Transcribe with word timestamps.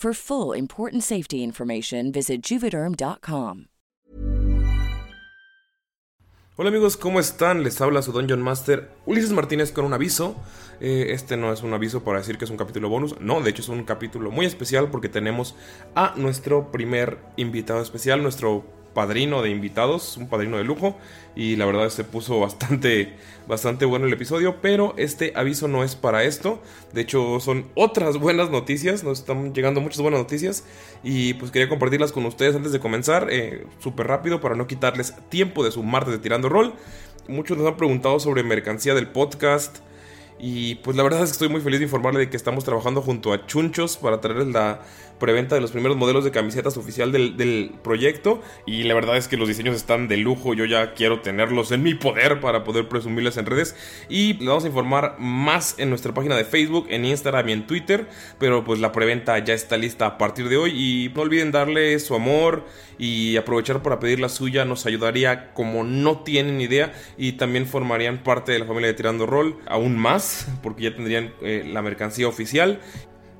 For 0.00 0.14
full 0.14 0.56
important 0.56 1.02
safety 1.02 1.42
information, 1.42 2.12
visit 2.12 2.40
juvederm.com. 2.40 3.66
Hola 6.54 6.70
amigos, 6.70 6.96
¿cómo 6.96 7.18
están? 7.18 7.64
Les 7.64 7.80
habla 7.80 8.02
su 8.02 8.12
Dungeon 8.12 8.40
Master 8.40 8.92
Ulises 9.06 9.32
Martínez 9.32 9.72
con 9.72 9.84
un 9.84 9.94
aviso. 9.94 10.36
Eh, 10.80 11.08
este 11.10 11.36
no 11.36 11.52
es 11.52 11.64
un 11.64 11.74
aviso 11.74 12.04
para 12.04 12.18
decir 12.18 12.38
que 12.38 12.44
es 12.44 12.50
un 12.52 12.56
capítulo 12.56 12.88
bonus, 12.88 13.20
no, 13.20 13.40
de 13.40 13.50
hecho 13.50 13.62
es 13.62 13.68
un 13.68 13.82
capítulo 13.82 14.30
muy 14.30 14.46
especial 14.46 14.88
porque 14.88 15.08
tenemos 15.08 15.56
a 15.96 16.14
nuestro 16.16 16.70
primer 16.70 17.18
invitado 17.36 17.82
especial, 17.82 18.22
nuestro 18.22 18.64
padrino 18.94 19.42
de 19.42 19.50
invitados, 19.50 20.16
un 20.16 20.28
padrino 20.28 20.56
de 20.56 20.64
lujo 20.64 20.96
y 21.36 21.56
la 21.56 21.66
verdad 21.66 21.88
se 21.88 22.04
puso 22.04 22.40
bastante 22.40 23.14
bastante 23.46 23.86
bueno 23.86 24.06
el 24.06 24.12
episodio, 24.12 24.60
pero 24.60 24.94
este 24.98 25.32
aviso 25.34 25.68
no 25.68 25.82
es 25.82 25.96
para 25.96 26.22
esto. 26.22 26.60
De 26.92 27.00
hecho, 27.00 27.40
son 27.40 27.66
otras 27.74 28.16
buenas 28.20 28.50
noticias, 28.50 29.02
nos 29.02 29.20
están 29.20 29.54
llegando 29.54 29.80
muchas 29.80 30.00
buenas 30.00 30.20
noticias 30.20 30.64
y 31.02 31.34
pues 31.34 31.50
quería 31.50 31.68
compartirlas 31.68 32.12
con 32.12 32.26
ustedes 32.26 32.54
antes 32.54 32.72
de 32.72 32.80
comenzar, 32.80 33.28
eh, 33.30 33.66
súper 33.78 34.06
rápido 34.06 34.40
para 34.40 34.54
no 34.54 34.66
quitarles 34.66 35.14
tiempo 35.30 35.64
de 35.64 35.70
su 35.72 35.82
martes 35.82 36.12
de 36.12 36.18
tirando 36.18 36.48
rol. 36.48 36.74
Muchos 37.26 37.56
nos 37.58 37.66
han 37.66 37.76
preguntado 37.76 38.20
sobre 38.20 38.42
mercancía 38.42 38.94
del 38.94 39.08
podcast. 39.08 39.78
Y 40.40 40.76
pues 40.76 40.96
la 40.96 41.02
verdad 41.02 41.22
es 41.22 41.30
que 41.30 41.32
estoy 41.32 41.48
muy 41.48 41.60
feliz 41.60 41.80
de 41.80 41.86
informarle 41.86 42.20
de 42.20 42.30
que 42.30 42.36
estamos 42.36 42.64
trabajando 42.64 43.02
junto 43.02 43.32
a 43.32 43.44
Chunchos 43.46 43.96
para 43.96 44.20
traerles 44.20 44.46
la 44.48 44.82
preventa 45.18 45.54
de 45.54 45.60
los 45.60 45.70
primeros 45.70 45.96
modelos 45.96 46.24
de 46.24 46.30
camisetas 46.30 46.76
oficial 46.76 47.12
del, 47.12 47.72
proyecto. 47.82 48.42
Y 48.66 48.84
la 48.84 48.94
verdad 48.94 49.16
es 49.16 49.28
que 49.28 49.36
los 49.36 49.48
diseños 49.48 49.76
están 49.76 50.08
de 50.08 50.16
lujo. 50.16 50.54
Yo 50.54 50.64
ya 50.64 50.94
quiero 50.94 51.20
tenerlos 51.20 51.72
en 51.72 51.82
mi 51.82 51.94
poder 51.94 52.40
para 52.40 52.64
poder 52.64 52.88
presumirles 52.88 53.36
en 53.36 53.46
redes. 53.46 53.76
Y 54.08 54.34
les 54.34 54.46
vamos 54.46 54.64
a 54.64 54.68
informar 54.68 55.16
más 55.18 55.74
en 55.78 55.90
nuestra 55.90 56.14
página 56.14 56.36
de 56.36 56.44
Facebook, 56.44 56.86
en 56.90 57.04
Instagram 57.04 57.48
y 57.48 57.52
en 57.52 57.66
Twitter. 57.66 58.08
Pero 58.38 58.64
pues 58.64 58.80
la 58.80 58.92
preventa 58.92 59.38
ya 59.38 59.54
está 59.54 59.76
lista 59.76 60.06
a 60.06 60.18
partir 60.18 60.48
de 60.48 60.56
hoy. 60.56 60.72
Y 60.74 61.12
no 61.14 61.22
olviden 61.22 61.52
darle 61.52 61.98
su 61.98 62.14
amor 62.14 62.66
y 62.98 63.36
aprovechar 63.36 63.82
para 63.82 64.00
pedir 64.00 64.20
la 64.20 64.28
suya. 64.28 64.64
Nos 64.64 64.86
ayudaría 64.86 65.52
como 65.52 65.84
no 65.84 66.20
tienen 66.20 66.60
idea. 66.60 66.92
Y 67.16 67.32
también 67.32 67.66
formarían 67.66 68.22
parte 68.22 68.52
de 68.52 68.58
la 68.60 68.66
familia 68.66 68.88
de 68.88 68.94
Tirando 68.94 69.26
Roll 69.26 69.56
aún 69.66 69.98
más. 69.98 70.48
Porque 70.62 70.84
ya 70.84 70.94
tendrían 70.94 71.32
eh, 71.42 71.64
la 71.66 71.82
mercancía 71.82 72.28
oficial. 72.28 72.80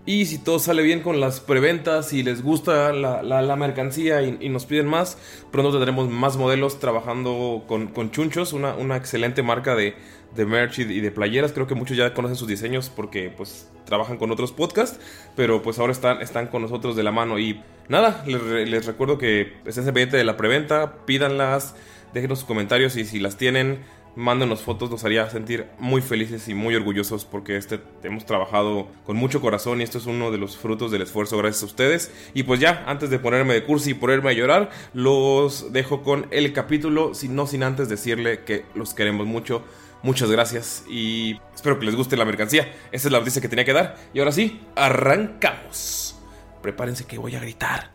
Y 0.09 0.25
si 0.25 0.39
todo 0.39 0.59
sale 0.59 0.83
bien 0.83 1.03
con 1.03 1.21
las 1.21 1.39
preventas 1.39 2.15
y 2.15 2.23
les 2.23 2.43
gusta 2.43 2.95
la, 2.95 3.23
la, 3.23 3.57
mercancía 3.57 4.23
y, 4.23 4.49
nos 4.49 4.65
piden 4.65 4.87
más, 4.87 5.19
pronto 5.53 5.71
tendremos 5.71 6.09
más 6.09 6.39
modelos 6.39 6.81
trabajando 6.81 7.65
con, 7.69 7.89
con 7.89 8.11
Chunchos, 8.11 8.55
una, 8.55 8.75
una, 8.75 8.97
excelente 8.97 9.43
marca 9.43 9.75
de, 9.75 9.97
de 10.35 10.47
merch 10.47 10.79
y 10.79 11.01
de, 11.03 11.11
playeras. 11.11 11.53
Creo 11.53 11.67
que 11.67 11.75
muchos 11.75 11.95
ya 11.95 12.15
conocen 12.15 12.37
sus 12.37 12.49
diseños 12.49 12.89
porque 12.89 13.29
pues 13.29 13.69
trabajan 13.85 14.17
con 14.17 14.31
otros 14.31 14.51
podcasts, 14.51 14.99
pero 15.37 15.61
pues 15.61 15.79
ahora 15.79 15.93
están, 15.93 16.23
están 16.23 16.47
con 16.47 16.63
nosotros 16.63 16.97
de 16.97 17.03
la 17.03 17.13
mano. 17.13 17.39
Y 17.39 17.63
nada, 17.91 18.25
les, 18.27 18.87
recuerdo 18.87 19.19
que 19.19 19.59
es 19.67 19.77
ese 19.77 19.91
billete 19.91 20.17
de 20.17 20.25
la 20.25 20.39
preventa, 20.39 21.05
pídanlas, 21.05 21.75
déjenos 22.15 22.39
sus 22.39 22.49
comentarios 22.49 22.97
y 22.97 23.05
si 23.05 23.21
las 23.21 23.37
tienen 23.37 23.85
mándenos 24.19 24.63
fotos, 24.63 24.91
nos 24.91 25.05
haría 25.05 25.31
sentir 25.31 25.69
muy 25.79 26.03
felices 26.03 26.49
y 26.49 26.55
muy 26.55 26.75
orgullosos 26.75 27.25
porque 27.25 27.57
este 27.57 27.81
hemos 28.03 28.27
trabajado 28.27 28.89
con 29.07 29.17
mucho 29.17 29.41
corazón 29.41 29.81
y 29.81 29.85
esto 29.85 29.99
es 29.99 30.07
uno 30.07 30.33
de 30.33 30.39
los 30.39 30.57
frutos 30.57 30.91
del 30.91 31.03
esfuerzo 31.03 31.39
gracias 31.39 31.63
a 31.63 31.67
ustedes. 31.67 32.13
Y 32.35 32.43
pues 32.43 32.59
ya, 32.59 32.85
antes 32.89 33.11
de 33.11 33.21
ponerme 33.21 33.55
de 33.55 33.65
curso 33.65 33.89
y 33.89 33.95
ponerme 33.95 34.31
a 34.31 34.33
llorar, 34.33 34.71
los 34.93 35.73
dejo 35.73 36.03
con 36.03 36.27
el 36.33 36.53
capítulo, 36.53 37.13
no 37.31 37.47
sin 37.47 37.63
antes 37.63 37.89
decirle 37.89 38.45
que 38.45 38.65
los 38.75 38.93
queremos 38.93 39.27
mucho. 39.27 39.63
Muchas 40.03 40.31
gracias 40.31 40.85
y 40.89 41.41
espero 41.55 41.79
que 41.79 41.87
les 41.87 41.95
guste 41.95 42.17
la 42.17 42.25
mercancía. 42.25 42.73
Esa 42.91 43.09
es 43.09 43.13
la 43.13 43.21
noticia 43.21 43.41
que 43.41 43.49
tenía 43.49 43.65
que 43.65 43.73
dar. 43.73 43.97
Y 44.13 44.19
ahora 44.19 44.33
sí, 44.33 44.61
arrancamos. 44.75 46.19
Prepárense 46.61 47.07
que 47.07 47.19
voy 47.19 47.37
a 47.37 47.41
gritar. 47.41 47.95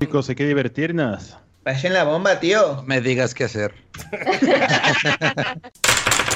Chicos, 0.00 0.28
hay 0.28 0.34
que 0.34 0.46
divertirnos. 0.46 1.38
Pasen 1.66 1.94
la 1.94 2.04
bomba, 2.04 2.38
tío. 2.38 2.76
No 2.76 2.82
me 2.84 3.00
digas 3.00 3.34
qué 3.34 3.42
hacer. 3.42 3.74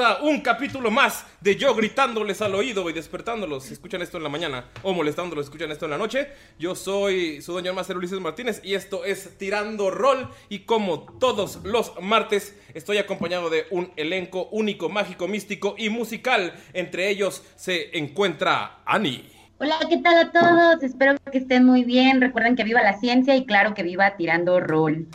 a 0.00 0.18
un 0.22 0.40
capítulo 0.40 0.90
más 0.90 1.26
de 1.40 1.56
yo 1.56 1.74
gritándoles 1.74 2.40
al 2.42 2.54
oído 2.54 2.88
y 2.88 2.92
despertándolos 2.92 3.64
si 3.64 3.72
escuchan 3.72 4.02
esto 4.02 4.16
en 4.16 4.22
la 4.22 4.28
mañana 4.28 4.66
o 4.82 4.92
molestándolos 4.92 5.46
si 5.46 5.48
escuchan 5.48 5.70
esto 5.70 5.86
en 5.86 5.92
la 5.92 5.98
noche. 5.98 6.28
Yo 6.58 6.74
soy 6.74 7.42
su 7.42 7.52
doña 7.52 7.72
Master 7.72 7.96
Ulises 7.96 8.20
Martínez 8.20 8.60
y 8.62 8.74
esto 8.74 9.04
es 9.04 9.36
Tirando 9.38 9.90
Rol 9.90 10.28
y 10.48 10.60
como 10.60 11.00
todos 11.18 11.60
los 11.64 11.92
martes 12.00 12.54
estoy 12.74 12.98
acompañado 12.98 13.50
de 13.50 13.66
un 13.70 13.90
elenco 13.96 14.48
único, 14.52 14.88
mágico, 14.88 15.26
místico 15.26 15.74
y 15.76 15.90
musical. 15.90 16.52
Entre 16.72 17.08
ellos 17.08 17.42
se 17.56 17.96
encuentra 17.98 18.82
Ani. 18.84 19.28
Hola, 19.58 19.78
¿qué 19.88 19.98
tal 19.98 20.18
a 20.18 20.30
todos? 20.30 20.82
Espero 20.82 21.16
que 21.32 21.38
estén 21.38 21.64
muy 21.64 21.82
bien. 21.82 22.20
Recuerden 22.20 22.54
que 22.54 22.64
viva 22.64 22.82
la 22.82 22.98
ciencia 23.00 23.34
y 23.34 23.44
claro 23.44 23.74
que 23.74 23.82
viva 23.82 24.16
tirando 24.16 24.60
rol. 24.60 25.08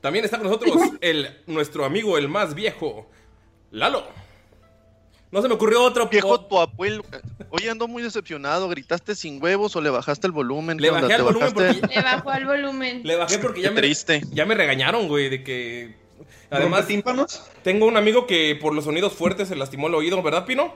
También 0.00 0.24
está 0.24 0.38
con 0.38 0.46
nosotros 0.46 0.76
el, 1.00 1.28
nuestro 1.46 1.84
amigo, 1.84 2.18
el 2.18 2.28
más 2.28 2.54
viejo, 2.54 3.08
Lalo. 3.70 4.17
No 5.30 5.42
se 5.42 5.48
me 5.48 5.54
ocurrió 5.54 5.82
otro. 5.82 6.08
Viejo 6.08 6.40
tu 6.40 6.58
abuelo. 6.58 7.04
Oye, 7.50 7.68
ando 7.68 7.86
muy 7.86 8.02
decepcionado. 8.02 8.68
¿Gritaste 8.68 9.14
sin 9.14 9.42
huevos 9.42 9.76
o 9.76 9.80
le 9.80 9.90
bajaste 9.90 10.26
el 10.26 10.32
volumen? 10.32 10.78
Le 10.80 10.90
bajé 10.90 11.06
el 11.12 11.16
¿Te 11.16 11.22
volumen 11.22 11.54
bajaste? 11.54 11.80
porque 11.80 11.94
Le 11.96 12.02
bajó 12.02 12.30
al 12.30 12.46
volumen. 12.46 13.00
Le 13.04 13.16
bajé 13.16 13.38
porque 13.38 13.60
ya 13.60 13.68
Qué 13.68 13.74
me, 13.74 13.80
triste. 13.82 14.22
ya 14.32 14.46
me 14.46 14.54
regañaron, 14.54 15.06
güey, 15.08 15.28
de 15.28 15.44
que... 15.44 15.96
Además, 16.50 16.86
tímpanos? 16.86 17.42
tengo 17.62 17.84
un 17.86 17.98
amigo 17.98 18.26
que 18.26 18.56
por 18.60 18.74
los 18.74 18.84
sonidos 18.84 19.12
fuertes 19.12 19.48
se 19.48 19.56
lastimó 19.56 19.88
el 19.88 19.94
oído, 19.94 20.22
¿verdad, 20.22 20.46
Pino? 20.46 20.74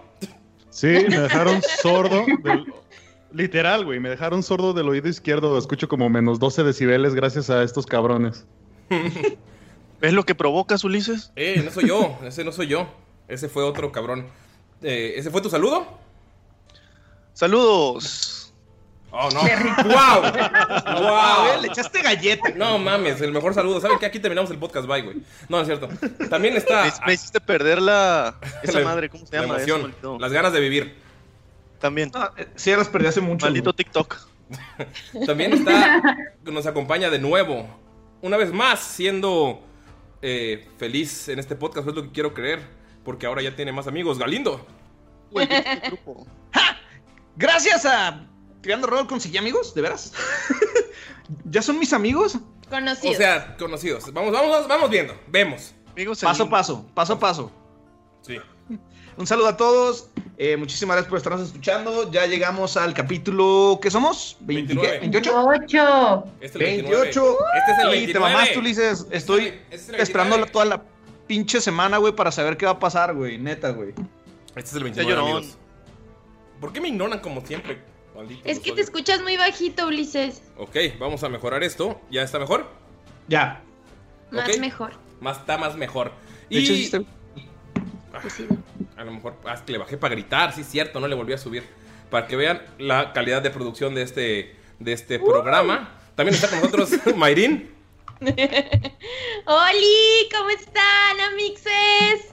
Sí, 0.68 0.86
me 1.08 1.18
dejaron 1.20 1.62
sordo. 1.82 2.24
del- 2.42 2.66
Literal, 3.32 3.86
güey, 3.86 3.98
me 3.98 4.10
dejaron 4.10 4.42
sordo 4.42 4.74
del 4.74 4.86
oído 4.90 5.08
izquierdo. 5.08 5.56
Escucho 5.56 5.88
como 5.88 6.10
menos 6.10 6.38
12 6.38 6.62
decibeles 6.64 7.14
gracias 7.14 7.48
a 7.48 7.62
estos 7.62 7.86
cabrones. 7.86 8.44
¿Ves 10.00 10.12
lo 10.12 10.24
que 10.24 10.34
provocas, 10.34 10.84
Ulises? 10.84 11.32
Eh, 11.36 11.62
no 11.64 11.70
soy 11.70 11.88
yo, 11.88 12.18
ese 12.24 12.44
no 12.44 12.52
soy 12.52 12.66
yo. 12.66 12.86
Ese 13.28 13.48
fue 13.48 13.62
otro 13.64 13.90
cabrón. 13.92 14.26
Eh, 14.82 15.14
¿Ese 15.16 15.30
fue 15.30 15.40
tu 15.40 15.48
saludo? 15.50 15.86
Saludos. 17.32 18.52
Oh, 19.10 19.28
no. 19.30 19.44
Qué 19.44 19.56
rico. 19.56 19.82
¡Wow! 19.84 19.94
Ah, 19.94 21.56
le 21.60 21.66
¡Wow! 21.68 21.72
echaste 21.72 22.00
galleta. 22.02 22.50
No 22.56 22.78
mames, 22.78 23.20
el 23.20 23.30
mejor 23.32 23.52
saludo. 23.52 23.80
¿Saben 23.80 23.98
que 23.98 24.06
Aquí 24.06 24.18
terminamos 24.18 24.50
el 24.50 24.58
podcast, 24.58 24.86
bye, 24.86 25.02
güey. 25.02 25.18
No, 25.48 25.60
es 25.60 25.66
cierto. 25.66 25.88
También 26.30 26.56
está... 26.56 26.84
Me, 26.84 27.06
me 27.08 27.12
hiciste 27.14 27.40
perder 27.40 27.80
la... 27.82 28.36
Esa 28.62 28.78
La- 28.80 28.84
madre, 28.86 29.08
¿cómo 29.10 29.26
se 29.26 29.36
la 29.36 29.42
llama? 29.42 29.56
Emoción, 29.62 29.94
las 30.18 30.32
ganas 30.32 30.52
de 30.52 30.60
vivir. 30.60 30.94
También. 31.78 32.10
Ah, 32.14 32.32
eh, 32.36 32.46
sí, 32.54 32.70
las 32.74 32.88
perdí 32.88 33.06
hace 33.06 33.20
mucho. 33.20 33.44
Maldito 33.46 33.74
TikTok. 33.74 34.16
También 35.26 35.52
está, 35.54 36.02
nos 36.44 36.66
acompaña 36.66 37.08
de 37.10 37.18
nuevo, 37.18 37.66
una 38.20 38.36
vez 38.36 38.52
más, 38.52 38.80
siendo 38.80 39.62
eh, 40.20 40.68
feliz 40.78 41.28
en 41.28 41.38
este 41.38 41.56
podcast, 41.56 41.88
es 41.88 41.94
lo 41.94 42.02
que 42.02 42.10
quiero 42.12 42.34
creer, 42.34 42.60
porque 43.04 43.26
ahora 43.26 43.42
ya 43.42 43.54
tiene 43.54 43.72
más 43.72 43.86
amigos. 43.86 44.18
Galindo. 44.18 44.64
Güey, 45.30 45.48
¿qué 45.48 45.58
es 45.58 45.66
este 45.66 45.88
grupo? 45.88 46.26
Gracias 47.36 47.86
a 47.86 48.26
Tirando 48.60 48.86
Rol 48.86 49.06
conseguí 49.06 49.38
amigos, 49.38 49.74
¿de 49.74 49.82
veras? 49.82 50.12
¿Ya 51.44 51.62
son 51.62 51.78
mis 51.78 51.92
amigos? 51.92 52.38
Conocidos. 52.68 53.14
O 53.16 53.18
sea, 53.18 53.56
conocidos. 53.56 54.12
Vamos, 54.12 54.32
vamos, 54.32 54.68
vamos 54.68 54.90
viendo, 54.90 55.14
vemos. 55.28 55.74
Amigos 55.92 56.20
Paso 56.20 56.44
a 56.44 56.50
paso, 56.50 56.86
paso 56.94 57.14
a 57.14 57.18
paso. 57.18 57.50
Sí. 58.22 58.38
Un 59.16 59.26
saludo 59.26 59.48
a 59.48 59.56
todos. 59.56 60.08
eh, 60.38 60.56
muchísimas 60.56 60.96
gracias 60.96 61.10
por 61.10 61.18
estarnos 61.18 61.46
escuchando. 61.46 62.10
Ya 62.10 62.26
llegamos 62.26 62.76
al 62.78 62.94
capítulo. 62.94 63.78
¿Qué 63.82 63.90
somos? 63.90 64.38
¿20 64.42 64.46
29. 64.46 65.00
qué? 65.00 65.20
¿28? 65.20 65.64
Ocho. 65.64 66.24
Este 66.40 66.46
es 66.46 66.54
el 66.54 66.60
29. 66.60 67.00
28. 67.02 67.36
Este 67.58 67.72
es 67.72 67.78
el 67.78 67.86
Y 67.86 67.90
29. 67.90 68.12
te 68.12 68.18
mamaste, 68.18 68.58
Ulises. 68.58 69.06
Estoy 69.10 69.46
Este 69.48 69.74
es 69.74 69.88
el 69.88 69.96
29. 69.96 70.02
esperando 70.02 70.46
toda 70.46 70.64
la 70.64 70.82
pinche 71.32 71.62
semana, 71.62 71.96
güey, 71.96 72.14
para 72.14 72.30
saber 72.30 72.58
qué 72.58 72.66
va 72.66 72.72
a 72.72 72.78
pasar, 72.78 73.14
güey. 73.14 73.38
Neta, 73.38 73.70
güey. 73.70 73.94
Este 74.54 74.60
es 74.60 74.74
el 74.74 74.86
Está 74.86 75.00
29, 75.00 75.10
llorón. 75.14 75.36
amigos. 75.38 75.56
¿Por 76.60 76.74
qué 76.74 76.80
me 76.82 76.88
ignoran 76.88 77.20
como 77.20 77.40
siempre? 77.40 77.80
Maldito 78.14 78.42
es 78.44 78.60
que 78.60 78.72
te 78.72 78.82
escuchas 78.82 79.22
muy 79.22 79.38
bajito, 79.38 79.86
Ulises. 79.86 80.42
Ok, 80.58 80.76
vamos 81.00 81.24
a 81.24 81.30
mejorar 81.30 81.62
esto. 81.62 81.98
¿Ya 82.10 82.22
está 82.22 82.38
mejor? 82.38 82.66
Ya. 83.28 83.62
Más 84.30 84.58
mejor. 84.58 84.92
Más, 85.22 85.38
está 85.38 85.56
más 85.56 85.74
mejor. 85.74 86.12
De 86.50 86.58
hecho, 86.58 86.74
sí 86.74 86.84
está- 86.84 87.00
Pues 88.20 88.34
sí. 88.34 88.46
A 88.98 89.04
lo 89.04 89.12
mejor 89.12 89.34
ah, 89.46 89.54
que 89.64 89.72
le 89.72 89.78
bajé 89.78 89.96
para 89.96 90.14
gritar, 90.14 90.52
sí 90.52 90.60
es 90.60 90.66
cierto, 90.68 91.00
no 91.00 91.08
le 91.08 91.14
volví 91.14 91.32
a 91.32 91.38
subir. 91.38 91.62
Para 92.10 92.26
que 92.26 92.36
vean 92.36 92.60
la 92.78 93.14
calidad 93.14 93.40
de 93.40 93.48
producción 93.48 93.94
de 93.94 94.02
este, 94.02 94.54
de 94.80 94.92
este 94.92 95.18
programa. 95.18 95.98
También 96.14 96.34
está 96.34 96.48
con 96.50 96.58
nosotros 96.58 96.90
Mayrin. 97.16 97.70
¡Holi! 99.46 100.28
¿Cómo 100.36 100.50
están, 100.50 101.20
amixes? 101.32 102.32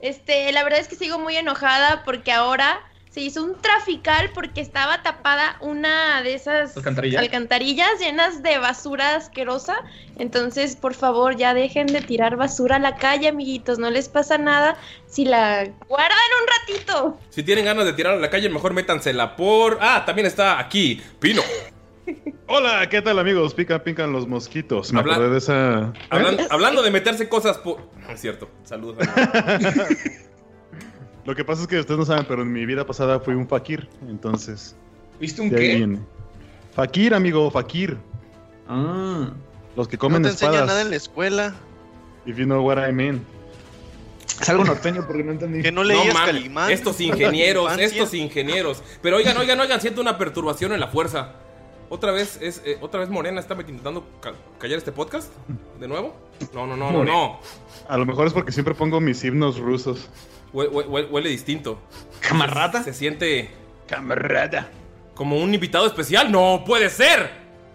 Este, 0.00 0.52
la 0.52 0.62
verdad 0.64 0.80
es 0.80 0.88
que 0.88 0.96
sigo 0.96 1.18
muy 1.18 1.36
enojada 1.36 2.02
porque 2.04 2.30
ahora 2.32 2.80
se 3.10 3.20
hizo 3.22 3.42
un 3.42 3.60
trafical 3.60 4.30
porque 4.34 4.60
estaba 4.60 5.02
tapada 5.02 5.56
una 5.60 6.22
de 6.22 6.34
esas 6.34 6.76
¿Alcantarilla? 6.76 7.20
alcantarillas 7.20 7.98
llenas 7.98 8.42
de 8.42 8.58
basura 8.58 9.16
asquerosa. 9.16 9.82
Entonces, 10.18 10.76
por 10.76 10.94
favor, 10.94 11.36
ya 11.36 11.54
dejen 11.54 11.86
de 11.86 12.02
tirar 12.02 12.36
basura 12.36 12.76
a 12.76 12.78
la 12.78 12.96
calle, 12.96 13.28
amiguitos. 13.28 13.78
No 13.78 13.90
les 13.90 14.08
pasa 14.08 14.36
nada 14.38 14.76
si 15.06 15.24
la 15.24 15.64
guardan 15.88 16.18
un 16.42 16.76
ratito. 16.76 17.18
Si 17.30 17.42
tienen 17.42 17.64
ganas 17.64 17.86
de 17.86 17.94
tirar 17.94 18.12
a 18.14 18.18
la 18.18 18.30
calle, 18.30 18.50
mejor 18.50 18.74
métansela 18.74 19.36
por. 19.36 19.78
Ah, 19.80 20.04
también 20.04 20.26
está 20.26 20.58
aquí, 20.60 21.02
Pino. 21.18 21.42
Hola, 22.46 22.88
¿qué 22.88 23.02
tal 23.02 23.18
amigos? 23.18 23.54
Pican, 23.54 23.80
pican 23.82 24.12
los 24.12 24.26
mosquitos. 24.26 24.92
Me 24.92 25.00
Habla- 25.00 25.14
acordé 25.14 25.30
de 25.30 25.38
esa... 25.38 25.92
Hablan- 26.10 26.46
hablando 26.50 26.82
de 26.82 26.90
meterse 26.90 27.28
cosas 27.28 27.58
por. 27.58 27.80
No 28.00 28.10
es 28.10 28.20
cierto. 28.20 28.48
Saludos. 28.64 28.98
Lo 31.24 31.34
que 31.34 31.44
pasa 31.44 31.62
es 31.62 31.68
que 31.68 31.78
ustedes 31.78 31.98
no 31.98 32.06
saben, 32.06 32.24
pero 32.26 32.42
en 32.42 32.50
mi 32.52 32.64
vida 32.64 32.86
pasada 32.86 33.20
fui 33.20 33.34
un 33.34 33.46
fakir, 33.46 33.86
entonces... 34.08 34.74
¿Viste 35.20 35.42
un 35.42 35.50
qué? 35.50 35.56
viene. 35.76 35.98
Fakir, 36.74 37.12
amigo, 37.12 37.50
fakir. 37.50 37.98
Ah. 38.66 39.30
Los 39.76 39.88
que 39.88 39.96
No 39.96 40.00
comen 40.00 40.22
te 40.22 40.30
enseñan 40.30 40.66
nada 40.66 40.80
en 40.80 40.90
la 40.90 40.96
escuela. 40.96 41.54
If 42.24 42.36
you 42.38 42.44
know 42.44 42.64
what 42.64 42.78
I 42.78 42.92
mean. 42.92 43.24
Es 44.40 44.48
algo 44.48 44.64
norteño 44.64 45.04
porque 45.06 45.22
no 45.24 45.32
entendí. 45.32 45.60
Que 45.62 45.72
no 45.72 45.82
No 45.82 45.88
leías 45.88 46.14
Calimán. 46.14 46.70
Estos 46.70 47.00
ingenieros, 47.00 47.72
estos 47.78 48.14
ingenieros. 48.14 48.82
Pero 49.02 49.16
oigan, 49.16 49.36
oigan, 49.36 49.58
oigan, 49.60 49.80
siento 49.80 50.00
una 50.00 50.16
perturbación 50.16 50.72
en 50.72 50.80
la 50.80 50.88
fuerza. 50.88 51.34
Otra 51.90 52.12
vez 52.12 52.38
es, 52.42 52.60
eh, 52.66 52.76
otra 52.80 53.00
vez 53.00 53.08
Morena 53.08 53.40
está 53.40 53.54
intentando 53.54 54.04
ca- 54.20 54.34
callar 54.58 54.76
este 54.78 54.92
podcast. 54.92 55.32
¿De 55.80 55.88
nuevo? 55.88 56.14
No, 56.52 56.66
no, 56.66 56.76
no, 56.76 56.90
no, 56.92 57.02
no. 57.04 57.40
A 57.88 57.96
lo 57.96 58.04
mejor 58.04 58.26
es 58.26 58.32
porque 58.34 58.52
siempre 58.52 58.74
pongo 58.74 59.00
mis 59.00 59.24
himnos 59.24 59.58
rusos. 59.58 60.08
Hue- 60.52 60.68
hue- 60.70 60.86
hue- 60.86 61.08
Huele, 61.10 61.30
distinto. 61.30 61.78
¿Camarata? 62.20 62.82
Se 62.82 62.92
siente 62.92 63.50
Camarada. 63.86 64.68
como 65.14 65.36
un 65.38 65.54
invitado 65.54 65.86
especial. 65.86 66.30
¡No 66.30 66.62
puede 66.66 66.90
ser! 66.90 67.30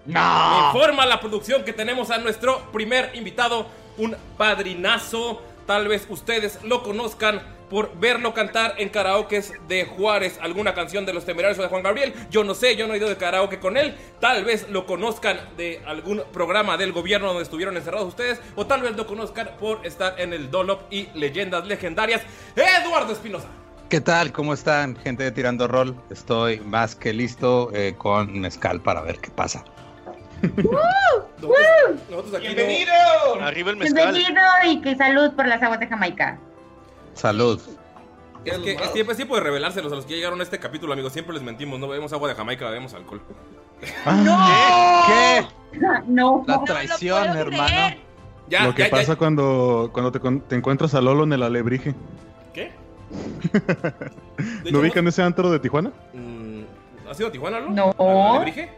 Me 0.06 0.14
¡No! 0.14 0.68
informa 0.68 1.06
la 1.06 1.20
producción 1.20 1.64
que 1.64 1.74
tenemos 1.74 2.12
a 2.12 2.18
nuestro 2.20 2.72
primer 2.72 3.16
invitado, 3.16 3.68
un 3.98 4.16
padrinazo. 4.38 5.42
Tal 5.66 5.88
vez 5.88 6.06
ustedes 6.10 6.60
lo 6.64 6.84
conozcan 6.84 7.42
por 7.74 7.98
verlo 7.98 8.36
cantar 8.36 8.76
en 8.78 8.90
karaokes 8.90 9.52
de 9.68 9.86
Juárez 9.86 10.38
alguna 10.44 10.76
canción 10.76 11.08
de 11.08 11.14
los 11.14 11.26
temerarios 11.26 11.58
o 11.58 11.64
de 11.64 11.70
Juan 11.70 11.82
Gabriel. 11.82 12.14
Yo 12.30 12.44
no 12.44 12.54
sé, 12.54 12.76
yo 12.76 12.86
no 12.86 12.94
he 12.94 12.98
ido 12.98 13.10
de 13.10 13.18
karaoke 13.18 13.60
con 13.60 13.78
él. 13.78 13.96
Tal 14.20 14.46
vez 14.46 14.70
lo 14.70 14.86
conozcan 14.86 15.40
de 15.58 15.82
algún 15.88 16.22
programa 16.32 16.78
del 16.78 16.92
gobierno 16.92 17.30
donde 17.30 17.42
estuvieron 17.42 17.76
encerrados 17.76 18.10
ustedes. 18.10 18.40
O 18.56 18.68
tal 18.68 18.84
vez 18.84 18.96
lo 18.96 19.08
conozcan 19.08 19.50
por 19.60 19.84
estar 19.88 20.22
en 20.22 20.34
el 20.34 20.52
Dolop 20.52 20.84
y 20.92 21.08
Leyendas 21.16 21.66
Legendarias. 21.66 22.22
Eduardo 22.56 23.12
Espinosa. 23.12 23.48
¿Qué 23.90 24.02
tal? 24.02 24.32
¿Cómo 24.32 24.54
están, 24.54 24.96
gente 24.96 25.24
de 25.24 25.32
Tirando 25.32 25.68
Rol? 25.68 25.96
Estoy 26.12 26.60
más 26.60 26.94
que 26.96 27.12
listo 27.12 27.72
eh, 27.74 27.96
con 27.98 28.40
mezcal 28.40 28.82
para 28.82 29.02
ver 29.02 29.18
qué 29.18 29.32
pasa. 29.32 29.66
Nosotros, 30.44 32.02
nosotros 32.12 32.36
aquí 32.36 32.50
no- 32.50 32.54
¡Bienvenido! 32.54 32.94
Arriba 33.42 33.72
el 33.72 33.78
mezcal. 33.78 34.14
Bienvenido 34.14 34.44
y 34.68 34.80
que 34.82 34.96
salud 34.96 35.32
por 35.36 35.48
las 35.48 35.60
aguas 35.64 35.80
de 35.80 35.88
Jamaica. 35.88 36.38
Salud. 37.14 37.60
Es 38.46 38.58
que 38.58 38.74
es 38.74 38.92
tiempo, 38.94 39.12
es 39.12 39.18
tiempo 39.18 39.36
de 39.36 39.42
revelárselos 39.42 39.92
a 39.94 39.96
los 39.96 40.06
que 40.06 40.12
ya 40.12 40.18
llegaron 40.18 40.40
a 40.42 40.44
este 40.44 40.60
capítulo, 40.60 40.92
amigos. 40.94 41.14
Siempre 41.14 41.34
les 41.34 41.44
mentimos, 41.44 41.80
no 41.80 41.88
bebemos 41.88 42.12
agua 42.12 42.28
de 42.30 42.36
Jamaica, 42.36 42.66
bebemos 42.66 42.94
alcohol. 42.94 43.22
¿Qué? 45.08 45.46
No. 46.08 46.44
La 46.48 46.56
No 46.56 46.60
lo 46.60 46.64
traición, 46.66 47.38
hermano. 47.38 47.66
creer. 47.68 47.98
Ya, 48.50 48.66
lo 48.66 48.76
que 48.76 48.84
ya, 48.84 48.90
ya- 48.90 48.92
pasa 48.98 49.16
cuando, 49.16 49.90
cuando 49.94 50.12
te, 50.12 50.56
encuentras 50.56 50.94
a 50.94 51.02
Lolo 51.02 51.24
en 51.24 51.34
el 51.34 51.44
alebrije. 51.44 51.96
¿Qué? 52.54 52.72
¿No 54.72 54.80
ubican 54.80 55.08
ese 55.08 55.22
antro 55.24 55.50
de 55.50 55.60
Tijuana? 55.60 55.92
Mm, 56.14 56.64
¿Has 57.10 57.20
ido 57.20 57.30
a 57.30 57.32
Tijuana, 57.32 57.60
no? 57.62 57.70
No. 57.70 57.96
¿Al 57.98 58.36
Alebrije? 58.36 58.72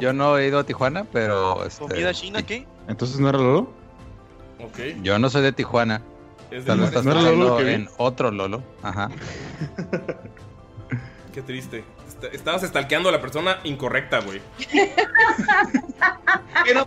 Yo 0.00 0.12
no 0.12 0.38
he 0.38 0.48
ido 0.48 0.58
a 0.58 0.64
Tijuana, 0.64 1.04
pero 1.12 1.64
este, 1.64 1.84
¿Comida 1.86 2.12
china 2.14 2.42
qué? 2.42 2.66
Entonces 2.88 3.20
no 3.20 3.28
era 3.28 3.38
Lolo. 3.38 3.68
Ok. 4.60 4.78
yo 5.02 5.18
no 5.18 5.28
soy 5.28 5.42
de 5.42 5.52
Tijuana. 5.52 6.00
Es 6.54 6.64
Tal 6.64 6.78
vez 6.78 6.88
estás 6.88 7.04
¿No 7.04 7.10
era 7.12 7.22
Lolo 7.22 7.56
pensando 7.56 7.68
en 7.70 7.88
otro 7.98 8.30
Lolo. 8.30 8.62
Ajá. 8.82 9.10
Qué 11.34 11.42
triste. 11.42 11.84
Est- 12.06 12.32
Estabas 12.34 12.62
estalqueando 12.62 13.08
a 13.08 13.12
la 13.12 13.20
persona 13.20 13.58
incorrecta, 13.64 14.20
güey. 14.20 14.40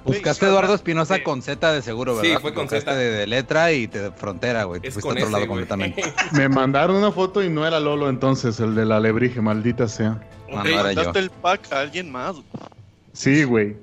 Buscaste 0.06 0.46
a 0.46 0.50
Eduardo 0.50 0.74
Espinosa 0.74 1.22
con 1.24 1.42
Z 1.42 1.74
de 1.74 1.82
seguro, 1.82 2.20
Sí, 2.22 2.28
¿verdad? 2.28 2.42
fue 2.42 2.54
con 2.54 2.70
Z. 2.70 2.96
De, 2.96 3.12
de 3.12 3.28
letra 3.28 3.72
y 3.74 3.88
de 3.88 4.12
frontera, 4.12 4.64
güey. 4.64 4.80
Te 4.82 4.88
Es 4.88 4.94
fuiste 4.94 5.10
a 5.10 5.12
con 5.12 5.18
otro 5.18 5.26
ese, 5.28 5.34
lado 5.34 5.48
completamente. 5.48 6.02
Me 6.32 6.48
mandaron 6.50 6.96
una 6.96 7.12
foto 7.12 7.44
y 7.44 7.50
no 7.50 7.68
era 7.68 7.80
Lolo 7.80 8.10
entonces, 8.10 8.60
el 8.62 8.74
de 8.74 8.86
la 8.86 8.98
alebrije, 8.98 9.42
maldita 9.42 9.88
sea. 9.88 10.22
No, 10.50 10.60
Ok, 10.60 10.64
no 10.64 10.70
era 10.70 10.92
yo. 10.94 10.96
mandaste 10.96 11.20
el 11.20 11.30
pack 11.30 11.72
a 11.74 11.82
alguien 11.82 12.12
más. 12.12 12.38
Sí, 13.14 13.44
güey. 13.44 13.76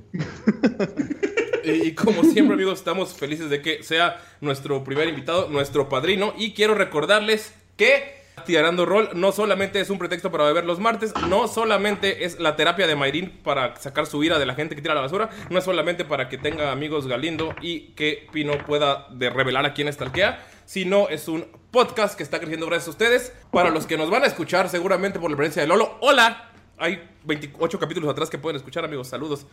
Y, 1.64 1.88
y 1.88 1.94
como 1.94 2.22
siempre, 2.24 2.54
amigos, 2.54 2.78
estamos 2.78 3.14
felices 3.14 3.50
de 3.50 3.62
que 3.62 3.82
sea 3.82 4.20
nuestro 4.40 4.84
primer 4.84 5.08
invitado, 5.08 5.48
nuestro 5.48 5.88
padrino. 5.88 6.34
Y 6.36 6.52
quiero 6.52 6.74
recordarles 6.74 7.54
que 7.76 8.24
Tirando 8.44 8.84
Roll 8.84 9.10
no 9.14 9.32
solamente 9.32 9.80
es 9.80 9.90
un 9.90 9.98
pretexto 9.98 10.30
para 10.30 10.44
beber 10.44 10.64
los 10.64 10.78
martes, 10.78 11.14
no 11.28 11.48
solamente 11.48 12.24
es 12.24 12.38
la 12.40 12.56
terapia 12.56 12.86
de 12.86 12.96
Mayrin 12.96 13.30
para 13.42 13.76
sacar 13.76 14.06
su 14.06 14.22
ira 14.22 14.38
de 14.38 14.44
la 14.44 14.54
gente 14.54 14.74
que 14.74 14.82
tira 14.82 14.94
la 14.94 15.00
basura, 15.00 15.30
no 15.50 15.58
es 15.58 15.64
solamente 15.64 16.04
para 16.04 16.28
que 16.28 16.36
tenga 16.36 16.72
amigos 16.72 17.06
Galindo 17.06 17.54
y 17.62 17.92
que 17.92 18.26
Pino 18.32 18.58
pueda 18.66 19.06
de 19.10 19.30
revelar 19.30 19.64
a 19.64 19.72
quién 19.72 19.88
estalquea, 19.88 20.44
sino 20.66 21.08
es 21.08 21.28
un 21.28 21.46
podcast 21.70 22.16
que 22.16 22.22
está 22.22 22.38
creciendo 22.38 22.66
gracias 22.66 22.88
a 22.88 22.90
ustedes. 22.90 23.32
Para 23.50 23.70
los 23.70 23.86
que 23.86 23.96
nos 23.96 24.10
van 24.10 24.24
a 24.24 24.26
escuchar, 24.26 24.68
seguramente 24.68 25.18
por 25.18 25.30
la 25.30 25.36
presencia 25.36 25.62
de 25.62 25.68
Lolo, 25.68 25.96
hola. 26.00 26.50
Hay 26.76 27.08
28 27.24 27.78
capítulos 27.78 28.10
atrás 28.10 28.28
que 28.28 28.38
pueden 28.38 28.56
escuchar, 28.56 28.84
amigos. 28.84 29.08
Saludos. 29.08 29.46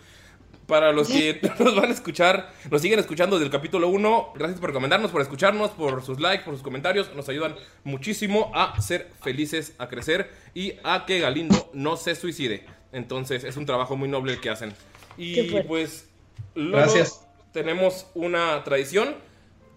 Para 0.72 0.94
los 0.94 1.10
que 1.10 1.38
nos 1.60 1.76
van 1.76 1.90
a 1.90 1.94
escuchar, 1.94 2.50
nos 2.70 2.82
siguen 2.82 2.98
escuchando 2.98 3.36
desde 3.36 3.48
el 3.48 3.52
capítulo 3.52 3.90
1, 3.90 4.32
gracias 4.36 4.58
por 4.58 4.70
recomendarnos, 4.70 5.12
por 5.12 5.22
escucharnos, 5.22 5.72
por 5.72 6.02
sus 6.02 6.22
likes, 6.22 6.46
por 6.46 6.54
sus 6.54 6.64
comentarios. 6.64 7.14
Nos 7.14 7.28
ayudan 7.28 7.58
muchísimo 7.84 8.54
a 8.56 8.80
ser 8.80 9.12
felices, 9.22 9.76
a 9.80 9.90
crecer 9.90 10.32
y 10.54 10.76
a 10.86 11.06
que 11.06 11.20
Galindo 11.20 11.70
no 11.74 11.98
se 11.98 12.16
suicide. 12.16 12.66
Entonces 12.94 13.44
es 13.44 13.58
un 13.58 13.66
trabajo 13.66 13.98
muy 13.98 14.08
noble 14.08 14.32
el 14.32 14.40
que 14.40 14.50
hacen. 14.50 14.74
Y 15.18 15.42
pues 15.64 16.08
luego 16.56 16.78
Gracias. 16.78 17.28
tenemos 17.52 18.08
una 18.14 18.64
tradición 18.64 19.18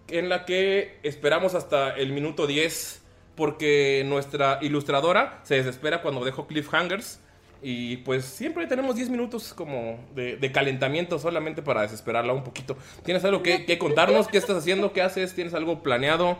en 0.07 0.29
la 0.29 0.45
que 0.45 0.97
esperamos 1.03 1.55
hasta 1.55 1.93
el 1.93 2.13
minuto 2.13 2.47
10 2.47 3.01
porque 3.35 4.03
nuestra 4.05 4.59
ilustradora 4.61 5.41
se 5.43 5.55
desespera 5.55 6.01
cuando 6.01 6.23
dejo 6.23 6.47
cliffhangers. 6.47 7.19
Y 7.67 7.97
pues 7.97 8.25
siempre 8.25 8.67
tenemos 8.67 8.95
10 8.95 9.09
minutos 9.09 9.51
como 9.51 9.97
de, 10.13 10.51
calentamiento 10.51 11.17
solamente 11.17 11.63
para 11.63 11.81
desesperarla 11.81 12.31
un 12.31 12.43
poquito. 12.43 12.77
¿Tienes 13.03 13.25
algo 13.25 13.41
que, 13.41 13.79
contarnos? 13.79 14.27
¿Qué 14.27 14.37
estás 14.37 14.57
haciendo? 14.57 14.93
¿Qué 14.93 15.01
haces? 15.01 15.33
¿Tienes 15.33 15.55
algo 15.55 15.81
planeado? 15.81 16.37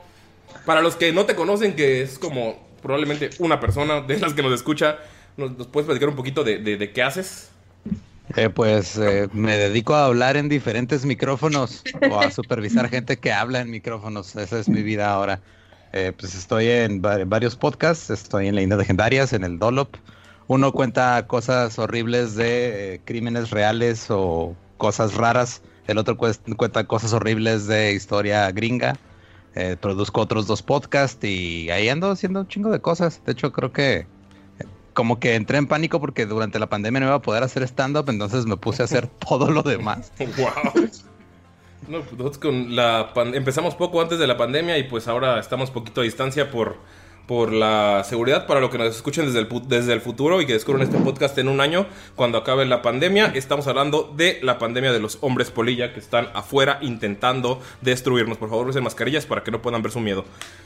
Para 0.67 0.83
los 0.83 0.95
que 0.95 1.11
no 1.13 1.25
te 1.25 1.33
conocen, 1.33 1.75
que 1.75 2.03
es 2.03 2.19
como 2.19 2.63
probablemente 2.83 3.31
una 3.39 3.59
persona 3.59 4.01
de 4.01 4.19
las 4.19 4.35
que 4.35 4.43
nos 4.43 4.53
escucha, 4.53 4.99
¿nos, 5.35 5.65
puedes 5.65 5.87
platicar 5.87 6.09
un 6.09 6.15
poquito 6.15 6.43
de, 6.43 6.91
qué 6.93 7.01
haces? 7.01 7.49
Eh, 8.35 8.49
pues 8.49 8.95
eh, 8.95 9.27
me 9.33 9.57
dedico 9.57 9.95
a 9.95 10.05
hablar 10.05 10.37
en 10.37 10.47
diferentes 10.47 11.05
micrófonos 11.05 11.81
o 12.07 12.19
a 12.19 12.29
supervisar 12.29 12.87
gente 12.87 13.17
que 13.17 13.31
habla 13.31 13.61
en 13.61 13.71
micrófonos. 13.71 14.35
Esa 14.35 14.59
es 14.59 14.69
mi 14.69 14.83
vida 14.83 15.11
ahora. 15.11 15.41
Eh, 15.91 16.13
pues 16.15 16.35
estoy 16.35 16.67
en 16.67 17.01
va- 17.03 17.25
varios 17.25 17.55
podcasts, 17.55 18.11
estoy 18.11 18.47
en 18.47 18.53
Leyendas 18.53 18.77
Legendarias, 18.77 19.33
en 19.33 19.43
el 19.43 19.57
Dolop. 19.57 19.95
Uno 20.47 20.71
cuenta 20.71 21.25
cosas 21.27 21.79
horribles 21.79 22.35
de 22.35 22.95
eh, 22.95 23.01
crímenes 23.03 23.49
reales 23.49 24.07
o 24.09 24.55
cosas 24.77 25.15
raras. 25.15 25.61
El 25.87 25.97
otro 25.97 26.17
cuenta 26.17 26.83
cosas 26.85 27.13
horribles 27.13 27.67
de 27.67 27.93
historia 27.93 28.51
gringa. 28.51 28.97
Eh, 29.55 29.77
produzco 29.79 30.21
otros 30.21 30.47
dos 30.47 30.61
podcasts 30.61 31.23
y 31.23 31.69
ahí 31.69 31.87
ando 31.87 32.11
haciendo 32.11 32.41
un 32.41 32.47
chingo 32.47 32.69
de 32.69 32.79
cosas. 32.79 33.21
De 33.25 33.31
hecho, 33.31 33.51
creo 33.51 33.71
que 33.71 34.05
como 34.95 35.19
que 35.19 35.35
entré 35.35 35.57
en 35.57 35.67
pánico 35.67 35.99
porque 35.99 36.25
durante 36.25 36.57
la 36.57 36.67
pandemia 36.67 37.01
no 37.01 37.05
iba 37.07 37.15
a 37.15 37.21
poder 37.21 37.43
hacer 37.43 37.61
stand-up, 37.63 38.09
entonces 38.09 38.45
me 38.45 38.57
puse 38.57 38.81
a 38.81 38.85
hacer 38.85 39.07
todo 39.29 39.51
lo 39.51 39.61
demás. 39.61 40.11
¡Wow! 40.19 40.89
Pues 42.17 42.37
con 42.39 42.75
la 42.75 43.11
empezamos 43.33 43.75
poco 43.75 44.01
antes 44.01 44.17
de 44.17 44.25
la 44.25 44.37
pandemia 44.37 44.77
y 44.79 44.83
pues 44.83 45.07
ahora 45.07 45.39
estamos 45.39 45.69
poquito 45.69 46.01
a 46.01 46.03
distancia 46.03 46.49
por, 46.49 46.77
por 47.27 47.51
la 47.51 48.03
seguridad 48.07 48.45
para 48.45 48.59
lo 48.59 48.69
que 48.69 48.77
nos 48.77 48.95
escuchen 48.95 49.25
desde 49.25 49.39
el, 49.39 49.47
desde 49.67 49.93
el 49.93 50.01
futuro 50.01 50.41
y 50.41 50.45
que 50.45 50.53
descubran 50.53 50.83
este 50.83 50.97
podcast 50.99 51.37
en 51.39 51.47
un 51.47 51.59
año 51.59 51.87
cuando 52.15 52.37
acabe 52.37 52.65
la 52.65 52.81
pandemia. 52.81 53.31
Estamos 53.33 53.65
hablando 53.67 54.13
de 54.15 54.39
la 54.43 54.59
pandemia 54.59 54.91
de 54.91 54.99
los 54.99 55.17
hombres 55.21 55.49
polilla 55.49 55.93
que 55.93 55.99
están 55.99 56.29
afuera 56.35 56.77
intentando 56.81 57.61
destruirnos. 57.81 58.37
Por 58.37 58.49
favor, 58.49 58.67
usen 58.67 58.83
mascarillas 58.83 59.25
para 59.25 59.43
que 59.43 59.49
no 59.51 59.61
puedan 59.61 59.81
ver 59.81 59.91
su 59.91 59.99
miedo. 59.99 60.23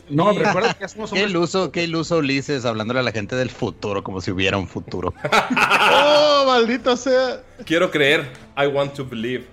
No, 0.10 0.34
recuerda 0.34 0.74
que 0.74 0.88
somos 0.89 1.10
Qué 1.13 1.20
hombres. 1.20 1.30
iluso, 1.32 1.72
qué 1.72 1.84
iluso 1.84 2.18
Ulises 2.18 2.66
hablándole 2.66 3.00
a 3.00 3.04
la 3.04 3.12
gente 3.12 3.36
del 3.36 3.50
futuro 3.50 4.04
como 4.04 4.20
si 4.20 4.32
hubiera 4.32 4.58
un 4.58 4.68
futuro. 4.68 5.13
¡Oh, 5.92 6.44
maldita 6.48 6.98
sea! 6.98 7.42
Quiero 7.66 7.89
creer, 7.89 8.28
I 8.58 8.68
want 8.68 8.94
to 8.96 9.06
believe. 9.06 9.46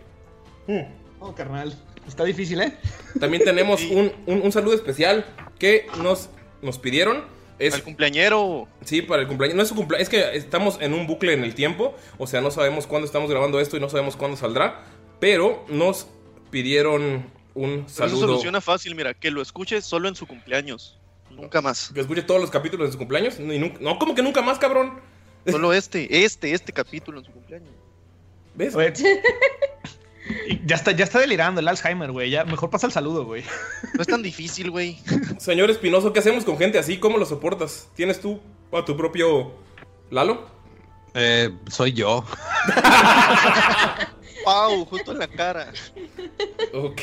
No, 0.66 1.34
carnal. 1.34 1.72
Está 2.06 2.24
difícil, 2.24 2.60
¿eh? 2.60 2.76
También 3.20 3.44
tenemos 3.44 3.82
un, 3.90 4.12
un- 4.26 4.42
un 4.42 4.52
saludo 4.52 4.74
especial 4.74 5.24
que 5.58 5.86
nos, 6.02 6.28
nos 6.62 6.78
pidieron. 6.78 7.24
Es, 7.58 7.72
Al 7.74 7.82
cumpleañero. 7.82 8.68
Sí, 8.84 9.00
para 9.02 9.22
el 9.22 9.28
cumpleaños. 9.28 9.56
No 9.56 9.62
es 9.62 9.68
su 9.70 9.74
cumpleaños, 9.74 10.02
es 10.02 10.08
que 10.10 10.36
estamos 10.36 10.78
en 10.80 10.92
un 10.92 11.06
bucle 11.06 11.32
en 11.32 11.42
el 11.42 11.54
tiempo. 11.54 11.94
O 12.18 12.26
sea, 12.26 12.40
no 12.42 12.50
sabemos 12.50 12.86
cuándo 12.86 13.06
estamos 13.06 13.30
grabando 13.30 13.60
esto 13.60 13.76
y 13.76 13.80
no 13.80 13.88
sabemos 13.88 14.16
cuándo 14.16 14.36
saldrá. 14.36 14.84
Pero 15.20 15.64
nos 15.68 16.06
pidieron 16.50 17.30
un 17.54 17.70
Pero 17.70 17.86
Eso 17.86 17.94
saludo. 17.94 18.20
soluciona 18.28 18.60
fácil, 18.60 18.94
mira, 18.94 19.14
que 19.14 19.30
lo 19.30 19.40
escuche 19.40 19.80
solo 19.80 20.08
en 20.08 20.14
su 20.14 20.26
cumpleaños. 20.26 20.98
Nunca 21.30 21.60
más. 21.62 21.90
Que 21.94 22.00
escuche 22.00 22.22
todos 22.22 22.40
los 22.40 22.50
capítulos 22.50 22.88
de 22.88 22.92
su 22.92 22.98
cumpleaños. 22.98 23.38
y 23.40 23.42
nunca- 23.58 23.78
no, 23.80 23.98
como 23.98 24.14
que 24.14 24.22
nunca 24.22 24.42
más, 24.42 24.58
cabrón. 24.58 25.00
Solo 25.46 25.72
este, 25.72 26.24
este, 26.24 26.52
este 26.52 26.72
capítulo 26.72 27.20
en 27.20 27.24
su 27.24 27.32
cumpleaños. 27.32 27.70
¿Ves? 28.54 28.74
Ya 30.64 30.76
está, 30.76 30.92
ya 30.92 31.04
está 31.04 31.20
delirando 31.20 31.60
el 31.60 31.68
Alzheimer, 31.68 32.10
güey. 32.12 32.30
Ya, 32.30 32.44
mejor 32.44 32.70
pasa 32.70 32.86
el 32.86 32.92
saludo, 32.92 33.24
güey. 33.24 33.44
No 33.94 34.02
es 34.02 34.08
tan 34.08 34.22
difícil, 34.22 34.70
güey. 34.70 34.98
Señor 35.38 35.70
Espinoso, 35.70 36.12
¿qué 36.12 36.20
hacemos 36.20 36.44
con 36.44 36.58
gente 36.58 36.78
así? 36.78 36.98
¿Cómo 36.98 37.18
lo 37.18 37.26
soportas? 37.26 37.88
¿Tienes 37.94 38.20
tú 38.20 38.40
a 38.72 38.84
tu 38.84 38.96
propio 38.96 39.52
Lalo? 40.10 40.46
Eh, 41.14 41.50
soy 41.70 41.92
yo. 41.92 42.24
Pau, 44.44 44.84
justo 44.86 45.12
en 45.12 45.18
la 45.18 45.28
cara. 45.28 45.72
Ok. 46.72 47.00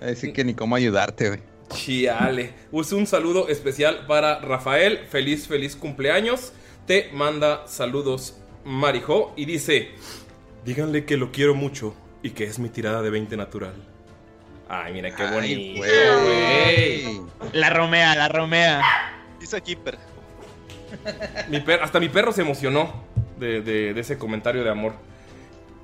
Así 0.00 0.32
que 0.32 0.44
ni 0.44 0.54
cómo 0.54 0.76
ayudarte, 0.76 1.28
güey. 1.28 1.40
Chiale. 1.70 2.54
Use 2.70 2.94
un 2.94 3.06
saludo 3.06 3.48
especial 3.48 4.06
para 4.06 4.40
Rafael. 4.40 5.06
Feliz, 5.10 5.46
feliz 5.46 5.76
cumpleaños. 5.76 6.52
Te 6.86 7.10
manda 7.12 7.66
saludos 7.66 8.36
Marijo 8.64 9.34
y 9.36 9.44
dice: 9.44 9.90
Díganle 10.64 11.04
que 11.04 11.16
lo 11.16 11.32
quiero 11.32 11.54
mucho 11.54 11.94
y 12.22 12.30
que 12.30 12.44
es 12.44 12.58
mi 12.58 12.68
tirada 12.68 13.02
de 13.02 13.10
20 13.10 13.36
natural. 13.36 13.74
Ay, 14.68 14.92
mira 14.92 15.14
qué 15.14 15.24
bonito. 15.26 15.82
La 17.52 17.70
romea, 17.70 18.14
la 18.14 18.28
romea. 18.28 18.82
Dice 19.40 19.60
Keeper. 19.62 19.96
Mi 21.48 21.60
per- 21.60 21.82
hasta 21.82 22.00
mi 22.00 22.08
perro 22.08 22.32
se 22.32 22.42
emocionó 22.42 22.92
de, 23.38 23.62
de- 23.62 23.94
de 23.94 24.00
ese 24.00 24.18
comentario 24.18 24.64
de 24.64 24.70
amor. 24.70 24.92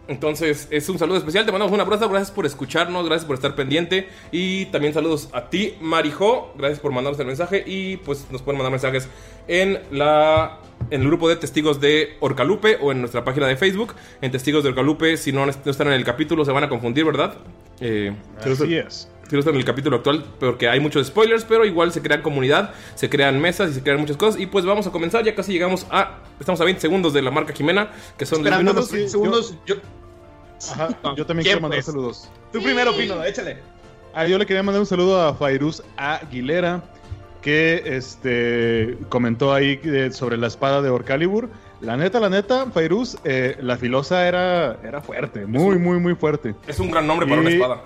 Entonces, 0.06 0.68
es 0.70 0.86
un 0.90 0.98
saludo 0.98 1.16
especial. 1.16 1.46
Te 1.46 1.52
mandamos 1.52 1.72
un 1.72 1.80
abrazo. 1.80 2.08
Gracias 2.10 2.30
por 2.30 2.44
escucharnos. 2.44 3.06
Gracias 3.06 3.24
por 3.26 3.36
estar 3.36 3.54
pendiente. 3.54 4.08
Y 4.32 4.66
también 4.66 4.92
saludos 4.92 5.30
a 5.32 5.48
ti, 5.48 5.76
Marijo. 5.80 6.52
Gracias 6.58 6.78
por 6.80 6.92
mandarnos 6.92 7.18
el 7.20 7.26
mensaje. 7.26 7.64
Y 7.66 7.96
pues 7.98 8.26
nos 8.30 8.42
pueden 8.42 8.58
mandar 8.58 8.72
mensajes 8.72 9.08
en 9.48 9.80
la. 9.90 10.58
En 10.90 11.00
el 11.00 11.06
grupo 11.08 11.30
de 11.30 11.36
testigos 11.36 11.80
de 11.80 12.16
Orcalupe 12.20 12.76
o 12.80 12.92
en 12.92 13.00
nuestra 13.00 13.24
página 13.24 13.46
de 13.46 13.56
Facebook. 13.56 13.94
En 14.20 14.30
testigos 14.30 14.62
de 14.64 14.68
Orcalupe, 14.70 15.16
si 15.16 15.32
no, 15.32 15.46
no 15.46 15.52
están 15.52 15.86
en 15.86 15.94
el 15.94 16.04
capítulo, 16.04 16.44
se 16.44 16.52
van 16.52 16.62
a 16.64 16.68
confundir, 16.68 17.04
¿verdad? 17.06 17.36
Eh, 17.80 18.14
Así 18.38 18.76
es. 18.76 19.08
si 19.26 19.32
no 19.32 19.38
están 19.38 19.54
en 19.54 19.60
el 19.60 19.64
capítulo 19.64 19.96
actual, 19.96 20.24
porque 20.38 20.68
hay 20.68 20.80
muchos 20.80 21.06
spoilers, 21.06 21.44
pero 21.46 21.64
igual 21.64 21.90
se 21.90 22.02
crean 22.02 22.20
comunidad, 22.20 22.74
se 22.96 23.08
crean 23.08 23.40
mesas 23.40 23.70
y 23.70 23.74
se 23.74 23.82
crean 23.82 23.98
muchas 23.98 24.18
cosas. 24.18 24.38
Y 24.38 24.46
pues 24.46 24.66
vamos 24.66 24.86
a 24.86 24.90
comenzar, 24.92 25.24
ya 25.24 25.34
casi 25.34 25.52
llegamos 25.52 25.86
a. 25.90 26.18
Estamos 26.38 26.60
a 26.60 26.64
20 26.64 26.80
segundos 26.82 27.14
de 27.14 27.22
la 27.22 27.30
marca 27.30 27.54
Jimena, 27.54 27.90
que 28.18 28.26
son 28.26 28.40
Esperando 28.40 28.72
minutos. 28.74 28.92
unos 28.92 29.10
segundos. 29.10 29.54
Yo, 29.66 29.76
Ajá, 30.70 30.88
yo 31.16 31.24
también 31.24 31.26
¿Quién, 31.26 31.42
quiero 31.44 31.60
mandar 31.62 31.78
pues? 31.78 31.86
saludos. 31.86 32.28
tú 32.52 32.62
primero, 32.62 32.94
Pino, 32.94 33.24
échale. 33.24 33.56
Ah, 34.12 34.26
yo 34.26 34.36
le 34.38 34.44
quería 34.44 34.62
mandar 34.62 34.80
un 34.80 34.86
saludo 34.86 35.20
a 35.20 35.34
Fairuz 35.34 35.82
Aguilera, 35.96 36.82
que 37.44 37.82
este 37.84 38.96
comentó 39.10 39.52
ahí 39.52 39.78
eh, 39.84 40.08
sobre 40.12 40.38
la 40.38 40.46
espada 40.46 40.80
de 40.80 40.88
Orcalibur. 40.88 41.50
La 41.82 41.94
neta, 41.98 42.18
la 42.18 42.30
neta, 42.30 42.66
Fairuz, 42.72 43.18
eh, 43.24 43.58
la 43.60 43.76
filosa 43.76 44.26
era, 44.26 44.78
era 44.82 45.02
fuerte, 45.02 45.44
muy, 45.44 45.78
muy, 45.78 45.98
muy 45.98 46.14
fuerte. 46.14 46.54
Es 46.66 46.80
un 46.80 46.90
gran 46.90 47.06
nombre 47.06 47.26
para 47.28 47.42
una 47.42 47.50
Y- 47.50 47.54
espada. 47.54 47.82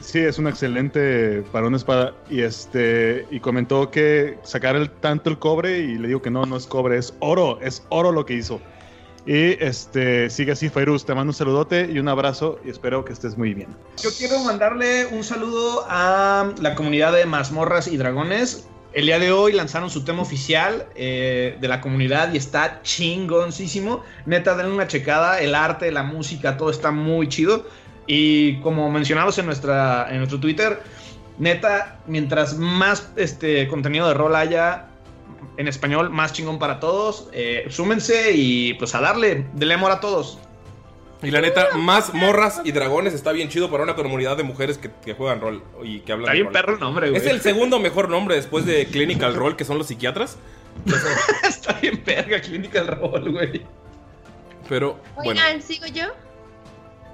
Sí, 0.00 0.18
es 0.18 0.38
un 0.38 0.46
excelente 0.48 1.42
para 1.52 1.66
una 1.68 1.76
espada. 1.76 2.14
Y 2.28 2.40
este, 2.40 3.26
y 3.30 3.38
comentó 3.40 3.90
que 3.92 4.38
sacar 4.42 4.74
el, 4.76 4.90
tanto 4.90 5.30
el 5.30 5.38
cobre, 5.38 5.78
y 5.78 5.96
le 5.98 6.08
digo 6.08 6.20
que 6.22 6.30
no, 6.30 6.44
no 6.44 6.56
es 6.56 6.66
cobre, 6.66 6.98
es 6.98 7.14
oro, 7.20 7.60
es 7.60 7.84
oro 7.88 8.10
lo 8.12 8.26
que 8.26 8.34
hizo. 8.34 8.60
Y 9.24 9.62
este, 9.62 10.30
sigue 10.30 10.52
así, 10.52 10.68
Fairuz, 10.68 11.04
te 11.04 11.14
mando 11.14 11.30
un 11.30 11.34
saludote 11.34 11.88
y 11.92 11.98
un 12.00 12.08
abrazo, 12.08 12.58
y 12.64 12.70
espero 12.70 13.04
que 13.04 13.12
estés 13.12 13.36
muy 13.38 13.54
bien. 13.54 13.68
Yo 14.02 14.10
quiero 14.16 14.38
mandarle 14.40 15.06
un 15.06 15.22
saludo 15.24 15.84
a 15.88 16.52
la 16.60 16.74
comunidad 16.74 17.12
de 17.12 17.26
mazmorras 17.26 17.86
y 17.88 17.96
dragones. 17.96 18.68
El 18.96 19.04
día 19.04 19.18
de 19.18 19.30
hoy 19.30 19.52
lanzaron 19.52 19.90
su 19.90 20.04
tema 20.04 20.22
oficial 20.22 20.86
eh, 20.94 21.58
de 21.60 21.68
la 21.68 21.82
comunidad 21.82 22.32
y 22.32 22.38
está 22.38 22.80
chingoncísimo. 22.82 24.02
Neta, 24.24 24.56
denle 24.56 24.72
una 24.72 24.86
checada. 24.86 25.38
El 25.38 25.54
arte, 25.54 25.92
la 25.92 26.02
música, 26.02 26.56
todo 26.56 26.70
está 26.70 26.92
muy 26.92 27.28
chido. 27.28 27.66
Y 28.06 28.58
como 28.60 28.90
mencionamos 28.90 29.36
en, 29.36 29.44
nuestra, 29.44 30.06
en 30.10 30.16
nuestro 30.16 30.40
Twitter, 30.40 30.82
neta, 31.36 31.98
mientras 32.06 32.56
más 32.56 33.12
este 33.16 33.68
contenido 33.68 34.08
de 34.08 34.14
rol 34.14 34.34
haya 34.34 34.86
en 35.58 35.68
español, 35.68 36.08
más 36.08 36.32
chingón 36.32 36.58
para 36.58 36.80
todos. 36.80 37.28
Eh, 37.34 37.66
súmense 37.68 38.32
y 38.32 38.72
pues 38.74 38.94
a 38.94 39.02
darle, 39.02 39.46
denle 39.52 39.74
amor 39.74 39.92
a 39.92 40.00
todos. 40.00 40.38
Y 41.26 41.32
la 41.32 41.40
neta, 41.40 41.70
más 41.76 42.14
morras 42.14 42.60
y 42.62 42.70
dragones 42.70 43.12
está 43.12 43.32
bien 43.32 43.48
chido 43.48 43.68
para 43.68 43.82
una 43.82 43.96
comunidad 43.96 44.36
de 44.36 44.44
mujeres 44.44 44.78
que, 44.78 44.92
que 45.04 45.14
juegan 45.14 45.40
rol 45.40 45.60
y 45.82 45.98
que 45.98 46.12
hablan 46.12 46.28
Está 46.28 46.34
bien 46.34 46.52
perro 46.52 46.74
el 46.74 46.78
nombre, 46.78 47.10
güey. 47.10 47.20
Es 47.20 47.26
el 47.26 47.40
segundo 47.40 47.80
mejor 47.80 48.08
nombre 48.08 48.36
después 48.36 48.64
de 48.64 48.86
Clinical 48.86 49.34
Role, 49.34 49.56
que 49.56 49.64
son 49.64 49.76
los 49.76 49.88
psiquiatras. 49.88 50.38
Está 51.42 51.72
bien 51.80 52.00
verga, 52.06 52.40
Clínica 52.40 52.78
del 52.78 52.96
Rol, 52.96 53.32
güey. 53.32 53.62
Pero, 54.68 55.00
bueno. 55.16 55.32
Oigan, 55.32 55.60
¿sigo 55.62 55.86
yo? 55.88 56.04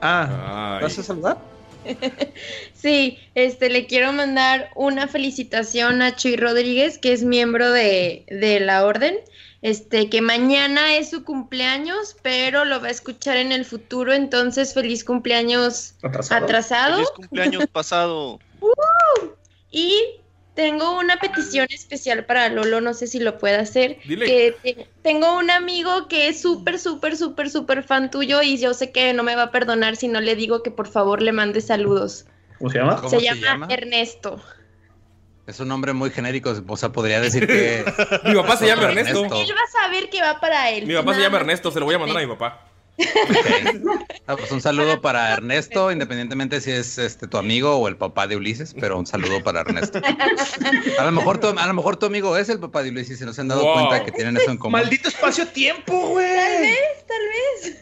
Ah, 0.03 0.77
Ay. 0.77 0.83
¿vas 0.83 0.99
a 0.99 1.03
saludar? 1.03 1.39
Sí, 2.75 3.19
este, 3.35 3.71
le 3.71 3.87
quiero 3.87 4.13
mandar 4.13 4.71
una 4.75 5.09
felicitación 5.09 6.03
a 6.03 6.17
Chuy 6.17 6.37
Rodríguez, 6.37 6.99
que 6.99 7.15
es 7.15 7.23
miembro 7.23 7.71
de, 7.71 8.27
de 8.29 8.61
la 8.61 8.85
orden. 8.85 9.17
Este, 9.63 10.11
que 10.11 10.21
mañana 10.21 10.97
es 10.97 11.11
su 11.11 11.23
cumpleaños, 11.25 12.17
pero 12.23 12.65
lo 12.65 12.81
va 12.81 12.89
a 12.89 12.91
escuchar 12.91 13.37
en 13.37 13.53
el 13.53 13.65
futuro, 13.65 14.13
entonces 14.13 14.75
feliz 14.75 15.05
cumpleaños 15.05 15.95
Atrasado. 16.03 16.45
atrasado. 16.45 16.95
Feliz 16.97 17.11
cumpleaños 17.17 17.67
pasado. 17.73 18.39
Y 19.71 19.97
tengo 20.55 20.99
una 20.99 21.17
petición 21.17 21.67
especial 21.71 22.27
para 22.27 22.51
Lolo, 22.51 22.83
no 22.83 22.93
sé 22.93 23.07
si 23.07 23.21
lo 23.21 23.39
puede 23.39 23.55
hacer. 23.57 23.99
Dile. 24.05 24.27
Que 24.27 24.57
te- 24.63 24.89
tengo 25.03 25.39
un 25.39 25.51
amigo 25.51 26.09
que 26.09 26.29
es 26.29 26.43
súper, 26.43 26.79
súper, 26.79 27.17
súper, 27.17 27.49
súper 27.49 27.83
fan 27.83 28.11
tuyo 28.11 28.43
y 28.43 28.59
yo 28.59 28.75
sé 28.75 28.93
que 28.93 29.15
no 29.15 29.23
me 29.23 29.35
va 29.35 29.45
a 29.45 29.51
perdonar 29.51 29.97
si 29.97 30.09
no 30.09 30.21
le 30.21 30.37
digo 30.37 30.63
que 30.63 30.71
por 30.71 30.89
favor 30.89 31.23
le 31.23 31.33
mande 31.33 31.63
saludos. 31.63 32.27
¿Cómo 32.59 32.71
se 32.71 32.79
llama? 32.79 32.97
¿Cómo 32.97 33.09
se, 33.09 33.19
se 33.21 33.25
llama, 33.25 33.41
llama? 33.41 33.67
Ernesto. 33.71 34.43
Es 35.47 35.59
un 35.59 35.69
nombre 35.69 35.93
muy 35.93 36.11
genérico, 36.11 36.55
o 36.67 36.77
sea, 36.77 36.91
podría 36.93 37.21
decir 37.21 37.47
que... 37.47 37.85
Mi 38.25 38.35
papá 38.35 38.57
se 38.57 38.67
llama 38.67 38.83
Otro 38.83 38.91
Ernesto. 38.91 39.25
Él 39.25 39.31
va 39.31 39.63
a 39.63 39.83
saber 39.83 40.09
que 40.09 40.21
va 40.23 40.39
para 40.41 40.71
él. 40.71 40.87
Mi 40.87 40.95
papá 40.95 41.15
se 41.15 41.21
llama. 41.21 41.39
Ernesto, 41.39 41.71
se 41.73 41.81
lo 41.81 41.87
voy 41.87 41.97
a 41.97 41.99
mandar 41.99 42.19
a 42.19 42.21
mi 42.21 42.27
papá. 42.29 42.69
Ah, 44.27 44.37
pues 44.37 44.53
un 44.53 44.61
saludo 44.61 45.01
para 45.01 45.33
Ernesto, 45.33 45.91
independientemente 45.91 46.61
si 46.61 46.71
es 46.71 46.99
este 46.99 47.27
tu 47.27 47.39
amigo 47.39 47.77
o 47.77 47.89
el 47.89 47.97
papá 47.97 48.27
de 48.27 48.37
Ulises, 48.37 48.75
pero 48.79 48.99
un 48.99 49.07
saludo 49.07 49.43
para 49.43 49.63
Ernesto. 49.63 50.01
A 50.99 51.05
lo 51.05 51.11
mejor 51.13 51.39
tu, 51.39 51.49
a 51.49 51.67
lo 51.67 51.75
mejor 51.75 51.97
tu 51.97 52.07
amigo 52.07 52.37
es 52.37 52.49
el 52.49 52.61
papá 52.61 52.83
de 52.83 52.91
Ulises 52.91 53.21
y 53.21 53.25
no 53.25 53.33
se 53.33 53.41
han 53.41 53.49
dado 53.49 53.63
Wow. 53.63 53.75
cuenta 53.89 54.05
que 54.05 54.13
tienen 54.13 54.37
eso 54.37 54.51
en 54.51 54.59
común. 54.59 54.73
Maldito 54.81 55.09
espacio-tiempo, 55.09 56.09
güey. 56.11 56.75
Tal 57.09 57.23
vez. 57.65 57.79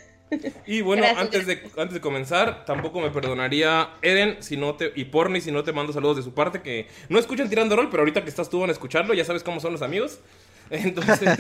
Y 0.67 0.81
bueno, 0.83 1.03
Gracias. 1.03 1.23
antes 1.23 1.47
de, 1.47 1.63
antes 1.77 1.95
de 1.95 2.01
comenzar, 2.01 2.65
tampoco 2.65 3.01
me 3.01 3.11
perdonaría 3.11 3.91
Eren 4.03 4.37
si 4.41 4.57
no 4.57 4.75
te, 4.75 4.93
y 4.95 5.05
Porni 5.07 5.41
si 5.41 5.51
no 5.51 5.65
te 5.65 5.73
mando 5.73 5.93
saludos 5.93 6.19
de 6.19 6.23
su 6.23 6.33
parte, 6.33 6.63
que 6.63 6.87
no 7.09 7.19
escuchan 7.19 7.49
Tirando 7.49 7.75
Rol, 7.77 7.89
pero 7.91 8.03
ahorita 8.03 8.23
que 8.23 8.29
estás 8.29 8.49
tú 8.49 8.61
van 8.61 8.71
a 8.71 8.73
escucharlo, 8.73 9.15
ya 9.15 9.25
sabes 9.25 9.43
cómo 9.43 9.61
son 9.61 9.73
los 9.73 9.83
amigos. 9.83 10.21
Entonces, 10.71 11.37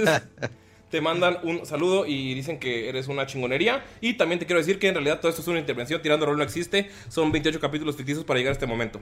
te 0.90 1.00
mandan 1.00 1.38
un 1.44 1.64
saludo 1.64 2.04
y 2.06 2.35
dicen 2.35 2.59
que 2.59 2.88
eres 2.88 3.06
una 3.06 3.26
chingonería. 3.26 3.85
Y 4.00 4.14
también 4.14 4.40
te 4.40 4.47
quiero 4.47 4.59
decir 4.59 4.78
que 4.78 4.88
en 4.88 4.94
realidad 4.94 5.20
todo 5.20 5.28
esto 5.28 5.42
es 5.42 5.49
una 5.49 5.61
intervención, 5.61 6.02
Tirando 6.02 6.26
Rol 6.26 6.37
no 6.37 6.42
existe, 6.42 6.90
son 7.09 7.30
28 7.30 7.61
capítulos 7.61 7.97
ficticios 7.97 8.25
para 8.25 8.38
llegar 8.38 8.50
a 8.50 8.54
este 8.54 8.66
momento. 8.66 9.00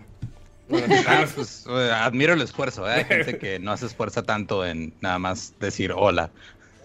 Ah, 1.07 1.25
pues, 1.35 1.64
eh, 1.66 1.90
admiro 1.90 2.35
el 2.35 2.42
esfuerzo, 2.42 2.87
¿eh? 2.88 2.92
Hay 2.92 3.04
gente 3.04 3.38
que 3.38 3.59
no 3.59 3.75
se 3.76 3.87
esfuerza 3.87 4.23
tanto 4.23 4.66
en 4.66 4.92
nada 5.00 5.18
más 5.18 5.54
decir 5.59 5.92
hola. 5.97 6.30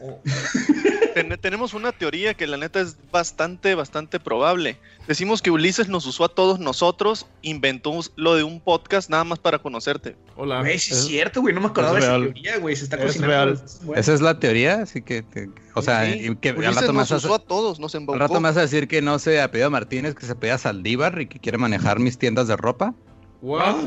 Ten- 1.13 1.38
tenemos 1.39 1.75
una 1.75 1.91
teoría 1.91 2.33
que 2.33 2.48
la 2.48 2.57
neta 2.57 2.81
es 2.81 2.98
bastante, 3.12 3.75
bastante 3.75 4.19
probable. 4.19 4.77
Decimos 5.07 5.43
que 5.43 5.51
Ulises 5.51 5.88
nos 5.88 6.07
usó 6.07 6.25
a 6.25 6.29
todos 6.29 6.60
nosotros, 6.60 7.27
inventó 7.43 7.91
lo 8.15 8.33
de 8.36 8.41
un 8.43 8.60
podcast 8.60 9.10
nada 9.12 9.24
más 9.24 9.38
para 9.38 9.60
conocerte. 9.60 10.15
Hola. 10.36 10.62
Güey, 10.62 10.79
sí 10.79 10.91
es 10.93 11.00
Es- 11.01 11.05
cierto, 11.05 11.41
güey. 11.41 11.53
No 11.53 11.62
me 11.62 11.67
acordaba 11.67 11.93
de 11.93 12.00
es 12.00 12.05
esa 12.05 12.17
real. 12.17 12.33
teoría, 12.33 12.57
güey. 12.57 12.75
Se 12.75 12.83
está 12.86 12.95
Es 12.98 13.03
cocinando. 13.05 13.27
real. 13.27 13.62
Bueno. 13.83 14.00
Esa 14.01 14.13
es 14.13 14.22
la 14.22 14.39
teoría, 14.39 14.81
así 14.81 15.03
que, 15.03 15.22
te- 15.22 15.50
o 15.75 15.81
sea, 15.83 16.12
Sí, 16.12 16.36
que 16.41 16.50
al 16.50 16.57
Ulises 16.57 16.75
rato, 16.75 16.88
nos 16.88 16.95
más 16.95 17.12
usó 17.12 17.36
a 17.36 17.39
todos, 17.39 17.79
nos 17.79 17.93
al 17.93 18.01
embaucó. 18.01 18.19
rato 18.19 18.33
me 18.41 18.50
vas 18.50 18.57
a 18.57 18.62
decir 18.62 18.88
que 18.88 19.03
no 19.03 19.19
se 19.19 19.39
apellida 19.41 19.69
Martínez, 19.69 20.15
que 20.15 20.25
se 20.25 20.31
apellida 20.31 20.57
Saldívar 20.57 21.22
y 21.22 21.27
que 21.27 21.38
quiere 21.39 21.60
manejar 21.60 22.00
mis 22.00 22.17
tiendas 22.17 22.48
de 22.48 22.57
ropa. 22.57 22.95
What? 23.41 23.75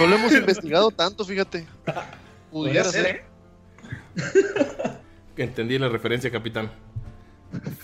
No 0.00 0.06
lo 0.06 0.16
hemos 0.16 0.32
investigado 0.32 0.90
tanto, 0.90 1.24
fíjate. 1.24 1.66
Pudiera 2.50 2.84
ser, 2.84 3.06
¿eh? 3.06 3.24
Entendí 5.36 5.78
la 5.78 5.88
referencia, 5.88 6.30
capitán. 6.30 6.70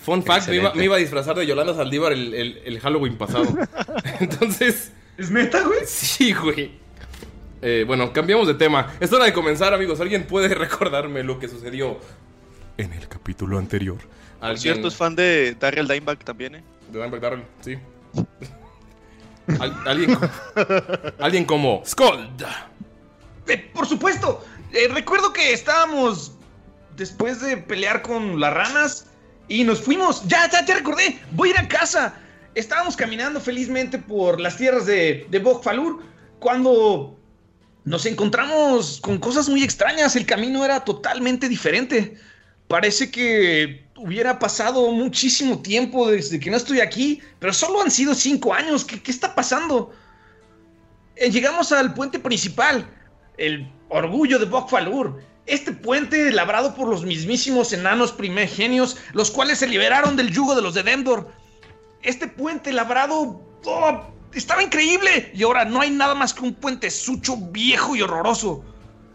Fun 0.01 0.23
fact, 0.23 0.47
me 0.47 0.55
iba, 0.57 0.73
me 0.73 0.83
iba 0.85 0.95
a 0.95 0.99
disfrazar 0.99 1.35
de 1.35 1.45
Yolanda 1.45 1.73
Saldívar 1.73 2.13
el, 2.13 2.33
el- 2.33 2.61
el 2.63 2.79
Halloween 2.79 3.17
pasado. 3.17 3.45
Entonces, 4.19 4.91
¿Es 5.17 5.31
neta, 5.31 5.63
güey? 5.63 5.79
sí, 5.85 6.33
güey. 6.33 6.71
Eh, 7.61 7.83
bueno, 7.87 8.13
cambiamos 8.13 8.47
de 8.47 8.53
tema. 8.53 8.93
Es 8.99 9.11
hora 9.11 9.25
de 9.25 9.33
comenzar, 9.33 9.73
amigos. 9.73 9.99
¿Alguien 9.99 10.23
puede 10.25 10.53
recordarme 10.55 11.23
lo 11.23 11.39
que 11.39 11.47
sucedió 11.49 11.99
en 12.77 12.93
el 12.93 13.07
capítulo 13.07 13.57
anterior? 13.57 13.97
Por 13.97 14.49
¿Alguien- 14.49 14.61
cierto, 14.61 14.87
es 14.87 14.95
fan 14.95 15.15
de 15.15 15.55
Daryl 15.59 15.87
Dimebag 15.87 16.19
también, 16.23 16.55
¿eh? 16.55 16.63
De 16.91 16.99
Dimebag 16.99 17.19
Darrell, 17.21 17.43
sí. 17.61 17.77
Al- 19.59 19.87
alguien, 19.87 20.13
como- 20.15 20.29
alguien 21.19 21.45
como 21.45 21.81
Scold. 21.85 22.43
Eh, 23.47 23.71
por 23.73 23.87
supuesto. 23.87 24.45
Eh, 24.73 24.87
recuerdo 24.89 25.31
que 25.33 25.53
estábamos 25.53 26.33
después 26.95 27.41
de 27.41 27.57
pelear 27.57 28.01
con 28.01 28.39
las 28.39 28.53
ranas 28.53 29.05
y 29.47 29.63
nos 29.63 29.81
fuimos. 29.81 30.27
Ya, 30.27 30.49
ya, 30.49 30.65
ya 30.65 30.75
recordé. 30.75 31.19
Voy 31.31 31.49
a 31.49 31.51
ir 31.53 31.59
a 31.59 31.67
casa. 31.67 32.19
Estábamos 32.55 32.95
caminando 32.95 33.39
felizmente 33.39 33.97
por 33.97 34.39
las 34.39 34.57
tierras 34.57 34.85
de, 34.85 35.27
de 35.29 35.39
Bog 35.39 35.63
Falur 35.63 36.03
cuando 36.39 37.17
nos 37.85 38.05
encontramos 38.05 38.99
con 39.01 39.19
cosas 39.19 39.47
muy 39.47 39.63
extrañas. 39.63 40.15
El 40.15 40.25
camino 40.25 40.65
era 40.65 40.83
totalmente 40.83 41.47
diferente. 41.47 42.17
Parece 42.67 43.09
que 43.09 43.87
hubiera 43.95 44.39
pasado 44.39 44.91
muchísimo 44.91 45.61
tiempo 45.61 46.09
desde 46.09 46.39
que 46.39 46.51
no 46.51 46.57
estoy 46.57 46.81
aquí, 46.81 47.21
pero 47.39 47.53
solo 47.53 47.81
han 47.81 47.91
sido 47.91 48.13
cinco 48.13 48.53
años. 48.53 48.83
¿Qué, 48.83 49.01
qué 49.01 49.11
está 49.11 49.33
pasando? 49.33 49.93
Eh, 51.15 51.31
llegamos 51.31 51.71
al 51.71 51.93
puente 51.93 52.19
principal, 52.19 52.87
el 53.37 53.71
orgullo 53.89 54.39
de 54.39 54.45
Bokfalur. 54.45 55.21
Este 55.45 55.71
puente 55.71 56.31
labrado 56.31 56.75
por 56.75 56.89
los 56.89 57.05
mismísimos 57.05 57.71
enanos 57.71 58.11
primigenios, 58.11 58.97
los 59.13 59.31
cuales 59.31 59.59
se 59.59 59.67
liberaron 59.67 60.17
del 60.17 60.31
yugo 60.31 60.55
de 60.55 60.61
los 60.61 60.73
de 60.73 60.83
Demdor. 60.83 61.31
Este 62.01 62.27
puente 62.27 62.73
labrado 62.73 63.41
oh, 63.65 64.01
estaba 64.33 64.61
increíble 64.61 65.31
y 65.33 65.43
ahora 65.43 65.63
no 65.63 65.79
hay 65.81 65.89
nada 65.89 66.15
más 66.15 66.33
que 66.33 66.43
un 66.43 66.53
puente 66.53 66.91
sucho, 66.91 67.37
viejo 67.37 67.95
y 67.95 68.01
horroroso. 68.01 68.63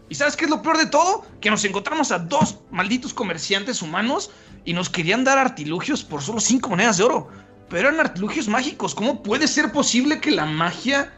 ¿Y 0.09 0.15
sabes 0.15 0.35
qué 0.35 0.45
es 0.45 0.51
lo 0.51 0.61
peor 0.61 0.77
de 0.77 0.87
todo? 0.87 1.25
Que 1.39 1.49
nos 1.51 1.63
encontramos 1.65 2.11
a 2.11 2.19
dos 2.19 2.59
malditos 2.71 3.13
comerciantes 3.13 3.81
humanos 3.81 4.31
y 4.65 4.73
nos 4.73 4.89
querían 4.89 5.23
dar 5.23 5.37
artilugios 5.37 6.03
por 6.03 6.21
solo 6.21 6.39
cinco 6.39 6.69
monedas 6.69 6.97
de 6.97 7.03
oro. 7.03 7.29
Pero 7.69 7.87
eran 7.87 7.99
artilugios 7.99 8.47
mágicos. 8.47 8.93
¿Cómo 8.93 9.23
puede 9.23 9.47
ser 9.47 9.71
posible 9.71 10.19
que 10.19 10.31
la 10.31 10.45
magia 10.45 11.13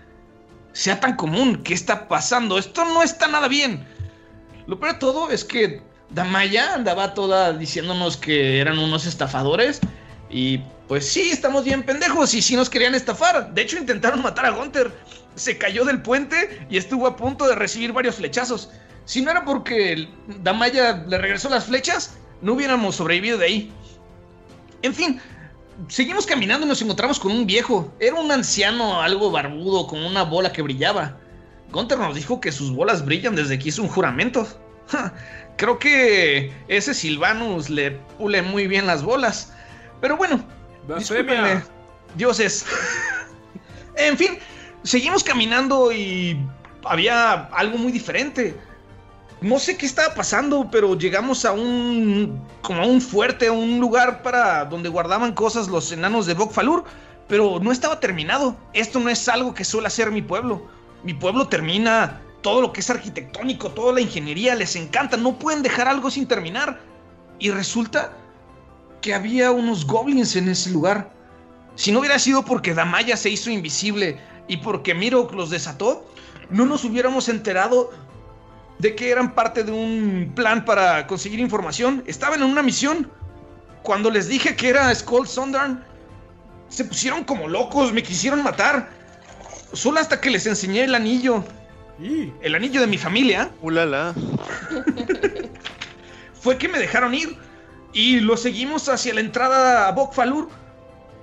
sea 0.75 0.99
tan 0.99 1.15
común? 1.15 1.63
¿Qué 1.63 1.73
está 1.73 2.07
pasando? 2.09 2.57
Esto 2.57 2.83
no 2.83 3.01
está 3.01 3.27
nada 3.27 3.47
bien. 3.47 3.87
Lo 4.67 4.77
peor 4.77 4.93
de 4.93 4.99
todo 4.99 5.31
es 5.31 5.45
que 5.45 5.81
Damaya 6.09 6.73
andaba 6.73 7.13
toda 7.13 7.53
diciéndonos 7.53 8.17
que 8.17 8.59
eran 8.59 8.77
unos 8.77 9.05
estafadores. 9.05 9.79
Y 10.29 10.57
pues 10.89 11.07
sí, 11.07 11.29
estamos 11.31 11.63
bien 11.63 11.81
pendejos 11.81 12.33
y 12.33 12.41
sí 12.41 12.57
nos 12.57 12.69
querían 12.69 12.93
estafar. 12.93 13.53
De 13.53 13.61
hecho, 13.61 13.77
intentaron 13.77 14.21
matar 14.21 14.45
a 14.47 14.49
Gunther. 14.49 14.91
Se 15.35 15.57
cayó 15.57 15.85
del 15.85 16.01
puente 16.01 16.67
y 16.69 16.75
estuvo 16.75 17.07
a 17.07 17.15
punto 17.15 17.47
de 17.47 17.55
recibir 17.55 17.93
varios 17.93 18.15
flechazos. 18.15 18.69
Si 19.05 19.21
no 19.21 19.31
era 19.31 19.45
porque 19.45 20.09
Damaya 20.43 21.05
le 21.07 21.17
regresó 21.17 21.49
las 21.49 21.65
flechas, 21.65 22.17
no 22.41 22.53
hubiéramos 22.53 22.97
sobrevivido 22.97 23.37
de 23.37 23.45
ahí. 23.45 23.73
En 24.81 24.93
fin, 24.93 25.21
seguimos 25.87 26.25
caminando 26.25 26.65
y 26.65 26.69
nos 26.69 26.81
encontramos 26.81 27.19
con 27.19 27.31
un 27.31 27.45
viejo. 27.45 27.93
Era 27.99 28.15
un 28.15 28.31
anciano 28.31 29.01
algo 29.01 29.31
barbudo 29.31 29.87
con 29.87 30.03
una 30.03 30.23
bola 30.23 30.51
que 30.51 30.61
brillaba. 30.61 31.17
Gunther 31.71 31.97
nos 31.97 32.15
dijo 32.15 32.39
que 32.39 32.51
sus 32.51 32.71
bolas 32.71 33.05
brillan 33.05 33.35
desde 33.35 33.59
que 33.59 33.69
hizo 33.69 33.81
un 33.81 33.89
juramento. 33.89 34.47
Ja, 34.87 35.11
Creo 35.57 35.79
que 35.79 36.53
ese 36.67 36.93
Silvanus 36.93 37.71
le 37.71 37.91
pule 38.19 38.43
muy 38.43 38.67
bien 38.67 38.85
las 38.85 39.01
bolas. 39.01 39.51
Pero 39.99 40.15
bueno, 40.15 40.45
discúlpenme, 40.95 41.63
dioses. 42.15 42.65
en 43.97 44.15
fin, 44.15 44.37
seguimos 44.83 45.23
caminando 45.23 45.91
y 45.91 46.37
había 46.83 47.45
algo 47.45 47.77
muy 47.77 47.91
diferente. 47.91 48.55
No 49.41 49.59
sé 49.59 49.77
qué 49.77 49.85
estaba 49.85 50.13
pasando, 50.15 50.69
pero 50.71 50.97
llegamos 50.97 51.45
a 51.45 51.51
un 51.51 52.41
como 52.61 52.81
a 52.81 52.85
un 52.85 53.01
fuerte, 53.01 53.47
a 53.47 53.51
un 53.51 53.79
lugar 53.79 54.23
para 54.23 54.65
donde 54.65 54.89
guardaban 54.89 55.33
cosas 55.33 55.67
los 55.67 55.91
enanos 55.91 56.25
de 56.25 56.33
Bokfalur, 56.33 56.85
pero 57.27 57.59
no 57.59 57.71
estaba 57.71 57.99
terminado. 57.99 58.55
Esto 58.73 58.99
no 58.99 59.09
es 59.09 59.27
algo 59.27 59.53
que 59.53 59.65
suele 59.65 59.87
hacer 59.87 60.11
mi 60.11 60.21
pueblo. 60.21 60.65
Mi 61.03 61.13
pueblo 61.13 61.47
termina 61.47 62.21
todo 62.41 62.61
lo 62.61 62.71
que 62.71 62.79
es 62.79 62.89
arquitectónico, 62.89 63.71
toda 63.71 63.93
la 63.93 64.01
ingeniería, 64.01 64.55
les 64.55 64.75
encanta, 64.75 65.17
no 65.17 65.37
pueden 65.37 65.63
dejar 65.63 65.87
algo 65.87 66.09
sin 66.09 66.27
terminar. 66.27 66.79
Y 67.39 67.51
resulta 67.51 68.13
que 69.01 69.13
había 69.13 69.51
unos 69.51 69.85
goblins 69.85 70.35
en 70.35 70.49
ese 70.49 70.69
lugar. 70.69 71.11
Si 71.75 71.91
no 71.91 71.99
hubiera 71.99 72.17
sido 72.19 72.45
porque 72.45 72.73
Damaya 72.73 73.17
se 73.17 73.29
hizo 73.29 73.49
invisible 73.49 74.17
y 74.47 74.57
porque 74.57 74.93
Miro 74.93 75.29
los 75.33 75.49
desató, 75.49 76.05
no 76.49 76.65
nos 76.65 76.83
hubiéramos 76.85 77.27
enterado 77.29 77.91
de 78.79 78.95
que 78.95 79.09
eran 79.09 79.33
parte 79.33 79.63
de 79.63 79.71
un 79.71 80.33
plan 80.35 80.65
para 80.65 81.07
conseguir 81.07 81.39
información. 81.39 82.03
Estaban 82.07 82.41
en 82.41 82.49
una 82.49 82.61
misión. 82.61 83.09
Cuando 83.83 84.09
les 84.09 84.27
dije 84.27 84.55
que 84.55 84.69
era 84.69 84.93
Skull 84.93 85.27
Sundarn, 85.27 85.83
se 86.69 86.85
pusieron 86.85 87.23
como 87.23 87.47
locos, 87.47 87.93
me 87.93 88.03
quisieron 88.03 88.43
matar. 88.43 88.89
Solo 89.73 89.99
hasta 89.99 90.19
que 90.19 90.29
les 90.29 90.45
enseñé 90.45 90.83
el 90.83 90.95
anillo. 90.95 91.43
El 92.41 92.55
anillo 92.55 92.81
de 92.81 92.87
mi 92.87 92.97
familia. 92.97 93.51
Ulala. 93.61 94.13
Fue 96.41 96.57
que 96.57 96.67
me 96.67 96.79
dejaron 96.79 97.13
ir. 97.13 97.37
Y 97.93 98.19
lo 98.19 98.35
seguimos 98.35 98.89
hacia 98.89 99.13
la 99.13 99.21
entrada 99.21 99.87
a 99.87 99.91
Bokfalur. 99.91 100.49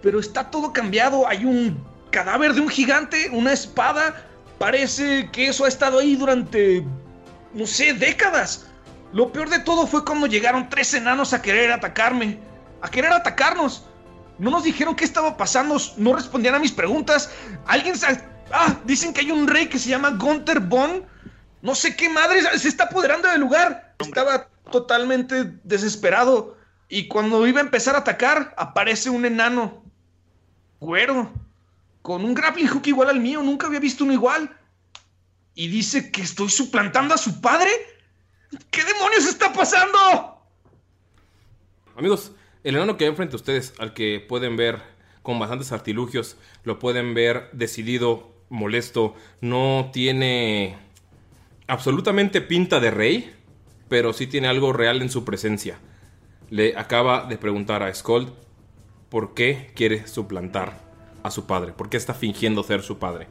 Pero 0.00 0.20
está 0.20 0.50
todo 0.50 0.72
cambiado. 0.72 1.28
Hay 1.28 1.44
un 1.44 1.78
cadáver 2.10 2.54
de 2.54 2.60
un 2.60 2.68
gigante, 2.68 3.28
una 3.32 3.52
espada. 3.52 4.24
Parece 4.58 5.28
que 5.32 5.48
eso 5.48 5.64
ha 5.64 5.68
estado 5.68 5.98
ahí 5.98 6.14
durante, 6.14 6.84
no 7.54 7.66
sé, 7.66 7.92
décadas. 7.94 8.68
Lo 9.12 9.30
peor 9.32 9.50
de 9.50 9.58
todo 9.60 9.86
fue 9.86 10.04
cuando 10.04 10.26
llegaron 10.26 10.68
tres 10.68 10.94
enanos 10.94 11.32
a 11.32 11.42
querer 11.42 11.70
atacarme. 11.70 12.38
A 12.80 12.90
querer 12.90 13.12
atacarnos. 13.12 13.86
No 14.38 14.50
nos 14.50 14.64
dijeron 14.64 14.96
qué 14.96 15.04
estaba 15.04 15.36
pasando, 15.36 15.76
no 15.98 16.14
respondían 16.14 16.54
a 16.54 16.58
mis 16.58 16.72
preguntas. 16.72 17.30
Alguien 17.66 17.96
sa- 17.96 18.28
Ah, 18.54 18.76
dicen 18.84 19.14
que 19.14 19.20
hay 19.20 19.30
un 19.30 19.46
rey 19.46 19.66
que 19.68 19.78
se 19.78 19.88
llama 19.88 20.10
Gunther 20.10 20.60
Von. 20.60 21.06
No 21.62 21.74
sé 21.74 21.96
qué 21.96 22.08
madre 22.10 22.40
se 22.58 22.68
está 22.68 22.84
apoderando 22.84 23.28
del 23.28 23.40
lugar. 23.40 23.94
Estaba 23.98 24.48
totalmente 24.70 25.44
desesperado. 25.64 26.56
Y 26.88 27.08
cuando 27.08 27.46
iba 27.46 27.60
a 27.60 27.64
empezar 27.64 27.94
a 27.94 27.98
atacar, 28.00 28.52
aparece 28.58 29.08
un 29.08 29.24
enano. 29.24 29.82
Güero. 30.80 31.32
Con 32.02 32.24
un 32.24 32.34
grappling 32.34 32.66
hook 32.66 32.86
igual 32.86 33.08
al 33.10 33.20
mío. 33.20 33.42
Nunca 33.42 33.68
había 33.68 33.80
visto 33.80 34.04
uno 34.04 34.12
igual. 34.12 34.54
Y 35.54 35.68
dice 35.68 36.10
que 36.10 36.22
estoy 36.22 36.48
suplantando 36.48 37.14
a 37.14 37.18
su 37.18 37.40
padre. 37.40 37.70
¿Qué 38.70 38.84
demonios 38.84 39.26
está 39.26 39.52
pasando? 39.52 39.98
Amigos, 41.96 42.32
el 42.64 42.76
enano 42.76 42.96
que 42.96 43.04
hay 43.04 43.10
enfrente 43.10 43.34
a 43.34 43.36
ustedes, 43.36 43.74
al 43.78 43.92
que 43.92 44.24
pueden 44.26 44.56
ver 44.56 44.82
con 45.22 45.38
bastantes 45.38 45.72
artilugios, 45.72 46.36
lo 46.64 46.78
pueden 46.78 47.14
ver 47.14 47.50
decidido, 47.52 48.32
molesto, 48.48 49.14
no 49.40 49.90
tiene 49.92 50.76
absolutamente 51.66 52.40
pinta 52.40 52.80
de 52.80 52.90
rey, 52.90 53.34
pero 53.88 54.12
sí 54.12 54.26
tiene 54.26 54.48
algo 54.48 54.72
real 54.72 55.02
en 55.02 55.10
su 55.10 55.24
presencia. 55.24 55.78
Le 56.50 56.76
acaba 56.76 57.26
de 57.26 57.38
preguntar 57.38 57.82
a 57.82 57.94
Skold 57.94 58.32
por 59.08 59.34
qué 59.34 59.70
quiere 59.74 60.06
suplantar 60.06 60.80
a 61.22 61.30
su 61.30 61.46
padre, 61.46 61.72
por 61.72 61.88
qué 61.88 61.96
está 61.96 62.14
fingiendo 62.14 62.62
ser 62.62 62.82
su 62.82 62.98
padre. 62.98 63.28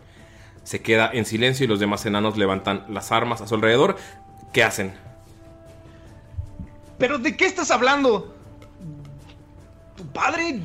Se 0.63 0.81
queda 0.81 1.09
en 1.11 1.25
silencio 1.25 1.65
y 1.65 1.67
los 1.67 1.79
demás 1.79 2.05
enanos 2.05 2.37
levantan 2.37 2.85
las 2.89 3.11
armas 3.11 3.41
a 3.41 3.47
su 3.47 3.55
alrededor. 3.55 3.97
¿Qué 4.53 4.63
hacen? 4.63 4.93
¿Pero 6.97 7.17
de 7.17 7.35
qué 7.35 7.45
estás 7.45 7.71
hablando? 7.71 8.35
¿Tu 9.97 10.05
padre? 10.07 10.59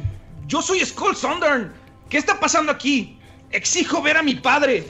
Yo 0.47 0.61
soy 0.61 0.85
Skull 0.85 1.17
Sundarn. 1.17 1.73
¿Qué 2.09 2.19
está 2.19 2.39
pasando 2.39 2.71
aquí? 2.73 3.19
Exijo 3.51 4.03
ver 4.03 4.17
a 4.17 4.23
mi 4.23 4.35
padre. 4.35 4.87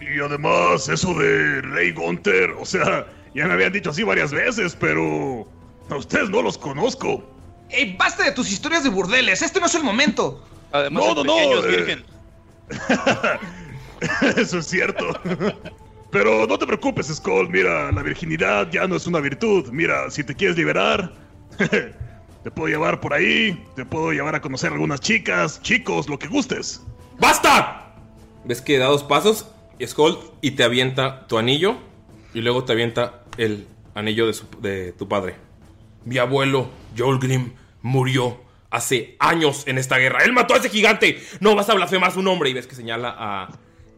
Y 0.00 0.20
además, 0.20 0.88
eso 0.88 1.12
de 1.14 1.60
Rey 1.62 1.92
Gunther, 1.92 2.50
o 2.52 2.64
sea, 2.64 3.06
ya 3.34 3.46
me 3.46 3.54
habían 3.54 3.72
dicho 3.72 3.90
así 3.90 4.02
varias 4.02 4.32
veces, 4.32 4.76
pero 4.78 5.46
a 5.90 5.96
ustedes 5.96 6.30
no 6.30 6.40
los 6.40 6.56
conozco. 6.56 7.22
¡Ey, 7.68 7.96
basta 7.98 8.24
de 8.24 8.32
tus 8.32 8.50
historias 8.50 8.82
de 8.84 8.90
burdeles! 8.90 9.42
¡Este 9.42 9.60
no 9.60 9.66
es 9.66 9.74
el 9.74 9.84
momento! 9.84 10.44
Además, 10.72 11.04
No, 11.04 11.14
no, 11.14 11.24
no, 11.24 11.66
eh. 11.68 12.04
Eso 14.36 14.58
es 14.58 14.66
cierto. 14.66 15.06
Pero 16.10 16.46
no 16.46 16.58
te 16.58 16.66
preocupes, 16.66 17.06
Skull. 17.08 17.48
Mira, 17.50 17.92
la 17.92 18.02
virginidad 18.02 18.70
ya 18.70 18.86
no 18.86 18.96
es 18.96 19.06
una 19.06 19.20
virtud. 19.20 19.68
Mira, 19.70 20.10
si 20.10 20.24
te 20.24 20.34
quieres 20.34 20.56
liberar, 20.56 21.14
te 21.58 22.50
puedo 22.50 22.68
llevar 22.68 23.00
por 23.00 23.14
ahí. 23.14 23.64
Te 23.76 23.84
puedo 23.84 24.12
llevar 24.12 24.34
a 24.34 24.40
conocer 24.40 24.72
algunas 24.72 25.00
chicas, 25.00 25.60
chicos, 25.62 26.08
lo 26.08 26.18
que 26.18 26.28
gustes. 26.28 26.82
¡Basta! 27.18 27.94
Ves 28.44 28.62
que 28.62 28.78
da 28.78 28.86
dos 28.86 29.04
pasos, 29.04 29.46
Skull, 29.84 30.18
y 30.40 30.52
te 30.52 30.64
avienta 30.64 31.26
tu 31.28 31.38
anillo. 31.38 31.76
Y 32.34 32.40
luego 32.40 32.64
te 32.64 32.72
avienta 32.72 33.22
el 33.36 33.66
anillo 33.94 34.26
de, 34.26 34.32
su- 34.32 34.46
de 34.60 34.92
tu 34.92 35.06
padre. 35.08 35.36
Mi 36.04 36.16
abuelo, 36.18 36.70
Joel 36.96 37.18
Grimm, 37.18 37.52
murió 37.82 38.40
hace 38.70 39.16
años 39.18 39.64
en 39.66 39.78
esta 39.78 39.98
guerra. 39.98 40.24
¡Él 40.24 40.32
mató 40.32 40.54
a 40.54 40.58
ese 40.58 40.70
gigante! 40.70 41.20
No 41.40 41.54
vas 41.54 41.68
a 41.68 41.74
blasfemar 41.74 42.10
su 42.12 42.22
nombre. 42.22 42.48
Y 42.50 42.54
ves 42.54 42.66
que 42.66 42.74
señala 42.74 43.14
a 43.18 43.48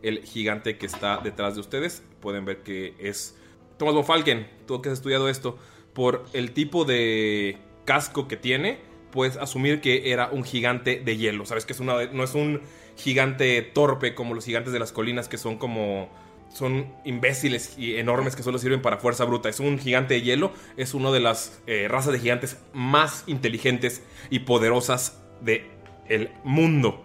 el 0.02 0.24
gigante 0.24 0.78
que 0.78 0.86
está 0.86 1.18
detrás 1.18 1.54
de 1.54 1.60
ustedes. 1.60 2.02
Pueden 2.20 2.44
ver 2.44 2.62
que 2.62 2.94
es 2.98 3.36
Thomas 3.78 3.94
von 3.94 4.04
Falken. 4.04 4.48
Tú 4.66 4.82
que 4.82 4.88
has 4.88 4.94
estudiado 4.94 5.28
esto, 5.28 5.58
por 5.92 6.24
el 6.32 6.52
tipo 6.52 6.84
de 6.84 7.58
casco 7.84 8.28
que 8.28 8.36
tiene, 8.36 8.78
puedes 9.10 9.36
asumir 9.36 9.80
que 9.80 10.12
era 10.12 10.28
un 10.30 10.44
gigante 10.44 11.00
de 11.04 11.16
hielo. 11.16 11.46
Sabes 11.46 11.66
que 11.66 11.72
es 11.72 11.80
una, 11.80 12.06
no 12.06 12.24
es 12.24 12.34
un 12.34 12.60
gigante 12.96 13.62
torpe 13.62 14.14
como 14.14 14.34
los 14.34 14.44
gigantes 14.44 14.72
de 14.72 14.78
las 14.78 14.92
colinas 14.92 15.28
que 15.28 15.38
son 15.38 15.56
como 15.56 16.10
son 16.52 16.92
imbéciles 17.04 17.78
y 17.78 17.96
enormes 17.96 18.36
que 18.36 18.42
solo 18.42 18.58
sirven 18.58 18.82
para 18.82 18.98
fuerza 18.98 19.24
bruta. 19.24 19.48
Es 19.48 19.60
un 19.60 19.78
gigante 19.78 20.14
de 20.14 20.22
hielo, 20.22 20.52
es 20.76 20.94
una 20.94 21.10
de 21.10 21.20
las 21.20 21.62
eh, 21.66 21.88
razas 21.88 22.12
de 22.12 22.18
gigantes 22.18 22.58
más 22.74 23.24
inteligentes 23.26 24.02
y 24.30 24.40
poderosas 24.40 25.22
de 25.40 25.70
el 26.08 26.30
mundo. 26.44 27.02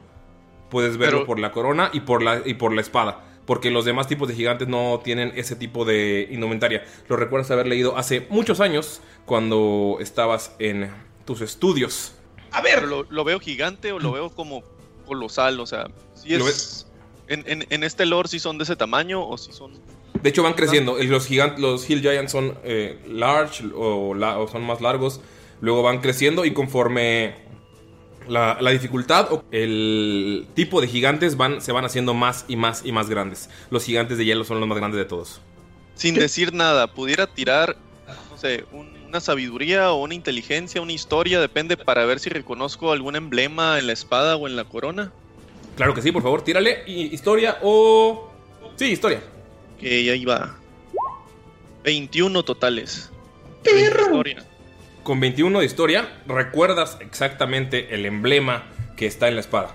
Puedes 0.70 0.98
verlo 0.98 1.20
Pero- 1.20 1.26
por 1.28 1.40
la 1.40 1.52
corona 1.52 1.90
y 1.94 2.02
por 2.02 2.22
la, 2.24 2.42
y 2.46 2.56
por 2.56 2.74
la 2.74 2.82
espada. 2.82 3.24
Porque 3.46 3.72
los 3.72 3.86
demás 3.86 4.08
tipos 4.08 4.28
de 4.28 4.36
gigantes 4.36 4.68
no 4.68 5.00
tienen 5.04 5.32
ese 5.36 5.56
tipo 5.56 5.86
de 5.86 6.28
indumentaria. 6.32 6.84
Lo 7.08 7.16
recuerdas 7.16 7.50
haber 7.52 7.68
leído 7.68 7.98
hace 7.98 8.28
muchos 8.30 8.60
años 8.60 9.02
cuando 9.26 9.98
estabas 10.02 10.54
en 10.60 10.92
tus 11.26 11.40
estudios. 11.42 12.14
A 12.52 12.62
ver, 12.62 12.84
¿Lo, 12.84 13.04
lo 13.10 13.24
veo 13.24 13.40
gigante 13.40 13.92
o 13.94 14.00
lo 14.00 14.12
veo 14.12 14.30
como 14.30 14.64
colosal? 15.06 15.60
O 15.62 15.66
sea, 15.66 15.88
si 16.16 16.38
Lo 16.38 16.48
es. 16.48 16.88
En, 17.30 17.44
en- 17.48 17.66
en 17.70 17.84
este 17.84 18.06
lore, 18.06 18.28
si 18.30 18.40
son 18.40 18.58
de 18.58 18.64
ese 18.66 18.76
tamaño 18.76 19.26
o 19.26 19.38
si 19.38 19.52
son. 19.54 19.74
De 20.22 20.30
hecho, 20.30 20.44
van 20.44 20.54
creciendo. 20.54 20.98
Los, 21.02 21.28
gigantes, 21.28 21.60
los 21.60 21.90
Hill 21.90 22.02
Giants 22.02 22.32
son 22.32 22.58
eh, 22.64 23.00
large 23.08 23.64
o, 23.76 24.14
la- 24.14 24.40
o 24.40 24.48
son 24.48 24.64
más 24.64 24.82
largos. 24.82 25.22
Luego 25.62 25.84
van 25.84 26.00
creciendo 26.02 26.44
y 26.46 26.54
conforme 26.54 27.36
la, 28.30 28.58
la 28.62 28.72
dificultad 28.72 29.32
o 29.32 29.44
el 29.52 30.48
tipo 30.54 30.82
de 30.82 30.88
gigantes 30.88 31.38
van, 31.38 31.62
se 31.62 31.72
van 31.72 31.86
haciendo 31.86 32.14
más 32.14 32.46
y 32.48 32.56
más 32.56 32.84
y 32.86 32.92
más 32.92 33.10
grandes. 33.10 33.50
Los 33.70 33.84
gigantes 33.84 34.18
de 34.18 34.26
hielo 34.26 34.44
son 34.44 34.60
los 34.60 34.68
más 34.70 34.78
grandes 34.78 34.98
de 35.00 35.06
todos. 35.06 35.42
Sin 35.96 36.16
decir 36.16 36.54
nada, 36.54 36.88
pudiera 36.94 37.28
tirar, 37.28 37.76
no 38.30 38.38
sé, 38.38 38.66
un- 38.72 38.96
una 39.08 39.20
sabiduría 39.22 39.92
o 39.94 40.04
una 40.04 40.14
inteligencia, 40.16 40.82
una 40.82 40.92
historia, 40.92 41.40
depende 41.40 41.78
para 41.78 42.06
ver 42.06 42.20
si 42.20 42.30
reconozco 42.30 42.92
algún 42.92 43.16
emblema 43.16 43.80
en 43.80 43.88
la 43.88 43.94
espada 43.94 44.36
o 44.36 44.48
en 44.48 44.56
la 44.58 44.66
corona. 44.66 45.12
Claro 45.78 45.94
que 45.94 46.02
sí, 46.02 46.12
por 46.12 46.22
favor, 46.24 46.44
tírale. 46.44 46.84
Historia 46.88 47.58
o... 47.62 48.30
Sí, 48.76 48.86
historia. 48.92 49.22
Que 49.80 50.12
ahí 50.12 50.26
va. 50.26 50.58
21 51.84 52.44
totales. 52.44 53.10
Historia. 53.64 54.44
Con 55.08 55.22
21 55.22 55.60
de 55.60 55.66
historia, 55.66 56.06
recuerdas 56.28 56.98
exactamente 57.00 57.96
el 57.96 58.06
emblema 58.06 58.66
que 58.98 59.06
está 59.06 59.30
en 59.30 59.36
la 59.36 59.40
espada. 59.40 59.74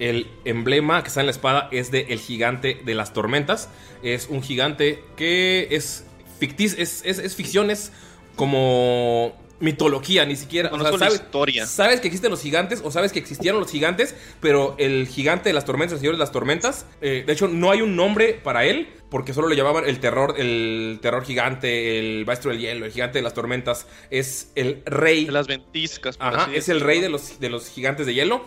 El 0.00 0.26
emblema 0.44 1.00
que 1.00 1.06
está 1.06 1.20
en 1.20 1.26
la 1.26 1.30
espada 1.30 1.68
es 1.70 1.92
de 1.92 2.06
el 2.08 2.18
gigante 2.18 2.82
de 2.84 2.96
las 2.96 3.12
tormentas. 3.12 3.68
Es 4.02 4.26
un 4.26 4.42
gigante 4.42 5.04
que 5.14 5.68
es 5.70 6.06
ficticio, 6.40 6.82
es, 6.82 7.02
es, 7.04 7.20
es 7.20 7.36
ficción, 7.36 7.70
es 7.70 7.92
como 8.34 9.32
mitología, 9.60 10.24
ni 10.24 10.36
siquiera. 10.36 10.68
o 10.68 10.72
sea, 10.72 10.78
Conozco 10.78 10.98
la 10.98 11.06
sabes, 11.06 11.20
historia. 11.20 11.66
sabes 11.66 12.00
que 12.00 12.08
existen 12.08 12.30
los 12.30 12.40
gigantes 12.42 12.80
o 12.84 12.90
sabes 12.90 13.12
que 13.12 13.18
existieron 13.18 13.60
los 13.60 13.70
gigantes, 13.70 14.14
pero 14.40 14.76
el 14.78 15.06
gigante 15.08 15.48
de 15.48 15.52
las 15.52 15.64
tormentas, 15.64 15.94
el 15.94 15.98
señor 16.00 16.14
de 16.14 16.20
las 16.20 16.32
tormentas, 16.32 16.86
eh, 17.00 17.24
de 17.26 17.32
hecho 17.32 17.48
no 17.48 17.70
hay 17.70 17.82
un 17.82 17.96
nombre 17.96 18.34
para 18.34 18.64
él 18.64 18.88
porque 19.10 19.32
solo 19.32 19.48
le 19.48 19.56
llamaban 19.56 19.88
el 19.88 20.00
terror, 20.00 20.34
el 20.38 20.98
terror 21.00 21.24
gigante, 21.24 21.98
el 21.98 22.26
maestro 22.26 22.50
del 22.50 22.60
hielo, 22.60 22.84
el 22.86 22.92
gigante 22.92 23.18
de 23.18 23.22
las 23.22 23.34
tormentas, 23.34 23.86
es 24.10 24.52
el 24.54 24.82
rey. 24.84 25.24
De 25.24 25.32
las 25.32 25.46
ventiscas. 25.46 26.16
por 26.18 26.26
Ajá, 26.26 26.50
es 26.54 26.68
el 26.68 26.80
rey 26.80 27.00
de 27.00 27.08
los, 27.08 27.40
de 27.40 27.48
los 27.48 27.68
gigantes 27.68 28.06
de 28.06 28.14
hielo. 28.14 28.44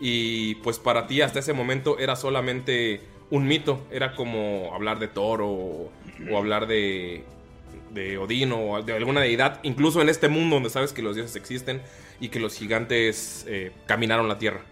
Y 0.00 0.56
pues 0.56 0.78
para 0.78 1.06
ti 1.06 1.20
hasta 1.20 1.38
ese 1.40 1.52
momento 1.52 1.98
era 1.98 2.16
solamente 2.16 3.02
un 3.30 3.46
mito. 3.46 3.86
Era 3.92 4.16
como 4.16 4.72
hablar 4.74 4.98
de 4.98 5.08
Thor 5.08 5.42
o, 5.42 5.90
o 6.30 6.36
hablar 6.38 6.66
de, 6.66 7.22
de 7.90 8.18
Odín 8.18 8.52
o 8.52 8.82
de 8.82 8.94
alguna 8.94 9.20
deidad. 9.20 9.60
Incluso 9.62 10.00
en 10.00 10.08
este 10.08 10.28
mundo 10.28 10.56
donde 10.56 10.70
sabes 10.70 10.92
que 10.92 11.02
los 11.02 11.16
dioses 11.16 11.36
existen 11.36 11.82
y 12.20 12.28
que 12.28 12.40
los 12.40 12.54
gigantes 12.54 13.44
eh, 13.48 13.72
caminaron 13.86 14.28
la 14.28 14.38
tierra. 14.38 14.64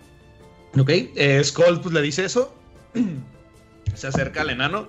Ok, 0.78 0.90
eh, 0.90 1.42
Skull 1.42 1.81
pues 1.81 1.94
le 1.94 2.02
dice 2.02 2.24
eso. 2.24 2.54
Se 3.94 4.07
acerca 4.07 4.42
al 4.42 4.50
enano 4.50 4.88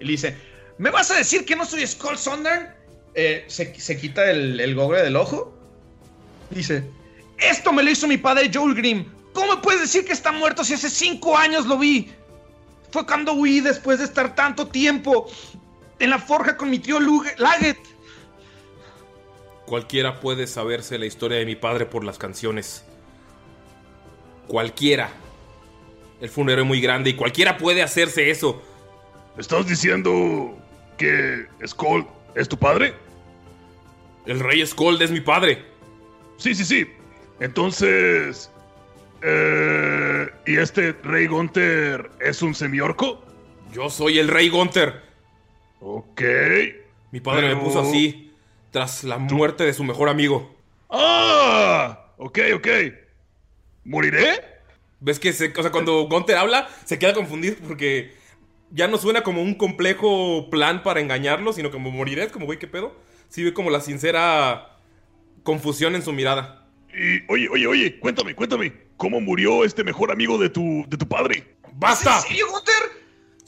y 0.00 0.04
le 0.04 0.12
dice: 0.12 0.36
¿Me 0.78 0.90
vas 0.90 1.10
a 1.10 1.16
decir 1.16 1.44
que 1.44 1.56
no 1.56 1.64
soy 1.64 1.86
Skull 1.86 2.18
Sondern? 2.18 2.68
Eh, 3.14 3.44
se, 3.46 3.78
se 3.78 3.98
quita 3.98 4.30
el, 4.30 4.58
el 4.58 4.74
gogle 4.74 5.02
del 5.02 5.16
ojo. 5.16 5.52
Dice: 6.50 6.84
Esto 7.38 7.72
me 7.72 7.82
lo 7.82 7.90
hizo 7.90 8.06
mi 8.06 8.18
padre 8.18 8.50
Joel 8.52 8.74
Grimm. 8.74 9.06
¿Cómo 9.32 9.62
puedes 9.62 9.80
decir 9.80 10.04
que 10.04 10.12
está 10.12 10.30
muerto 10.30 10.62
si 10.62 10.74
hace 10.74 10.90
cinco 10.90 11.36
años 11.36 11.66
lo 11.66 11.78
vi? 11.78 12.10
Fue 12.90 13.06
cuando 13.06 13.32
huí 13.32 13.60
después 13.60 13.98
de 13.98 14.04
estar 14.04 14.34
tanto 14.34 14.68
tiempo 14.68 15.26
en 16.02 16.10
la 16.10 16.18
forja 16.18 16.56
con 16.56 16.68
mi 16.68 16.78
tío 16.78 16.98
Luge- 17.00 17.34
Laget. 17.38 17.78
Cualquiera 19.66 20.20
puede 20.20 20.46
saberse 20.46 20.98
la 20.98 21.06
historia 21.06 21.38
de 21.38 21.46
mi 21.46 21.54
padre 21.56 21.86
por 21.86 22.04
las 22.04 22.18
canciones. 22.18 22.84
Cualquiera. 24.48 25.10
Fue 26.30 26.44
un 26.44 26.50
héroe 26.50 26.64
muy 26.64 26.80
grande 26.80 27.10
y 27.10 27.14
cualquiera 27.14 27.56
puede 27.56 27.82
hacerse 27.82 28.30
eso. 28.30 28.60
¿Estás 29.38 29.66
diciendo 29.66 30.56
que 30.98 31.46
Skull 31.66 32.06
es 32.34 32.48
tu 32.48 32.58
padre? 32.58 32.94
El 34.26 34.40
rey 34.40 34.64
Skold 34.66 35.00
es 35.02 35.10
mi 35.10 35.20
padre. 35.20 35.64
Sí, 36.36 36.54
sí, 36.54 36.64
sí. 36.64 36.86
Entonces... 37.40 38.50
eh, 39.22 40.28
¿Y 40.46 40.56
este 40.58 40.92
rey 41.04 41.26
Gunther 41.28 42.10
es 42.20 42.42
un 42.42 42.54
semiorco? 42.54 43.24
Yo 43.72 43.88
soy 43.88 44.18
el 44.18 44.28
rey 44.28 44.48
Gunther. 44.48 45.11
Ok. 45.84 46.22
Mi 47.10 47.20
padre 47.20 47.48
Pero- 47.48 47.56
me 47.56 47.62
puso 47.64 47.80
así 47.80 48.32
tras 48.70 49.04
la 49.04 49.18
muerte 49.18 49.64
de 49.64 49.74
su 49.74 49.82
mejor 49.84 50.08
amigo. 50.08 50.54
¡Ah! 50.88 52.06
Ok, 52.16 52.38
ok. 52.54 52.68
¿Moriré? 53.84 54.40
¿Ves 55.00 55.18
que 55.18 55.32
se- 55.32 55.52
o 55.56 55.62
sea, 55.62 55.72
cuando 55.72 56.06
Gunther 56.08 56.36
habla 56.36 56.68
se 56.84 56.98
queda 56.98 57.12
confundido 57.12 57.56
porque 57.66 58.14
ya 58.70 58.86
no 58.86 58.96
suena 58.96 59.22
como 59.22 59.42
un 59.42 59.54
complejo 59.54 60.48
plan 60.50 60.82
para 60.84 61.00
engañarlo, 61.00 61.52
sino 61.52 61.70
como 61.70 61.90
moriré, 61.90 62.24
es 62.24 62.32
como, 62.32 62.46
güey, 62.46 62.58
¿qué 62.58 62.68
pedo? 62.68 62.96
Sí 63.28 63.42
ve 63.42 63.52
como 63.52 63.70
la 63.70 63.80
sincera 63.80 64.78
confusión 65.42 65.96
en 65.96 66.02
su 66.02 66.12
mirada. 66.12 66.68
Y, 66.94 67.24
oye, 67.30 67.48
oye, 67.50 67.66
oye, 67.66 67.98
cuéntame, 67.98 68.34
cuéntame. 68.34 68.72
¿Cómo 68.96 69.20
murió 69.20 69.64
este 69.64 69.82
mejor 69.82 70.12
amigo 70.12 70.38
de 70.38 70.48
tu, 70.50 70.84
de 70.86 70.96
tu 70.96 71.08
padre? 71.08 71.56
¡Basta! 71.72 72.16
¿En 72.18 72.22
serio, 72.22 72.46
Gunther? 72.50 73.01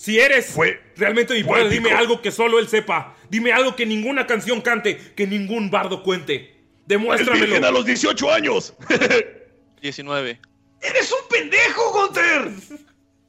Si 0.04 0.20
eres 0.20 0.46
Fue- 0.48 0.78
realmente 0.96 1.32
mi 1.32 1.42
padre, 1.42 1.70
dime 1.70 1.90
algo 1.92 2.20
que 2.20 2.30
solo 2.30 2.58
él 2.58 2.68
sepa. 2.68 3.16
Dime 3.30 3.52
algo 3.52 3.74
que 3.74 3.86
ninguna 3.86 4.26
canción 4.26 4.60
cante, 4.60 4.98
que 5.16 5.26
ningún 5.26 5.70
bardo 5.70 6.02
cuente. 6.02 6.34
¡Es 6.34 6.88
Demuéstramelo. 6.88 7.46
virgen 7.46 7.64
a 7.64 7.70
los 7.70 7.86
18 7.86 8.30
años! 8.30 8.74
19. 9.80 10.40
¡Eres 10.82 11.10
un 11.10 11.28
pendejo, 11.30 11.92
Gunther! 11.92 12.50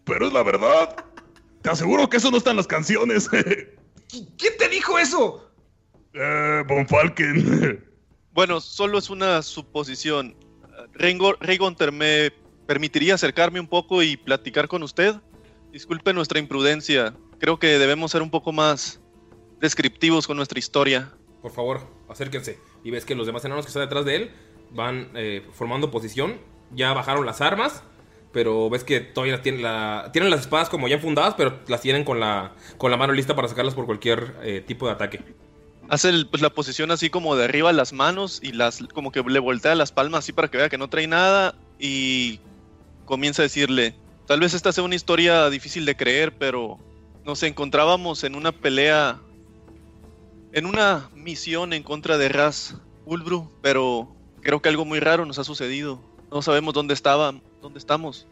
Pero 0.04 0.28
es 0.28 0.34
la 0.34 0.44
verdad. 0.44 0.96
Te 1.62 1.70
aseguro 1.70 2.10
que 2.10 2.18
eso 2.18 2.30
no 2.30 2.36
está 2.38 2.52
en 2.52 2.58
las 2.58 2.68
canciones. 2.68 3.30
¿Quién 4.38 4.54
te 4.60 4.68
dijo 4.68 5.00
eso? 5.00 5.50
eh, 6.14 6.62
Von 6.68 6.86
Falken. 6.88 7.82
Bueno, 8.34 8.60
solo 8.60 8.98
es 8.98 9.10
una 9.10 9.42
suposición. 9.42 10.36
Rengo- 10.94 11.38
Rey 11.40 11.58
Gunther, 11.58 11.94
¿me 11.94 12.34
permitiría 12.68 13.14
acercarme 13.16 13.62
un 13.62 13.68
poco 13.70 14.04
y 14.04 14.18
platicar 14.18 14.68
con 14.68 14.84
usted? 14.84 15.16
Disculpe 15.76 16.14
nuestra 16.14 16.40
imprudencia. 16.40 17.14
Creo 17.38 17.60
que 17.60 17.78
debemos 17.78 18.10
ser 18.10 18.22
un 18.22 18.30
poco 18.30 18.54
más 18.54 19.02
descriptivos 19.60 20.26
con 20.26 20.38
nuestra 20.38 20.58
historia. 20.58 21.12
Por 21.42 21.52
favor, 21.52 21.82
acérquense. 22.08 22.58
Y 22.86 22.92
ves 22.92 23.04
que 23.04 23.14
los 23.14 23.28
demás 23.28 23.44
enanos 23.44 23.66
que 23.66 23.72
están 23.72 23.84
detrás 23.84 24.06
de 24.06 24.16
él 24.16 24.32
van 24.72 25.10
eh, 25.16 25.46
formando 25.52 25.92
posición. 25.92 26.40
Ya 26.74 26.94
bajaron 26.94 27.26
las 27.26 27.42
armas. 27.42 27.84
Pero 28.32 28.70
ves 28.70 28.86
que 28.86 29.02
todavía 29.02 29.42
tienen, 29.42 29.64
la, 29.64 30.12
tienen 30.14 30.32
las 30.32 30.40
espadas 30.40 30.70
como 30.70 30.88
ya 30.88 30.96
enfundadas, 30.96 31.34
pero 31.36 31.60
las 31.68 31.82
tienen 31.82 32.06
con 32.06 32.22
la, 32.22 32.54
con 32.78 32.90
la 32.90 32.96
mano 32.96 33.12
lista 33.12 33.36
para 33.36 33.50
sacarlas 33.50 33.74
por 33.76 33.86
cualquier 33.86 34.34
eh, 34.44 34.64
tipo 34.66 34.86
de 34.86 34.94
ataque. 34.94 35.20
Hace 35.90 36.08
el- 36.08 36.28
pues, 36.30 36.42
la 36.42 36.52
posición 36.52 36.90
así 36.90 37.10
como 37.10 37.36
de 37.36 37.44
arriba 37.44 37.74
las 37.74 37.92
manos 37.92 38.40
y 38.42 38.54
las 38.54 38.82
como 38.94 39.12
que 39.12 39.22
le 39.24 39.40
voltea 39.40 39.76
las 39.76 39.92
palmas 39.92 40.20
así 40.20 40.32
para 40.32 40.48
que 40.50 40.56
vea 40.58 40.70
que 40.70 40.78
no 40.78 40.88
trae 40.90 41.06
nada 41.08 41.54
y 41.80 42.40
comienza 43.04 43.42
a 43.42 43.44
decirle, 43.44 43.96
tal 44.26 44.40
vez 44.40 44.54
esta 44.54 44.72
sea 44.72 44.84
una 44.84 44.96
historia 44.96 45.50
difícil 45.50 45.86
de 45.86 45.96
creer, 45.96 46.38
pero 46.38 46.80
nos 47.24 47.44
encontrábamos 47.44 48.24
en 48.24 48.36
una 48.36 48.52
pelea, 48.52 49.20
en 50.54 50.66
una 50.66 51.10
misión 51.14 51.74
en 51.74 51.84
contra 51.84 52.18
de 52.18 52.30
Raz 52.30 52.76
Ulbru, 53.06 53.50
pero 53.62 54.16
creo 54.42 54.62
que 54.62 54.70
algo 54.70 54.86
muy 54.86 55.00
raro 55.00 55.26
nos 55.26 55.40
ha 55.40 55.44
sucedido. 55.44 56.00
No 56.32 56.42
sabemos 56.42 56.74
dónde 56.74 56.94
estaba, 56.94 57.34
dónde 57.62 57.80
estamos. 57.80 58.28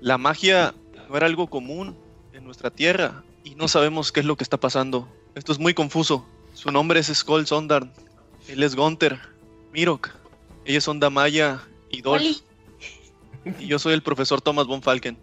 La 0.00 0.18
magia 0.18 0.74
no 1.08 1.16
era 1.16 1.26
algo 1.26 1.48
común 1.48 1.96
en 2.32 2.44
nuestra 2.44 2.70
tierra 2.70 3.22
y 3.44 3.54
no 3.54 3.68
sabemos 3.68 4.12
qué 4.12 4.20
es 4.20 4.26
lo 4.26 4.36
que 4.36 4.44
está 4.44 4.58
pasando. 4.58 5.08
Esto 5.34 5.52
es 5.52 5.58
muy 5.58 5.74
confuso. 5.74 6.26
Su 6.54 6.70
nombre 6.70 7.00
es 7.00 7.06
Skull 7.06 7.46
Sondarn. 7.46 7.92
Él 8.48 8.62
es 8.62 8.74
Gunther, 8.74 9.18
Mirok. 9.72 10.10
Ellos 10.64 10.84
son 10.84 11.00
Damaya 11.00 11.62
y 11.90 12.02
Dolph. 12.02 12.40
Y 13.44 13.66
yo 13.66 13.78
soy 13.78 13.94
el 13.94 14.02
profesor 14.02 14.40
Thomas 14.40 14.66
von 14.66 14.82
Falken. 14.82 15.18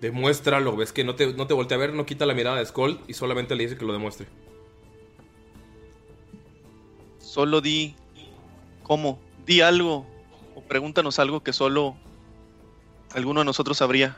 Demuéstralo, 0.00 0.76
ves 0.76 0.92
que 0.92 1.04
no 1.04 1.14
te, 1.14 1.34
no 1.34 1.46
te 1.46 1.54
voltea 1.54 1.76
a 1.76 1.80
ver, 1.80 1.92
no 1.92 2.06
quita 2.06 2.24
la 2.24 2.32
mirada 2.32 2.56
de 2.56 2.64
Skull 2.64 3.00
y 3.06 3.12
solamente 3.12 3.54
le 3.54 3.64
dice 3.64 3.76
que 3.76 3.84
lo 3.84 3.92
demuestre. 3.92 4.26
Solo 7.18 7.60
di 7.60 7.94
cómo, 8.82 9.20
di 9.46 9.60
algo 9.60 10.06
o 10.56 10.62
pregúntanos 10.62 11.18
algo 11.18 11.42
que 11.42 11.52
solo 11.52 11.96
alguno 13.14 13.40
de 13.40 13.44
nosotros 13.44 13.76
sabría. 13.76 14.16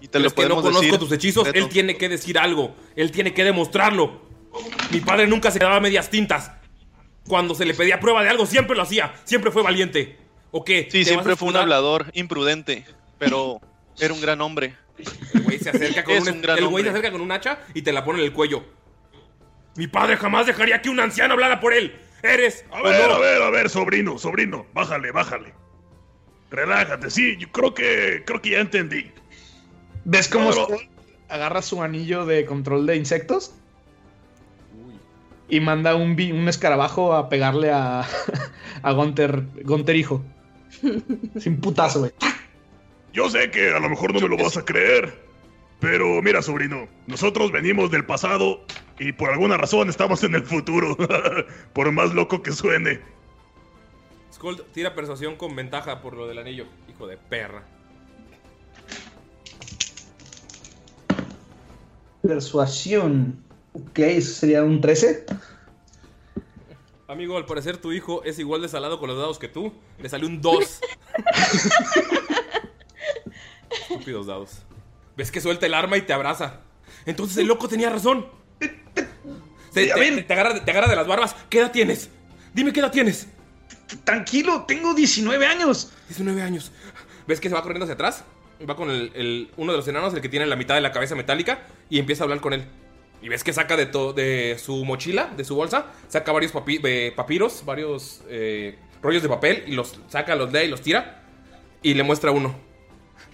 Y 0.00 0.08
te 0.08 0.18
lo 0.18 0.26
es 0.26 0.34
que 0.34 0.48
no 0.48 0.56
conozco 0.56 0.80
decir. 0.80 0.98
tus 0.98 1.12
hechizos, 1.12 1.48
él 1.54 1.68
tiene 1.68 1.96
que 1.96 2.08
decir 2.08 2.38
algo, 2.38 2.74
él 2.96 3.10
tiene 3.12 3.34
que 3.34 3.44
demostrarlo. 3.44 4.20
Mi 4.90 5.00
padre 5.00 5.28
nunca 5.28 5.50
se 5.50 5.60
daba 5.60 5.80
medias 5.80 6.10
tintas. 6.10 6.52
Cuando 7.28 7.54
se 7.54 7.64
le 7.64 7.74
pedía 7.74 8.00
prueba 8.00 8.22
de 8.22 8.30
algo, 8.30 8.44
siempre 8.46 8.76
lo 8.76 8.82
hacía, 8.82 9.14
siempre 9.24 9.50
fue 9.50 9.62
valiente. 9.62 10.17
¿O 10.50 10.64
qué? 10.64 10.88
Sí, 10.90 11.00
¿Te 11.00 11.04
siempre 11.04 11.36
fue 11.36 11.48
un 11.48 11.56
hablador 11.56 12.06
imprudente, 12.14 12.84
pero 13.18 13.60
era 13.98 14.14
un 14.14 14.20
gran 14.20 14.40
hombre. 14.40 14.74
El 15.34 15.42
güey 15.42 15.58
se 15.58 15.70
acerca 15.70 16.04
con, 16.04 16.14
Es 16.14 16.26
un, 16.26 16.34
un 16.34 16.42
gran 16.42 16.58
el 16.58 16.66
güey 16.68 16.84
se 16.84 16.90
acerca 16.90 17.12
con 17.12 17.20
un 17.20 17.30
hacha 17.30 17.60
y 17.74 17.82
te 17.82 17.92
la 17.92 18.04
pone 18.04 18.18
en 18.20 18.24
el 18.24 18.32
cuello. 18.32 18.64
Mi 19.76 19.86
padre 19.86 20.16
jamás 20.16 20.46
dejaría 20.46 20.82
que 20.82 20.90
un 20.90 20.98
anciano 20.98 21.34
hablara 21.34 21.60
por 21.60 21.72
él. 21.72 21.94
¿Eres 22.22 22.64
A 22.72 22.82
ver, 22.82 23.08
no? 23.08 23.14
a 23.14 23.18
ver, 23.18 23.42
a 23.42 23.50
ver, 23.50 23.70
sobrino, 23.70 24.18
sobrino. 24.18 24.66
Bájale, 24.74 25.12
bájale. 25.12 25.54
Relájate, 26.50 27.10
sí, 27.10 27.36
yo 27.38 27.48
creo 27.52 27.74
que 27.74 28.22
creo 28.26 28.42
que 28.42 28.50
ya 28.50 28.60
entendí. 28.60 29.10
¿Ves 30.04 30.28
cómo 30.28 30.52
Skull 30.52 30.88
agarra 31.28 31.62
su 31.62 31.82
anillo 31.82 32.24
de 32.24 32.44
control 32.44 32.86
de 32.86 32.96
insectos? 32.96 33.54
Y 35.50 35.60
manda 35.60 35.94
un 35.94 36.18
escarabajo 36.48 37.14
a 37.14 37.28
pegarle 37.28 37.70
a, 37.70 38.04
a 38.82 38.92
Gunter, 38.92 39.44
Gunter 39.62 39.96
hijo. 39.96 40.24
Sin 41.38 41.60
putazo, 41.60 42.00
güey. 42.00 42.12
Yo 43.12 43.28
sé 43.30 43.50
que 43.50 43.70
a 43.70 43.80
lo 43.80 43.88
mejor 43.88 44.12
no 44.12 44.20
me 44.20 44.28
lo 44.28 44.36
vas 44.36 44.56
a 44.56 44.64
creer, 44.64 45.18
pero 45.80 46.20
mira, 46.22 46.42
sobrino, 46.42 46.86
nosotros 47.06 47.50
venimos 47.50 47.90
del 47.90 48.04
pasado 48.04 48.64
y 48.98 49.12
por 49.12 49.30
alguna 49.30 49.56
razón 49.56 49.88
estamos 49.88 50.22
en 50.24 50.34
el 50.34 50.42
futuro, 50.44 50.96
por 51.72 51.90
más 51.92 52.12
loco 52.14 52.42
que 52.42 52.52
suene. 52.52 53.00
Skull 54.32 54.62
tira 54.72 54.94
persuasión 54.94 55.36
con 55.36 55.56
ventaja 55.56 56.00
por 56.00 56.14
lo 56.14 56.28
del 56.28 56.38
anillo. 56.38 56.66
Hijo 56.88 57.06
de 57.06 57.16
perra. 57.16 57.64
Persuasión. 62.22 63.42
Ok, 63.72 63.98
eso 63.98 64.32
sería 64.34 64.62
un 64.62 64.80
13. 64.80 65.26
Amigo, 67.08 67.36
al 67.38 67.46
parecer 67.46 67.78
tu 67.78 67.92
hijo 67.92 68.22
es 68.24 68.38
igual 68.38 68.60
de 68.60 68.68
salado 68.68 68.98
con 69.00 69.08
los 69.08 69.16
dados 69.18 69.38
que 69.38 69.48
tú. 69.48 69.72
Le 69.98 70.08
salió 70.10 70.28
un 70.28 70.40
2. 70.42 70.58
Estúpidos 73.82 74.26
dados. 74.26 74.62
¿Ves 75.16 75.30
que 75.32 75.40
suelta 75.40 75.64
el 75.66 75.74
arma 75.74 75.96
y 75.96 76.02
te 76.02 76.12
abraza? 76.12 76.60
Entonces 77.06 77.38
el 77.38 77.46
loco 77.46 77.66
tenía 77.68 77.88
razón. 77.90 78.26
Se- 79.72 79.86
te, 79.86 79.94
ven. 79.94 80.26
te 80.26 80.32
agarra, 80.34 80.62
te 80.64 80.70
agarra 80.70 80.88
de 80.88 80.96
las 80.96 81.06
barbas. 81.06 81.34
¿Qué 81.48 81.60
edad 81.60 81.72
tienes? 81.72 82.10
Dime 82.52 82.72
qué 82.72 82.80
edad 82.80 82.92
tienes. 82.92 83.28
Tranquilo, 84.04 84.64
tengo 84.68 84.92
19 84.94 85.46
años. 85.46 85.90
19 86.08 86.42
años. 86.42 86.72
¿Ves 87.26 87.40
que 87.40 87.48
se 87.48 87.54
va 87.54 87.62
corriendo 87.62 87.84
hacia 87.84 87.94
atrás? 87.94 88.24
Va 88.68 88.76
con 88.76 88.90
el, 88.90 89.12
el- 89.14 89.50
uno 89.56 89.72
de 89.72 89.78
los 89.78 89.88
enanos, 89.88 90.12
el 90.12 90.20
que 90.20 90.28
tiene 90.28 90.44
la 90.44 90.56
mitad 90.56 90.74
de 90.74 90.82
la 90.82 90.92
cabeza 90.92 91.14
metálica, 91.14 91.62
y 91.88 91.98
empieza 91.98 92.22
a 92.22 92.24
hablar 92.24 92.40
con 92.40 92.52
él. 92.52 92.66
Y 93.20 93.28
ves 93.28 93.42
que 93.42 93.52
saca 93.52 93.76
de, 93.76 93.86
to- 93.86 94.12
de 94.12 94.58
su 94.62 94.84
mochila, 94.84 95.26
de 95.36 95.44
su 95.44 95.54
bolsa, 95.56 95.86
saca 96.08 96.30
varios 96.32 96.52
papi- 96.54 96.80
eh, 96.84 97.12
papiros, 97.16 97.64
varios 97.64 98.22
eh, 98.28 98.78
rollos 99.02 99.22
de 99.22 99.28
papel, 99.28 99.64
y 99.66 99.72
los 99.72 99.98
saca, 100.08 100.36
los 100.36 100.52
lee 100.52 100.64
y 100.64 100.68
los 100.68 100.82
tira. 100.82 101.24
Y 101.82 101.94
le 101.94 102.02
muestra 102.02 102.30
uno. 102.30 102.54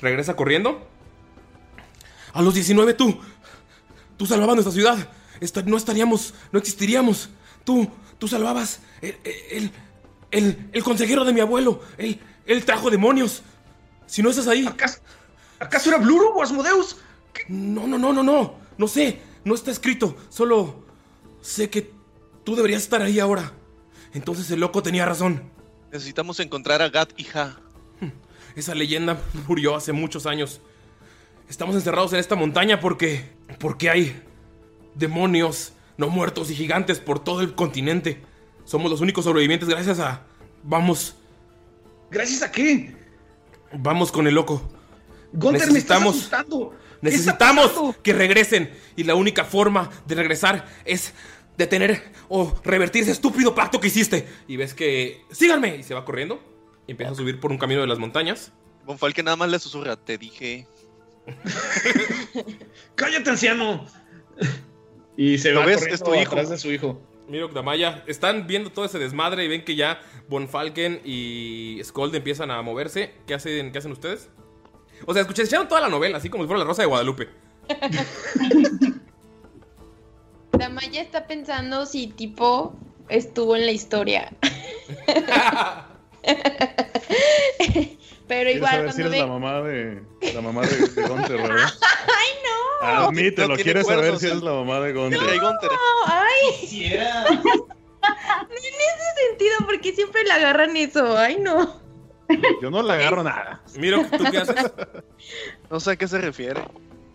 Regresa 0.01 0.37
corriendo. 0.37 0.87
A 2.33 2.43
los 2.43 2.55
19 2.55 2.95
tú. 2.95 3.19
Tú 4.17 4.27
salvabas 4.27 4.55
nuestra 4.57 4.73
ciudad. 4.73 5.09
No 5.67 5.77
estaríamos, 5.77 6.35
no 6.53 6.59
existiríamos. 6.59 7.31
Tú, 7.65 7.91
tú 8.19 8.29
salvabas. 8.29 8.81
El, 9.03 9.17
el, 9.51 9.71
el, 10.31 10.69
el 10.73 10.85
consejero 10.85 11.25
de 11.25 11.33
mi 11.33 11.41
abuelo. 11.41 11.81
Él, 11.99 12.21
él 12.47 12.65
trajo 12.65 12.91
demonios. 12.91 13.43
Si 14.07 14.23
no 14.23 14.31
estás 14.31 14.49
ahí. 14.49 14.67
¿Acaso, 14.67 14.99
¿acaso 15.59 15.91
era 15.91 15.99
Bluro 15.99 16.31
o 16.35 16.43
Asmodeus? 16.43 16.97
No, 17.49 17.87
no, 17.87 17.99
no, 17.99 18.13
no, 18.13 18.23
no. 18.23 18.55
No 18.77 18.89
sé. 18.89 19.21
No 19.45 19.55
está 19.55 19.71
escrito. 19.71 20.17
Solo 20.29 20.85
sé 21.41 21.71
que 21.71 21.91
tú 22.45 22.57
deberías 22.57 22.83
estar 22.83 23.03
ahí 23.03 23.21
ahora. 23.21 23.53
Entonces 24.13 24.51
el 24.51 24.61
loco 24.61 24.83
tenía 24.83 25.05
razón. 25.07 25.43
Necesitamos 25.93 26.41
encontrar 26.41 26.83
a 26.83 26.89
Gat 26.89 27.13
y 27.17 27.25
Ja. 27.25 27.59
Esa 28.57 28.75
leyenda 28.75 29.21
murió 29.49 29.75
hace 29.77 29.93
muchos 29.93 30.27
años. 30.27 30.61
Estamos 31.49 31.75
encerrados 31.75 32.13
en 32.13 32.21
esta 32.21 32.37
montaña 32.37 32.81
porque. 32.81 33.31
porque 33.59 33.91
hay 33.91 34.23
demonios 34.95 35.73
no 35.97 36.09
muertos 36.09 36.51
y 36.51 36.55
gigantes 36.55 36.99
por 36.99 37.23
todo 37.23 37.41
el 37.41 37.55
continente. 37.55 38.23
Somos 38.65 38.91
los 38.91 39.01
únicos 39.01 39.25
sobrevivientes 39.25 39.69
gracias 39.69 39.99
a. 40.01 40.23
Vamos. 40.63 41.17
¿Gracias 42.11 42.43
a 42.43 42.51
qué? 42.51 42.97
Vamos 43.73 44.11
con 44.11 44.27
el 44.27 44.35
loco. 44.35 44.63
Gunter, 45.33 45.71
me 45.73 45.79
estás 45.81 46.01
asustando. 46.01 46.73
¿Qué 47.11 47.17
está 47.17 47.33
Necesitamos 47.33 47.97
que 48.03 48.13
regresen. 48.13 48.71
Y 48.97 49.05
la 49.05 49.15
única 49.15 49.45
forma 49.45 49.91
de 50.07 50.15
regresar 50.15 50.67
es 50.85 51.13
detener 51.57 52.03
o 52.29 52.55
revertir 52.65 53.03
ese 53.03 53.13
estúpido 53.13 53.55
pacto 53.55 53.81
que 53.81 53.89
hiciste. 53.89 54.27
Y 54.49 54.57
ves 54.57 54.75
que. 54.75 55.23
¡Síganme! 55.31 55.77
Y 55.77 55.83
se 55.83 55.95
va 55.95 56.05
corriendo. 56.05 56.43
Y 56.87 56.93
empieza 56.93 57.13
a 57.13 57.15
subir 57.15 57.41
por 57.41 57.51
un 57.51 57.59
camino 57.59 57.81
de 57.81 57.87
las 57.87 57.99
montañas. 57.99 58.53
Von 58.85 58.99
Falken 58.99 59.25
nada 59.25 59.37
más 59.37 59.51
le 59.51 59.59
susurra, 59.59 59.97
te 59.97 60.19
dije. 60.19 60.67
¡Cállate, 62.95 63.31
anciano! 63.31 63.87
Y 65.17 65.39
se 65.39 65.53
¿Lo 65.53 65.61
va 65.61 65.67
ves? 65.67 65.77
corriendo 65.77 65.95
Es 65.95 66.03
tu 66.03 66.15
hijo. 66.15 66.33
atrás 66.33 66.51
de 66.51 66.59
su 66.59 66.71
hijo. 66.73 67.01
Miro 67.29 67.49
Damaya, 67.49 68.05
están 68.07 68.47
viendo 68.47 68.71
todo 68.71 68.85
ese 68.85 68.99
desmadre 68.99 69.45
y 69.45 69.49
ven 69.49 69.65
que 69.65 69.77
ya 69.77 69.99
Von 70.29 70.49
Falken 70.49 71.01
y 71.05 71.81
Skold 71.83 72.15
empiezan 72.15 72.51
a 72.51 72.61
moverse. 72.61 73.15
¿Qué 73.27 73.33
hacen, 73.33 73.73
¿Qué 73.73 73.79
hacen 73.79 73.93
ustedes? 73.93 74.29
O 75.07 75.13
sea, 75.13 75.23
escuché, 75.23 75.43
escucharon 75.43 75.69
toda 75.69 75.81
la 75.83 75.89
novela, 75.89 76.19
así 76.19 76.29
como 76.31 76.45
si 76.45 76.49
fuera 76.49 76.61
la 76.61 76.65
Rosa 76.67 76.83
de 76.83 76.87
Guadalupe. 76.89 77.29
Damaya 80.53 81.03
está 81.03 81.27
pensando 81.27 81.85
si 81.87 82.07
tipo 82.09 82.75
estuvo 83.09 83.57
en 83.57 83.67
la 83.67 83.73
historia. 83.73 84.33
Pero 88.27 88.45
¿Quieres 88.51 88.57
igual 88.57 88.73
saber 88.73 88.93
si 88.93 89.03
cuando 89.03 89.17
eres 89.17 89.21
la 89.21 89.27
mamá 89.27 89.61
de 89.63 90.03
la 90.33 90.41
mamá 90.41 90.63
de, 90.63 90.77
de 90.79 91.37
verdad? 91.43 91.69
¡Ay, 91.83 92.31
no! 92.43 92.87
Admítelo, 93.09 93.49
No 93.49 93.55
¿quieres 93.63 93.87
saber 93.87 94.19
si 94.19 94.27
eres 94.27 94.39
el- 94.39 94.45
la 94.45 94.53
mamá 94.53 94.81
de 94.81 94.93
Gunter. 94.95 95.21
No, 95.21 95.79
¡Ay! 96.07 96.87
En 98.41 98.57
ese 98.57 99.29
sentido, 99.29 99.55
porque 99.67 99.93
siempre 99.93 100.23
le 100.25 100.33
agarran 100.33 100.75
eso. 100.77 101.17
¡Ay, 101.19 101.37
no! 101.39 101.81
Yo 102.63 102.71
no 102.71 102.83
le 102.83 102.93
agarro 102.93 103.23
nada. 103.23 103.61
Miro, 103.79 104.03
¿tú 104.07 104.25
qué 104.31 104.39
haces? 104.39 104.73
No 105.71 105.81
sé 105.81 105.93
a 105.93 105.97
qué 105.97 106.07
se 106.09 106.19
refiere. 106.19 106.61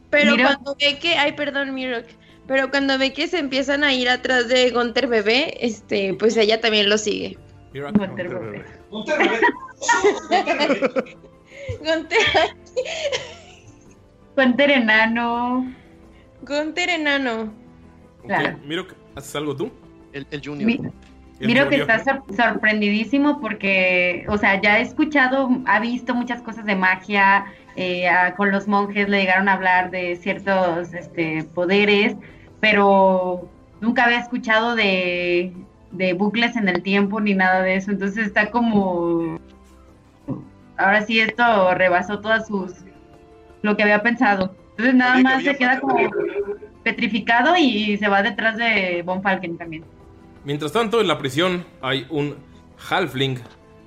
Pero 0.10 0.32
Mira. 0.36 0.46
cuando 0.56 0.76
ve 0.80 0.98
que, 1.00 1.16
ay, 1.16 1.34
perdón, 1.34 1.74
Mirok, 1.74 2.06
pero 2.48 2.70
cuando 2.72 2.98
ve 2.98 3.14
que 3.14 3.28
se 3.28 3.38
empiezan 3.38 3.84
a 3.84 3.94
ir 3.94 4.10
atrás 4.10 4.48
de 4.48 4.72
Gunter 4.72 5.08
bebé, 5.08 5.56
este, 5.66 6.16
pues 6.16 6.36
ella 6.38 6.60
también 6.60 6.90
lo 6.90 6.98
sigue. 6.98 7.38
Mira, 7.74 7.92
Gunter 7.92 8.28
bebé. 8.30 8.66
Gunter, 8.90 9.18
bebé. 9.20 9.40
Gunter, 10.20 10.58
bebé. 10.58 11.16
Gunter, 11.80 12.18
Gunter 14.36 14.72
enano. 14.72 15.76
Gunter 16.42 16.90
enano. 16.90 17.54
ok, 18.22 18.26
Claro. 18.26 18.58
Miro, 18.66 18.88
¿haces 19.16 19.36
algo 19.36 19.56
tú? 19.56 19.72
El, 20.14 20.26
el 20.32 20.42
Junior. 20.44 20.66
Mi- 20.66 20.80
Miro 21.40 21.70
que 21.70 21.76
está 21.78 22.04
sor- 22.04 22.24
sorprendidísimo 22.36 23.40
porque, 23.40 24.26
o 24.28 24.38
sea, 24.38 24.62
ya 24.62 24.74
ha 24.74 24.80
escuchado, 24.80 25.50
ha 25.66 25.80
visto 25.80 26.14
muchas 26.14 26.42
cosas 26.42 26.66
de 26.66 26.76
magia, 26.76 27.46
eh, 27.76 28.10
a- 28.10 28.36
con 28.36 28.52
los 28.52 28.68
monjes 28.68 29.08
le 29.08 29.22
llegaron 29.22 29.48
a 29.48 29.54
hablar 29.54 29.90
de 29.92 30.16
ciertos 30.18 30.94
este, 30.94 31.44
poderes, 31.56 32.16
pero 32.60 33.48
nunca 33.80 34.04
había 34.06 34.20
escuchado 34.20 34.76
de, 34.76 35.54
de 35.92 36.14
bucles 36.14 36.56
en 36.58 36.68
el 36.68 36.82
tiempo 36.84 37.22
ni 37.22 37.34
nada 37.34 37.62
de 37.62 37.76
eso, 37.76 37.92
entonces 37.92 38.28
está 38.28 38.52
como, 38.52 39.40
ahora 40.78 41.02
sí 41.04 41.20
esto 41.22 41.74
rebasó 41.74 42.20
todas 42.20 42.48
sus, 42.48 42.74
lo 43.62 43.78
que 43.78 43.84
había 43.84 44.02
pensado. 44.04 44.56
Entonces 44.72 44.96
nada 44.96 45.16
más 45.24 45.44
se 45.44 45.56
queda 45.58 45.80
como 45.80 45.96
petrificado 46.84 47.56
y 47.58 47.98
se 47.98 48.08
va 48.08 48.22
detrás 48.24 48.58
de 48.58 49.04
Von 49.06 49.22
Falken 49.22 49.58
también. 49.58 49.84
Mientras 50.46 50.72
tanto, 50.72 51.02
en 51.02 51.08
la 51.08 51.18
prisión 51.18 51.66
hay 51.82 52.06
un 52.10 52.38
halfling 52.90 53.40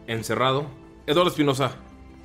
encerrado. 0.06 0.66
Eduardo 1.06 1.30
Espinosa, 1.30 1.72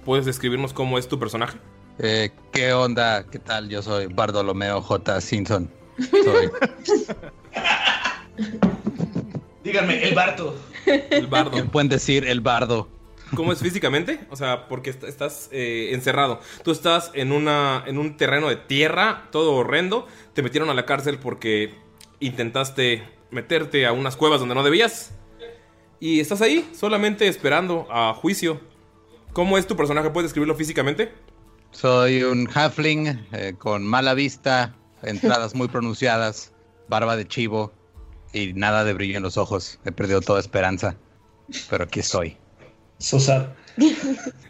¿puedes 0.06 0.26
describirnos 0.26 0.74
cómo 0.74 0.98
es 0.98 1.08
tu 1.08 1.18
personaje? 1.18 1.58
Eh, 2.00 2.32
¿Qué 2.52 2.74
onda? 2.74 3.26
¿Qué 3.28 3.40
tal? 3.40 3.70
Yo 3.70 3.82
soy 3.82 4.08
Bartolomeo 4.08 4.82
J. 4.82 5.22
Simpson. 5.22 5.70
Soy 6.24 6.50
Díganme, 9.64 10.04
el 10.08 10.14
Barto. 10.16 10.56
El 10.86 11.28
bardo. 11.28 11.66
pueden 11.72 11.90
decir 11.90 12.26
el 12.26 12.40
bardo. 12.42 12.88
¿Cómo 13.36 13.52
es 13.52 13.60
físicamente? 13.60 14.22
O 14.30 14.38
sea, 14.38 14.70
porque 14.70 14.92
est- 14.92 15.04
estás 15.04 15.50
eh, 15.52 15.90
encerrado. 15.92 16.40
Tú 16.64 16.72
estás 16.72 17.12
en, 17.14 17.34
una, 17.34 17.84
en 17.86 17.98
un 17.98 18.16
terreno 18.16 18.48
de 18.48 18.56
tierra, 18.56 19.28
todo 19.32 19.54
horrendo. 19.56 20.08
Te 20.34 20.42
metieron 20.44 20.70
a 20.70 20.74
la 20.74 20.86
cárcel 20.86 21.18
porque 21.20 21.76
intentaste 22.22 23.04
meterte 23.32 23.86
a 23.86 23.92
unas 23.92 24.16
cuevas 24.16 24.40
donde 24.40 24.56
no 24.56 24.64
debías. 24.64 25.12
Y 26.00 26.20
estás 26.20 26.42
ahí, 26.42 26.70
solamente 26.78 27.28
esperando 27.28 27.88
a 27.90 28.14
juicio. 28.14 28.62
¿Cómo 29.34 29.58
es 29.58 29.68
tu 29.68 29.76
personaje? 29.76 30.10
¿Puedes 30.10 30.30
describirlo 30.30 30.56
físicamente? 30.56 31.12
Soy 31.72 32.24
un 32.24 32.50
halfling 32.54 33.28
eh, 33.32 33.54
con 33.58 33.86
mala 33.86 34.14
vista, 34.14 34.76
entradas 35.04 35.54
muy 35.56 35.68
pronunciadas, 35.68 36.54
barba 36.88 37.16
de 37.16 37.28
chivo 37.28 37.74
y 38.34 38.54
nada 38.54 38.84
de 38.84 38.94
brillo 38.94 39.18
en 39.18 39.24
los 39.24 39.38
ojos. 39.38 39.80
He 39.86 39.92
perdido 39.92 40.22
toda 40.22 40.40
esperanza, 40.40 40.96
pero 41.70 41.84
aquí 41.84 42.00
estoy. 42.00 42.38
Sosar. 43.00 43.56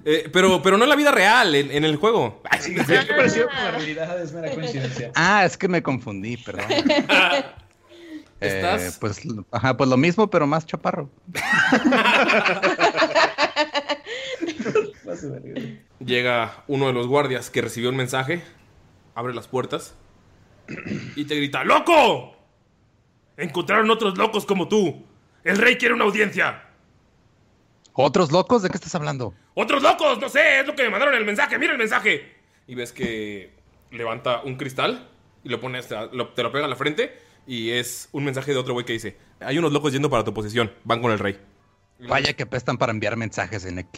Eh, 0.05 0.29
pero, 0.31 0.61
pero 0.61 0.77
no 0.77 0.85
en 0.85 0.89
la 0.89 0.95
vida 0.95 1.11
real, 1.11 1.53
en, 1.53 1.69
en 1.69 1.83
el 1.83 1.97
juego. 1.97 2.41
Ay, 2.49 2.59
sí, 2.61 2.75
sí. 2.77 2.85
¿Qué 2.85 3.13
pareció 3.13 3.47
con 3.47 3.55
la 3.55 3.71
realidad? 3.71 4.21
Es 4.21 4.31
mera 4.31 4.53
coincidencia. 4.53 5.11
Ah, 5.15 5.43
es 5.43 5.57
que 5.57 5.67
me 5.67 5.83
confundí, 5.83 6.37
perdón. 6.37 6.65
Eh, 8.39 8.47
¿Estás? 8.47 8.97
pues, 8.99 9.21
ajá, 9.51 9.75
pues 9.77 9.89
lo 9.89 9.97
mismo, 9.97 10.29
pero 10.29 10.45
más 10.45 10.65
chaparro. 10.65 11.09
Llega 15.99 16.63
uno 16.67 16.87
de 16.87 16.93
los 16.93 17.07
guardias 17.07 17.49
que 17.49 17.61
recibió 17.61 17.89
un 17.89 17.95
mensaje, 17.95 18.43
abre 19.15 19.33
las 19.33 19.47
puertas 19.47 19.95
y 21.15 21.25
te 21.25 21.35
grita, 21.35 21.63
¡Loco! 21.63 22.35
Encontraron 23.37 23.89
otros 23.91 24.17
locos 24.17 24.45
como 24.45 24.67
tú. 24.67 25.05
El 25.43 25.57
rey 25.59 25.77
quiere 25.77 25.93
una 25.93 26.05
audiencia. 26.05 26.63
¿Otros 27.93 28.31
locos? 28.31 28.63
¿De 28.63 28.69
qué 28.69 28.77
estás 28.77 28.95
hablando? 28.95 29.33
¡Otros 29.53 29.81
locos! 29.83 30.19
No 30.19 30.27
sé, 30.29 30.61
es 30.61 30.67
lo 30.67 30.75
que 30.75 30.83
me 30.83 30.89
mandaron 30.89 31.13
el 31.15 31.25
mensaje. 31.25 31.57
¡Mira 31.59 31.73
el 31.73 31.77
mensaje! 31.77 32.35
Y 32.67 32.75
ves 32.75 32.91
que 32.91 33.53
levanta 33.91 34.41
un 34.41 34.55
cristal 34.57 35.07
y 35.43 35.49
lo 35.49 35.59
pones, 35.59 35.87
lo- 36.11 36.29
te 36.29 36.43
lo 36.43 36.51
pega 36.51 36.65
a 36.65 36.67
la 36.67 36.75
frente 36.75 37.15
y 37.47 37.71
es 37.71 38.09
un 38.11 38.25
mensaje 38.25 38.51
de 38.51 38.57
otro 38.57 38.73
güey 38.73 38.85
que 38.85 38.93
dice, 38.93 39.17
hay 39.39 39.57
unos 39.57 39.71
locos 39.71 39.93
yendo 39.93 40.09
para 40.09 40.23
tu 40.23 40.33
posición, 40.33 40.71
van 40.83 41.01
con 41.01 41.11
el 41.11 41.19
rey. 41.19 41.39
Vaya 41.99 42.33
que 42.33 42.45
pestan 42.45 42.77
para 42.77 42.91
enviar 42.91 43.15
mensajes 43.17 43.65
en, 43.65 43.79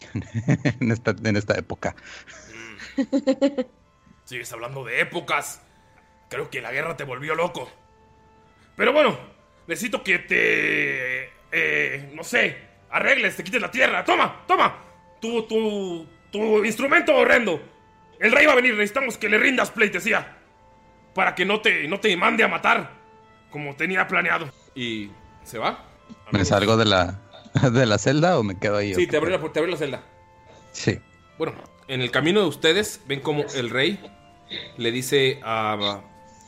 en 0.80 0.90
esta, 0.90 1.14
en 1.22 1.36
esta 1.36 1.58
época. 1.58 1.94
Sigues 4.24 4.52
hablando 4.52 4.84
de 4.84 5.00
épocas. 5.00 5.60
Creo 6.30 6.48
que 6.48 6.62
la 6.62 6.72
guerra 6.72 6.96
te 6.96 7.04
volvió 7.04 7.34
loco. 7.34 7.70
Pero 8.76 8.92
bueno, 8.92 9.18
necesito 9.66 10.02
que 10.02 10.20
te... 10.20 11.24
eh, 11.52 12.10
no 12.14 12.22
sé, 12.22 12.56
arregles, 12.90 13.36
te 13.36 13.44
quites 13.44 13.60
la 13.60 13.70
tierra. 13.70 14.04
Toma, 14.04 14.44
toma. 14.46 14.84
Tu, 15.20 15.42
tu, 15.42 16.06
tu 16.30 16.64
instrumento 16.64 17.14
horrendo. 17.14 17.60
El 18.18 18.32
rey 18.32 18.46
va 18.46 18.52
a 18.52 18.56
venir, 18.56 18.74
necesitamos 18.74 19.18
que 19.18 19.28
le 19.28 19.38
rindas 19.38 19.70
pleitesía. 19.70 20.38
Para 21.14 21.34
que 21.34 21.44
no 21.44 21.60
te, 21.60 21.88
no 21.88 21.98
te 22.00 22.16
mande 22.16 22.44
a 22.44 22.48
matar. 22.48 22.99
Como 23.50 23.74
tenía 23.76 24.06
planeado. 24.06 24.50
Y 24.74 25.10
se 25.44 25.58
va. 25.58 25.84
¿Me 26.30 26.44
salgo 26.44 26.76
de 26.76 26.84
la, 26.84 27.20
de 27.72 27.86
la 27.86 27.98
celda 27.98 28.38
o 28.38 28.42
me 28.42 28.58
quedo 28.58 28.76
ahí? 28.76 28.94
Sí, 28.94 29.06
te 29.06 29.16
abrió 29.16 29.36
la, 29.36 29.52
te 29.52 29.58
abrió 29.58 29.72
la 29.72 29.78
celda. 29.78 30.02
Sí. 30.72 30.98
Bueno, 31.38 31.54
en 31.88 32.00
el 32.00 32.10
camino 32.10 32.40
de 32.40 32.46
ustedes 32.46 33.00
ven 33.06 33.20
como 33.20 33.44
el 33.54 33.70
rey 33.70 34.00
le 34.76 34.92
dice 34.92 35.40
a 35.42 36.00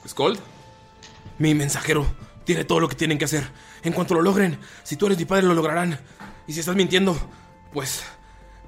Skold, 0.06 0.38
mi 1.38 1.54
mensajero 1.54 2.06
tiene 2.44 2.64
todo 2.64 2.80
lo 2.80 2.88
que 2.88 2.96
tienen 2.96 3.18
que 3.18 3.24
hacer. 3.24 3.44
En 3.82 3.92
cuanto 3.92 4.14
lo 4.14 4.22
logren, 4.22 4.58
si 4.84 4.96
tú 4.96 5.06
eres 5.06 5.18
mi 5.18 5.24
padre 5.24 5.44
lo 5.44 5.54
lograrán. 5.54 5.98
Y 6.46 6.52
si 6.52 6.60
estás 6.60 6.76
mintiendo, 6.76 7.16
pues 7.72 8.04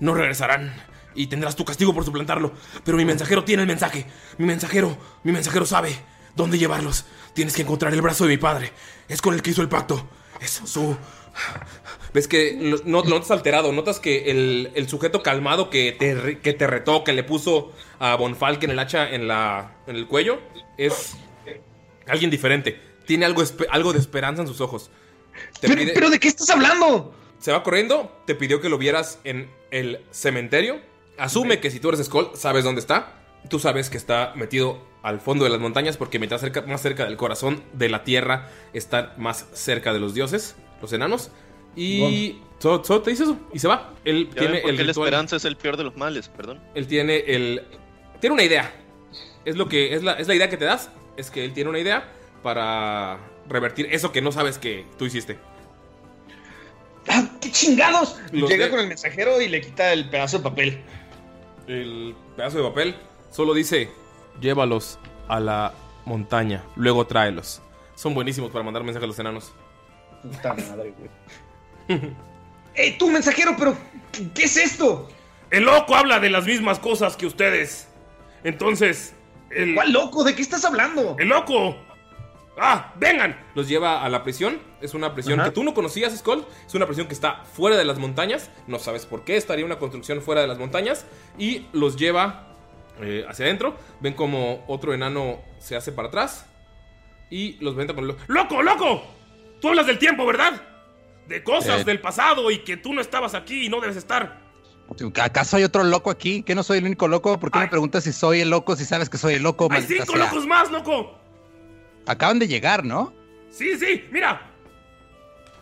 no 0.01 0.15
regresarán 0.15 0.75
y 1.15 1.27
tendrás 1.27 1.57
tu 1.57 1.65
castigo 1.65 1.95
por 1.95 2.05
suplantarlo. 2.05 2.53
Pero 2.85 2.97
mi 2.97 3.05
mensajero 3.05 3.45
tiene 3.45 3.63
el 3.63 3.69
mensaje. 3.69 4.07
Mi 4.39 4.47
mensajero, 4.47 4.97
mi 5.23 5.33
mensajero 5.33 5.67
sabe 5.67 5.97
dónde 6.37 6.59
llevarlos. 6.59 7.05
Tienes 7.33 7.55
que 7.55 7.63
encontrar 7.63 7.93
el 7.93 8.03
brazo 8.03 8.25
de 8.25 8.31
mi 8.31 8.37
padre. 8.37 8.73
Es 9.09 9.21
con 9.21 9.35
el 9.35 9.43
que 9.43 9.51
hizo 9.51 9.63
el 9.63 9.69
pacto. 9.69 10.09
Es 10.41 10.61
su 10.65 10.97
Ves 12.13 12.29
que 12.29 12.55
no, 12.85 13.03
lo 13.03 13.03
notas 13.03 13.33
alterado, 13.33 13.73
notas 13.73 13.99
que 13.99 14.31
el, 14.31 14.71
el 14.77 14.89
sujeto 14.89 15.23
calmado 15.23 15.69
que 15.69 15.91
te, 15.93 16.39
que 16.39 16.53
te 16.53 16.67
retó, 16.69 17.03
que 17.03 17.13
le 17.13 17.25
puso 17.25 17.73
a 17.99 18.15
Bonfalken 18.15 18.71
el 18.71 18.79
hacha 18.79 19.11
en, 19.11 19.27
la, 19.27 19.79
en 19.89 19.97
el 19.97 20.07
cuello, 20.07 20.39
es 20.79 21.17
alguien 22.07 22.31
diferente. 22.31 22.81
Tiene 23.05 23.25
algo, 23.25 23.43
algo 23.69 23.93
de 23.93 23.99
esperanza 23.99 24.43
en 24.43 24.49
sus 24.49 24.61
ojos. 24.61 24.91
Te 25.61 25.67
Pero, 25.67 25.91
pero 25.93 26.11
¿de 26.11 26.21
qué 26.21 26.29
estás 26.29 26.51
hablando? 26.51 27.13
Se 27.41 27.51
va 27.51 27.65
corriendo, 27.65 28.17
te 28.27 28.37
pidió 28.37 28.61
que 28.61 28.69
lo 28.69 28.79
vieras 28.79 29.19
en 29.25 29.51
el 29.73 30.01
cementerio. 30.13 30.81
Asume 31.19 31.59
que 31.59 31.73
si 31.73 31.81
tú 31.81 31.89
eres 31.89 32.07
Skull, 32.07 32.31
sabes 32.35 32.63
dónde 32.63 32.81
está. 32.81 33.25
Tú 33.51 33.59
sabes 33.59 33.91
que 33.91 33.97
está 33.97 34.33
metido 34.37 34.81
al 35.05 35.21
fondo 35.21 35.45
de 35.45 35.51
las 35.51 35.61
montañas 35.61 35.97
porque 35.97 36.19
mientras 36.19 36.41
cerca, 36.41 36.63
más 36.63 36.81
cerca 36.81 37.05
del 37.05 37.17
corazón 37.17 37.63
de 37.75 37.89
la 37.91 38.03
tierra, 38.05 38.49
están 38.73 39.13
más 39.19 39.47
cerca 39.53 39.93
de 39.93 40.01
los 40.01 40.15
dioses, 40.15 40.57
los 40.83 40.93
enanos. 40.93 41.31
Y 41.77 42.39
solo, 42.59 42.83
solo 42.85 43.03
te 43.03 43.11
dice 43.11 43.25
eso 43.25 43.37
y 43.53 43.59
se 43.59 43.69
va. 43.69 43.93
Él 44.05 44.29
Ya 44.35 44.41
tiene 44.41 44.61
el 44.61 44.77
la 44.87 44.91
esperanza 44.93 45.37
es 45.37 45.45
el 45.45 45.57
peor 45.57 45.77
de 45.77 45.85
los 45.85 45.97
males, 45.97 46.29
perdón. 46.29 46.61
Él 46.75 46.87
tiene 46.87 47.19
el. 47.19 47.63
Tiene 48.21 48.33
una 48.35 48.45
idea. 48.45 48.73
Es 49.45 49.57
lo 49.57 49.69
que. 49.69 49.95
Es 49.95 50.03
la, 50.03 50.15
es 50.15 50.27
la 50.27 50.35
idea 50.35 50.49
que 50.49 50.57
te 50.57 50.65
das. 50.65 50.91
Es 51.17 51.31
que 51.31 51.45
él 51.45 51.53
tiene 51.53 51.69
una 51.71 51.79
idea 51.81 52.09
para 52.43 53.19
revertir 53.49 53.89
eso 53.91 54.11
que 54.11 54.23
no 54.23 54.33
sabes 54.33 54.57
que 54.59 54.87
tú 54.99 55.05
hiciste. 55.05 55.37
¡Ah, 57.09 57.29
qué 57.41 57.51
chingados! 57.51 58.17
Los 58.33 58.49
Llega 58.49 58.65
de- 58.67 58.71
con 58.71 58.81
el 58.81 58.89
mensajero 58.89 59.41
y 59.41 59.49
le 59.49 59.61
quita 59.61 59.93
el 59.93 60.09
pedazo 60.09 60.39
de 60.39 60.45
papel. 60.45 60.81
El 61.67 62.15
pedazo 62.37 62.59
de 62.59 62.63
papel 62.65 62.95
solo 63.31 63.53
dice: 63.53 63.91
Llévalos 64.41 64.99
a 65.29 65.41
la 65.41 65.73
montaña. 66.05 66.63
Luego 66.77 67.07
tráelos. 67.07 67.63
Son 67.95 68.15
buenísimos 68.15 68.51
para 68.51 68.65
mandar 68.65 68.83
mensajes 68.83 69.05
a 69.05 69.07
los 69.07 69.19
enanos. 69.19 69.53
Puta 70.23 70.55
madre, 70.55 70.95
güey. 70.99 72.01
¡Ey, 72.75 72.99
tú, 72.99 73.11
mensajero! 73.11 73.55
¿Pero 73.57 73.77
qué 74.35 74.45
es 74.45 74.57
esto? 74.57 75.09
El 75.51 75.65
loco 75.65 75.95
habla 75.95 76.19
de 76.19 76.31
las 76.31 76.47
mismas 76.47 76.79
cosas 76.79 77.17
que 77.17 77.27
ustedes. 77.27 77.89
Entonces. 78.43 79.15
El... 79.51 79.75
¿Cuál 79.75 79.93
loco? 79.93 80.25
¿De 80.25 80.35
qué 80.35 80.43
estás 80.43 80.65
hablando? 80.65 81.15
¡El 81.19 81.29
loco! 81.29 81.77
¡Ah! 82.59 82.93
¡Vengan! 82.97 83.37
Los 83.55 83.69
lleva 83.69 84.03
a 84.05 84.09
la 84.09 84.23
prisión. 84.23 84.59
Es 84.81 84.95
una 84.95 85.15
prisión 85.15 85.41
Ajá. 85.41 85.49
que 85.49 85.55
tú 85.55 85.63
no 85.63 85.75
conocías, 85.75 86.17
Skull. 86.17 86.45
Es 86.67 86.75
una 86.75 86.87
prisión 86.87 87.07
que 87.07 87.15
está 87.15 87.45
fuera 87.45 87.77
de 87.77 87.85
las 87.85 87.99
montañas. 87.99 88.51
No 88.67 88.79
sabes 88.79 89.07
por 89.07 89.25
qué 89.25 89.37
estaría 89.37 89.65
una 89.65 89.79
construcción 89.79 90.21
fuera 90.23 90.41
de 90.41 90.49
las 90.49 90.59
montañas. 90.59 91.07
Y 91.39 91.67
los 91.73 91.97
lleva 91.97 92.54
eh, 93.01 93.25
hacia 93.29 93.45
adentro. 93.47 93.77
Ven 94.01 94.15
como 94.15 94.65
otro 94.69 94.95
enano 94.95 95.39
se 95.59 95.77
hace 95.77 95.93
para 95.93 96.09
atrás. 96.09 96.47
Y 97.31 97.55
los 97.61 97.75
venta 97.75 97.95
con 97.95 98.05
el 98.05 98.17
¡Loco, 98.29 98.63
loco! 98.63 99.03
Tú 99.61 99.69
hablas 99.69 99.87
del 99.87 99.99
tiempo, 99.99 100.27
¿verdad? 100.27 100.61
De 101.27 101.43
cosas 101.43 101.81
Eh. 101.81 101.85
del 101.85 102.01
pasado 102.01 102.51
y 102.51 102.59
que 102.59 102.77
tú 102.77 102.93
no 102.93 103.01
estabas 103.01 103.35
aquí 103.35 103.67
y 103.67 103.69
no 103.69 103.81
debes 103.81 103.97
estar. 103.97 104.43
¿Acaso 105.23 105.57
hay 105.57 105.65
otro 105.65 105.83
loco 105.83 106.11
aquí? 106.11 106.43
¿Que 106.43 106.55
no 106.55 106.63
soy 106.63 106.79
el 106.79 106.85
único 106.85 107.09
loco? 107.09 107.41
¿Por 107.41 107.51
qué 107.51 107.59
me 107.61 107.69
preguntas 107.69 108.05
si 108.05 108.13
soy 108.13 108.41
el 108.41 108.51
loco 108.51 108.77
si 108.77 108.85
sabes 108.85 109.09
que 109.09 109.17
soy 109.17 109.35
el 109.35 109.43
loco? 109.43 109.69
¡Hay 109.71 109.83
cinco 109.83 110.13
sea? 110.13 110.27
locos 110.27 110.47
más, 110.47 110.71
loco! 110.71 111.19
Acaban 112.07 112.39
de 112.39 112.47
llegar, 112.47 112.85
¿no? 112.85 113.15
Sí, 113.51 113.79
sí, 113.79 114.05
mira. 114.13 114.51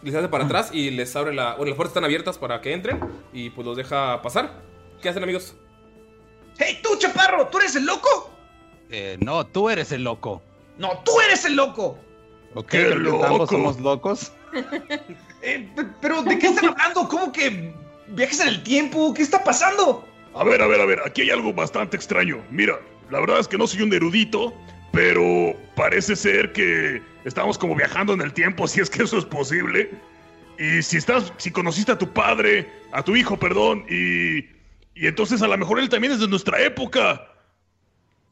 Les 0.03 0.12
hace 0.16 0.28
para 0.28 0.45
atrás 0.47 0.70
y 0.72 0.91
les 0.91 1.14
abre 1.14 1.33
la. 1.33 1.55
Bueno, 1.55 1.66
las 1.70 1.76
puertas 1.76 1.91
están 1.93 2.05
abiertas 2.05 2.37
para 2.37 2.61
que 2.61 2.72
entren 2.72 2.99
y 3.33 3.51
pues 3.51 3.64
los 3.64 3.76
deja 3.76 4.20
pasar. 4.22 4.61
¿Qué 5.01 5.09
hacen, 5.09 5.22
amigos? 5.22 5.55
¡Hey, 6.59 6.80
tú, 6.82 6.96
chaparro! 6.98 7.46
¿Tú 7.48 7.59
eres 7.59 7.74
el 7.76 7.86
loco? 7.86 8.30
Eh, 8.90 9.16
no, 9.20 9.46
tú 9.46 9.68
eres 9.70 9.92
el 9.92 10.05
loco. 10.05 10.42
¡No, 10.78 10.98
tú 11.05 11.12
eres 11.20 11.44
el 11.44 11.57
loco! 11.57 11.98
¿Ok? 12.55 12.68
¡Qué 12.70 12.86
creo 12.86 13.03
que 13.20 13.24
ambos 13.26 13.38
loco! 13.40 13.46
somos 13.46 13.80
locos. 13.80 14.32
Eh, 15.44 15.68
pe- 15.74 15.86
¿Pero 16.00 16.22
de 16.22 16.38
qué 16.38 16.46
están 16.46 16.66
hablando? 16.68 17.09
¿Cómo 17.09 17.32
que 17.32 17.72
viajes 18.07 18.38
en 18.40 18.46
el 18.48 18.62
tiempo? 18.62 19.12
¿Qué 19.12 19.22
está 19.22 19.42
pasando? 19.42 20.07
A 20.34 20.44
ver, 20.44 20.62
a 20.62 20.68
ver, 20.68 20.80
a 20.80 20.84
ver, 20.86 21.00
aquí 21.05 21.22
hay 21.22 21.30
algo 21.30 21.53
bastante 21.53 21.96
extraño. 21.96 22.40
Mira, 22.48 22.78
la 23.11 23.18
verdad 23.18 23.40
es 23.40 23.48
que 23.48 23.59
no 23.59 23.66
soy 23.66 23.82
un 23.82 23.92
erudito, 23.92 24.55
pero 24.92 25.53
parece 25.74 26.14
ser 26.14 26.53
que 26.53 27.03
estamos 27.24 27.59
como 27.59 27.74
viajando 27.74 28.12
en 28.12 28.20
el 28.20 28.32
tiempo, 28.32 28.68
si 28.68 28.80
es 28.80 28.88
que 28.88 29.03
eso 29.03 29.18
es 29.18 29.24
posible. 29.24 29.90
Y 30.61 30.80
si 30.82 30.98
estás, 30.98 31.32
si 31.38 31.50
conociste 31.50 31.90
a 31.90 31.98
tu 31.98 32.09
padre, 32.12 32.70
a 32.92 33.03
tu 33.03 33.16
hijo, 33.16 33.36
perdón, 33.36 33.84
y, 33.90 34.42
y 34.95 35.07
entonces 35.07 35.43
a 35.43 35.49
lo 35.49 35.57
mejor 35.57 35.78
él 35.80 35.88
también 35.88 36.12
es 36.12 36.20
de 36.20 36.28
nuestra 36.28 36.61
época. 36.62 37.28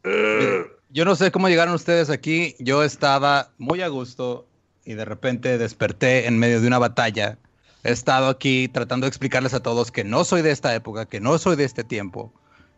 Eh, 0.05 0.65
Yo 0.91 1.05
no 1.05 1.15
sé 1.17 1.31
cómo 1.31 1.49
llegaron 1.49 1.75
ustedes 1.75 2.11
aquí. 2.11 2.55
Yo 2.59 2.83
estaba 2.83 3.51
muy 3.59 3.83
a 3.83 3.89
gusto 3.89 4.47
y 4.85 4.95
de 4.95 5.05
repente 5.05 5.59
desperté 5.59 6.27
en 6.27 6.39
medio 6.39 6.61
de 6.61 6.67
una 6.67 6.79
batalla. 6.79 7.39
He 7.83 7.93
estado 7.93 8.29
aquí 8.29 8.69
tratando 8.69 9.05
de 9.05 9.09
explicarles 9.09 9.55
a 9.55 9.61
todos 9.61 9.91
que 9.91 10.05
no 10.05 10.25
soy 10.25 10.43
de 10.43 10.51
esta 10.51 10.75
época, 10.75 11.07
que 11.07 11.21
no 11.21 11.39
soy 11.39 11.57
de 11.57 11.65
este 11.65 11.85
tiempo. 11.85 12.33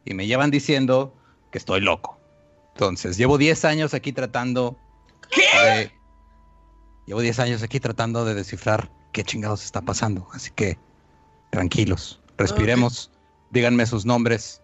Y 0.05 0.15
me 0.15 0.27
llevan 0.27 0.51
diciendo 0.51 1.15
que 1.51 1.59
estoy 1.59 1.81
loco. 1.81 2.19
Entonces, 2.75 3.17
llevo 3.17 3.39
10 3.39 3.65
años 3.65 3.95
aquí 3.95 4.13
tratando. 4.13 4.79
¿Qué? 5.31 5.93
llevo 7.07 7.21
10 7.21 7.39
años 7.41 7.63
aquí 7.63 7.81
tratando 7.81 8.25
de 8.25 8.35
descifrar 8.35 8.91
qué 9.13 9.25
chingados 9.25 9.65
está 9.65 9.81
pasando. 9.83 10.27
Así 10.33 10.51
que, 10.55 10.79
tranquilos, 11.51 12.21
respiremos, 12.39 13.11
díganme 13.53 13.87
sus 13.87 14.05
nombres 14.05 14.61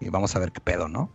y 0.00 0.08
vamos 0.08 0.34
a 0.34 0.38
ver 0.38 0.50
qué 0.50 0.60
pedo, 0.60 0.88
¿no? 0.88 1.12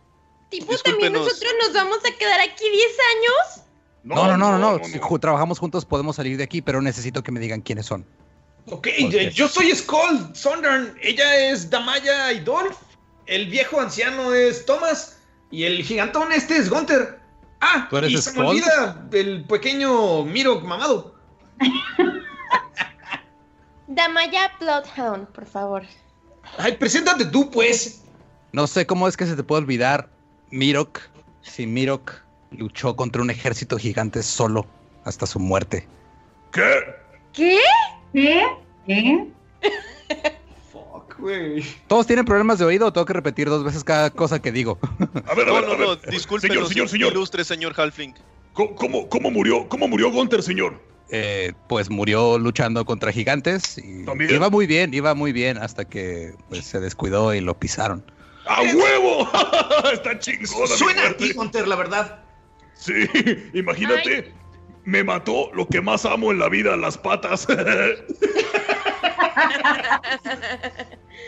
Tipo, 0.50 0.78
también 0.78 1.12
nosotros 1.14 1.52
nos 1.64 1.74
vamos 1.74 1.98
a 2.00 2.18
quedar 2.18 2.40
aquí 2.40 2.70
10 2.70 2.86
años. 3.18 3.66
No, 4.04 4.28
no, 4.28 4.38
no, 4.38 4.58
no. 4.58 4.78
no. 4.78 4.84
Si 4.86 5.00
trabajamos 5.20 5.60
juntos 5.60 5.84
podemos 5.84 6.16
salir 6.16 6.38
de 6.38 6.44
aquí, 6.44 6.62
pero 6.62 6.82
necesito 6.82 7.24
que 7.24 7.32
me 7.32 7.40
digan 7.40 7.62
quiénes 7.62 7.88
son. 7.88 8.06
Ok, 8.70 8.88
eh, 8.88 9.32
yo 9.34 9.48
soy 9.48 9.72
Skull 9.76 10.30
Sondern. 10.34 10.96
Ella 11.02 11.50
es 11.50 11.70
Damaya 11.70 12.32
y 12.32 12.40
Dolph. 12.40 12.78
El 13.26 13.48
viejo 13.48 13.82
anciano 13.82 14.34
es 14.34 14.66
Thomas. 14.66 15.18
Y 15.52 15.64
el 15.64 15.84
gigantón 15.84 16.32
este 16.32 16.58
es 16.58 16.70
Gunther. 16.70 17.20
Ah, 17.62 17.88
¿Tú 17.90 17.98
eres 17.98 18.12
y 18.12 18.18
se 18.18 18.32
me 18.34 18.46
olvida 18.46 19.08
el 19.12 19.44
pequeño 19.46 20.24
Miro 20.24 20.62
mamado. 20.62 21.16
Damaya 23.88 24.52
Bloodhound, 24.60 25.28
por 25.28 25.46
favor. 25.46 25.84
Ay, 26.58 26.78
preséntate 26.78 27.26
tú, 27.26 27.50
pues. 27.52 28.02
No 28.52 28.68
sé 28.68 28.86
cómo 28.86 29.08
es 29.08 29.18
que 29.18 29.26
se 29.26 29.36
te 29.36 29.44
puede 29.44 29.62
olvidar 29.64 30.10
Mirok 30.52 31.00
si 31.42 31.68
Mirok 31.68 32.14
luchó 32.52 32.96
contra 32.96 33.22
un 33.22 33.30
ejército 33.30 33.78
gigante 33.78 34.24
solo 34.24 34.66
hasta 35.04 35.26
su 35.26 35.40
muerte. 35.40 35.88
¿Qué? 36.52 36.72
¿Qué? 37.34 37.60
¿Qué? 38.14 38.44
¿Qué? 38.88 39.28
Fuck, 40.72 41.20
güey. 41.20 41.64
¿Todos 41.88 42.08
tienen 42.08 42.24
problemas 42.26 42.60
de 42.60 42.66
oído 42.66 42.88
o 42.88 42.94
tengo 42.94 43.06
que 43.06 43.14
repetir 43.14 43.50
dos 43.50 43.64
veces 43.64 43.84
cada 43.84 44.10
cosa 44.10 44.42
que 44.42 44.52
digo? 44.54 44.80
A 45.28 45.36
ver, 45.36 45.48
a 45.50 45.52
No, 45.52 45.56
ver, 45.56 45.66
no, 45.68 45.72
a 45.74 45.78
ver. 45.78 45.88
no, 45.88 45.96
disculpe, 46.12 46.48
Señor, 46.48 46.68
señor, 46.70 46.88
señor. 46.90 47.12
ilustre 47.12 47.44
señor 47.44 47.74
Halfling. 47.78 48.16
¿Cómo, 48.54 48.74
cómo, 48.76 49.10
cómo 49.10 49.32
murió, 49.32 49.68
cómo 49.68 49.88
murió 49.90 50.12
Gunther, 50.12 50.42
señor? 50.42 50.80
Eh, 51.10 51.54
pues 51.68 51.92
murió 51.92 52.40
luchando 52.40 52.84
contra 52.84 53.12
gigantes 53.12 53.78
y 53.78 54.06
iba 54.34 54.50
muy 54.50 54.66
bien, 54.66 54.92
iba 54.94 55.14
muy 55.14 55.32
bien 55.34 55.60
hasta 55.60 55.86
que 55.86 56.34
pues, 56.50 56.66
se 56.66 56.80
descuidó 56.80 57.34
y 57.36 57.42
lo 57.42 57.60
pisaron. 57.60 58.04
¡A 58.48 58.62
huevo! 58.62 59.30
Está 59.94 60.18
chingona. 60.18 60.62
mi 60.62 60.78
Suena 60.78 61.10
a 61.10 61.14
ti, 61.18 61.34
Gunter, 61.34 61.68
la 61.68 61.76
verdad. 61.76 62.24
Sí, 62.74 63.08
imagínate. 63.54 64.34
Me 64.84 65.04
mató 65.04 65.52
lo 65.54 65.68
que 65.68 65.82
más 65.82 66.06
amo 66.06 66.32
en 66.32 66.40
la 66.40 66.50
vida, 66.50 66.76
las 66.78 66.98
patas. 66.98 67.48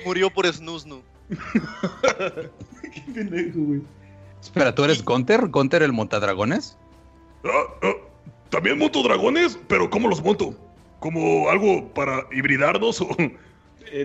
Murió 0.05 0.29
por 0.29 0.51
Snusnu. 0.51 1.01
Qué 2.93 3.01
pendejo, 3.13 3.59
güey. 3.59 3.81
Espera, 4.41 4.73
¿tú 4.75 4.83
eres 4.83 5.03
Gunter? 5.03 5.47
¿Gunter 5.47 5.81
el 5.81 5.91
montadragones? 5.91 6.77
Ah, 7.43 7.63
ah, 7.81 7.93
También 8.49 8.77
monto 8.77 9.03
dragones, 9.03 9.57
pero 9.67 9.89
¿cómo 9.89 10.07
los 10.07 10.23
monto? 10.23 10.55
¿Como 10.99 11.49
algo 11.49 11.93
para 11.93 12.25
hibridarnos 12.31 13.01
o, 13.01 13.09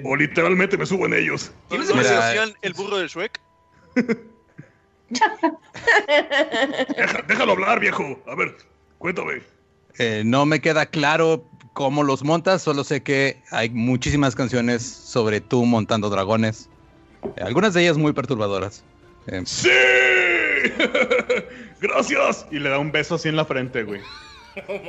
o 0.04 0.16
literalmente 0.16 0.76
me 0.76 0.86
subo 0.86 1.06
en 1.06 1.14
ellos? 1.14 1.52
¿Tienes 1.68 1.88
¿No 1.88 1.94
demasiado- 1.94 2.26
decían 2.26 2.52
el 2.62 2.72
burro 2.74 2.98
de 2.98 3.08
Shrek? 3.08 3.40
Deja- 6.96 7.22
déjalo 7.28 7.52
hablar, 7.52 7.80
viejo. 7.80 8.18
A 8.26 8.34
ver, 8.34 8.56
cuéntame. 8.98 9.42
Eh, 9.98 10.22
no 10.24 10.46
me 10.46 10.60
queda 10.60 10.86
claro 10.86 11.44
cómo 11.74 12.02
los 12.02 12.24
montas, 12.24 12.62
solo 12.62 12.84
sé 12.84 13.02
que 13.02 13.42
hay 13.50 13.70
muchísimas 13.70 14.34
canciones 14.34 14.82
sobre 14.82 15.40
tú 15.40 15.64
montando 15.64 16.08
dragones. 16.10 16.68
Eh, 17.36 17.42
algunas 17.42 17.74
de 17.74 17.82
ellas 17.82 17.98
muy 17.98 18.12
perturbadoras. 18.12 18.84
Eh, 19.26 19.42
¡Sí! 19.44 19.68
Gracias. 21.80 22.46
Y 22.50 22.58
le 22.58 22.70
da 22.70 22.78
un 22.78 22.92
beso 22.92 23.16
así 23.16 23.28
en 23.28 23.36
la 23.36 23.44
frente, 23.44 23.82
güey. 23.82 24.00
Pero 24.54 24.80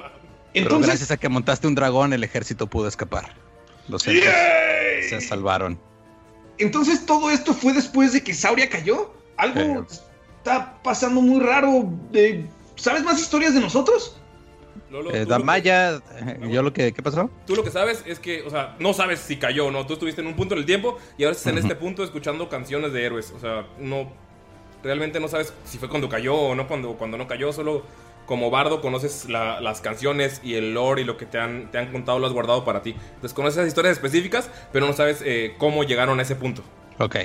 Entonces, 0.53 0.87
gracias 0.87 1.11
a 1.11 1.17
que 1.17 1.29
montaste 1.29 1.67
un 1.67 1.75
dragón, 1.75 2.13
el 2.13 2.23
ejército 2.23 2.67
pudo 2.67 2.87
escapar. 2.87 3.33
Los 3.87 4.07
elfos 4.07 4.33
se 5.09 5.21
salvaron. 5.21 5.79
entonces 6.57 7.05
todo 7.05 7.29
esto 7.31 7.53
fue 7.53 7.73
después 7.73 8.13
de 8.13 8.23
que 8.23 8.33
Sauria 8.33 8.69
cayó. 8.69 9.13
Algo 9.37 9.85
está 10.37 10.81
pasando 10.83 11.21
muy 11.21 11.39
raro. 11.41 11.91
Eh, 12.13 12.45
¿Sabes 12.75 13.03
más 13.03 13.19
historias 13.19 13.53
de 13.53 13.59
nosotros? 13.61 14.17
Lolo, 14.91 15.13
Eh, 15.13 15.25
Damaya, 15.25 15.95
eh, 15.95 16.39
yo 16.51 16.61
lo 16.61 16.71
que, 16.71 16.93
¿qué 16.93 17.01
pasó? 17.01 17.29
tú 17.47 17.55
lo 17.55 17.63
que 17.63 17.71
sabes 17.71 18.03
es 18.05 18.19
que, 18.19 18.43
o 18.43 18.49
sea, 18.49 18.75
no 18.79 18.93
sabes 18.93 19.19
si 19.19 19.37
cayó 19.37 19.67
o 19.67 19.71
no. 19.71 19.85
Tú 19.87 19.93
estuviste 19.93 20.21
en 20.21 20.27
un 20.27 20.35
punto 20.35 20.53
en 20.53 20.59
el 20.59 20.65
tiempo 20.65 20.97
y 21.17 21.23
ahora 21.23 21.35
estás 21.35 21.51
en 21.51 21.57
este 21.57 21.75
punto 21.75 22.03
escuchando 22.03 22.47
canciones 22.49 22.93
de 22.93 23.03
héroes. 23.05 23.31
O 23.35 23.39
sea, 23.39 23.65
no. 23.79 24.11
Realmente 24.83 25.19
no 25.19 25.27
sabes 25.29 25.53
si 25.65 25.77
fue 25.77 25.87
cuando 25.89 26.09
cayó 26.09 26.35
o 26.35 26.55
no 26.55 26.67
cuando, 26.67 26.93
cuando 26.93 27.17
no 27.17 27.27
cayó. 27.27 27.51
Solo 27.53 27.83
como 28.25 28.49
bardo 28.49 28.81
conoces 28.81 29.29
la- 29.29 29.59
las 29.61 29.81
canciones 29.81 30.39
y 30.43 30.55
el 30.55 30.73
lore 30.73 31.01
y 31.01 31.05
lo 31.05 31.17
que 31.17 31.25
te 31.25 31.39
han, 31.39 31.69
te 31.71 31.77
han 31.77 31.91
contado 31.91 32.19
lo 32.19 32.27
has 32.27 32.33
guardado 32.33 32.63
para 32.65 32.81
ti. 32.81 32.91
Entonces 33.15 33.33
conoces 33.33 33.57
esas 33.57 33.67
historias 33.67 33.93
específicas, 33.93 34.49
pero 34.71 34.87
no 34.87 34.93
sabes 34.93 35.21
eh, 35.25 35.55
cómo 35.57 35.83
llegaron 35.83 36.19
a 36.19 36.21
ese 36.23 36.35
punto. 36.35 36.63
Ok. 36.99 37.15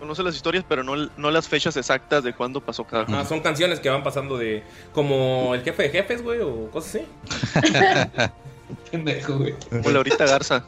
Conoce 0.00 0.22
las 0.22 0.34
historias, 0.36 0.62
pero 0.68 0.84
no, 0.84 0.94
no 1.16 1.30
las 1.30 1.48
fechas 1.48 1.76
exactas 1.76 2.22
de 2.22 2.34
cuándo 2.34 2.60
pasó 2.60 2.84
cada 2.84 3.06
Ah, 3.18 3.24
son 3.24 3.40
canciones 3.40 3.80
que 3.80 3.88
van 3.88 4.02
pasando 4.02 4.36
de. 4.36 4.62
como 4.92 5.54
el 5.54 5.62
jefe 5.62 5.84
de 5.84 5.88
jefes, 5.90 6.22
güey, 6.22 6.40
o 6.42 6.70
cosas 6.70 6.96
así. 6.96 8.30
Pendejo, 8.90 9.38
güey. 9.38 9.54
Como 9.70 9.90
Laurita 9.90 10.26
Garza. 10.26 10.64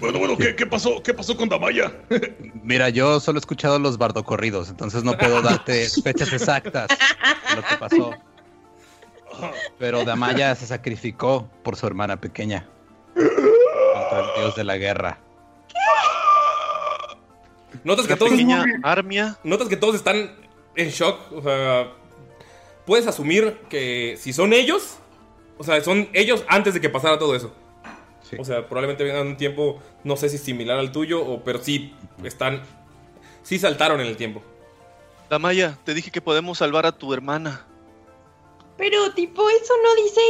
Bueno, 0.00 0.18
bueno, 0.18 0.36
¿qué, 0.36 0.54
qué 0.54 0.66
pasó? 0.66 1.02
¿Qué 1.02 1.14
pasó 1.14 1.34
con 1.34 1.48
Damaya? 1.48 1.90
Mira, 2.62 2.90
yo 2.90 3.20
solo 3.20 3.38
he 3.38 3.40
escuchado 3.40 3.78
los 3.78 3.96
bardocorridos, 3.96 4.68
entonces 4.68 5.02
no 5.02 5.16
puedo 5.16 5.40
darte 5.40 5.88
fechas 6.02 6.30
exactas 6.30 6.88
de 6.88 7.56
lo 7.56 7.62
que 7.62 7.74
pasó. 7.78 8.10
Pero 9.78 10.04
Damaya 10.04 10.54
se 10.54 10.66
sacrificó 10.66 11.48
por 11.62 11.76
su 11.76 11.86
hermana 11.86 12.20
pequeña 12.20 12.66
contra 13.14 14.20
el 14.20 14.40
dios 14.40 14.56
de 14.56 14.64
la 14.64 14.76
guerra. 14.76 15.18
Notas 17.84 18.06
que 18.06 18.16
todos. 18.16 18.30
pequeña 18.30 18.64
armia. 18.82 19.38
Notas 19.44 19.68
que 19.68 19.76
todos 19.76 19.94
están 19.94 20.36
en 20.74 20.88
shock. 20.90 21.32
O 21.32 21.42
sea, 21.42 21.92
puedes 22.86 23.06
asumir 23.06 23.58
que 23.68 24.16
si 24.18 24.32
son 24.32 24.52
ellos, 24.52 24.98
o 25.58 25.64
sea, 25.64 25.80
son 25.82 26.08
ellos 26.12 26.44
antes 26.48 26.74
de 26.74 26.80
que 26.80 26.88
pasara 26.88 27.18
todo 27.18 27.34
eso. 27.34 27.52
Sí. 28.22 28.36
O 28.38 28.44
sea, 28.44 28.68
probablemente 28.68 29.04
vengan 29.04 29.26
un 29.26 29.36
tiempo, 29.36 29.80
no 30.04 30.16
sé 30.16 30.28
si 30.28 30.38
similar 30.38 30.78
al 30.78 30.92
tuyo, 30.92 31.24
o, 31.24 31.42
pero 31.44 31.62
sí 31.62 31.94
están. 32.22 32.62
Sí 33.42 33.58
saltaron 33.58 34.00
en 34.00 34.06
el 34.06 34.16
tiempo. 34.16 34.42
Damaya, 35.30 35.78
te 35.84 35.94
dije 35.94 36.10
que 36.10 36.20
podemos 36.20 36.58
salvar 36.58 36.86
a 36.86 36.92
tu 36.92 37.12
hermana. 37.14 37.64
Pero 38.78 39.12
tipo, 39.12 39.48
eso 39.50 39.74
no 39.82 40.02
dice 40.02 40.20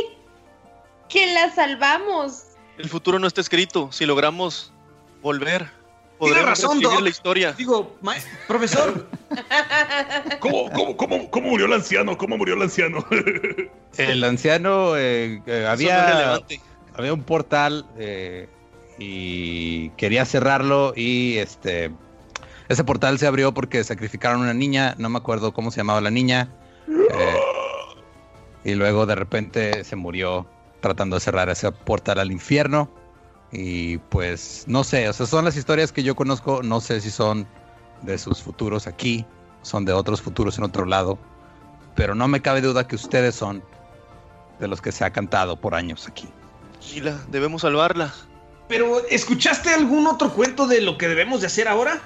que 1.09 1.33
la 1.33 1.55
salvamos. 1.55 2.45
El 2.79 2.89
futuro 2.89 3.19
no 3.19 3.27
está 3.27 3.41
escrito. 3.41 3.93
Si 3.93 4.07
logramos 4.07 4.73
volver, 5.23 5.71
podremos 6.19 6.51
razón, 6.51 6.71
escribir 6.79 6.95
Doc. 6.97 7.03
la 7.03 7.11
historia. 7.11 7.53
Digo, 7.53 7.97
profesor, 8.49 9.07
¿Cómo, 10.41 10.71
cómo, 10.73 10.97
cómo, 10.97 11.31
cómo 11.31 11.49
murió 11.51 11.67
el 11.67 11.73
anciano? 11.75 12.17
¿Cómo 12.17 12.37
murió 12.37 12.55
el 12.55 12.63
anciano? 12.63 13.05
El 13.97 14.23
anciano 14.23 14.97
eh, 14.97 15.43
eh, 15.47 15.67
había, 15.69 16.07
relevante. 16.07 16.61
había 16.95 17.13
un 17.13 17.25
portal 17.25 17.85
eh, 17.99 18.49
y 18.97 19.89
quería 19.91 20.25
cerrarlo 20.25 20.93
y 20.95 21.39
este 21.39 21.91
ese 22.69 22.85
portal 22.85 23.19
se 23.19 23.27
abrió 23.27 23.53
porque 23.53 23.83
sacrificaron 23.83 24.41
a 24.41 24.45
una 24.45 24.55
niña, 24.55 24.95
no 24.99 25.09
me 25.09 25.19
acuerdo 25.19 25.53
cómo 25.53 25.71
se 25.71 25.79
llamaba 25.79 26.01
la 26.01 26.11
niña. 26.11 26.49
eh, 26.89 27.38
y 28.69 28.75
luego 28.75 29.07
de 29.07 29.15
repente 29.15 29.83
se 29.83 29.97
murió 29.97 30.47
tratando 30.81 31.17
de 31.17 31.21
cerrar 31.21 31.49
ese 31.49 31.73
portal 31.73 32.19
al 32.19 32.31
infierno. 32.31 32.91
Y 33.51 33.97
pues 33.97 34.65
no 34.67 34.85
sé, 34.85 35.09
o 35.09 35.13
sea, 35.15 35.25
son 35.25 35.47
las 35.47 35.57
historias 35.57 35.91
que 35.91 36.03
yo 36.03 36.15
conozco, 36.15 36.63
no 36.63 36.83
sé 36.83 37.01
si 37.01 37.11
son 37.11 37.49
de 38.03 38.19
sus 38.19 38.43
futuros 38.43 38.87
aquí, 38.87 39.25
son 39.63 39.87
de 39.87 39.95
otros 39.95 40.21
futuros 40.21 40.59
en 40.59 40.65
otro 40.65 40.85
lado, 40.85 41.19
pero 41.97 42.15
no 42.15 42.29
me 42.29 42.43
cabe 42.43 42.61
duda 42.61 42.87
que 42.87 42.97
ustedes 42.97 43.35
son 43.35 43.65
de 44.61 44.69
los 44.69 44.83
que 44.83 44.93
se 44.93 45.05
ha 45.05 45.11
cantado 45.11 45.59
por 45.59 45.75
años 45.75 46.07
aquí. 46.07 46.29
Mila, 46.95 47.19
debemos 47.29 47.63
salvarla. 47.63 48.13
pero 48.69 49.01
¿escuchaste 49.09 49.73
algún 49.73 50.07
otro 50.07 50.31
cuento 50.31 50.67
de 50.67 50.83
lo 50.83 50.99
que 50.99 51.09
debemos 51.09 51.41
de 51.41 51.47
hacer 51.47 51.69
ahora? 51.69 52.03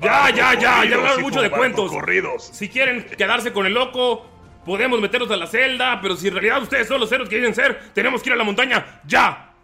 Ya, 0.00 0.30
ya, 0.30 0.54
ya, 0.54 0.84
ya 0.84 0.96
hablaron 0.96 1.20
mucho 1.20 1.42
de 1.42 1.50
cuentos. 1.50 1.90
Corridos. 1.90 2.48
Si 2.50 2.70
quieren 2.70 3.04
quedarse 3.04 3.52
con 3.52 3.66
el 3.66 3.74
loco, 3.74 4.26
podemos 4.64 5.00
meternos 5.00 5.30
a 5.30 5.36
la 5.36 5.46
celda, 5.46 6.00
pero 6.00 6.16
si 6.16 6.28
en 6.28 6.34
realidad 6.34 6.62
ustedes 6.62 6.86
son 6.88 7.00
los 7.00 7.10
héroes 7.10 7.28
que 7.28 7.36
quieren 7.36 7.54
ser, 7.54 7.92
tenemos 7.92 8.22
que 8.22 8.30
ir 8.30 8.34
a 8.34 8.36
la 8.36 8.44
montaña, 8.44 9.00
ya. 9.06 9.54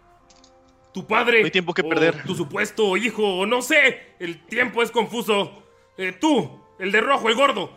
Tu 0.93 1.05
padre. 1.05 1.39
No 1.39 1.45
hay 1.45 1.51
tiempo 1.51 1.73
que 1.73 1.81
o 1.81 1.89
perder. 1.89 2.23
Tu 2.23 2.35
supuesto 2.35 2.97
hijo, 2.97 3.23
o 3.23 3.45
no 3.45 3.61
sé. 3.61 4.15
El 4.19 4.43
tiempo 4.45 4.81
es 4.81 4.91
confuso. 4.91 5.63
Eh, 5.97 6.13
tú, 6.13 6.59
el 6.79 6.91
de 6.91 7.01
rojo, 7.01 7.29
el 7.29 7.35
gordo. 7.35 7.71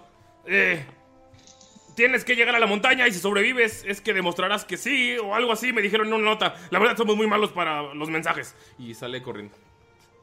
Eh, 0.46 0.84
tienes 1.94 2.24
que 2.24 2.34
llegar 2.36 2.56
a 2.56 2.58
la 2.58 2.66
montaña 2.66 3.06
y 3.06 3.12
si 3.12 3.18
sobrevives 3.18 3.84
es 3.86 4.00
que 4.00 4.14
demostrarás 4.14 4.64
que 4.64 4.78
sí 4.78 5.16
o 5.18 5.34
algo 5.34 5.52
así. 5.52 5.72
Me 5.72 5.82
dijeron 5.82 6.06
en 6.06 6.14
una 6.14 6.24
nota. 6.24 6.54
La 6.70 6.78
verdad 6.78 6.96
somos 6.96 7.16
muy 7.16 7.26
malos 7.26 7.52
para 7.52 7.94
los 7.94 8.08
mensajes. 8.08 8.56
Y 8.78 8.94
sale 8.94 9.22
corriendo. 9.22 9.56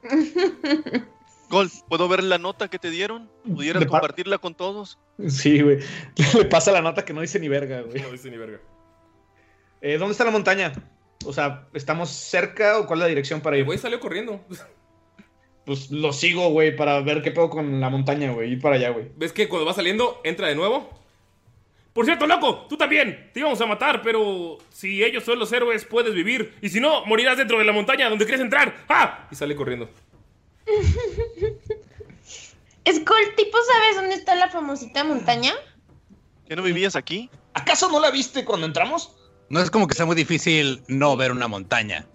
Gol, 1.49 1.69
¿puedo 1.87 2.07
ver 2.07 2.23
la 2.23 2.37
nota 2.37 2.67
que 2.67 2.77
te 2.79 2.89
dieron? 2.91 3.29
¿Pudieras 3.43 3.79
De 3.79 3.85
par- 3.87 4.01
compartirla 4.01 4.37
con 4.37 4.53
todos? 4.55 4.99
Sí, 5.27 5.61
güey. 5.61 5.79
Le 6.37 6.45
pasa 6.45 6.71
la 6.71 6.81
nota 6.81 7.03
que 7.03 7.13
no 7.13 7.21
dice 7.21 7.39
ni 7.39 7.47
verga, 7.47 7.81
güey. 7.81 8.01
No 8.01 8.11
dice 8.11 8.29
ni 8.29 8.37
verga. 8.37 8.59
Eh, 9.81 9.97
¿Dónde 9.97 10.11
está 10.11 10.25
la 10.25 10.31
montaña? 10.31 10.73
O 11.25 11.33
sea, 11.33 11.67
¿estamos 11.73 12.09
cerca 12.11 12.77
o 12.79 12.85
cuál 12.85 12.99
es 12.99 13.03
la 13.03 13.07
dirección 13.07 13.41
para 13.41 13.55
El 13.55 13.61
ir? 13.61 13.65
güey 13.65 13.77
salió 13.79 13.99
corriendo. 13.99 14.45
Pues 15.65 15.91
lo 15.91 16.13
sigo, 16.13 16.49
güey, 16.49 16.75
para 16.75 16.99
ver 17.01 17.21
qué 17.21 17.31
pedo 17.31 17.49
con 17.49 17.79
la 17.79 17.89
montaña, 17.89 18.31
güey. 18.31 18.53
Ir 18.53 18.61
para 18.61 18.75
allá, 18.75 18.89
güey. 18.91 19.11
¿Ves 19.17 19.33
que 19.33 19.47
cuando 19.49 19.65
va 19.65 19.73
saliendo 19.73 20.21
entra 20.23 20.47
de 20.47 20.55
nuevo? 20.55 20.89
Por 21.93 22.05
cierto, 22.05 22.25
loco, 22.27 22.65
tú 22.69 22.77
también. 22.77 23.29
Te 23.33 23.39
íbamos 23.41 23.59
a 23.61 23.65
matar, 23.65 24.01
pero 24.01 24.57
si 24.69 25.03
ellos 25.03 25.23
son 25.23 25.37
los 25.39 25.51
héroes, 25.51 25.83
puedes 25.85 26.13
vivir. 26.13 26.53
Y 26.61 26.69
si 26.69 26.79
no, 26.79 27.05
morirás 27.05 27.37
dentro 27.37 27.57
de 27.57 27.65
la 27.65 27.73
montaña 27.73 28.09
donde 28.09 28.25
quieres 28.25 28.41
entrar. 28.41 28.73
¡Ah! 28.87 29.27
Y 29.31 29.35
sale 29.35 29.55
corriendo. 29.55 29.89
Skull, 32.91 33.35
tipo, 33.35 33.57
¿sabes 33.71 33.95
dónde 33.95 34.15
está 34.15 34.35
la 34.35 34.49
famosita 34.49 35.03
montaña? 35.03 35.53
¿Ya 36.47 36.55
no 36.55 36.63
vivías 36.63 36.95
aquí? 36.95 37.29
¿Acaso 37.53 37.89
no 37.91 37.99
la 37.99 38.09
viste 38.11 38.45
cuando 38.45 38.65
entramos? 38.65 39.15
No 39.49 39.61
es 39.61 39.69
como 39.69 39.87
que 39.87 39.95
sea 39.95 40.05
muy 40.05 40.15
difícil 40.15 40.81
no 40.87 41.15
ver 41.17 41.31
una 41.31 41.47
montaña. 41.47 42.07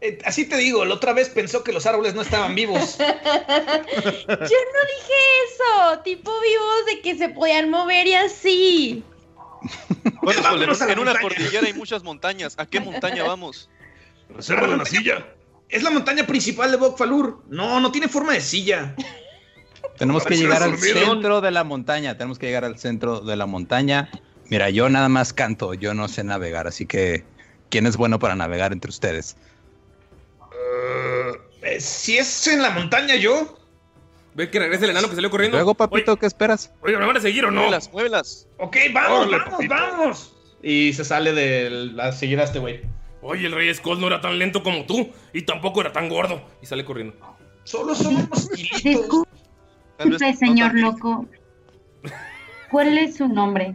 Eh, 0.00 0.18
así 0.24 0.48
te 0.48 0.56
digo, 0.56 0.84
la 0.84 0.94
otra 0.94 1.12
vez 1.12 1.28
pensó 1.28 1.64
que 1.64 1.72
los 1.72 1.84
árboles 1.86 2.14
no 2.14 2.22
estaban 2.22 2.54
vivos. 2.54 2.98
Yo 2.98 3.06
no 3.06 4.36
dije 4.36 5.18
eso. 5.46 6.00
Tipo, 6.04 6.30
vivos 6.40 6.86
de 6.86 7.00
que 7.02 7.18
se 7.18 7.28
podían 7.30 7.70
mover 7.70 8.06
y 8.06 8.14
así. 8.14 9.04
Bueno, 10.22 10.42
Sol, 10.42 10.62
en, 10.62 10.98
una 10.98 11.12
montaña. 11.12 11.20
cordillera 11.20 11.66
hay 11.66 11.72
muchas 11.72 12.04
montañas. 12.04 12.54
¿A 12.58 12.66
qué 12.66 12.80
montaña 12.80 13.24
vamos? 13.24 13.68
Reserva 14.28 14.68
de 14.68 14.76
la 14.76 14.84
silla. 14.84 15.26
Es 15.68 15.82
la 15.82 15.90
montaña 15.90 16.26
principal 16.26 16.70
de 16.70 16.76
Bokfalur. 16.76 17.42
No, 17.48 17.80
no 17.80 17.92
tiene 17.92 18.08
forma 18.08 18.32
de 18.32 18.40
silla. 18.40 18.94
Tenemos 19.98 20.24
que 20.24 20.36
llegar 20.36 20.62
al 20.62 20.78
centro 20.78 21.40
de 21.40 21.50
la 21.50 21.64
montaña. 21.64 22.16
Tenemos 22.16 22.38
que 22.38 22.46
llegar 22.46 22.64
al 22.64 22.78
centro 22.78 23.20
de 23.20 23.36
la 23.36 23.46
montaña. 23.46 24.10
Mira, 24.48 24.70
yo 24.70 24.88
nada 24.88 25.08
más 25.08 25.32
canto, 25.32 25.74
yo 25.74 25.92
no 25.92 26.08
sé 26.08 26.24
navegar, 26.24 26.66
así 26.66 26.86
que 26.86 27.24
¿quién 27.68 27.86
es 27.86 27.96
bueno 27.96 28.18
para 28.18 28.34
navegar 28.34 28.72
entre 28.72 28.88
ustedes? 28.88 29.36
Eh, 31.62 31.80
si 31.80 32.16
es 32.16 32.46
en 32.46 32.62
la 32.62 32.70
montaña 32.70 33.16
yo. 33.16 33.58
¿Ves 34.34 34.48
que 34.48 34.60
regresa 34.60 34.84
el 34.84 34.92
enano 34.92 35.08
que 35.08 35.16
salió 35.16 35.30
corriendo? 35.30 35.56
Luego, 35.56 35.74
papito, 35.74 36.16
¿qué 36.16 36.26
esperas? 36.26 36.72
Oiga, 36.80 36.98
¿me 37.00 37.06
van 37.06 37.16
a 37.16 37.20
seguir 37.20 37.44
o 37.44 37.50
no? 37.50 37.60
Muévelas, 37.60 37.92
muévelas. 37.92 38.46
Ok, 38.58 38.76
vamos, 38.94 39.26
Órale, 39.26 39.38
vamos, 39.38 39.52
papito. 39.52 39.74
vamos. 39.74 40.36
Y 40.62 40.92
se 40.92 41.04
sale 41.04 41.32
de 41.32 41.92
a 42.00 42.12
seguir 42.12 42.40
a 42.40 42.44
este 42.44 42.60
güey. 42.60 42.82
Oye, 43.22 43.46
el 43.46 43.52
rey 43.52 43.72
Skull 43.74 44.00
no 44.00 44.06
era 44.06 44.20
tan 44.20 44.38
lento 44.38 44.62
como 44.62 44.84
tú. 44.84 45.10
Y 45.32 45.42
tampoco 45.42 45.80
era 45.80 45.92
tan 45.92 46.08
gordo. 46.08 46.40
Y 46.62 46.66
sale 46.66 46.84
corriendo. 46.84 47.14
Solo 47.64 47.94
son 47.94 48.16
unos 48.16 48.48
kilitos. 48.50 49.24
Tal 49.96 50.10
vez 50.10 50.20
Disculpe, 50.20 50.36
señor 50.36 50.74
loco. 50.74 51.26
¿Cuál 52.70 52.98
es 52.98 53.16
su 53.16 53.28
nombre? 53.28 53.74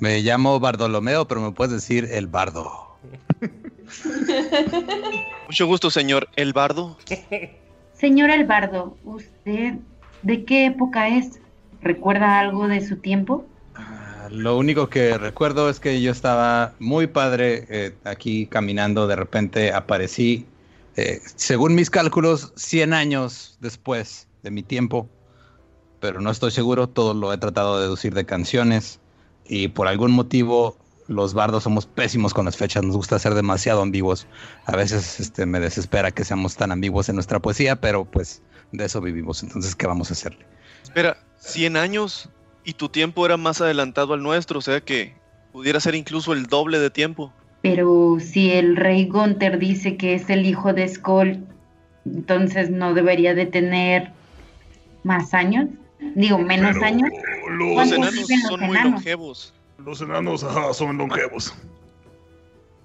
Me 0.00 0.20
llamo 0.20 0.58
Bardolomeo, 0.60 1.26
pero 1.26 1.40
me 1.40 1.52
puedes 1.52 1.72
decir 1.72 2.08
el 2.10 2.26
bardo. 2.26 2.96
Mucho 5.46 5.66
gusto, 5.66 5.90
señor. 5.90 6.28
¿El 6.36 6.52
bardo? 6.52 6.96
Señor 7.92 8.32
Albardo, 8.32 8.96
¿usted 9.04 9.74
de 10.22 10.44
qué 10.44 10.66
época 10.66 11.08
es? 11.08 11.40
¿Recuerda 11.82 12.40
algo 12.40 12.66
de 12.66 12.84
su 12.84 12.96
tiempo? 12.96 13.46
Lo 14.32 14.56
único 14.56 14.88
que 14.88 15.18
recuerdo 15.18 15.68
es 15.68 15.78
que 15.78 16.00
yo 16.00 16.10
estaba 16.10 16.72
muy 16.78 17.06
padre 17.06 17.66
eh, 17.68 17.94
aquí 18.04 18.46
caminando, 18.46 19.06
de 19.06 19.14
repente 19.14 19.74
aparecí, 19.74 20.46
eh, 20.96 21.20
según 21.36 21.74
mis 21.74 21.90
cálculos, 21.90 22.50
100 22.56 22.94
años 22.94 23.58
después 23.60 24.28
de 24.42 24.50
mi 24.50 24.62
tiempo, 24.62 25.06
pero 26.00 26.22
no 26.22 26.30
estoy 26.30 26.50
seguro, 26.50 26.88
todo 26.88 27.12
lo 27.12 27.30
he 27.30 27.36
tratado 27.36 27.76
de 27.76 27.82
deducir 27.82 28.14
de 28.14 28.24
canciones 28.24 29.00
y 29.44 29.68
por 29.68 29.86
algún 29.86 30.12
motivo 30.12 30.78
los 31.08 31.34
bardos 31.34 31.64
somos 31.64 31.84
pésimos 31.84 32.32
con 32.32 32.46
las 32.46 32.56
fechas, 32.56 32.82
nos 32.84 32.96
gusta 32.96 33.18
ser 33.18 33.34
demasiado 33.34 33.82
ambiguos, 33.82 34.26
a 34.64 34.74
veces 34.74 35.20
este, 35.20 35.44
me 35.44 35.60
desespera 35.60 36.10
que 36.10 36.24
seamos 36.24 36.56
tan 36.56 36.72
ambiguos 36.72 37.10
en 37.10 37.16
nuestra 37.16 37.38
poesía, 37.38 37.82
pero 37.82 38.06
pues 38.06 38.40
de 38.72 38.86
eso 38.86 39.02
vivimos, 39.02 39.42
entonces 39.42 39.76
¿qué 39.76 39.86
vamos 39.86 40.08
a 40.08 40.14
hacerle? 40.14 40.46
Espera, 40.84 41.18
100 41.38 41.76
años 41.76 42.30
y 42.64 42.74
tu 42.74 42.88
tiempo 42.88 43.24
era 43.26 43.36
más 43.36 43.60
adelantado 43.60 44.14
al 44.14 44.22
nuestro, 44.22 44.58
o 44.58 44.62
sea 44.62 44.80
que 44.80 45.14
pudiera 45.52 45.80
ser 45.80 45.94
incluso 45.94 46.32
el 46.32 46.46
doble 46.46 46.78
de 46.78 46.90
tiempo. 46.90 47.32
Pero 47.62 48.16
si 48.20 48.50
el 48.52 48.76
rey 48.76 49.06
Gunther 49.06 49.58
dice 49.58 49.96
que 49.96 50.14
es 50.14 50.28
el 50.30 50.46
hijo 50.46 50.72
de 50.72 50.88
Skull, 50.88 51.44
entonces 52.04 52.70
no 52.70 52.94
debería 52.94 53.34
de 53.34 53.46
tener 53.46 54.10
más 55.04 55.32
años. 55.34 55.66
Digo, 56.16 56.38
menos 56.38 56.72
Pero 56.74 56.86
años. 56.86 57.10
Los 57.50 57.72
¿Cuántos 57.74 57.98
enanos 57.98 58.14
los 58.28 58.40
son 58.48 58.60
muy 58.60 58.76
enanos? 58.76 58.92
longevos. 58.94 59.54
Los 59.78 60.00
enanos 60.00 60.42
ajá, 60.44 60.74
son 60.74 60.98
longevos. 60.98 61.54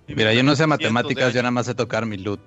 Mira, 0.08 0.34
yo 0.34 0.44
no 0.44 0.56
sé 0.56 0.68
matemáticas, 0.68 1.34
yo 1.34 1.42
nada 1.42 1.52
más 1.52 1.66
sé 1.66 1.74
tocar 1.76 2.06
mi 2.06 2.18
loot. 2.18 2.40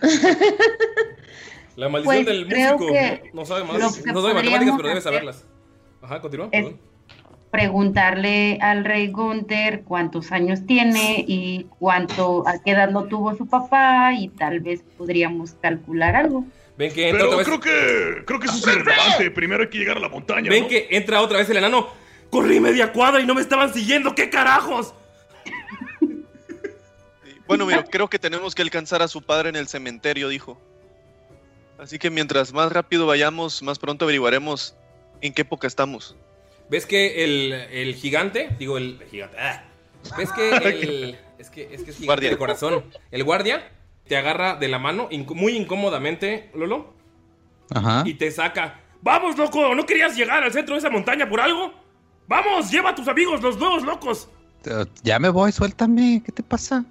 La 1.76 1.88
maldición 1.88 2.24
Pues, 2.24 2.26
del 2.26 2.46
músico. 2.46 2.86
que 2.92 3.30
No 3.34 3.44
sabe 3.44 3.64
más. 3.64 4.04
No 4.06 4.22
sabe 4.22 4.34
matemáticas, 4.34 4.74
pero 4.76 4.88
debe 4.88 5.00
saberlas. 5.00 5.44
Ajá, 6.04 6.20
continúa. 6.20 6.48
es 6.52 6.62
perdón. 6.64 6.80
preguntarle 7.50 8.58
al 8.60 8.84
rey 8.84 9.08
Gunther 9.08 9.82
cuántos 9.84 10.32
años 10.32 10.66
tiene 10.66 11.24
y 11.26 11.66
cuánto, 11.78 12.46
a 12.46 12.62
qué 12.62 12.72
edad 12.72 12.90
lo 12.90 13.04
tuvo 13.04 13.34
su 13.36 13.46
papá 13.46 14.12
y 14.12 14.28
tal 14.28 14.60
vez 14.60 14.84
podríamos 14.98 15.52
calcular 15.60 16.14
algo. 16.16 16.44
Ven 16.76 16.92
que 16.92 17.08
entra 17.08 17.20
Pero 17.20 17.26
otra 17.26 17.38
vez. 17.38 17.46
creo 17.46 17.60
que 17.60 18.24
creo 18.24 18.40
que 18.40 18.46
eso 18.46 18.56
es 18.56 18.66
irrelevante. 18.66 19.30
Primero 19.30 19.62
hay 19.62 19.70
que 19.70 19.78
llegar 19.78 19.96
a 19.96 20.00
la 20.00 20.08
montaña. 20.08 20.50
Ven 20.50 20.64
¿no? 20.64 20.68
que 20.68 20.88
entra 20.90 21.20
otra 21.22 21.38
vez 21.38 21.48
el 21.48 21.56
enano. 21.56 21.88
Corrí 22.30 22.58
media 22.58 22.92
cuadra 22.92 23.20
y 23.20 23.26
no 23.26 23.34
me 23.34 23.40
estaban 23.40 23.72
siguiendo. 23.72 24.14
¿Qué 24.14 24.28
carajos? 24.28 24.92
Bueno, 27.46 27.66
mira, 27.66 27.84
creo 27.84 28.08
que 28.08 28.18
tenemos 28.18 28.54
que 28.54 28.62
alcanzar 28.62 29.02
a 29.02 29.08
su 29.08 29.22
padre 29.22 29.50
en 29.50 29.56
el 29.56 29.68
cementerio, 29.68 30.28
dijo. 30.28 30.58
Así 31.78 31.98
que 31.98 32.10
mientras 32.10 32.52
más 32.52 32.72
rápido 32.72 33.06
vayamos, 33.06 33.62
más 33.62 33.78
pronto 33.78 34.06
averiguaremos 34.06 34.74
en 35.26 35.32
qué 35.34 35.42
época 35.42 35.66
estamos. 35.66 36.16
¿Ves 36.70 36.86
que 36.86 37.24
el, 37.24 37.52
el 37.52 37.94
gigante? 37.94 38.50
Digo, 38.58 38.78
el 38.78 39.02
gigante. 39.10 39.36
ah. 39.38 39.64
¿Ves 40.18 40.30
que 40.32 40.50
el. 40.56 41.18
Es 41.38 41.50
que 41.50 41.62
es, 41.74 41.82
que 41.82 41.90
es 41.90 41.96
gigante 41.96 42.04
Guardia. 42.06 42.30
de 42.30 42.38
corazón. 42.38 42.84
El 43.10 43.24
guardia 43.24 43.70
te 44.06 44.16
agarra 44.16 44.56
de 44.56 44.68
la 44.68 44.78
mano 44.78 45.08
inc- 45.10 45.34
muy 45.34 45.56
incómodamente, 45.56 46.50
Lolo, 46.54 46.94
Ajá. 47.70 48.02
y 48.06 48.14
te 48.14 48.30
saca. 48.30 48.80
¡Vamos, 49.02 49.36
loco! 49.36 49.74
¿No 49.74 49.84
querías 49.84 50.16
llegar 50.16 50.42
al 50.42 50.52
centro 50.52 50.74
de 50.74 50.78
esa 50.78 50.90
montaña 50.90 51.28
por 51.28 51.40
algo? 51.40 51.72
¡Vamos! 52.26 52.70
¡Lleva 52.70 52.90
a 52.90 52.94
tus 52.94 53.08
amigos, 53.08 53.42
los 53.42 53.58
nuevos 53.58 53.82
locos! 53.82 54.28
Ya 55.02 55.18
me 55.18 55.28
voy, 55.28 55.52
suéltame. 55.52 56.22
¿Qué 56.24 56.32
te 56.32 56.42
pasa? 56.42 56.84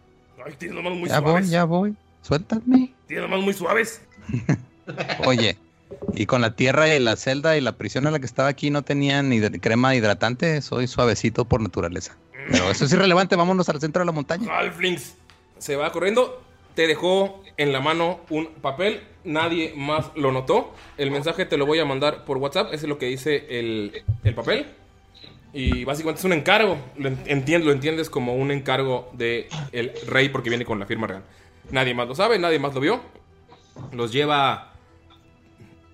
Ay, 0.45 0.53
tienes 0.59 0.75
las 0.75 0.84
manos 0.84 0.99
muy 0.99 1.09
ya 1.09 1.17
suaves. 1.19 1.41
voy, 1.45 1.49
ya 1.51 1.63
voy. 1.63 1.95
Suéltame. 2.21 2.93
Tienes 3.07 3.21
las 3.23 3.29
manos 3.31 3.45
muy 3.45 3.53
suaves. 3.55 4.01
Oye, 5.25 5.57
y 6.13 6.25
con 6.25 6.41
la 6.41 6.55
tierra 6.55 6.93
y 6.93 6.99
la 6.99 7.15
celda 7.15 7.57
y 7.57 7.61
la 7.61 7.73
prisión 7.73 8.05
en 8.07 8.13
la 8.13 8.19
que 8.19 8.25
estaba 8.25 8.49
aquí 8.49 8.69
no 8.69 8.81
tenían 8.83 9.29
ni 9.29 9.39
crema 9.59 9.95
hidratante. 9.95 10.61
Soy 10.61 10.87
suavecito 10.87 11.45
por 11.45 11.61
naturaleza. 11.61 12.17
Pero 12.51 12.69
eso 12.69 12.85
es 12.85 12.91
irrelevante. 12.93 13.35
Vámonos 13.35 13.69
al 13.69 13.79
centro 13.79 14.01
de 14.01 14.05
la 14.05 14.11
montaña. 14.11 14.49
Halflings 14.57 15.15
se 15.57 15.75
va 15.75 15.91
corriendo. 15.91 16.41
Te 16.75 16.87
dejó 16.87 17.43
en 17.57 17.71
la 17.71 17.79
mano 17.79 18.19
un 18.29 18.47
papel. 18.47 19.01
Nadie 19.23 19.73
más 19.77 20.07
lo 20.15 20.31
notó. 20.31 20.73
El 20.97 21.11
mensaje 21.11 21.45
te 21.45 21.55
lo 21.57 21.65
voy 21.65 21.79
a 21.79 21.85
mandar 21.85 22.25
por 22.25 22.37
WhatsApp. 22.37 22.67
Ese 22.73 22.85
es 22.85 22.89
lo 22.89 22.97
que 22.97 23.05
dice 23.05 23.45
el, 23.59 24.03
el 24.23 24.33
papel. 24.35 24.65
Y 25.53 25.83
básicamente 25.85 26.19
es 26.19 26.25
un 26.25 26.33
encargo. 26.33 26.77
Lo, 26.97 27.09
en- 27.09 27.19
entiendo, 27.27 27.67
lo 27.67 27.73
entiendes 27.73 28.09
como 28.09 28.35
un 28.35 28.51
encargo 28.51 29.09
del 29.13 29.45
el 29.71 29.91
rey 30.07 30.29
porque 30.29 30.49
viene 30.49 30.65
con 30.65 30.79
la 30.79 30.85
firma 30.87 31.05
real. 31.07 31.23
Nadie 31.71 31.93
más 31.93 32.07
lo 32.07 32.15
sabe, 32.15 32.39
nadie 32.39 32.59
más 32.59 32.73
lo 32.73 32.81
vio. 32.81 33.01
Los 33.91 34.11
lleva. 34.11 34.72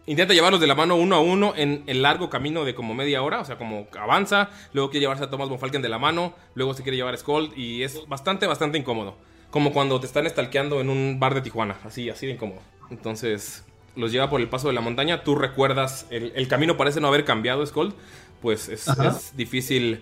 Intenta 0.10 0.34
llevarlos 0.34 0.60
de 0.60 0.66
la 0.66 0.74
mano 0.74 0.96
uno 0.96 1.16
a 1.16 1.20
uno 1.20 1.54
en 1.56 1.84
el 1.86 2.02
largo 2.02 2.32
camino 2.32 2.66
de 2.66 2.74
como 2.74 2.96
media 2.96 3.22
hora. 3.22 3.42
O 3.42 3.46
sea, 3.46 3.60
como 3.60 3.86
avanza. 3.96 4.50
Luego 4.74 4.90
quiere 4.90 5.02
llevarse 5.04 5.26
a 5.26 5.30
Thomas 5.30 5.50
von 5.50 5.60
Falken 5.60 5.84
de 5.84 5.90
la 5.90 6.00
mano. 6.00 6.34
Luego 6.56 6.74
se 6.74 6.82
quiere 6.82 6.98
llevar 6.98 7.14
a 7.14 7.18
Skull. 7.18 7.54
Y 7.56 7.84
es 7.84 8.08
bastante, 8.08 8.48
bastante 8.48 8.80
incómodo. 8.80 9.18
Como 9.52 9.72
cuando 9.72 10.00
te 10.00 10.08
están 10.08 10.26
estalqueando 10.26 10.82
en 10.82 10.90
un 10.90 11.20
bar 11.20 11.36
de 11.36 11.42
Tijuana. 11.42 11.78
Así, 11.86 12.10
así 12.10 12.26
de 12.26 12.34
incómodo. 12.34 12.60
Entonces, 12.90 13.64
los 13.96 14.12
lleva 14.12 14.32
por 14.32 14.42
el 14.42 14.50
paso 14.50 14.68
de 14.68 14.74
la 14.74 14.82
montaña. 14.82 15.24
Tú 15.24 15.36
recuerdas. 15.36 16.08
El, 16.10 16.34
el 16.36 16.48
camino 16.48 16.76
parece 16.76 17.00
no 17.00 17.08
haber 17.08 17.24
cambiado, 17.24 17.64
Skull. 17.64 17.94
Pues 18.42 18.68
es 18.68 19.38
difícil 19.38 20.02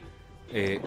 eh, 0.54 0.80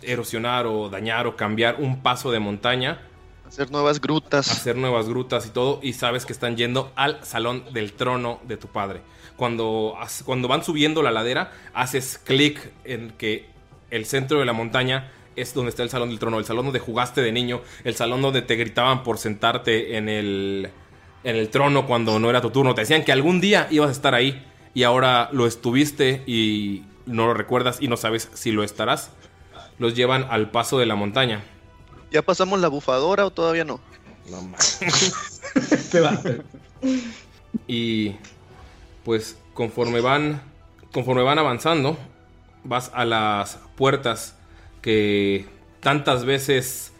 erosionar 0.00 0.66
o 0.66 0.88
dañar 0.88 1.26
o 1.26 1.36
cambiar 1.36 1.76
un 1.78 2.02
paso 2.02 2.32
de 2.32 2.38
montaña 2.38 3.02
Hacer 3.50 3.72
nuevas 3.72 4.00
grutas. 4.00 4.48
hacer 4.48 4.76
nuevas 4.76 5.08
grutas 5.08 5.44
y 5.44 5.50
todo, 5.50 5.80
y 5.82 5.94
sabes 5.94 6.24
que 6.24 6.32
están 6.32 6.56
yendo 6.56 6.92
al 6.94 7.24
salón 7.24 7.64
del 7.72 7.94
trono 7.94 8.38
de 8.46 8.56
tu 8.56 8.68
padre. 8.68 9.00
Cuando, 9.34 9.96
cuando 10.24 10.46
van 10.46 10.62
subiendo 10.62 11.02
la 11.02 11.10
ladera, 11.10 11.50
haces 11.74 12.20
clic 12.22 12.70
en 12.84 13.10
que 13.10 13.48
el 13.90 14.06
centro 14.06 14.38
de 14.38 14.44
la 14.44 14.52
montaña 14.52 15.10
es 15.34 15.52
donde 15.52 15.70
está 15.70 15.82
el 15.82 15.90
salón 15.90 16.10
del 16.10 16.20
trono, 16.20 16.38
el 16.38 16.44
salón 16.44 16.66
donde 16.66 16.78
jugaste 16.78 17.22
de 17.22 17.32
niño, 17.32 17.60
el 17.82 17.96
salón 17.96 18.22
donde 18.22 18.42
te 18.42 18.54
gritaban 18.54 19.02
por 19.02 19.18
sentarte 19.18 19.96
en 19.96 20.08
el, 20.08 20.70
en 21.24 21.34
el 21.34 21.48
trono 21.48 21.86
cuando 21.86 22.20
no 22.20 22.30
era 22.30 22.40
tu 22.40 22.50
turno. 22.50 22.76
Te 22.76 22.82
decían 22.82 23.02
que 23.02 23.10
algún 23.10 23.40
día 23.40 23.66
ibas 23.72 23.88
a 23.88 23.92
estar 23.92 24.14
ahí 24.14 24.46
y 24.74 24.84
ahora 24.84 25.28
lo 25.32 25.48
estuviste 25.48 26.22
y 26.24 26.84
no 27.04 27.26
lo 27.26 27.34
recuerdas 27.34 27.78
y 27.82 27.88
no 27.88 27.96
sabes 27.96 28.30
si 28.32 28.52
lo 28.52 28.62
estarás. 28.62 29.10
Los 29.80 29.96
llevan 29.96 30.24
al 30.30 30.52
paso 30.52 30.78
de 30.78 30.86
la 30.86 30.94
montaña. 30.94 31.42
¿Ya 32.10 32.22
pasamos 32.22 32.60
la 32.60 32.68
bufadora 32.68 33.26
o 33.26 33.30
todavía 33.30 33.64
no? 33.64 33.80
No 34.28 34.38
Te 35.90 36.00
va. 36.00 36.20
Y 37.66 38.16
pues 39.04 39.36
conforme 39.54 40.00
van 40.00 40.42
conforme 40.92 41.22
van 41.22 41.38
avanzando, 41.38 41.96
vas 42.64 42.90
a 42.94 43.04
las 43.04 43.58
puertas 43.76 44.36
que 44.82 45.46
tantas 45.80 46.24
veces 46.24 46.92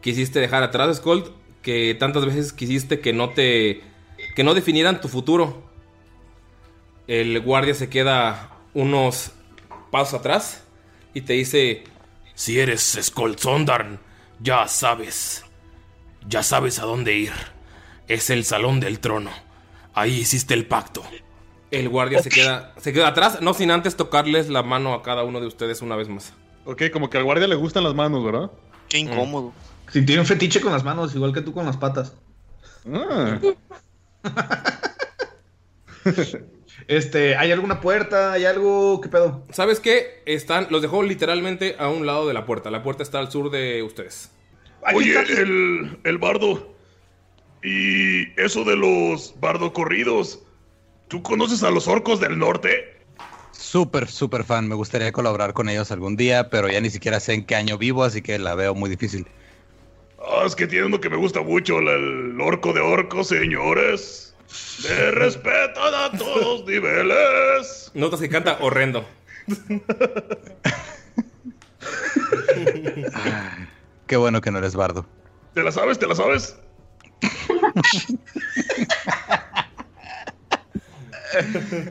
quisiste 0.00 0.40
dejar 0.40 0.62
atrás, 0.62 0.96
Skold, 0.96 1.30
que 1.62 1.94
tantas 1.94 2.24
veces 2.26 2.52
quisiste 2.52 3.00
que 3.00 3.12
no 3.12 3.30
te 3.30 3.82
que 4.34 4.44
no 4.44 4.54
definieran 4.54 5.00
tu 5.00 5.08
futuro. 5.08 5.62
El 7.06 7.40
guardia 7.40 7.74
se 7.74 7.88
queda 7.88 8.50
unos 8.74 9.32
pasos 9.90 10.20
atrás 10.20 10.62
y 11.14 11.22
te 11.22 11.32
dice, 11.32 11.84
si 12.34 12.60
eres 12.60 12.98
Skold 13.00 13.38
Sondarn, 13.38 13.98
ya 14.40 14.68
sabes, 14.68 15.44
ya 16.28 16.42
sabes 16.42 16.78
a 16.78 16.84
dónde 16.84 17.16
ir. 17.16 17.32
Es 18.06 18.30
el 18.30 18.44
salón 18.44 18.80
del 18.80 19.00
trono. 19.00 19.30
Ahí 19.94 20.14
hiciste 20.14 20.54
el 20.54 20.66
pacto. 20.66 21.02
El 21.70 21.88
guardia 21.88 22.22
se 22.22 22.30
queda 22.30 22.72
se 22.78 22.92
queda 22.92 23.08
atrás, 23.08 23.42
no 23.42 23.52
sin 23.52 23.70
antes 23.70 23.96
tocarles 23.96 24.48
la 24.48 24.62
mano 24.62 24.94
a 24.94 25.02
cada 25.02 25.24
uno 25.24 25.40
de 25.40 25.46
ustedes 25.46 25.82
una 25.82 25.96
vez 25.96 26.08
más. 26.08 26.32
Ok, 26.64 26.84
como 26.92 27.10
que 27.10 27.18
al 27.18 27.24
guardia 27.24 27.46
le 27.46 27.56
gustan 27.56 27.84
las 27.84 27.94
manos, 27.94 28.24
¿verdad? 28.24 28.50
Qué 28.88 28.98
incómodo. 28.98 29.52
Si 29.92 30.04
tiene 30.04 30.20
un 30.20 30.26
fetiche 30.26 30.60
con 30.60 30.72
las 30.72 30.84
manos, 30.84 31.14
igual 31.14 31.32
que 31.32 31.42
tú 31.42 31.52
con 31.52 31.66
las 31.66 31.76
patas. 31.76 32.14
Ah. 32.92 33.38
Este, 36.88 37.36
¿hay 37.36 37.52
alguna 37.52 37.80
puerta? 37.80 38.32
¿Hay 38.32 38.46
algo? 38.46 39.00
¿Qué 39.00 39.08
pedo? 39.08 39.44
¿Sabes 39.50 39.78
qué? 39.78 40.22
Están 40.24 40.68
los 40.70 40.80
dejó 40.82 41.02
literalmente 41.02 41.76
a 41.78 41.88
un 41.88 42.06
lado 42.06 42.26
de 42.26 42.34
la 42.34 42.46
puerta. 42.46 42.70
La 42.70 42.82
puerta 42.82 43.02
está 43.02 43.18
al 43.18 43.30
sur 43.30 43.50
de 43.50 43.82
ustedes. 43.82 44.30
Oye, 44.94 45.20
el, 45.20 45.98
el 46.04 46.18
bardo. 46.18 46.74
Y 47.62 48.40
eso 48.40 48.64
de 48.64 48.76
los 48.76 49.34
bardo 49.38 49.72
corridos. 49.72 50.42
¿Tú 51.08 51.22
conoces 51.22 51.62
a 51.62 51.70
los 51.70 51.88
orcos 51.88 52.20
del 52.20 52.38
norte? 52.38 52.96
Súper, 53.52 54.08
súper 54.08 54.44
fan. 54.44 54.66
Me 54.68 54.74
gustaría 54.74 55.12
colaborar 55.12 55.52
con 55.52 55.68
ellos 55.68 55.90
algún 55.90 56.16
día, 56.16 56.48
pero 56.48 56.68
ya 56.70 56.80
ni 56.80 56.90
siquiera 56.90 57.20
sé 57.20 57.34
en 57.34 57.44
qué 57.44 57.56
año 57.56 57.76
vivo, 57.76 58.04
así 58.04 58.22
que 58.22 58.38
la 58.38 58.54
veo 58.54 58.74
muy 58.74 58.88
difícil. 58.88 59.26
Ah, 60.18 60.44
es 60.46 60.54
que 60.54 60.66
tiene 60.66 60.86
uno 60.86 61.00
que 61.00 61.10
me 61.10 61.16
gusta 61.16 61.42
mucho, 61.42 61.78
el 61.78 62.40
orco 62.40 62.72
de 62.72 62.80
orcos, 62.80 63.28
señores. 63.28 64.27
De 64.82 65.10
respeto 65.10 65.82
a 65.82 66.10
todos 66.12 66.64
niveles. 66.64 67.90
Notas 67.94 68.20
que 68.20 68.28
canta 68.28 68.58
horrendo. 68.60 69.06
Qué 74.06 74.16
bueno 74.16 74.40
que 74.40 74.50
no 74.50 74.58
eres 74.58 74.74
bardo. 74.74 75.06
¿Te 75.54 75.62
la 75.62 75.70
sabes? 75.72 75.98
¿Te 75.98 76.06
la 76.06 76.14
sabes? 76.14 76.56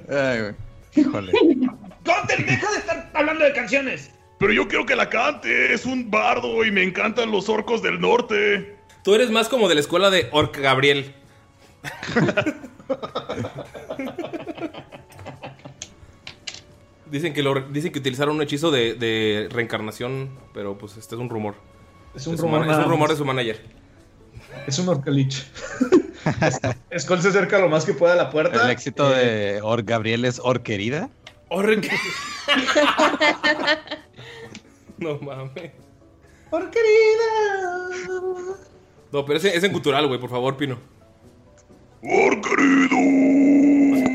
Ay, 0.09 0.41
güey. 0.41 0.55
Híjole. 0.95 1.31
¡Gunter, 1.31 2.45
deja 2.45 2.71
de 2.71 2.77
estar 2.77 3.11
hablando 3.13 3.43
de 3.43 3.53
canciones! 3.53 4.11
Pero 4.39 4.53
yo 4.53 4.67
quiero 4.67 4.85
que 4.85 4.95
la 4.95 5.09
cante. 5.09 5.73
Es 5.73 5.85
un 5.85 6.09
bardo 6.09 6.63
y 6.65 6.71
me 6.71 6.83
encantan 6.83 7.31
los 7.31 7.49
orcos 7.49 7.81
del 7.81 7.99
norte. 7.99 8.75
Tú 9.03 9.15
eres 9.15 9.29
más 9.31 9.49
como 9.49 9.67
de 9.67 9.75
la 9.75 9.81
escuela 9.81 10.09
de 10.09 10.29
Orc 10.31 10.57
Gabriel. 10.57 11.13
dicen, 17.11 17.33
que 17.33 17.43
lo, 17.43 17.59
dicen 17.61 17.91
que 17.91 17.99
utilizaron 17.99 18.35
un 18.35 18.41
hechizo 18.41 18.71
de, 18.71 18.95
de 18.95 19.47
reencarnación, 19.51 20.37
pero 20.53 20.77
pues 20.77 20.97
este 20.97 21.15
es 21.15 21.21
un 21.21 21.29
rumor. 21.29 21.55
Es 22.15 22.27
un 22.27 22.37
rumor 22.37 22.67
es 22.67 22.77
un 22.77 23.07
de 23.07 23.15
su 23.15 23.25
manager. 23.25 23.61
Es 24.65 24.79
un 24.79 24.89
orcalich. 24.89 25.45
Skull 26.97 27.21
se 27.21 27.29
acerca 27.29 27.59
lo 27.59 27.69
más 27.69 27.85
que 27.85 27.93
pueda 27.93 28.13
a 28.13 28.15
la 28.15 28.29
puerta. 28.29 28.63
El 28.63 28.71
éxito 28.71 29.09
de 29.09 29.59
Or 29.61 29.83
Gabriel 29.83 30.25
es 30.25 30.39
Or 30.43 30.61
querida. 30.61 31.09
Orc. 31.49 31.87
no 34.97 35.17
mames. 35.19 35.71
Orquerida. 36.49 36.89
No, 39.11 39.25
pero 39.25 39.37
ese 39.37 39.55
es 39.55 39.63
en 39.63 39.71
cultural, 39.71 40.07
güey, 40.07 40.19
por 40.19 40.29
favor, 40.29 40.57
Pino. 40.57 40.77
¡Por 42.07 42.41
querido! 42.41 42.97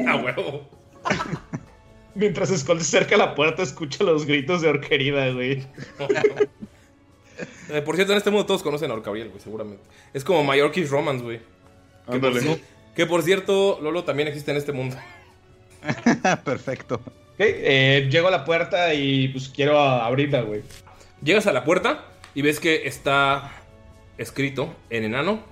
Ah, 0.09 0.17
huevo. 0.17 0.69
Mientras 2.15 2.51
Skull 2.51 2.81
se 2.83 2.97
acerca 2.99 3.15
a 3.15 3.19
la 3.19 3.35
puerta, 3.35 3.63
escucha 3.63 4.05
los 4.05 4.27
gritos 4.27 4.61
de 4.63 4.69
Orquerida, 4.69 5.31
güey. 5.33 5.65
Eh, 7.71 7.83
por 7.83 7.97
cierto, 7.97 8.13
en 8.13 8.19
este 8.19 8.31
mundo 8.31 8.47
todos 8.47 8.63
conocen 8.63 8.91
a 8.91 8.95
Orcabriel, 8.95 9.29
güey, 9.31 9.41
seguramente. 9.41 9.83
Es 10.13 10.23
como 10.23 10.45
Mallorquis 10.45 10.91
Romance, 10.91 11.25
güey. 11.25 11.39
Que, 11.39 11.45
por 12.05 12.15
Ándale. 12.15 12.41
cier- 12.41 12.61
que 12.95 13.07
por 13.07 13.23
cierto, 13.23 13.79
Lolo 13.81 14.05
también 14.05 14.29
existe 14.29 14.51
en 14.51 14.59
este 14.59 14.73
mundo. 14.73 14.97
Perfecto. 16.45 17.01
Eh, 17.39 18.09
llego 18.11 18.29
a 18.29 18.31
la 18.31 18.45
puerta 18.45 18.93
y 18.95 19.29
pues 19.29 19.49
quiero 19.49 19.79
abrirla, 19.81 20.43
güey. 20.43 20.63
Llegas 21.23 21.47
a 21.47 21.53
la 21.53 21.65
puerta 21.65 22.05
y 22.35 22.43
ves 22.43 22.61
que 22.61 22.87
está 22.87 23.51
escrito 24.19 24.75
en 24.91 25.05
enano. 25.05 25.43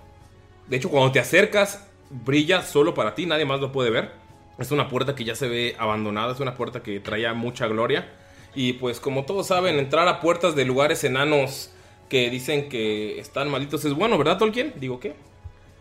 De 0.68 0.76
hecho, 0.76 0.90
cuando 0.90 1.10
te 1.10 1.18
acercas, 1.20 1.86
brilla 2.10 2.62
solo 2.62 2.94
para 2.94 3.14
ti, 3.14 3.26
nadie 3.26 3.44
más 3.44 3.60
lo 3.60 3.72
puede 3.72 3.90
ver. 3.90 4.10
Es 4.58 4.70
una 4.72 4.88
puerta 4.88 5.14
que 5.14 5.24
ya 5.24 5.34
se 5.34 5.48
ve 5.48 5.74
abandonada, 5.78 6.34
es 6.34 6.40
una 6.40 6.54
puerta 6.54 6.82
que 6.82 7.00
traía 7.00 7.32
mucha 7.32 7.66
gloria. 7.66 8.12
Y 8.54 8.74
pues 8.74 9.00
como 9.00 9.24
todos 9.24 9.46
saben, 9.46 9.78
entrar 9.78 10.06
a 10.08 10.20
puertas 10.20 10.54
de 10.54 10.64
lugares 10.64 11.02
enanos 11.04 11.70
que 12.08 12.28
dicen 12.28 12.68
que 12.68 13.18
están 13.18 13.48
malditos 13.48 13.84
es 13.84 13.94
bueno, 13.94 14.18
¿verdad, 14.18 14.36
Tolkien? 14.36 14.74
Digo, 14.76 15.00
¿qué? 15.00 15.14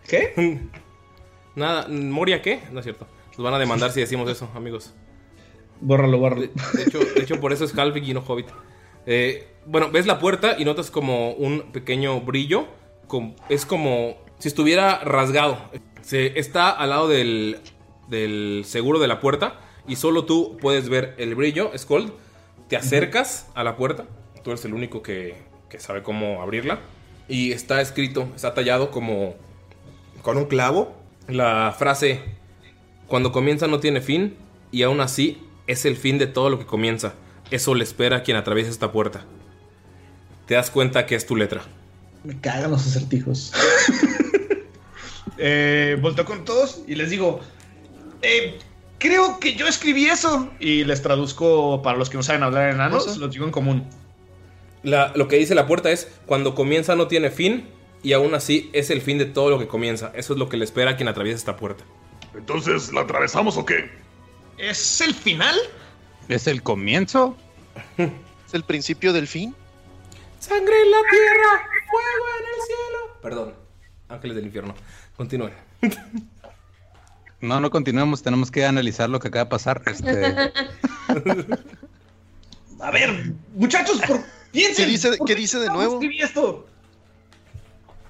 ¿Qué? 0.08 0.60
Nada, 1.56 1.88
¿Moria 1.90 2.42
qué? 2.42 2.62
No 2.72 2.80
es 2.80 2.86
cierto. 2.86 3.08
Nos 3.32 3.44
van 3.44 3.54
a 3.54 3.60
demandar 3.60 3.92
si 3.92 4.00
decimos 4.00 4.30
eso, 4.30 4.50
amigos. 4.56 4.94
Bórralo, 5.82 6.20
bórralo. 6.20 6.48
De 6.74 6.84
hecho, 6.84 7.00
de 7.00 7.22
hecho, 7.22 7.40
por 7.40 7.52
eso 7.52 7.66
es 7.66 7.78
Halvik 7.78 8.06
y 8.06 8.14
no 8.14 8.22
Hobbit. 8.22 8.48
Eh, 9.06 9.48
bueno, 9.66 9.90
ves 9.92 10.06
la 10.06 10.20
puerta 10.20 10.56
y 10.58 10.66
notas 10.66 10.92
como 10.92 11.32
un 11.32 11.72
pequeño 11.72 12.22
brillo. 12.22 12.68
es 13.50 13.66
como 13.66 14.18
si 14.38 14.48
estuviera 14.48 15.00
rasgado. 15.00 15.58
Se, 16.10 16.40
está 16.40 16.72
al 16.72 16.90
lado 16.90 17.08
del, 17.08 17.60
del 18.08 18.64
seguro 18.66 18.98
de 18.98 19.08
la 19.08 19.20
puerta 19.20 19.60
y 19.88 19.96
solo 19.96 20.26
tú 20.26 20.58
puedes 20.60 20.90
ver 20.90 21.14
el 21.20 21.36
brillo, 21.36 21.72
Skold. 21.78 22.12
Te 22.68 22.78
acercas 22.78 23.46
a 23.54 23.64
la 23.64 23.76
puerta. 23.76 24.06
Tú 24.44 24.50
eres 24.50 24.66
el 24.66 24.74
único 24.74 25.04
que, 25.04 25.36
que 25.70 25.80
sabe 25.80 26.02
cómo 26.02 26.42
abrirla. 26.42 26.80
Y 27.28 27.52
está 27.52 27.80
escrito, 27.80 28.28
está 28.36 28.56
tallado 28.56 28.90
como 28.90 29.36
con 30.24 30.38
un 30.38 30.46
clavo. 30.46 30.96
La 31.28 31.76
frase, 31.78 32.22
cuando 33.06 33.32
comienza 33.32 33.68
no 33.68 33.80
tiene 33.80 34.02
fin 34.02 34.36
y 34.72 34.82
aún 34.82 35.02
así 35.02 35.44
es 35.68 35.86
el 35.86 35.96
fin 35.96 36.18
de 36.18 36.26
todo 36.26 36.50
lo 36.50 36.58
que 36.58 36.66
comienza. 36.66 37.14
Eso 37.52 37.76
le 37.76 37.84
espera 37.84 38.18
a 38.18 38.24
quien 38.24 38.36
atraviesa 38.36 38.72
esta 38.72 38.92
puerta. 38.92 39.26
Te 40.48 40.56
das 40.56 40.72
cuenta 40.72 41.06
que 41.06 41.14
es 41.14 41.28
tu 41.28 41.36
letra. 41.36 41.62
Me 42.24 42.36
cagan 42.42 42.72
los 42.72 42.88
acertijos. 42.88 43.54
eh, 45.38 45.98
volteo 46.02 46.26
con 46.26 46.46
todos 46.46 46.82
y 46.88 46.96
les 46.96 47.10
digo, 47.10 47.40
eh, 48.22 48.58
creo 48.98 49.40
que 49.40 49.56
yo 49.56 49.68
escribí 49.68 50.06
eso. 50.08 50.50
Y 50.60 50.84
les 50.84 51.02
traduzco 51.02 51.82
para 51.82 51.98
los 51.98 52.10
que 52.10 52.18
no 52.18 52.24
saben 52.24 52.44
hablar 52.44 52.70
enanos, 52.74 53.18
los 53.18 53.32
digo 53.32 53.46
en 53.46 53.52
común. 53.52 53.88
La- 54.84 55.12
lo 55.16 55.28
que 55.28 55.36
dice 55.38 55.56
la 55.56 55.68
puerta 55.68 55.92
es, 55.92 56.08
cuando 56.26 56.56
comienza 56.56 56.96
no 56.96 57.08
tiene 57.08 57.30
fin 57.32 57.68
y 58.02 58.14
aún 58.14 58.34
así 58.34 58.70
es 58.74 58.90
el 58.90 59.02
fin 59.02 59.18
de 59.18 59.26
todo 59.26 59.50
lo 59.50 59.60
que 59.60 59.68
comienza. 59.68 60.12
Eso 60.16 60.34
es 60.34 60.40
lo 60.40 60.48
que 60.50 60.58
le 60.58 60.64
espera 60.66 60.92
a 60.92 60.96
quien 60.96 61.10
atraviesa 61.10 61.38
esta 61.38 61.58
puerta. 61.58 61.84
Entonces, 62.36 62.94
¿la 62.94 63.02
atravesamos 63.02 63.58
o 63.58 63.66
qué? 63.66 63.90
¿Es 64.58 65.02
el 65.02 65.14
final? 65.14 65.56
¿Es 66.28 66.48
el 66.48 66.62
comienzo? 66.64 67.36
¿Es 67.98 68.54
el 68.54 68.64
principio 68.64 69.14
del 69.14 69.28
fin? 69.28 69.56
Sangre 70.40 70.82
en 70.82 70.92
la 70.92 70.98
tierra, 71.10 71.68
fuego 71.90 72.26
en 72.40 72.46
el 72.46 72.66
cielo. 72.66 73.20
Perdón, 73.22 73.54
ángeles 74.08 74.36
del 74.38 74.46
infierno. 74.46 74.76
Continúen. 75.20 75.54
No, 77.42 77.62
no 77.62 77.70
continuemos, 77.72 78.22
tenemos 78.22 78.52
que 78.52 78.66
analizar 78.66 79.10
lo 79.10 79.18
que 79.22 79.30
acaba 79.30 79.46
de 79.46 79.50
pasar. 79.50 79.82
Este, 79.86 80.36
A 82.82 82.92
ver, 82.92 83.32
muchachos, 83.56 84.02
por... 84.06 84.20
piensen. 84.52 84.76
¿Qué 84.86 84.92
dice- 84.92 85.18
¿por 85.18 85.26
qué 85.26 85.36
dice 85.36 85.58
de 85.58 85.68
nuevo? 85.68 85.94
escribí 85.94 86.22
esto? 86.22 86.68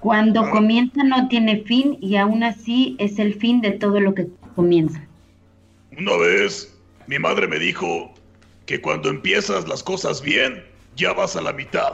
Cuando 0.00 0.50
comienza 0.50 1.04
no 1.04 1.28
tiene 1.28 1.62
fin 1.62 1.96
y 2.00 2.16
aún 2.16 2.42
así 2.42 2.96
es 2.98 3.20
el 3.20 3.34
fin 3.36 3.60
de 3.60 3.70
todo 3.70 4.00
lo 4.00 4.14
que 4.14 4.26
comienza. 4.56 5.00
Una 5.96 6.16
vez, 6.16 6.76
mi 7.06 7.20
madre 7.20 7.46
me 7.46 7.60
dijo 7.60 8.12
que 8.66 8.80
cuando 8.80 9.10
empiezas 9.10 9.68
las 9.68 9.84
cosas 9.84 10.20
bien, 10.20 10.64
ya 10.96 11.12
vas 11.12 11.36
a 11.36 11.40
la 11.40 11.52
mitad. 11.52 11.92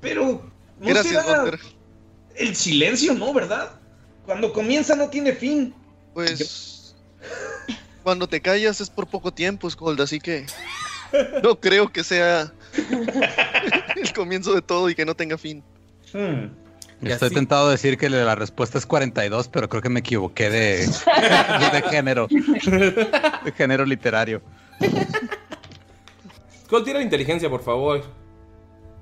Pero 0.00 0.40
no 0.80 0.86
Gracias, 0.86 1.24
será. 1.26 1.58
El 2.36 2.54
silencio, 2.56 3.14
¿no? 3.14 3.32
¿Verdad? 3.32 3.72
Cuando 4.24 4.52
comienza 4.52 4.94
no 4.96 5.08
tiene 5.08 5.32
fin. 5.32 5.74
Pues. 6.14 6.94
Cuando 8.02 8.28
te 8.28 8.40
callas 8.40 8.80
es 8.80 8.88
por 8.88 9.06
poco 9.08 9.32
tiempo, 9.32 9.68
Skold, 9.68 10.00
así 10.00 10.20
que. 10.20 10.46
No 11.42 11.58
creo 11.60 11.92
que 11.92 12.04
sea. 12.04 12.52
el 13.96 14.12
comienzo 14.12 14.54
de 14.54 14.62
todo 14.62 14.88
y 14.90 14.94
que 14.94 15.04
no 15.04 15.14
tenga 15.14 15.38
fin. 15.38 15.62
Hmm. 16.12 16.46
Estoy 17.02 17.26
así- 17.26 17.34
tentado 17.34 17.68
a 17.68 17.72
decir 17.72 17.98
que 17.98 18.08
la 18.08 18.34
respuesta 18.34 18.78
es 18.78 18.86
42, 18.86 19.48
pero 19.48 19.68
creo 19.68 19.82
que 19.82 19.88
me 19.90 20.00
equivoqué 20.00 20.48
de, 20.50 20.86
de 20.86 21.82
género. 21.90 22.26
De 22.28 23.52
género 23.56 23.84
literario. 23.84 24.40
Skull, 26.64 26.84
tira 26.84 26.98
la 26.98 27.04
inteligencia, 27.04 27.50
por 27.50 27.62
favor. 27.62 28.04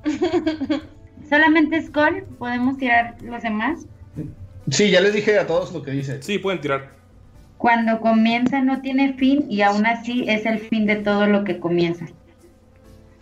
Solamente 1.28 1.82
Skull, 1.82 2.24
podemos 2.38 2.76
tirar 2.78 3.16
los 3.22 3.42
demás. 3.42 3.86
Sí, 4.70 4.90
ya 4.90 5.00
les 5.00 5.14
dije 5.14 5.38
a 5.38 5.46
todos 5.46 5.72
lo 5.72 5.82
que 5.82 5.90
dice. 5.90 6.22
Sí, 6.22 6.38
pueden 6.38 6.60
tirar. 6.60 6.92
Cuando 7.58 8.00
comienza 8.00 8.60
no 8.60 8.80
tiene 8.82 9.14
fin 9.14 9.46
y 9.48 9.62
aún 9.62 9.86
así 9.86 10.24
es 10.28 10.44
el 10.46 10.58
fin 10.58 10.86
de 10.86 10.96
todo 10.96 11.26
lo 11.26 11.44
que 11.44 11.58
comienza. 11.58 12.06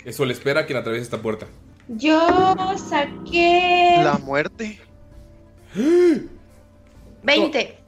Eso 0.05 0.25
le 0.25 0.33
espera 0.33 0.63
a 0.63 0.67
quien 0.67 0.79
atraviesa 0.79 1.05
esta 1.05 1.23
puerta. 1.23 1.47
Yo 1.89 2.19
saqué 2.77 4.01
La 4.03 4.19
muerte. 4.19 4.81
20. 7.23 7.79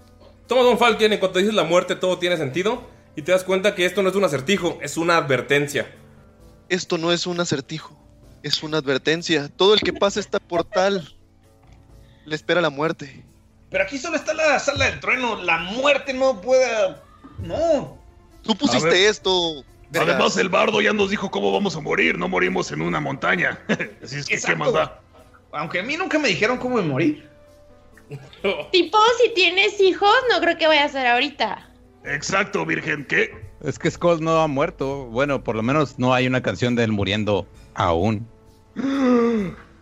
Toma, 0.46 0.62
Don 0.62 0.78
Falken, 0.78 1.12
en 1.12 1.18
cuanto 1.18 1.38
dices 1.38 1.54
la 1.54 1.64
muerte, 1.64 1.96
todo 1.96 2.18
tiene 2.18 2.36
sentido. 2.36 2.82
Y 3.16 3.22
te 3.22 3.32
das 3.32 3.44
cuenta 3.44 3.74
que 3.74 3.86
esto 3.86 4.02
no 4.02 4.08
es 4.08 4.16
un 4.16 4.24
acertijo, 4.24 4.78
es 4.82 4.96
una 4.96 5.16
advertencia. 5.16 5.86
Esto 6.68 6.98
no 6.98 7.12
es 7.12 7.26
un 7.26 7.40
acertijo. 7.40 7.96
Es 8.44 8.62
una 8.62 8.76
advertencia. 8.76 9.48
Todo 9.48 9.72
el 9.72 9.80
que 9.80 9.94
pase 9.94 10.20
esta 10.20 10.38
portal 10.38 11.16
le 12.26 12.36
espera 12.36 12.60
la 12.60 12.68
muerte. 12.68 13.24
Pero 13.70 13.84
aquí 13.84 13.96
solo 13.96 14.16
está 14.16 14.34
la 14.34 14.58
sala 14.58 14.84
del 14.84 15.00
trueno. 15.00 15.42
La 15.42 15.56
muerte 15.56 16.12
no 16.12 16.42
puede. 16.42 16.94
No. 17.38 17.96
Tú 18.42 18.54
pusiste 18.54 18.86
ver. 18.90 19.08
esto. 19.08 19.64
Además, 19.98 20.36
el 20.36 20.50
bardo 20.50 20.82
ya 20.82 20.92
nos 20.92 21.08
dijo 21.08 21.30
cómo 21.30 21.52
vamos 21.52 21.74
a 21.74 21.80
morir. 21.80 22.18
No 22.18 22.28
morimos 22.28 22.70
en 22.70 22.82
una 22.82 23.00
montaña. 23.00 23.58
Así 24.04 24.18
es 24.18 24.26
que, 24.26 24.34
¿qué 24.34 24.34
Exacto. 24.34 24.58
más 24.58 24.72
da? 24.74 25.00
Aunque 25.52 25.80
a 25.80 25.82
mí 25.82 25.96
nunca 25.96 26.18
me 26.18 26.28
dijeron 26.28 26.58
cómo 26.58 26.82
morir. 26.82 27.26
Tipo, 28.72 28.98
si 29.22 29.32
tienes 29.34 29.80
hijos, 29.80 30.14
no 30.30 30.38
creo 30.42 30.58
que 30.58 30.66
vaya 30.66 30.84
a 30.84 30.88
ser 30.90 31.06
ahorita. 31.06 31.70
Exacto, 32.04 32.66
Virgen. 32.66 33.06
¿Qué? 33.06 33.30
Es 33.62 33.78
que 33.78 33.90
Skull 33.90 34.22
no 34.22 34.42
ha 34.42 34.48
muerto. 34.48 35.06
Bueno, 35.06 35.42
por 35.42 35.56
lo 35.56 35.62
menos 35.62 35.98
no 35.98 36.12
hay 36.12 36.26
una 36.26 36.42
canción 36.42 36.76
de 36.76 36.84
él 36.84 36.92
muriendo 36.92 37.48
aún. 37.72 38.28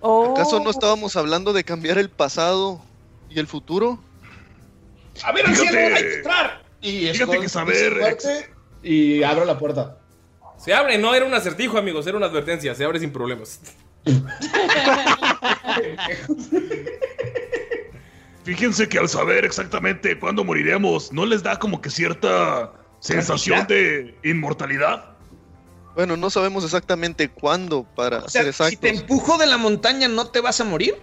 Oh. 0.00 0.32
¿Acaso 0.32 0.60
no 0.60 0.70
estábamos 0.70 1.14
hablando 1.16 1.52
de 1.52 1.62
cambiar 1.64 1.96
el 1.98 2.10
pasado 2.10 2.80
y 3.30 3.38
el 3.38 3.46
futuro? 3.46 3.98
A 5.24 5.32
ver, 5.32 5.46
Fíjate- 5.46 5.68
anciano, 5.68 5.96
hay 5.96 6.02
que 6.02 6.14
entrar. 6.16 6.62
Y 6.80 7.06
fíjate 7.08 7.38
que 7.40 7.48
saber- 7.48 8.16
Y 8.82 9.22
abro 9.22 9.44
la 9.44 9.58
puerta. 9.58 9.98
Se 10.58 10.74
abre, 10.74 10.98
no 10.98 11.14
era 11.14 11.24
un 11.24 11.34
acertijo, 11.34 11.78
amigos, 11.78 12.06
era 12.06 12.16
una 12.16 12.26
advertencia. 12.26 12.74
Se 12.74 12.84
abre 12.84 12.98
sin 13.00 13.12
problemas. 13.12 13.60
Fíjense 18.44 18.88
que 18.88 18.98
al 18.98 19.08
saber 19.08 19.44
exactamente 19.44 20.18
cuándo 20.18 20.42
moriremos, 20.44 21.12
¿no 21.12 21.24
les 21.26 21.42
da 21.44 21.58
como 21.58 21.80
que 21.80 21.90
cierta 21.90 22.72
sensación 22.98 23.66
de 23.68 24.16
inmortalidad? 24.24 25.11
Bueno, 25.94 26.16
no 26.16 26.30
sabemos 26.30 26.64
exactamente 26.64 27.28
cuándo 27.28 27.84
para 27.94 28.18
O 28.18 28.28
sea, 28.28 28.50
ser 28.50 28.70
si 28.70 28.76
te 28.76 28.88
empujo 28.88 29.36
de 29.36 29.46
la 29.46 29.58
montaña, 29.58 30.08
¿no 30.08 30.28
te 30.28 30.40
vas 30.40 30.60
a 30.60 30.64
morir? 30.64 30.96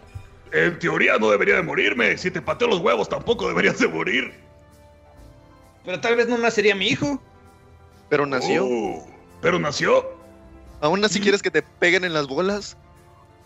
En 0.51 0.79
teoría 0.79 1.17
no 1.19 1.29
debería 1.29 1.55
de 1.55 1.61
morirme. 1.61 2.17
Si 2.17 2.31
te 2.31 2.41
pateo 2.41 2.67
los 2.67 2.79
huevos 2.79 3.07
tampoco 3.07 3.47
deberías 3.47 3.77
de 3.79 3.87
morir. 3.87 4.33
Pero 5.85 5.99
tal 6.01 6.15
vez 6.15 6.27
no 6.27 6.37
nacería 6.37 6.75
mi 6.75 6.87
hijo. 6.87 7.21
Pero 8.09 8.25
nació. 8.25 8.65
Oh, 8.65 9.07
pero 9.41 9.59
nació. 9.59 10.17
¿Aún 10.81 11.03
así 11.05 11.19
quieres 11.19 11.41
que 11.41 11.51
te 11.51 11.61
peguen 11.61 12.03
en 12.03 12.13
las 12.13 12.27
bolas? 12.27 12.77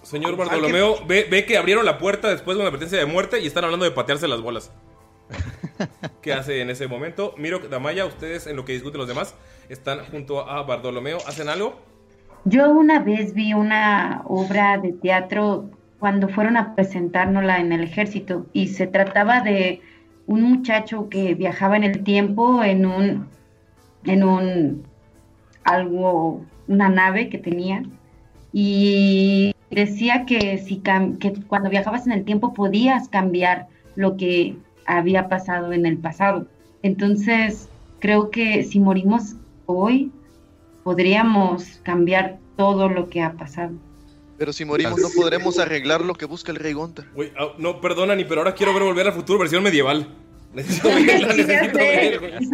Señor 0.04 0.36
Bartolomeo, 0.36 1.06
ve, 1.06 1.28
ve 1.30 1.46
que 1.46 1.58
abrieron 1.58 1.86
la 1.86 1.98
puerta 1.98 2.30
después 2.30 2.56
de 2.56 2.62
una 2.62 2.70
advertencia 2.70 3.00
de 3.00 3.06
muerte 3.06 3.40
y 3.40 3.48
están 3.48 3.64
hablando 3.64 3.86
de 3.86 3.92
patearse 3.92 4.28
las 4.28 4.42
bolas. 4.42 4.72
¿Qué 6.22 6.34
hace 6.34 6.62
en 6.62 6.70
ese 6.70 6.88
momento? 6.88 7.34
Miro, 7.38 7.60
Damaya, 7.60 8.06
ustedes 8.06 8.48
en 8.48 8.56
lo 8.56 8.66
que 8.66 8.74
discuten 8.74 9.00
los 9.00 9.08
demás 9.08 9.36
están 9.70 10.00
junto 10.06 10.48
a 10.50 10.64
Bartolomeo. 10.64 11.18
¿Hacen 11.28 11.50
algo? 11.50 11.80
Yo 12.46 12.70
una 12.72 13.00
vez 13.00 13.34
vi 13.34 13.54
una 13.54 14.22
obra 14.26 14.78
de 14.78 14.92
teatro 14.94 15.70
cuando 16.00 16.28
fueron 16.28 16.58
a 16.58 16.76
presentárnosla 16.76 17.60
en 17.60 17.72
el 17.72 17.84
ejército 17.84 18.46
y 18.52 18.68
se 18.68 18.88
trataba 18.88 19.40
de 19.40 19.82
un 20.28 20.42
muchacho 20.42 21.08
que 21.10 21.34
viajaba 21.34 21.78
en 21.78 21.84
el 21.84 22.04
tiempo 22.04 22.64
en 22.64 22.86
un 22.86 23.28
en 24.06 24.24
un 24.24 24.84
algo 25.64 26.42
una 26.68 26.90
nave 26.90 27.30
que 27.30 27.38
tenía 27.38 27.84
y 28.52 29.56
decía 29.72 30.26
que 30.26 30.58
si 30.58 30.82
que 31.20 31.34
cuando 31.48 31.70
viajabas 31.70 32.06
en 32.06 32.14
el 32.14 32.26
tiempo 32.26 32.54
podías 32.54 33.08
cambiar 33.08 33.68
lo 33.96 34.18
que 34.18 34.58
había 34.86 35.30
pasado 35.30 35.74
en 35.74 35.86
el 35.86 35.98
pasado. 35.98 36.48
Entonces, 36.82 37.70
creo 38.00 38.30
que 38.30 38.64
si 38.64 38.80
morimos 38.80 39.36
hoy 39.66 40.12
podríamos 40.84 41.80
cambiar 41.84 42.38
todo 42.58 42.90
lo 42.90 43.10
que 43.10 43.22
ha 43.22 43.34
pasado. 43.34 43.72
Pero 44.38 44.52
si 44.52 44.66
morimos 44.66 45.00
no 45.00 45.08
podremos 45.16 45.60
arreglar 45.60 46.02
lo 46.02 46.16
que 46.16 46.26
busca 46.26 46.52
el 46.52 46.58
rey. 46.58 46.74
Güey, 46.74 47.00
ah, 47.38 47.54
no, 47.58 47.80
perdona, 47.80 48.16
ni 48.16 48.26
pero 48.26 48.42
ahora 48.42 48.54
quiero 48.54 48.74
ver 48.74 48.84
volver 48.84 49.08
al 49.08 49.14
futuro 49.14 49.40
versión 49.40 49.64
medieval. 49.64 50.08
Necesito 50.54 50.90
verla, 50.90 51.34
Sí, 51.34 51.44
necesito. 51.44 51.80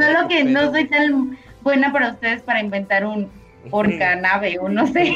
Solo 0.02 0.28
que 0.28 0.44
no 0.44 0.72
soy 0.72 0.88
tan 0.88 1.38
buena 1.62 1.92
para 1.92 2.12
ustedes 2.12 2.42
para 2.44 2.62
inventar 2.62 3.06
un 3.06 3.30
orca 3.72 4.16
nave 4.16 4.58
o 4.60 4.70
no 4.70 4.86
sé. 4.88 5.14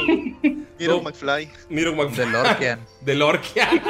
Miro 0.78 1.02
McFly. 1.02 1.48
Miro 1.68 1.94
McFly. 1.94 2.24
DeLorean. 2.26 2.80
DeLorean. 3.02 3.82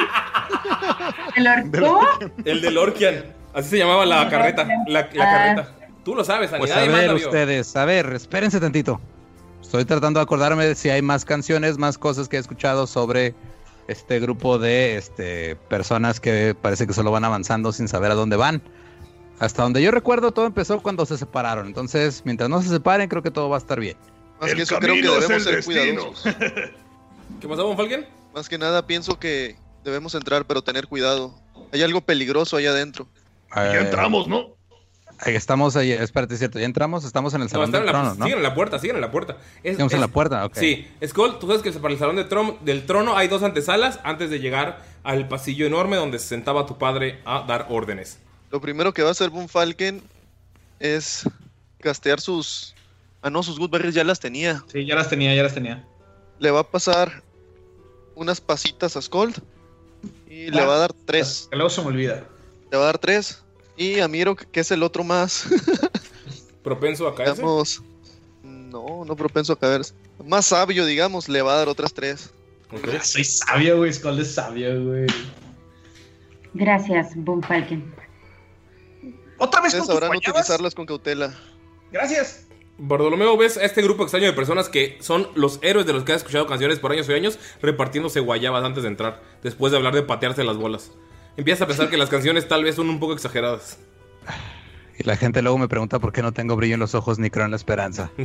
¿El 1.36 1.46
orco? 1.46 2.00
El 2.44 2.60
DeLorean. 2.60 3.24
Así 3.54 3.70
se 3.70 3.78
llamaba 3.78 4.04
la 4.04 4.28
carreta. 4.28 4.66
La, 4.86 5.00
la 5.12 5.24
Ah. 5.24 5.54
carreta. 5.54 5.74
Tú 6.04 6.14
lo 6.14 6.22
sabes, 6.24 6.50
Pues 6.58 6.70
a 6.70 6.80
ver, 6.80 6.90
manda, 6.90 7.14
ustedes, 7.14 7.74
a 7.76 7.84
ver, 7.86 8.12
espérense 8.12 8.60
tantito. 8.60 9.00
Estoy 9.62 9.86
tratando 9.86 10.20
de 10.20 10.24
acordarme 10.24 10.66
de 10.66 10.74
si 10.74 10.90
hay 10.90 11.00
más 11.00 11.24
canciones, 11.24 11.78
más 11.78 11.96
cosas 11.96 12.28
que 12.28 12.36
he 12.36 12.40
escuchado 12.40 12.86
sobre 12.86 13.34
este 13.88 14.20
grupo 14.20 14.58
de 14.58 14.96
este, 14.98 15.56
personas 15.56 16.20
que 16.20 16.54
parece 16.60 16.86
que 16.86 16.92
solo 16.92 17.10
van 17.10 17.24
avanzando 17.24 17.72
sin 17.72 17.88
saber 17.88 18.10
a 18.10 18.14
dónde 18.14 18.36
van. 18.36 18.60
Hasta 19.38 19.62
donde 19.62 19.82
yo 19.82 19.90
recuerdo, 19.90 20.32
todo 20.32 20.46
empezó 20.46 20.80
cuando 20.82 21.06
se 21.06 21.16
separaron. 21.16 21.66
Entonces, 21.66 22.20
mientras 22.26 22.50
no 22.50 22.60
se 22.60 22.68
separen, 22.68 23.08
creo 23.08 23.22
que 23.22 23.30
todo 23.30 23.48
va 23.48 23.56
a 23.56 23.58
estar 23.58 23.80
bien. 23.80 23.96
Más 24.40 24.50
El 24.50 24.56
que 24.56 24.62
eso 24.62 24.78
creo 24.78 24.94
que 24.94 25.02
debemos 25.02 25.42
ser 25.42 25.56
destino. 25.56 26.12
cuidadosos. 26.12 26.24
¿Qué 27.40 27.48
pasó, 27.48 27.66
Von 27.66 27.76
Falken? 27.76 28.06
Más 28.34 28.48
que 28.48 28.58
nada 28.58 28.86
pienso 28.86 29.18
que 29.18 29.56
debemos 29.84 30.14
entrar, 30.14 30.44
pero 30.46 30.62
tener 30.62 30.86
cuidado. 30.88 31.34
Hay 31.72 31.82
algo 31.82 32.00
peligroso 32.00 32.56
allá 32.56 32.70
adentro. 32.70 33.06
Ya 33.54 33.80
entramos, 33.80 34.26
¿no? 34.26 34.54
Ahí 35.20 35.36
estamos 35.36 35.76
ahí, 35.76 35.92
espérate, 35.92 36.34
es 36.34 36.40
cierto, 36.40 36.58
ya 36.58 36.64
entramos, 36.64 37.04
estamos 37.04 37.32
en 37.34 37.40
el 37.42 37.46
No, 37.46 37.50
salón 37.50 37.66
están 37.66 37.80
del 37.82 37.88
en 37.88 37.94
la, 37.94 38.00
trono, 38.00 38.14
¿no? 38.16 38.24
siguen 38.24 38.38
en 38.38 38.42
la 38.42 38.54
puerta, 38.54 38.78
siguen 38.80 38.96
en 38.96 39.00
la 39.02 39.10
puerta. 39.12 39.36
Es- 39.62 39.72
Estamos 39.72 39.92
en 39.92 39.96
es- 39.98 40.00
la 40.00 40.08
puerta, 40.08 40.44
ok. 40.44 40.56
Sí, 40.56 40.88
Skull, 41.06 41.38
tú 41.38 41.46
sabes 41.46 41.62
que 41.62 41.70
para 41.72 41.94
el 41.94 42.00
salón 42.00 42.16
de 42.16 42.24
del 42.62 42.84
trono 42.84 43.16
hay 43.16 43.28
dos 43.28 43.44
antesalas 43.44 44.00
antes 44.02 44.28
de 44.28 44.40
llegar 44.40 44.84
al 45.04 45.28
pasillo 45.28 45.66
enorme 45.66 45.96
donde 45.96 46.18
se 46.18 46.26
sentaba 46.26 46.66
tu 46.66 46.78
padre 46.78 47.20
a 47.24 47.44
dar 47.46 47.68
órdenes. 47.70 48.18
Lo 48.50 48.60
primero 48.60 48.92
que 48.92 49.02
va 49.02 49.08
a 49.10 49.12
hacer 49.12 49.30
Boom 49.30 49.48
Falken 49.48 50.02
es 50.80 51.28
castear 51.80 52.20
sus. 52.20 52.73
Ah, 53.24 53.30
no, 53.30 53.42
sus 53.42 53.58
Goodberries 53.58 53.94
ya 53.94 54.04
las 54.04 54.20
tenía. 54.20 54.62
Sí, 54.70 54.84
ya 54.84 54.94
las 54.94 55.08
tenía, 55.08 55.34
ya 55.34 55.42
las 55.42 55.54
tenía. 55.54 55.82
Le 56.38 56.50
va 56.50 56.60
a 56.60 56.70
pasar 56.70 57.22
unas 58.14 58.38
pasitas 58.40 58.96
a 58.96 59.02
Skold. 59.02 59.38
Y 60.28 60.50
le 60.50 60.60
Ah, 60.60 60.66
va 60.66 60.74
a 60.74 60.78
dar 60.78 60.92
tres. 60.92 61.48
Que 61.50 61.56
luego 61.56 61.70
se 61.70 61.80
me 61.80 61.86
olvida. 61.88 62.28
Le 62.70 62.76
va 62.76 62.82
a 62.84 62.86
dar 62.86 62.98
tres. 62.98 63.42
Y 63.78 64.00
a 64.00 64.08
Miro, 64.08 64.36
que 64.36 64.60
es 64.60 64.70
el 64.70 64.82
otro 64.82 65.02
más. 65.04 65.46
¿Propenso 66.62 67.08
a 67.08 67.14
caerse? 67.14 67.36
digamos. 67.36 67.82
No, 68.42 69.04
no 69.06 69.16
propenso 69.16 69.54
a 69.54 69.58
caerse. 69.58 69.94
Más 70.22 70.44
sabio, 70.46 70.84
digamos, 70.84 71.26
le 71.28 71.40
va 71.40 71.54
a 71.54 71.56
dar 71.56 71.68
otras 71.68 71.94
tres. 71.94 72.30
Soy 73.02 73.24
sabio, 73.24 73.78
güey. 73.78 73.92
Skull 73.92 74.20
es 74.20 74.34
sabio, 74.34 74.84
güey. 74.84 75.06
Gracias, 76.52 77.12
Boom 77.16 77.42
Falken. 77.42 77.94
Otra 79.38 79.60
vez 79.62 79.72
Ustedes 79.74 79.86
con 79.86 79.94
tus 79.96 80.00
sabrán 80.04 80.16
utilizarlas 80.18 80.74
con 80.74 80.86
cautela. 80.86 81.34
Gracias. 81.90 82.43
Bartolomeo, 82.76 83.36
ves 83.36 83.56
a 83.56 83.64
este 83.64 83.82
grupo 83.82 84.02
extraño 84.02 84.26
de 84.26 84.32
personas 84.32 84.68
que 84.68 84.96
son 85.00 85.28
los 85.36 85.60
héroes 85.62 85.86
de 85.86 85.92
los 85.92 86.02
que 86.02 86.12
has 86.12 86.18
escuchado 86.18 86.46
canciones 86.46 86.80
por 86.80 86.90
años 86.92 87.08
y 87.08 87.12
años 87.12 87.38
repartiéndose 87.62 88.18
guayabas 88.20 88.64
antes 88.64 88.82
de 88.82 88.88
entrar, 88.88 89.22
después 89.42 89.70
de 89.70 89.76
hablar 89.78 89.94
de 89.94 90.02
patearse 90.02 90.42
las 90.42 90.56
bolas. 90.56 90.90
Empiezas 91.36 91.62
a 91.62 91.66
pensar 91.68 91.88
que 91.90 91.96
las 91.96 92.08
canciones 92.10 92.48
tal 92.48 92.64
vez 92.64 92.74
son 92.76 92.88
un 92.90 92.98
poco 92.98 93.12
exageradas. 93.12 93.78
Y 94.98 95.04
la 95.04 95.16
gente 95.16 95.40
luego 95.42 95.58
me 95.58 95.68
pregunta 95.68 95.98
por 95.98 96.12
qué 96.12 96.22
no 96.22 96.32
tengo 96.32 96.56
brillo 96.56 96.74
en 96.74 96.80
los 96.80 96.94
ojos 96.94 97.18
ni 97.18 97.30
creo 97.30 97.44
en 97.44 97.50
la 97.52 97.56
esperanza. 97.56 98.10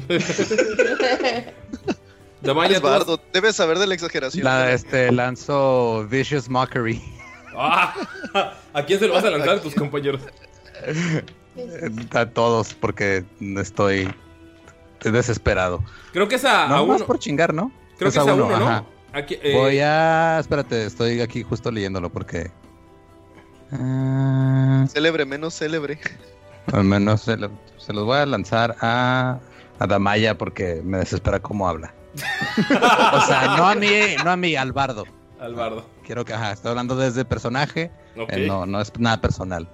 Damaya, 2.41 2.77
has- 2.77 2.81
bardo, 2.81 3.19
debes 3.33 3.55
saber 3.55 3.77
de 3.79 3.87
la 3.87 3.93
exageración. 3.95 4.43
La, 4.45 4.71
este, 4.71 5.11
lanzo 5.11 6.07
Vicious 6.09 6.47
Mockery. 6.49 7.01
Ah, 7.55 7.93
¿A 8.73 8.83
quién 8.85 8.99
se 8.99 9.07
lo 9.07 9.13
vas 9.13 9.23
a 9.25 9.29
lanzar 9.29 9.49
a 9.57 9.61
tus 9.61 9.75
compañeros? 9.75 10.21
A 12.13 12.25
todos, 12.27 12.73
porque 12.75 13.25
estoy 13.57 14.09
desesperado. 14.99 15.83
Creo 16.13 16.27
que 16.27 16.35
es 16.35 16.45
a, 16.45 16.67
No, 16.67 16.75
a 16.75 16.85
más 16.85 16.97
uno. 16.97 17.05
por 17.05 17.19
chingar, 17.19 17.53
¿no? 17.53 17.71
Creo 17.97 18.11
que 18.11 18.17
es 18.19 18.27
a 18.27 18.33
uno, 18.33 18.49
¿no? 18.49 18.67
ajá. 18.67 18.83
Aquí, 19.13 19.37
eh, 19.41 19.53
Voy 19.55 19.79
a... 19.79 20.37
Espérate, 20.39 20.85
estoy 20.85 21.21
aquí 21.21 21.41
justo 21.43 21.71
leyéndolo 21.71 22.11
porque... 22.11 22.51
Ah, 23.71 24.85
Célebre, 24.87 25.25
menos 25.25 25.53
célebre. 25.53 25.99
al 26.73 26.83
menos 26.83 27.21
se, 27.21 27.37
lo- 27.37 27.51
se 27.77 27.93
los 27.93 28.05
voy 28.05 28.17
a 28.17 28.25
lanzar 28.25 28.75
a, 28.81 29.39
a 29.79 29.87
Damaya 29.87 30.37
porque 30.37 30.81
me 30.83 30.97
desespera 30.99 31.39
cómo 31.39 31.67
habla. 31.67 31.93
o 33.13 33.21
sea, 33.21 33.55
no 33.57 33.67
a 33.67 33.75
mí, 33.75 33.89
no 34.23 34.31
a 34.31 34.35
mí, 34.37 34.55
al 34.55 34.73
bardo. 34.73 35.05
Albardo. 35.39 35.85
Quiero 36.05 36.25
que, 36.25 36.33
ajá, 36.33 36.51
estoy 36.51 36.69
hablando 36.71 36.95
desde 36.95 37.23
personaje. 37.23 37.91
Eh, 38.29 38.45
no, 38.47 38.65
no 38.65 38.81
es 38.81 38.91
nada 38.99 39.21
personal. 39.21 39.69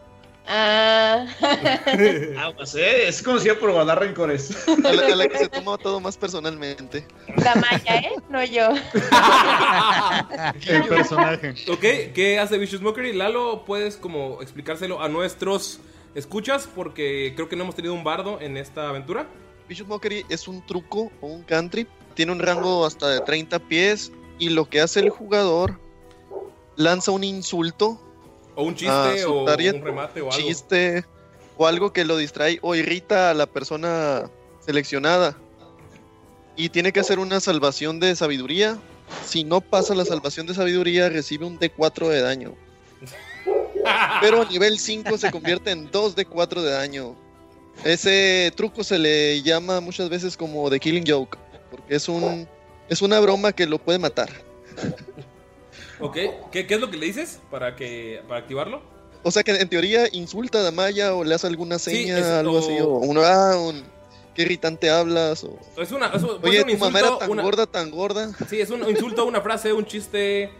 Ah, 0.48 1.26
Aguas, 2.40 2.76
eh. 2.76 3.08
Es 3.08 3.24
conocida 3.24 3.56
por 3.58 3.72
guardar 3.72 4.00
rencores. 4.00 4.56
A 4.68 4.94
la, 4.94 5.08
a 5.08 5.16
la 5.16 5.28
que 5.28 5.38
se 5.40 5.50
toma 5.50 5.78
todo 5.78 6.00
más 6.00 6.18
personalmente. 6.18 7.08
la 7.38 7.56
Maya, 7.56 7.98
¿eh? 7.98 8.16
No 8.30 8.44
yo. 8.44 8.70
El 10.68 10.88
personaje. 10.88 11.56
Ok, 11.70 12.14
¿qué 12.14 12.40
hace 12.40 12.58
Vicious 12.58 12.82
Mockery? 12.82 13.14
Lalo, 13.14 13.66
¿puedes 13.66 13.98
como 13.98 14.42
explicárselo 14.42 15.02
a 15.02 15.10
nuestros 15.10 15.80
escuchas? 16.14 16.70
Porque 16.74 17.34
creo 17.36 17.50
que 17.50 17.56
no 17.56 17.64
hemos 17.64 17.76
tenido 17.76 17.94
un 17.94 18.04
bardo 18.04 18.40
en 18.40 18.58
esta 18.58 18.90
aventura. 18.90 19.28
Vicious 19.68 19.88
Mockery 19.88 20.26
es 20.30 20.48
un 20.48 20.64
truco 20.66 21.12
o 21.22 21.28
un 21.28 21.44
country. 21.44 21.88
Tiene 22.14 22.32
un 22.32 22.40
rango 22.40 22.86
hasta 22.86 23.10
de 23.10 23.22
30 23.22 23.60
pies. 23.60 24.12
Y 24.38 24.50
lo 24.50 24.66
que 24.70 24.82
hace 24.82 25.00
el 25.00 25.10
jugador 25.10 25.80
lanza 26.76 27.12
un 27.12 27.24
insulto, 27.24 28.00
O 28.56 28.64
un 28.64 28.74
Ah, 28.88 29.12
chiste, 29.12 29.26
o 29.26 29.44
un 29.44 29.48
remate, 29.84 30.22
o 30.22 30.32
algo. 30.32 30.48
chiste 30.48 31.04
o 31.58 31.68
algo 31.68 31.94
que 31.94 32.04
lo 32.06 32.18
distrae 32.18 32.60
o 32.62 32.76
irrita 32.76 33.30
a 33.30 33.34
la 33.34 33.46
persona 33.46 34.30
seleccionada. 34.66 35.38
Y 36.58 36.70
tiene 36.70 36.92
que 36.94 37.00
hacer 37.02 37.20
una 37.20 37.40
salvación 37.40 38.00
de 38.00 38.16
sabiduría. 38.16 38.78
Si 39.26 39.44
no 39.44 39.62
pasa 39.62 39.94
la 39.94 40.06
salvación 40.06 40.48
de 40.48 40.54
sabiduría, 40.54 41.10
recibe 41.10 41.46
un 41.46 41.60
D4 41.60 42.08
de 42.10 42.22
daño. 42.22 42.56
Pero 44.22 44.42
a 44.42 44.46
nivel 44.46 44.80
5 44.80 45.18
se 45.18 45.32
convierte 45.32 45.72
en 45.72 45.92
2 45.92 46.16
D4 46.16 46.62
de 46.62 46.72
daño. 46.72 47.16
Ese 47.84 48.52
truco 48.56 48.84
se 48.84 48.98
le 48.98 49.42
llama 49.42 49.82
muchas 49.82 50.10
veces 50.10 50.38
como 50.38 50.70
The 50.70 50.80
Killing 50.80 51.04
Joke. 51.06 51.38
Porque 51.70 51.96
es 51.96 52.08
un 52.10 52.48
es 52.90 53.02
una 53.02 53.20
broma 53.20 53.52
que 53.52 53.66
lo 53.66 53.78
puede 53.80 54.00
matar. 54.00 54.30
Ok, 56.00 56.18
¿Qué, 56.52 56.68
qué 56.68 56.74
es 56.76 56.80
lo 56.82 56.90
que 56.92 56.98
le 56.98 57.06
dices 57.08 57.40
para, 57.50 57.76
que, 57.76 58.22
para 58.28 58.40
activarlo? 58.42 58.82
O 59.24 59.32
sea 59.32 59.44
que 59.44 59.52
en 59.52 59.70
teoría 59.70 60.08
insulta 60.12 60.60
a 60.60 60.62
Damaya 60.62 61.14
o 61.16 61.24
le 61.24 61.34
hace 61.34 61.48
alguna 61.48 61.80
Sí, 61.80 61.92
seña, 61.92 62.20
es- 62.20 62.26
algo 62.26 62.58
o- 62.58 62.60
así, 62.60 62.78
o 62.80 62.88
uno, 63.00 63.22
ah, 63.24 63.58
un, 63.58 63.84
qué 64.36 64.44
irritante 64.44 64.90
hablas, 64.90 65.44
o 65.44 65.58
Es 65.78 65.92
una, 65.92 66.08
es 66.08 66.22
un- 66.22 66.38
oye, 66.44 66.62
un 66.64 66.70
tu 66.72 66.78
mamá 66.78 67.00
era 67.00 67.18
tan 67.18 67.30
una- 67.32 67.42
gorda, 67.44 67.66
tan 67.66 67.90
gorda. 67.92 68.32
Sí, 68.50 68.60
es 68.62 68.70
un 68.70 68.88
insulto, 68.88 69.26
una 69.26 69.42
frase, 69.42 69.74
un 69.74 69.86
chiste, 69.86 70.52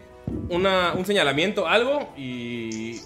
una, 0.48 0.94
un 0.94 1.04
señalamiento, 1.06 1.68
algo 1.68 2.12
y 2.16 3.00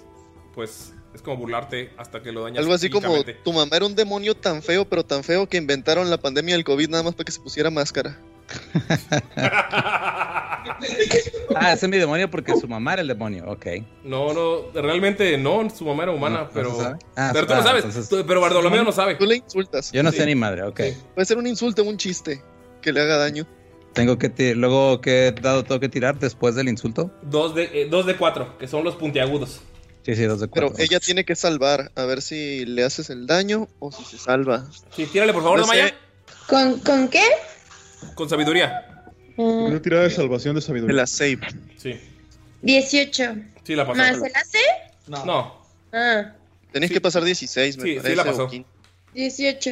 pues 0.55 0.95
es 1.15 1.23
como 1.23 1.37
burlarte 1.37 1.91
hasta 1.99 2.23
que 2.23 2.33
lo 2.33 2.45
dañas. 2.45 2.61
Algo 2.61 2.73
así 2.73 2.89
como 2.89 3.13
tu 3.45 3.53
mamá 3.53 3.77
era 3.77 3.85
un 3.87 3.95
demonio 3.95 4.35
tan 4.37 4.63
feo, 4.63 4.85
pero 4.89 5.05
tan 5.05 5.25
feo 5.25 5.47
que 5.49 5.57
inventaron 5.59 6.09
la 6.09 6.19
pandemia 6.19 6.55
del 6.55 6.65
COVID 6.65 6.89
nada 6.89 7.03
más 7.03 7.15
para 7.15 7.25
que 7.27 7.33
se 7.33 7.41
pusiera 7.41 7.69
máscara. 7.69 8.19
Ah, 11.57 11.73
ese 11.73 11.87
es 11.87 11.91
mi 11.91 11.99
demonio 11.99 12.31
porque 12.31 12.57
su 12.57 12.67
mamá 12.69 12.95
era 12.95 13.03
el 13.03 13.09
demonio. 13.09 13.45
Ok. 13.49 13.67
No, 14.05 14.33
no, 14.33 14.71
realmente 14.73 15.37
no, 15.37 15.69
su 15.71 15.85
mamá 15.85 16.05
era 16.05 16.13
humana, 16.13 16.39
No, 16.39 16.45
¿no 16.45 16.51
pero... 16.53 16.99
Ah, 17.17 17.31
pero 17.33 17.47
tú 17.47 17.55
no 17.55 17.61
ah, 17.61 17.63
sabes, 17.65 17.85
entonces- 17.85 18.09
tú- 18.09 18.25
pero 18.27 18.41
Bartolomeo 18.41 18.83
no 18.85 18.93
sabe. 18.93 19.17
Tú 19.17 19.27
le 19.27 19.37
insultas. 19.37 19.91
Yo 19.93 20.03
no 20.03 20.11
Sí. 20.13 20.19
sé 20.19 20.27
ni 20.27 20.35
madre, 20.35 20.63
ok. 20.63 20.81
Puede 21.15 21.27
ser 21.27 21.39
un 21.39 21.47
insulto 21.47 21.83
o 21.83 21.85
un 21.87 21.97
chiste 21.97 22.43
que 22.83 22.93
le 22.93 23.01
haga 23.01 23.17
daño. 23.17 23.47
Tengo 23.93 24.17
que 24.19 24.29
ti- 24.29 24.55
luego 24.55 25.01
qué 25.01 25.35
dado 25.41 25.65
tengo 25.65 25.81
que 25.81 25.89
tirar 25.89 26.19
después 26.19 26.55
del 26.55 26.69
insulto. 26.69 27.11
Dos 27.23 27.55
de, 27.55 27.65
eh, 27.83 27.89
dos 27.91 28.07
de 28.07 28.17
cuatro, 28.17 28.57
que 28.59 28.69
son 28.69 28.85
los 28.85 28.95
puntiagudos. 28.97 29.61
Sí, 30.05 30.15
sí, 30.15 30.23
dos 30.25 30.41
de 30.41 30.49
Pero 30.49 30.69
cuatro. 30.69 30.85
ella 30.85 31.01
tiene 31.01 31.25
que 31.25 31.35
salvar, 31.37 31.91
a 31.97 32.05
ver 32.05 32.23
si 32.23 32.65
le 32.65 32.85
haces 32.85 33.11
el 33.11 33.27
daño 33.27 33.69
o 33.81 33.91
si 33.93 34.05
se 34.05 34.19
salva. 34.19 34.65
Sí, 34.95 35.07
tírale 35.07 35.33
por 35.33 35.43
favor, 35.43 35.59
No. 35.59 35.67
Damaya, 35.67 35.93
¿Con, 36.47 36.79
¿Con 36.81 37.09
qué? 37.09 37.23
Con 38.15 38.29
sabiduría. 38.29 38.87
Una 39.37 39.81
tirada 39.81 40.03
de 40.05 40.11
salvación 40.11 40.55
de 40.55 40.61
sabiduría. 40.61 40.95
De 40.95 41.01
la 41.01 41.07
save. 41.07 41.41
Sí. 41.77 41.99
18. 42.63 43.35
Sí, 43.65 43.75
la 43.75 43.87
pasó. 43.87 43.99
¿Más 43.99 44.17
el 44.17 44.33
AC? 44.37 45.25
No. 45.25 45.65
Ah, 45.93 46.33
Tenéis 46.73 46.93
que 46.93 47.01
pasar 47.01 47.25
16, 47.25 47.79
me 47.79 47.83
Sí, 47.83 47.99
sí 48.05 48.15
la 48.15 48.25
pasó. 48.25 48.49
15. 48.49 48.69
18. 49.15 49.71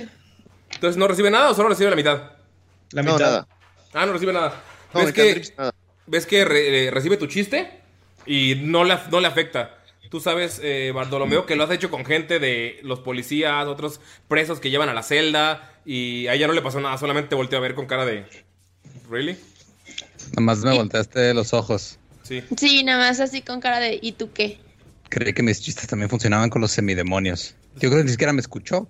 Entonces, 0.74 0.96
¿no 0.96 1.06
recibe 1.06 1.30
nada 1.30 1.50
o 1.50 1.54
solo 1.54 1.68
recibe 1.68 1.90
la 1.90 1.96
mitad? 1.96 2.22
La 2.92 3.02
No, 3.02 3.12
mitad. 3.12 3.26
nada. 3.26 3.48
Ah, 3.94 4.06
no 4.06 4.12
recibe 4.12 4.32
nada. 4.32 4.60
No, 4.94 5.00
¿Ves 5.04 5.12
que, 5.12 5.52
nada. 5.56 5.74
ves 6.06 6.26
que 6.26 6.44
re- 6.44 6.86
eh, 6.86 6.90
recibe 6.90 7.16
tu 7.16 7.26
chiste 7.26 7.80
y 8.26 8.54
no 8.56 8.84
le, 8.84 8.94
af- 8.94 9.08
no 9.10 9.20
le 9.20 9.26
afecta? 9.26 9.77
Tú 10.08 10.20
sabes, 10.20 10.60
eh, 10.62 10.92
Bartolomeo, 10.94 11.44
que 11.44 11.54
lo 11.54 11.64
has 11.64 11.70
hecho 11.70 11.90
con 11.90 12.04
gente 12.04 12.38
de 12.38 12.80
los 12.82 13.00
policías, 13.00 13.66
otros 13.66 14.00
presos 14.26 14.58
que 14.58 14.70
llevan 14.70 14.88
a 14.88 14.94
la 14.94 15.02
celda 15.02 15.78
y 15.84 16.26
a 16.28 16.34
ella 16.34 16.46
no 16.46 16.54
le 16.54 16.62
pasó 16.62 16.80
nada, 16.80 16.96
solamente 16.96 17.34
volteó 17.34 17.58
a 17.58 17.62
ver 17.62 17.74
con 17.74 17.86
cara 17.86 18.06
de... 18.06 18.24
¿Really? 19.10 19.36
Nomás 20.36 20.60
me 20.60 20.74
volteaste 20.74 21.34
los 21.34 21.52
ojos. 21.52 21.98
Sí. 22.22 22.42
Sí, 22.56 22.84
nada 22.84 23.08
más 23.08 23.20
así 23.20 23.42
con 23.42 23.60
cara 23.60 23.80
de 23.80 23.98
¿y 24.00 24.12
tú 24.12 24.30
qué? 24.32 24.58
Creí 25.08 25.32
que 25.32 25.42
mis 25.42 25.60
chistes 25.60 25.86
también 25.86 26.10
funcionaban 26.10 26.50
con 26.50 26.60
los 26.60 26.70
semidemonios. 26.70 27.54
Yo 27.74 27.88
creo 27.88 27.98
que 27.98 28.04
ni 28.04 28.10
siquiera 28.10 28.32
me 28.32 28.40
escuchó. 28.40 28.88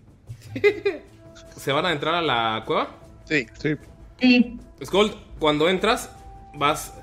¿Se 1.57 1.73
van 1.73 1.87
a 1.87 1.93
entrar 1.93 2.14
a 2.14 2.23
la 2.23 2.64
cueva? 2.66 2.97
Sí. 3.29 3.47
Sí. 3.61 3.77
Sí. 4.21 4.59
Skull, 4.85 5.14
cuando 5.39 5.69
entras, 5.69 6.11
vas. 6.55 6.95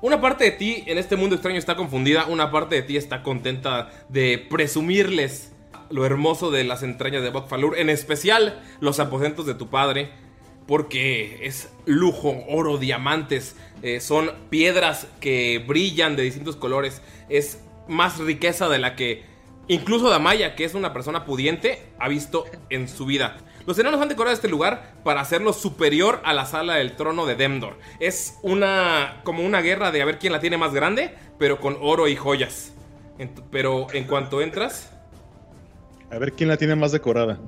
Una 0.00 0.20
parte 0.20 0.44
de 0.44 0.50
ti 0.52 0.84
en 0.86 0.96
este 0.96 1.16
mundo 1.16 1.34
extraño 1.34 1.58
está 1.58 1.74
confundida, 1.74 2.26
una 2.26 2.52
parte 2.52 2.76
de 2.76 2.82
ti 2.82 2.96
está 2.96 3.24
contenta 3.24 3.90
de 4.08 4.38
presumirles 4.38 5.52
lo 5.90 6.06
hermoso 6.06 6.52
de 6.52 6.62
las 6.62 6.84
entrañas 6.84 7.22
de 7.22 7.30
Bokfalur, 7.30 7.76
en 7.76 7.90
especial 7.90 8.62
los 8.78 9.00
aposentos 9.00 9.44
de 9.44 9.54
tu 9.54 9.70
padre, 9.70 10.10
porque 10.68 11.40
es 11.42 11.72
lujo, 11.84 12.44
oro, 12.48 12.78
diamantes, 12.78 13.56
eh, 13.82 13.98
son 13.98 14.30
piedras 14.50 15.08
que 15.18 15.64
brillan 15.66 16.14
de 16.14 16.22
distintos 16.22 16.54
colores, 16.54 17.02
es 17.28 17.60
más 17.88 18.18
riqueza 18.18 18.68
de 18.68 18.78
la 18.78 18.94
que 18.94 19.24
incluso 19.68 20.08
Damaya, 20.10 20.54
que 20.54 20.64
es 20.64 20.74
una 20.74 20.92
persona 20.92 21.24
pudiente, 21.24 21.82
ha 21.98 22.08
visto 22.08 22.44
en 22.70 22.88
su 22.88 23.06
vida. 23.06 23.36
Los 23.66 23.78
enanos 23.78 24.00
han 24.00 24.08
decorado 24.08 24.34
este 24.34 24.48
lugar 24.48 24.94
para 25.04 25.20
hacerlo 25.20 25.52
superior 25.52 26.22
a 26.24 26.32
la 26.32 26.46
sala 26.46 26.76
del 26.76 26.96
trono 26.96 27.26
de 27.26 27.36
Demdor. 27.36 27.78
Es 28.00 28.38
una 28.42 29.20
como 29.24 29.44
una 29.44 29.60
guerra 29.60 29.90
de 29.90 30.00
a 30.00 30.06
ver 30.06 30.18
quién 30.18 30.32
la 30.32 30.40
tiene 30.40 30.56
más 30.56 30.72
grande, 30.72 31.14
pero 31.38 31.60
con 31.60 31.76
oro 31.80 32.08
y 32.08 32.16
joyas. 32.16 32.72
Pero 33.50 33.88
en 33.92 34.04
cuanto 34.04 34.40
entras, 34.40 34.90
A 36.10 36.18
ver 36.18 36.32
quién 36.32 36.48
la 36.48 36.56
tiene 36.56 36.76
más 36.76 36.92
decorada. 36.92 37.38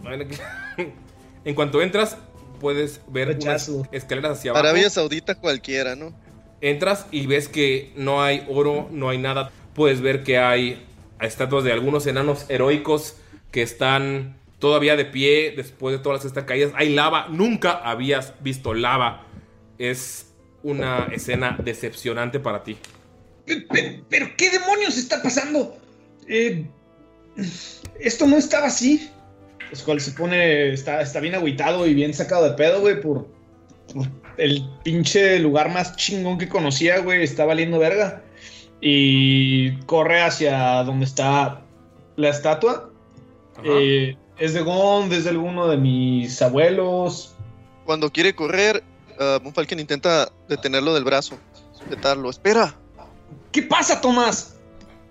en 1.44 1.54
cuanto 1.54 1.80
entras 1.80 2.18
puedes 2.60 3.00
ver 3.08 3.38
unas 3.40 3.70
escaleras 3.90 4.38
hacia 4.38 4.50
abajo. 4.50 4.66
Arabia 4.66 4.90
Saudita 4.90 5.36
cualquiera, 5.36 5.96
¿no? 5.96 6.12
Entras 6.60 7.06
y 7.10 7.26
ves 7.26 7.48
que 7.48 7.92
no 7.96 8.22
hay 8.22 8.44
oro, 8.48 8.88
no 8.90 9.08
hay 9.08 9.16
nada. 9.16 9.50
Puedes 9.72 10.02
ver 10.02 10.22
que 10.22 10.38
hay 10.38 10.86
estatuas 11.22 11.64
de 11.64 11.72
algunos 11.72 12.06
enanos 12.06 12.46
heroicos 12.48 13.16
que 13.50 13.62
están 13.62 14.36
todavía 14.58 14.96
de 14.96 15.04
pie 15.06 15.52
después 15.56 15.96
de 15.96 16.02
todas 16.02 16.24
estas 16.24 16.44
caídas. 16.44 16.72
Hay 16.76 16.94
lava, 16.94 17.28
nunca 17.30 17.72
habías 17.72 18.34
visto 18.42 18.74
lava. 18.74 19.26
Es 19.78 20.32
una 20.62 21.08
escena 21.12 21.56
decepcionante 21.64 22.38
para 22.40 22.62
ti. 22.62 22.76
Pe- 23.46 23.62
pe- 23.62 24.02
¿Pero 24.08 24.28
qué 24.36 24.50
demonios 24.50 24.98
está 24.98 25.22
pasando? 25.22 25.76
Eh, 26.28 26.66
esto 27.98 28.26
no 28.26 28.36
estaba 28.36 28.66
así. 28.66 29.10
Skull 29.74 30.00
se 30.00 30.12
pone, 30.12 30.72
está, 30.72 31.00
está 31.00 31.20
bien 31.20 31.34
agüitado 31.34 31.86
y 31.86 31.94
bien 31.94 32.12
sacado 32.12 32.44
de 32.44 32.56
pedo, 32.56 32.80
güey, 32.80 33.00
por, 33.00 33.28
por 33.94 34.06
el 34.36 34.68
pinche 34.84 35.38
lugar 35.38 35.70
más 35.72 35.96
chingón 35.96 36.38
que 36.38 36.48
conocía, 36.48 36.98
güey, 36.98 37.22
está 37.22 37.44
valiendo 37.44 37.78
verga. 37.78 38.22
Y 38.80 39.76
corre 39.82 40.22
hacia 40.22 40.82
donde 40.84 41.04
está 41.04 41.62
la 42.16 42.28
estatua. 42.28 42.90
Eh, 43.62 44.16
es 44.38 44.54
de 44.54 44.62
Gon, 44.62 45.12
es 45.12 45.24
de 45.24 45.30
alguno 45.30 45.68
de 45.68 45.76
mis 45.76 46.40
abuelos. 46.40 47.34
Cuando 47.84 48.10
quiere 48.10 48.34
correr, 48.34 48.82
uh, 49.18 49.60
intenta 49.78 50.30
detenerlo 50.48 50.94
del 50.94 51.04
brazo, 51.04 51.38
sujetarlo. 51.78 52.30
Espera, 52.30 52.74
¿Qué 53.52 53.62
pasa, 53.62 54.00
Tomás? 54.00 54.56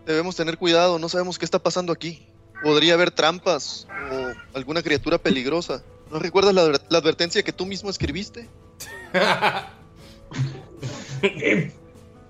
debemos 0.05 0.36
tener 0.36 0.57
cuidado, 0.57 0.97
no 0.97 1.07
sabemos 1.07 1.38
qué 1.38 1.45
está 1.45 1.59
pasando 1.59 1.93
aquí. 1.93 2.26
Podría 2.63 2.95
haber 2.95 3.11
trampas 3.11 3.88
o 4.11 4.57
alguna 4.57 4.82
criatura 4.82 5.20
peligrosa. 5.20 5.84
¿No 6.11 6.17
recuerdas 6.17 6.55
la, 6.55 6.82
la 6.89 6.97
advertencia 6.97 7.43
que 7.43 7.53
tú 7.53 7.65
mismo 7.65 7.89
escribiste? 7.89 8.49
Eh, 11.22 11.74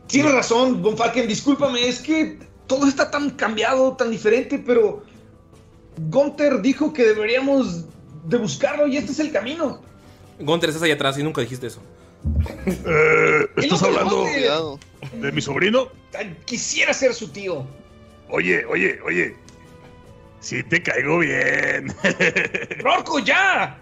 tienes 0.09 0.33
razón, 0.33 0.81
Von 0.81 0.97
Falken, 0.97 1.27
discúlpame, 1.27 1.87
es 1.87 1.99
que 1.99 2.37
todo 2.67 2.87
está 2.87 3.09
tan 3.09 3.29
cambiado, 3.31 3.95
tan 3.95 4.11
diferente, 4.11 4.59
pero 4.59 5.03
Gunther 6.09 6.61
dijo 6.61 6.91
que 6.93 7.03
deberíamos 7.05 7.85
de 8.25 8.37
buscarlo 8.37 8.87
y 8.87 8.97
este 8.97 9.11
es 9.13 9.19
el 9.19 9.31
camino. 9.31 9.81
Gunter, 10.39 10.69
estás 10.69 10.83
ahí 10.83 10.91
atrás 10.91 11.17
y 11.17 11.23
nunca 11.23 11.41
dijiste 11.41 11.67
eso. 11.67 11.81
Eh, 12.65 13.47
¿Estás 13.57 13.83
hablando 13.83 14.25
de 14.25 15.31
mi 15.31 15.41
sobrino? 15.41 15.87
Quisiera 16.45 16.93
ser 16.93 17.13
su 17.13 17.29
tío. 17.29 17.65
Oye, 18.29 18.65
oye, 18.65 18.99
oye. 19.05 19.35
Sí 20.39 20.63
te 20.63 20.81
caigo 20.81 21.19
bien. 21.19 21.93
¡Rorco, 22.79 23.19
ya! 23.19 23.77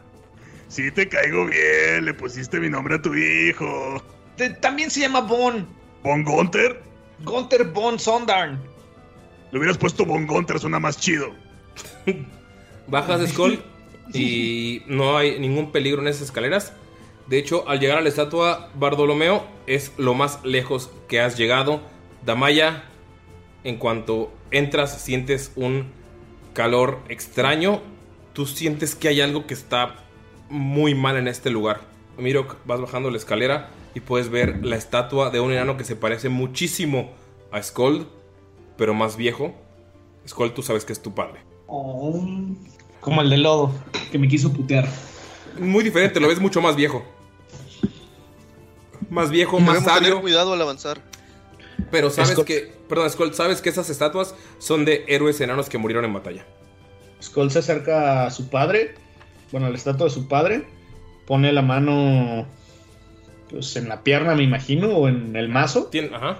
Sí 0.69 0.89
te 0.91 1.07
caigo 1.07 1.45
bien. 1.45 2.05
Le 2.05 2.13
pusiste 2.13 2.59
mi 2.59 2.69
nombre 2.69 2.95
a 2.95 3.01
tu 3.01 3.13
hijo. 3.13 4.01
Te- 4.36 4.49
también 4.51 4.89
se 4.89 5.01
llama 5.01 5.21
Von. 5.21 5.67
¿Von 6.04 6.24
Gunter? 6.24 6.82
Gunther 7.24 7.66
Von 7.66 8.00
Sondarn. 8.00 8.60
Le 9.52 9.60
hubieras 9.60 9.78
puesto 9.78 10.06
Von 10.06 10.28
Gunter, 10.28 10.60
suena 10.60 10.80
más 10.80 11.00
chido. 11.00 11.32
Bajas 12.88 13.30
Skull 13.30 13.62
y 14.14 14.84
no 14.88 15.18
hay 15.18 15.39
ningún 15.39 15.72
peligro 15.72 16.02
en 16.02 16.08
esas 16.08 16.24
escaleras. 16.24 16.74
De 17.28 17.38
hecho, 17.38 17.68
al 17.68 17.80
llegar 17.80 17.98
a 17.98 18.02
la 18.02 18.10
estatua, 18.10 18.70
Bartolomeo 18.76 19.45
es 19.66 19.91
lo 19.98 20.14
más 20.14 20.39
lejos 20.45 20.89
que 21.10 21.20
has 21.20 21.38
llegado. 21.38 21.82
Damaya, 22.26 22.86
en 23.64 23.78
cuanto 23.78 24.32
entras, 24.52 25.02
sientes 25.02 25.52
un 25.56 25.91
calor 26.54 27.00
extraño. 27.10 27.82
Tú 28.32 28.45
sientes 28.45 28.95
que 28.95 29.10
hay 29.10 29.20
algo 29.20 29.45
que 29.45 29.54
está 29.54 29.95
muy 30.50 30.95
mal 30.95 31.18
en 31.18 31.28
este 31.28 31.50
lugar. 31.50 31.82
Mirok, 32.18 32.56
vas 32.66 32.80
bajando 32.80 33.12
la 33.12 33.18
escalera 33.18 33.70
y 33.98 34.00
puedes 34.00 34.30
ver 34.30 34.64
la 34.64 34.76
estatua 34.76 35.32
de 35.32 35.39
un 35.39 35.52
enano 35.52 35.76
que 35.76 35.84
se 35.84 35.95
parece 35.95 36.30
muchísimo 36.30 37.10
a 37.52 37.62
Skold, 37.64 38.06
pero 38.78 38.93
más 38.93 39.18
viejo. 39.18 39.56
Skold, 40.28 40.54
tú 40.54 40.62
sabes 40.62 40.86
que 40.86 40.93
es 40.93 41.02
tu 41.02 41.16
padre. 41.16 41.39
Oh, 41.66 42.22
como 43.02 43.22
el 43.24 43.30
de 43.32 43.38
lodo, 43.38 43.72
que 44.12 44.20
me 44.20 44.28
quiso 44.28 44.54
putear. 44.54 44.88
Muy 45.60 45.84
diferente, 45.84 46.20
lo 46.20 46.28
ves 46.28 46.39
mucho 46.39 46.62
más 46.62 46.76
viejo. 46.76 47.04
Más 49.10 49.32
viejo, 49.32 49.60
más 49.60 49.76
Debemos 49.76 49.93
tener 49.93 50.04
sabio. 50.10 50.22
cuidado 50.22 50.54
al 50.54 50.62
avanzar. 50.62 51.02
Pero 51.89 52.10
sabes 52.12 52.38
Skull- 52.38 52.45
que. 52.45 52.74
Perdón, 52.88 53.10
Skull, 53.10 53.34
sabes 53.34 53.62
que 53.62 53.70
esas 53.70 53.89
estatuas 53.89 54.36
son 54.60 54.86
de 54.86 55.06
héroes 55.08 55.41
enanos 55.41 55.70
que 55.70 55.78
murieron 55.80 56.06
en 56.06 56.14
batalla. 56.14 56.45
Skull 57.22 57.50
se 57.50 57.60
acerca 57.60 58.28
a 58.28 58.32
su 58.32 58.50
padre, 58.50 58.93
bueno, 59.52 59.66
a 59.68 59.70
la 59.72 59.76
estatua 59.76 60.06
de 60.06 60.12
su 60.12 60.28
padre, 60.28 60.66
pone 61.26 61.52
la 61.52 61.62
mano 61.64 62.45
pues 63.50 63.76
en 63.76 63.88
la 63.89 64.04
pierna, 64.04 64.36
me 64.36 64.43
imagino, 64.43 64.89
o 64.89 65.08
en 65.08 65.36
el 65.36 65.50
mazo. 65.50 65.89
Tien- 65.89 66.14
Ajá. 66.14 66.39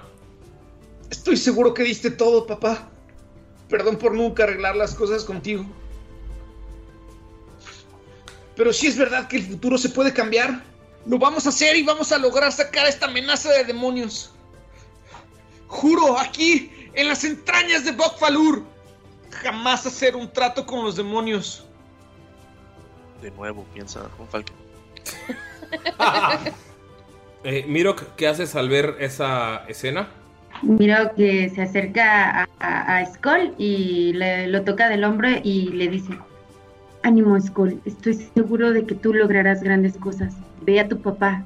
Estoy 1.10 1.36
seguro 1.36 1.72
que 1.74 1.82
diste 1.82 2.10
todo, 2.10 2.46
papá. 2.46 2.88
Perdón 3.68 3.96
por 3.96 4.14
nunca 4.14 4.44
arreglar 4.44 4.76
las 4.76 4.94
cosas 4.94 5.24
contigo. 5.24 5.64
Pero 8.56 8.72
si 8.72 8.86
es 8.88 8.96
verdad 8.98 9.28
que 9.28 9.36
el 9.36 9.44
futuro 9.44 9.78
se 9.78 9.88
puede 9.88 10.12
cambiar. 10.12 10.62
Lo 11.06 11.18
vamos 11.18 11.46
a 11.46 11.48
hacer 11.50 11.76
y 11.76 11.82
vamos 11.82 12.12
a 12.12 12.18
lograr 12.18 12.52
sacar 12.52 12.86
esta 12.86 13.06
amenaza 13.06 13.50
de 13.50 13.64
demonios. 13.64 14.32
Juro, 15.68 16.18
aquí, 16.18 16.70
en 16.92 17.08
las 17.08 17.24
entrañas 17.24 17.84
de 17.84 17.92
Bokfalur, 17.92 18.64
jamás 19.30 19.86
hacer 19.86 20.16
un 20.16 20.30
trato 20.30 20.66
con 20.66 20.84
los 20.84 20.96
demonios. 20.96 21.64
De 23.22 23.30
nuevo, 23.30 23.64
piensa 23.72 24.08
Von 24.18 24.28
Falken. 24.28 24.56
Eh, 27.44 27.64
Mirok, 27.68 28.14
¿qué 28.16 28.26
haces 28.28 28.54
al 28.56 28.68
ver 28.68 28.96
esa 29.00 29.64
escena? 29.68 30.08
Miro 30.62 31.14
que 31.16 31.48
se 31.50 31.62
acerca 31.62 32.42
a, 32.42 32.48
a, 32.58 32.98
a 32.98 33.06
Skull 33.06 33.54
y 33.58 34.12
le, 34.14 34.48
lo 34.48 34.62
toca 34.64 34.88
del 34.88 35.04
hombro 35.04 35.28
y 35.44 35.68
le 35.70 35.88
dice, 35.88 36.18
ánimo 37.04 37.40
Skull, 37.40 37.80
estoy 37.84 38.14
seguro 38.14 38.72
de 38.72 38.84
que 38.84 38.94
tú 38.96 39.14
lograrás 39.14 39.62
grandes 39.62 39.96
cosas. 39.96 40.34
Ve 40.62 40.80
a 40.80 40.88
tu 40.88 41.00
papá, 41.00 41.44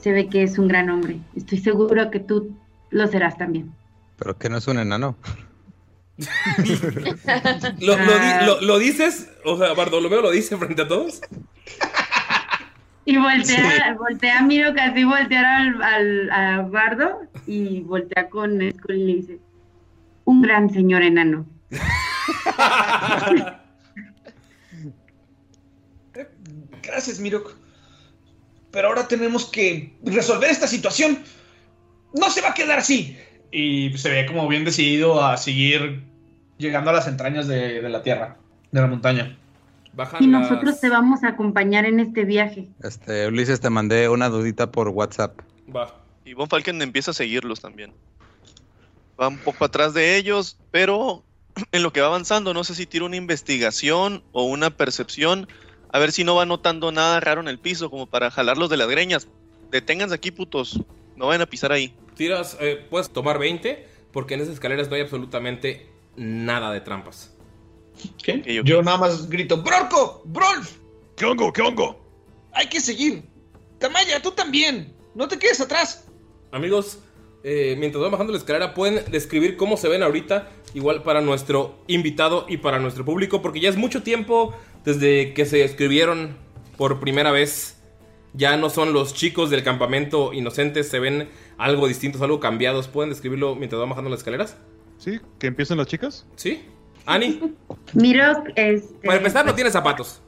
se 0.00 0.12
ve 0.12 0.28
que 0.28 0.42
es 0.42 0.58
un 0.58 0.68
gran 0.68 0.88
hombre. 0.88 1.18
Estoy 1.36 1.58
seguro 1.58 2.10
que 2.10 2.20
tú 2.20 2.56
lo 2.90 3.06
serás 3.06 3.36
también. 3.36 3.70
Pero 4.18 4.36
que 4.38 4.48
no 4.48 4.56
es 4.56 4.66
un 4.66 4.78
enano. 4.78 5.16
¿Lo, 7.80 7.96
lo 7.96 8.12
Ah. 8.18 8.42
lo- 8.46 8.60
lo 8.62 8.78
dices? 8.78 9.30
O 9.44 9.56
sea, 9.58 9.74
Bartolomeo 9.74 10.22
lo 10.22 10.30
dice 10.30 10.56
frente 10.56 10.82
a 10.82 10.88
todos. 10.88 11.20
Y 13.08 13.16
voltea, 13.16 13.96
voltea, 13.98 14.42
miro 14.42 14.74
casi 14.74 15.02
voltear 15.02 15.42
al, 15.46 15.82
al 15.82 16.30
a 16.30 16.60
Bardo 16.60 17.22
y 17.46 17.80
voltea 17.80 18.28
con 18.28 18.60
Skull 18.70 18.96
y 18.96 19.04
le 19.06 19.14
dice, 19.14 19.38
un 20.26 20.42
gran 20.42 20.68
señor 20.68 21.00
enano. 21.00 21.46
Gracias, 26.82 27.18
Mirok. 27.18 27.56
Pero 28.72 28.88
ahora 28.88 29.08
tenemos 29.08 29.46
que 29.46 29.96
resolver 30.04 30.50
esta 30.50 30.66
situación. 30.66 31.20
No 32.12 32.28
se 32.28 32.42
va 32.42 32.50
a 32.50 32.54
quedar 32.54 32.78
así. 32.80 33.16
Y 33.50 33.96
se 33.96 34.10
ve 34.10 34.26
como 34.26 34.46
bien 34.48 34.66
decidido 34.66 35.24
a 35.24 35.38
seguir 35.38 36.02
llegando 36.58 36.90
a 36.90 36.92
las 36.92 37.08
entrañas 37.08 37.48
de, 37.48 37.80
de 37.80 37.88
la 37.88 38.02
tierra, 38.02 38.36
de 38.70 38.82
la 38.82 38.86
montaña. 38.86 39.38
Y 40.20 40.26
nosotros 40.26 40.80
te 40.80 40.88
vamos 40.88 41.24
a 41.24 41.28
acompañar 41.28 41.84
en 41.84 42.00
este 42.00 42.24
viaje. 42.24 42.68
Este, 42.82 43.26
Ulises, 43.26 43.60
te 43.60 43.70
mandé 43.70 44.08
una 44.08 44.28
dudita 44.28 44.70
por 44.70 44.88
WhatsApp. 44.88 45.40
Va. 45.74 45.94
Y 46.24 46.34
Von 46.34 46.48
Falken 46.48 46.80
empieza 46.82 47.10
a 47.10 47.14
seguirlos 47.14 47.60
también. 47.60 47.92
Va 49.20 49.28
un 49.28 49.38
poco 49.38 49.64
atrás 49.64 49.94
de 49.94 50.16
ellos, 50.16 50.58
pero 50.70 51.24
en 51.72 51.82
lo 51.82 51.92
que 51.92 52.00
va 52.00 52.08
avanzando, 52.08 52.54
no 52.54 52.64
sé 52.64 52.74
si 52.74 52.86
tira 52.86 53.04
una 53.04 53.16
investigación 53.16 54.22
o 54.32 54.44
una 54.44 54.70
percepción, 54.70 55.48
a 55.92 55.98
ver 55.98 56.12
si 56.12 56.22
no 56.24 56.34
va 56.34 56.46
notando 56.46 56.92
nada 56.92 57.18
raro 57.20 57.40
en 57.40 57.48
el 57.48 57.58
piso, 57.58 57.90
como 57.90 58.06
para 58.06 58.30
jalarlos 58.30 58.70
de 58.70 58.76
las 58.76 58.88
greñas. 58.88 59.28
Deténganse 59.70 60.14
aquí, 60.14 60.30
putos. 60.30 60.80
No 61.16 61.26
vayan 61.26 61.42
a 61.42 61.46
pisar 61.46 61.72
ahí. 61.72 61.94
Tiras, 62.14 62.56
eh, 62.60 62.86
puedes 62.88 63.10
tomar 63.10 63.38
20, 63.38 63.88
porque 64.12 64.34
en 64.34 64.40
esas 64.40 64.54
escaleras 64.54 64.88
no 64.88 64.96
hay 64.96 65.02
absolutamente 65.02 65.88
nada 66.16 66.72
de 66.72 66.80
trampas. 66.80 67.34
¿Qué? 68.22 68.62
Yo 68.64 68.82
nada 68.82 68.98
más 68.98 69.28
grito, 69.28 69.62
¡Brorco! 69.62 70.22
¡Brolf! 70.24 70.76
¿Qué 71.16 71.24
hongo? 71.24 71.52
¿Qué 71.52 71.62
hongo? 71.62 71.98
Hay 72.52 72.68
que 72.68 72.80
seguir. 72.80 73.24
Tamaya, 73.78 74.20
tú 74.22 74.32
también. 74.32 74.94
No 75.14 75.28
te 75.28 75.38
quedes 75.38 75.60
atrás. 75.60 76.06
Amigos, 76.52 77.00
eh, 77.42 77.76
mientras 77.78 78.02
van 78.02 78.10
bajando 78.10 78.32
la 78.32 78.38
escalera, 78.38 78.74
pueden 78.74 79.10
describir 79.10 79.56
cómo 79.56 79.76
se 79.76 79.88
ven 79.88 80.02
ahorita, 80.02 80.48
igual 80.74 81.02
para 81.02 81.20
nuestro 81.20 81.78
invitado 81.86 82.46
y 82.48 82.58
para 82.58 82.78
nuestro 82.78 83.04
público, 83.04 83.42
porque 83.42 83.60
ya 83.60 83.68
es 83.68 83.76
mucho 83.76 84.02
tiempo 84.02 84.54
desde 84.84 85.34
que 85.34 85.44
se 85.44 85.64
escribieron 85.64 86.36
por 86.76 87.00
primera 87.00 87.32
vez. 87.32 87.76
Ya 88.34 88.56
no 88.56 88.70
son 88.70 88.92
los 88.92 89.14
chicos 89.14 89.50
del 89.50 89.62
campamento 89.62 90.32
inocentes, 90.32 90.88
se 90.88 90.98
ven 90.98 91.28
algo 91.56 91.88
distintos, 91.88 92.20
algo 92.22 92.40
cambiados. 92.40 92.86
¿Pueden 92.86 93.10
describirlo 93.10 93.54
mientras 93.54 93.80
van 93.80 93.88
bajando 93.88 94.10
las 94.10 94.20
escaleras? 94.20 94.56
Sí, 94.98 95.18
que 95.38 95.46
empiecen 95.46 95.78
las 95.78 95.86
chicas. 95.86 96.26
Sí. 96.36 96.62
Ani. 97.08 97.40
Miro, 97.94 98.44
este... 98.54 99.06
Para 99.06 99.16
empezar, 99.16 99.46
no 99.46 99.54
tiene 99.54 99.70
zapatos. 99.70 100.20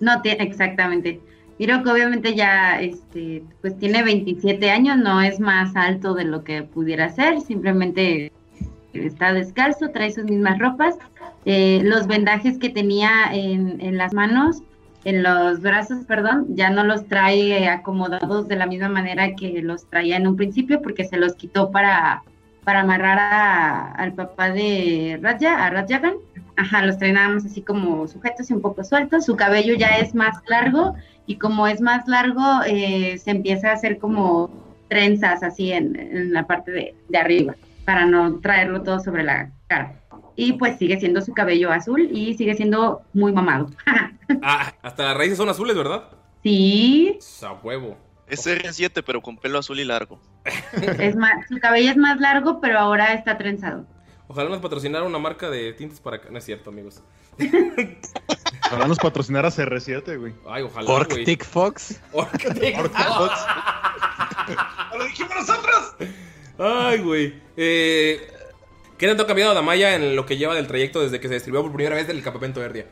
No 0.00 0.22
tiene, 0.22 0.42
exactamente. 0.42 1.20
Miro 1.58 1.82
que 1.84 1.90
obviamente 1.90 2.34
ya, 2.34 2.80
este, 2.80 3.44
pues 3.60 3.78
tiene 3.78 4.02
27 4.02 4.70
años, 4.70 4.96
no 4.96 5.20
es 5.20 5.38
más 5.38 5.76
alto 5.76 6.14
de 6.14 6.24
lo 6.24 6.44
que 6.44 6.62
pudiera 6.62 7.10
ser, 7.10 7.40
simplemente 7.42 8.32
está 8.94 9.34
descalzo, 9.34 9.90
trae 9.90 10.10
sus 10.10 10.24
mismas 10.24 10.58
ropas. 10.58 10.96
Eh, 11.44 11.82
los 11.84 12.06
vendajes 12.06 12.58
que 12.58 12.70
tenía 12.70 13.10
en, 13.30 13.80
en 13.80 13.98
las 13.98 14.14
manos, 14.14 14.62
en 15.04 15.22
los 15.22 15.60
brazos, 15.60 16.06
perdón, 16.06 16.46
ya 16.48 16.70
no 16.70 16.84
los 16.84 17.06
trae 17.06 17.68
acomodados 17.68 18.48
de 18.48 18.56
la 18.56 18.66
misma 18.66 18.88
manera 18.88 19.34
que 19.34 19.60
los 19.60 19.84
traía 19.90 20.16
en 20.16 20.26
un 20.26 20.36
principio, 20.36 20.80
porque 20.80 21.04
se 21.04 21.18
los 21.18 21.34
quitó 21.34 21.70
para 21.70 22.22
para 22.64 22.80
amarrar 22.80 23.18
a- 23.18 23.92
al 23.92 24.12
papá 24.14 24.50
de 24.50 25.18
Raja, 25.22 25.64
a 25.66 25.70
Rajagan. 25.70 26.14
Ajá, 26.56 26.84
los 26.84 26.98
más 26.98 27.44
así 27.44 27.62
como 27.62 28.06
sujetos 28.06 28.50
y 28.50 28.54
un 28.54 28.60
poco 28.60 28.84
sueltos. 28.84 29.24
Su 29.24 29.36
cabello 29.36 29.74
ya 29.74 29.96
es 29.96 30.14
más 30.14 30.36
largo 30.48 30.94
y 31.26 31.36
como 31.36 31.66
es 31.66 31.80
más 31.80 32.06
largo, 32.08 32.42
eh, 32.66 33.16
se 33.18 33.30
empieza 33.30 33.70
a 33.70 33.74
hacer 33.74 33.98
como 33.98 34.50
trenzas 34.88 35.42
así 35.42 35.72
en, 35.72 35.98
en 35.98 36.32
la 36.32 36.46
parte 36.46 36.70
de, 36.70 36.94
de 37.08 37.18
arriba 37.18 37.54
para 37.86 38.04
no 38.06 38.38
traerlo 38.40 38.82
todo 38.82 39.00
sobre 39.00 39.22
la 39.24 39.50
cara. 39.66 39.94
Y 40.36 40.54
pues 40.54 40.78
sigue 40.78 40.98
siendo 41.00 41.20
su 41.22 41.32
cabello 41.32 41.72
azul 41.72 42.08
y 42.12 42.34
sigue 42.34 42.54
siendo 42.54 43.02
muy 43.12 43.32
mamado. 43.32 43.68
Ah, 44.40 44.72
hasta 44.82 45.04
las 45.04 45.16
raíces 45.18 45.36
son 45.36 45.48
azules, 45.50 45.76
¿verdad? 45.76 46.04
sí, 46.42 47.18
A 47.42 47.52
huevo. 47.62 47.96
Es 48.32 48.46
R7, 48.46 49.02
pero 49.04 49.20
con 49.20 49.36
pelo 49.36 49.58
azul 49.58 49.78
y 49.78 49.84
largo. 49.84 50.18
es 50.98 51.14
más, 51.16 51.46
su 51.48 51.58
cabello 51.60 51.90
es 51.90 51.98
más 51.98 52.18
largo, 52.18 52.62
pero 52.62 52.78
ahora 52.78 53.12
está 53.12 53.36
trenzado. 53.36 53.84
Ojalá 54.26 54.48
nos 54.48 54.60
patrocinara 54.60 55.04
una 55.04 55.18
marca 55.18 55.50
de 55.50 55.74
tintes 55.74 56.00
para... 56.00 56.18
No 56.30 56.38
es 56.38 56.44
cierto, 56.44 56.70
amigos. 56.70 57.02
Ojalá 58.68 58.86
nos 58.86 58.98
patrocinara 58.98 59.50
CR7, 59.50 60.18
güey. 60.18 60.32
Ay, 60.48 60.62
ojalá. 60.62 60.90
Orctic 60.90 61.44
Fox. 61.44 62.00
Orctic 62.12 62.74
Fox. 62.78 63.40
¡Lo 64.96 65.04
dijimos 65.04 65.34
nosotros! 65.34 65.94
Ay, 66.58 67.00
güey. 67.00 67.34
Eh, 67.58 68.32
¿Qué 68.96 69.08
tanto 69.08 69.24
ha 69.24 69.26
cambiado 69.26 69.52
Damaya 69.52 69.94
en 69.94 70.16
lo 70.16 70.24
que 70.24 70.38
lleva 70.38 70.54
del 70.54 70.68
trayecto 70.68 71.02
desde 71.02 71.20
que 71.20 71.28
se 71.28 71.34
describió 71.34 71.60
por 71.60 71.72
primera 71.74 71.96
vez 71.96 72.06
del 72.06 72.22
campamento 72.22 72.60
de 72.60 72.66
Erdia? 72.66 72.86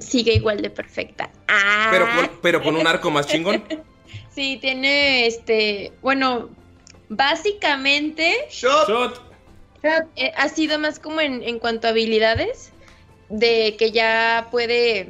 Sigue 0.00 0.34
igual 0.34 0.60
de 0.60 0.68
perfecta. 0.68 1.30
Ah. 1.48 1.88
Pero 1.90 2.04
con, 2.04 2.30
pero 2.42 2.62
con 2.62 2.76
un 2.76 2.86
arco 2.86 3.10
más 3.10 3.26
chingón. 3.26 3.64
Sí, 4.30 4.58
tiene 4.60 5.26
este. 5.26 5.92
Bueno, 6.02 6.50
básicamente. 7.08 8.34
Shot. 8.50 9.20
Eh, 10.16 10.32
ha 10.36 10.48
sido 10.48 10.78
más 10.78 10.98
como 10.98 11.20
en, 11.20 11.42
en 11.42 11.58
cuanto 11.58 11.86
a 11.86 11.90
habilidades. 11.90 12.72
De 13.28 13.76
que 13.78 13.90
ya 13.90 14.48
puede 14.50 15.08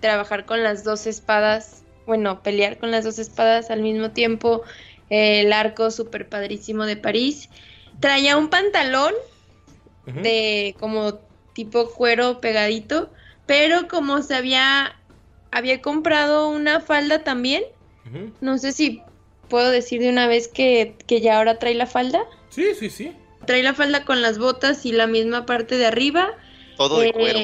trabajar 0.00 0.44
con 0.44 0.62
las 0.62 0.84
dos 0.84 1.06
espadas. 1.06 1.82
Bueno, 2.06 2.42
pelear 2.42 2.78
con 2.78 2.90
las 2.90 3.04
dos 3.04 3.18
espadas 3.18 3.70
al 3.70 3.80
mismo 3.82 4.10
tiempo. 4.10 4.62
eh, 5.10 5.40
el 5.40 5.52
arco 5.52 5.90
súper 5.90 6.28
padrísimo 6.28 6.84
de 6.84 6.96
París. 6.96 7.48
Traía 8.00 8.36
un 8.36 8.48
pantalón 8.50 9.14
de 10.06 10.74
como 10.78 11.14
tipo 11.54 11.90
cuero 11.90 12.40
pegadito. 12.40 13.10
Pero 13.46 13.88
como 13.88 14.22
se 14.22 14.34
había. 14.34 14.94
Había 15.50 15.80
comprado 15.80 16.50
una 16.50 16.80
falda 16.80 17.24
también. 17.24 17.64
No 18.40 18.58
sé 18.58 18.72
si 18.72 19.02
puedo 19.48 19.70
decir 19.70 20.00
de 20.00 20.08
una 20.10 20.26
vez 20.26 20.48
que, 20.48 20.94
que 21.06 21.20
ya 21.20 21.38
ahora 21.38 21.58
trae 21.58 21.74
la 21.74 21.86
falda. 21.86 22.20
Sí, 22.50 22.66
sí, 22.78 22.90
sí. 22.90 23.12
Trae 23.46 23.62
la 23.62 23.74
falda 23.74 24.04
con 24.04 24.20
las 24.22 24.38
botas 24.38 24.84
y 24.86 24.92
la 24.92 25.06
misma 25.06 25.46
parte 25.46 25.76
de 25.76 25.86
arriba. 25.86 26.30
Todo 26.76 27.00
de 27.00 27.08
Eh, 27.08 27.12
cuero. 27.12 27.40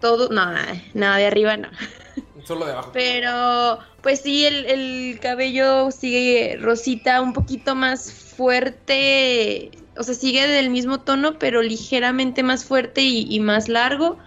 Todo, 0.00 0.28
no, 0.28 0.46
nada 0.94 1.16
de 1.16 1.26
arriba 1.26 1.56
no. 1.56 1.68
Solo 2.44 2.66
de 2.66 2.72
abajo. 2.72 2.90
Pero, 2.92 3.78
pues 4.00 4.20
sí, 4.20 4.46
el, 4.46 4.64
el 4.66 5.18
cabello 5.20 5.90
sigue 5.90 6.56
rosita, 6.60 7.20
un 7.20 7.32
poquito 7.32 7.74
más 7.74 8.12
fuerte. 8.12 9.70
O 9.96 10.02
sea, 10.02 10.14
sigue 10.14 10.46
del 10.46 10.70
mismo 10.70 11.00
tono, 11.00 11.38
pero 11.38 11.62
ligeramente 11.62 12.42
más 12.42 12.64
fuerte 12.64 13.02
y, 13.02 13.26
y 13.28 13.40
más 13.40 13.68
largo. 13.68 14.18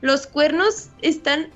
Los 0.00 0.26
cuernos 0.26 0.88
están 1.00 1.50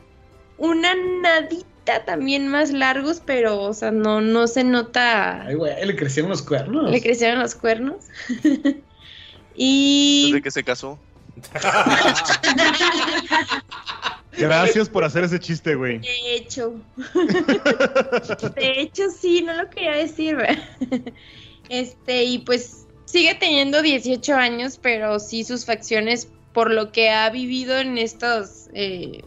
una 0.58 0.94
nadita 1.20 1.66
también 2.04 2.48
más 2.48 2.72
largos, 2.72 3.22
pero, 3.24 3.60
o 3.62 3.72
sea, 3.72 3.90
no, 3.90 4.20
no 4.20 4.46
se 4.46 4.64
nota. 4.64 5.42
Ay, 5.46 5.54
güey, 5.54 5.72
le 5.84 5.96
crecieron 5.96 6.30
los 6.30 6.42
cuernos. 6.42 6.90
Le 6.90 7.00
crecieron 7.00 7.38
los 7.38 7.54
cuernos. 7.54 8.04
y. 9.54 10.26
Desde 10.26 10.42
que 10.42 10.50
se 10.50 10.64
casó. 10.64 10.98
Gracias 14.38 14.88
por 14.88 15.04
hacer 15.04 15.24
ese 15.24 15.40
chiste, 15.40 15.74
güey. 15.74 15.98
De 15.98 16.34
hecho. 16.34 16.74
de 18.54 18.80
hecho, 18.80 19.04
sí, 19.10 19.42
no 19.42 19.54
lo 19.54 19.70
quería 19.70 19.92
decir. 19.92 20.36
¿verdad? 20.36 20.62
Este, 21.68 22.24
y 22.24 22.38
pues 22.38 22.86
sigue 23.06 23.34
teniendo 23.34 23.82
18 23.82 24.34
años, 24.34 24.78
pero 24.80 25.18
sí 25.18 25.44
sus 25.44 25.64
facciones, 25.64 26.28
por 26.52 26.70
lo 26.70 26.92
que 26.92 27.10
ha 27.10 27.28
vivido 27.30 27.78
en 27.78 27.98
estos, 27.98 28.68
eh, 28.74 29.22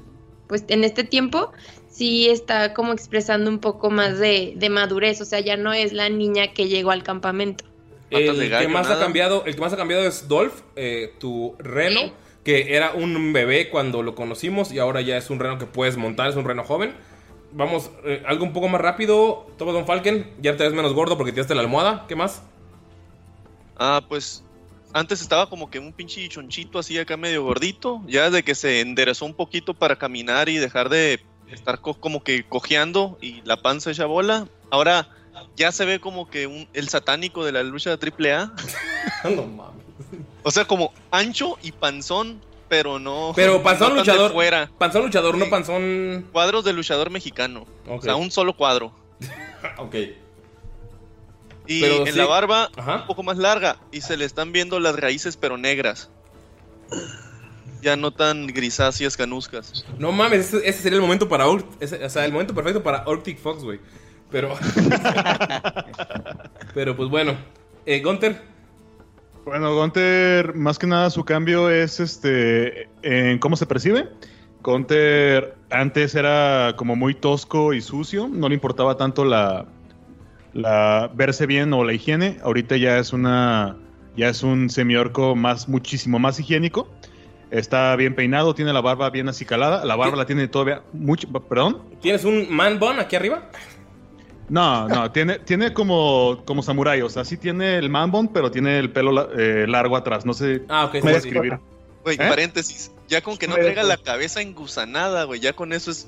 pues 0.47 0.63
en 0.67 0.83
este 0.83 1.03
tiempo, 1.03 1.51
sí 1.99 2.29
está 2.29 2.73
como 2.73 2.93
expresando 2.93 3.49
un 3.49 3.59
poco 3.59 3.91
más 3.91 4.19
de, 4.19 4.53
de 4.55 4.69
madurez. 4.69 5.19
O 5.19 5.25
sea, 5.25 5.41
ya 5.41 5.57
no 5.57 5.73
es 5.73 5.91
la 5.91 6.07
niña 6.07 6.53
que 6.53 6.69
llegó 6.69 6.91
al 6.91 7.03
campamento. 7.03 7.65
El 8.09 8.49
que 8.49 8.67
más 8.69 8.89
ha 8.89 8.97
cambiado, 8.97 9.43
el 9.45 9.53
que 9.53 9.61
más 9.61 9.73
ha 9.73 9.77
cambiado 9.77 10.07
es 10.07 10.27
Dolph, 10.27 10.61
eh, 10.75 11.13
tu 11.19 11.55
reno, 11.59 12.11
que 12.43 12.75
era 12.75 12.93
un 12.93 13.33
bebé 13.33 13.69
cuando 13.69 14.01
lo 14.01 14.15
conocimos 14.15 14.71
y 14.71 14.79
ahora 14.79 15.01
ya 15.01 15.17
es 15.17 15.29
un 15.29 15.39
reno 15.39 15.59
que 15.59 15.67
puedes 15.67 15.97
montar, 15.97 16.29
es 16.29 16.37
un 16.37 16.45
reno 16.45 16.63
joven. 16.63 16.95
Vamos, 17.51 17.91
eh, 18.05 18.23
algo 18.25 18.45
un 18.45 18.53
poco 18.53 18.69
más 18.69 18.79
rápido. 18.79 19.45
Toma 19.57 19.73
Don 19.73 19.85
Falken, 19.85 20.31
ya 20.41 20.55
te 20.55 20.63
ves 20.63 20.73
menos 20.73 20.93
gordo 20.93 21.17
porque 21.17 21.33
tiraste 21.33 21.53
la 21.53 21.61
almohada. 21.61 22.05
¿Qué 22.07 22.15
más? 22.15 22.41
Ah, 23.77 24.01
pues 24.07 24.43
antes 24.93 25.21
estaba 25.21 25.49
como 25.49 25.69
que 25.69 25.79
un 25.79 25.91
pinche 25.91 26.27
chonchito 26.29 26.79
así 26.79 26.97
acá 26.97 27.17
medio 27.17 27.43
gordito. 27.43 28.01
Ya 28.07 28.29
desde 28.29 28.43
que 28.43 28.55
se 28.55 28.79
enderezó 28.79 29.25
un 29.25 29.33
poquito 29.33 29.73
para 29.73 29.97
caminar 29.97 30.47
y 30.47 30.57
dejar 30.57 30.89
de 30.89 31.19
estar 31.51 31.79
co- 31.81 31.93
como 31.99 32.23
que 32.23 32.43
cojeando 32.43 33.17
y 33.21 33.41
la 33.43 33.57
panza 33.57 33.91
hecha 33.91 34.05
bola. 34.05 34.47
Ahora 34.71 35.09
ya 35.55 35.71
se 35.71 35.85
ve 35.85 35.99
como 35.99 36.29
que 36.29 36.47
un- 36.47 36.67
el 36.73 36.89
satánico 36.89 37.43
de 37.45 37.51
la 37.51 37.63
lucha 37.63 37.89
de 37.95 37.97
AAA. 37.97 38.53
no 39.35 39.45
mames. 39.47 39.85
O 40.43 40.51
sea, 40.51 40.65
como 40.65 40.93
ancho 41.11 41.57
y 41.61 41.71
panzón 41.71 42.41
pero 42.69 42.99
no. 42.99 43.33
Pero 43.35 43.63
panzón 43.63 43.93
no 43.93 43.95
luchador. 44.01 44.31
Fuera. 44.31 44.69
Panzón 44.77 45.01
luchador, 45.03 45.35
no 45.37 45.49
panzón. 45.49 46.27
Cuadros 46.31 46.63
de 46.63 46.71
luchador 46.73 47.09
mexicano. 47.09 47.65
O 47.87 47.99
sea, 47.99 48.15
un 48.15 48.29
solo 48.29 48.55
cuadro. 48.55 48.93
ok. 49.77 49.95
Y 51.65 51.81
Pero 51.81 52.05
en 52.05 52.13
sí- 52.13 52.17
la 52.17 52.25
barba, 52.27 52.69
Ajá. 52.77 52.95
un 52.97 53.07
poco 53.07 53.23
más 53.23 53.37
larga. 53.37 53.77
Y 53.91 54.01
se 54.01 54.17
le 54.17 54.25
están 54.25 54.51
viendo 54.51 54.79
las 54.79 54.95
raíces, 54.95 55.35
pero 55.35 55.57
negras. 55.57 56.09
Ya 57.81 57.95
no 57.95 58.11
tan 58.11 58.47
grisáceas 58.47 59.15
canuscas. 59.15 59.85
No 59.97 60.11
mames, 60.11 60.53
ese, 60.53 60.67
ese 60.67 60.81
sería 60.81 60.97
el 60.97 61.01
momento 61.01 61.29
para 61.29 61.45
ese- 61.79 62.03
o 62.03 62.09
sea, 62.09 62.25
el 62.25 62.31
momento 62.31 62.53
perfecto 62.53 62.83
para 62.83 62.99
Arctic 62.99 63.37
Fox, 63.39 63.63
güey. 63.63 63.79
Pero. 64.31 64.55
pero 66.73 66.95
pues 66.95 67.09
bueno. 67.09 67.35
Eh, 67.85 68.01
Gunter. 68.01 68.41
Bueno, 69.45 69.73
Gunter, 69.73 70.53
más 70.53 70.77
que 70.77 70.85
nada 70.85 71.09
su 71.09 71.23
cambio 71.23 71.69
es 71.69 71.99
este 71.99 72.89
en 73.01 73.39
cómo 73.39 73.55
se 73.55 73.65
percibe. 73.65 74.09
Gunter 74.61 75.55
antes 75.69 76.13
era 76.15 76.73
como 76.75 76.95
muy 76.95 77.15
tosco 77.15 77.73
y 77.73 77.81
sucio, 77.81 78.27
no 78.27 78.49
le 78.49 78.55
importaba 78.55 78.97
tanto 78.97 79.23
la, 79.25 79.65
la 80.53 81.09
verse 81.15 81.45
bien 81.45 81.73
o 81.73 81.83
la 81.83 81.93
higiene. 81.93 82.37
Ahorita 82.43 82.75
ya 82.77 82.99
es 82.99 83.13
una 83.13 83.77
ya 84.17 84.29
es 84.29 84.43
un 84.43 84.69
semiorco 84.69 85.35
más 85.35 85.69
muchísimo 85.69 86.19
más 86.19 86.39
higiénico. 86.39 86.91
Está 87.51 87.95
bien 87.95 88.13
peinado, 88.15 88.53
tiene 88.53 88.71
la 88.73 88.81
barba 88.81 89.09
bien 89.09 89.27
acicalada. 89.29 89.83
La 89.85 89.95
barba 89.95 90.15
la 90.17 90.25
tiene 90.25 90.47
todavía 90.47 90.83
mucho, 90.93 91.27
perdón. 91.27 91.81
¿Tienes 92.01 92.23
un 92.23 92.51
man 92.53 92.77
bun 92.79 92.99
aquí 92.99 93.15
arriba? 93.15 93.49
No, 94.49 94.87
no, 94.87 95.11
tiene, 95.11 95.39
tiene 95.39 95.73
como, 95.73 96.41
como 96.45 96.63
samurái, 96.63 97.01
o 97.01 97.09
sea, 97.09 97.23
sí 97.23 97.37
tiene 97.37 97.77
el 97.77 97.89
man 97.89 98.11
bun, 98.11 98.27
pero 98.29 98.49
tiene 98.49 98.79
el 98.79 98.91
pelo 98.91 99.31
eh, 99.37 99.67
largo 99.67 99.95
atrás, 99.95 100.25
no 100.25 100.33
sé 100.33 100.63
Ah, 100.69 100.85
ok, 100.85 100.91
cómo 100.99 101.07
sí, 101.09 101.13
describir. 101.13 101.59
Güey, 102.03 102.15
¿Eh? 102.15 102.29
paréntesis. 102.29 102.91
Ya 103.07 103.21
con 103.21 103.37
que 103.37 103.47
no 103.47 103.55
traiga 103.55 103.83
la 103.83 103.97
cabeza 103.97 104.41
engusanada, 104.41 105.23
güey. 105.25 105.39
Ya 105.39 105.53
con 105.53 105.73
eso 105.73 105.91
es 105.91 106.07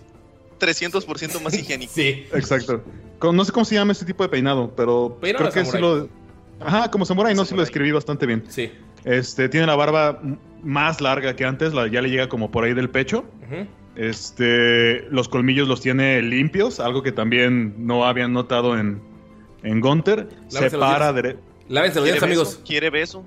300% 0.60 1.40
más 1.42 1.54
higiénico. 1.54 1.92
sí. 1.94 2.26
Exacto. 2.34 2.84
Con- 3.20 3.36
no 3.36 3.46
sé 3.46 3.52
cómo 3.52 3.66
se 3.66 3.76
llama 3.76 3.92
este 3.92 4.06
tipo 4.06 4.24
de 4.24 4.30
peinado, 4.30 4.74
pero 4.76 5.18
Peinado 5.22 5.50
creo 5.50 5.64
que 5.64 5.70
sí 5.70 5.78
lo... 5.78 6.08
Ajá, 6.60 6.90
como 6.92 7.06
samurái, 7.06 7.34
no, 7.36 7.46
sí 7.46 7.54
lo 7.56 7.62
describí 7.62 7.92
bastante 7.92 8.26
bien. 8.26 8.44
Sí. 8.48 8.72
Este, 9.06 9.50
tiene 9.50 9.66
la 9.68 9.76
barba 9.76 10.20
más 10.64 11.02
larga 11.02 11.36
que 11.36 11.46
antes, 11.46 11.74
la, 11.74 11.88
ya 11.88 12.02
le 12.02 12.10
llega 12.10 12.30
como 12.30 12.52
por 12.52 12.64
ahí 12.64 12.74
del 12.74 12.90
pecho. 12.90 13.26
Este, 13.96 15.02
los 15.12 15.28
colmillos 15.28 15.68
los 15.68 15.82
tiene 15.82 16.22
limpios, 16.22 16.80
algo 16.80 17.04
que 17.04 17.12
también 17.12 17.74
no 17.86 18.06
habían 18.06 18.32
notado 18.34 18.78
en, 18.78 19.02
en 19.64 19.82
Gunter. 19.82 20.28
Se 20.48 20.56
Lávense 20.56 20.78
los 20.78 20.90
para, 20.90 21.12
dere- 21.14 21.38
Lávense 21.68 22.00
los 22.00 22.04
¿Quiere 22.06 22.20
dientes, 22.20 22.22
beso? 22.22 22.26
amigos. 22.26 22.62
¿Quiere 22.66 22.90
beso? 22.90 23.24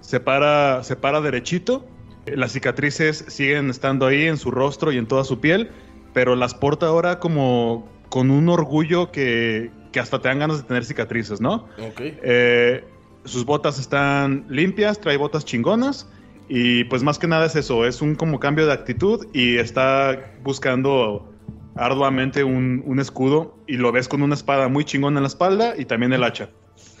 se 0.00 0.20
para, 0.20 0.82
se 0.84 0.96
para 0.96 1.20
derechito. 1.20 1.86
Las 2.26 2.52
cicatrices 2.52 3.24
siguen 3.28 3.70
estando 3.70 4.06
ahí 4.06 4.26
en 4.26 4.36
su 4.36 4.50
rostro 4.50 4.92
y 4.92 4.98
en 4.98 5.06
toda 5.06 5.24
su 5.24 5.40
piel, 5.40 5.70
pero 6.14 6.36
las 6.36 6.54
porta 6.54 6.86
ahora 6.86 7.18
como 7.20 7.88
con 8.08 8.30
un 8.30 8.48
orgullo 8.48 9.10
que, 9.10 9.70
que 9.92 10.00
hasta 10.00 10.20
te 10.20 10.28
dan 10.28 10.38
ganas 10.40 10.58
de 10.58 10.62
tener 10.64 10.84
cicatrices, 10.84 11.40
¿no? 11.40 11.66
Ok. 11.78 12.00
Eh, 12.00 12.84
sus 13.24 13.44
botas 13.44 13.78
están 13.78 14.46
limpias, 14.48 15.00
trae 15.00 15.16
botas 15.16 15.44
chingonas 15.44 16.08
y 16.48 16.84
pues 16.84 17.02
más 17.02 17.18
que 17.18 17.26
nada 17.26 17.46
es 17.46 17.56
eso, 17.56 17.84
es 17.86 18.00
un 18.00 18.14
como 18.14 18.40
cambio 18.40 18.66
de 18.66 18.72
actitud 18.72 19.26
y 19.32 19.58
está 19.58 20.34
buscando 20.42 21.32
arduamente 21.76 22.42
un, 22.42 22.82
un 22.86 22.98
escudo 23.00 23.56
y 23.66 23.76
lo 23.76 23.92
ves 23.92 24.08
con 24.08 24.22
una 24.22 24.34
espada 24.34 24.68
muy 24.68 24.84
chingona 24.84 25.18
en 25.18 25.22
la 25.24 25.28
espalda 25.28 25.74
y 25.76 25.84
también 25.84 26.12
el 26.12 26.24
hacha. 26.24 26.50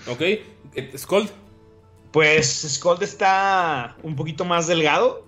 Ok. 0.06 0.20
Eh, 0.20 0.92
Skull. 0.96 1.28
Pues 2.12 2.66
Skull 2.68 3.02
está 3.02 3.96
un 4.02 4.14
poquito 4.16 4.44
más 4.44 4.66
delgado. 4.66 5.26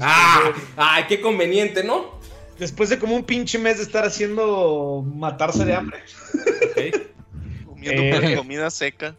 ¡Ah! 0.00 0.52
de, 0.54 0.60
¡Ay, 0.76 1.04
qué 1.08 1.20
conveniente, 1.20 1.84
¿no? 1.84 2.16
después 2.58 2.88
de 2.88 2.98
como 2.98 3.14
un 3.14 3.24
pinche 3.24 3.58
mes 3.58 3.76
de 3.76 3.82
estar 3.82 4.04
haciendo 4.04 5.04
matarse 5.14 5.64
de 5.64 5.74
hambre. 5.74 5.98
Ok. 6.70 7.66
Comiendo 7.66 8.02
Eh. 8.02 8.34
comida 8.36 8.70
seca. 8.70 9.14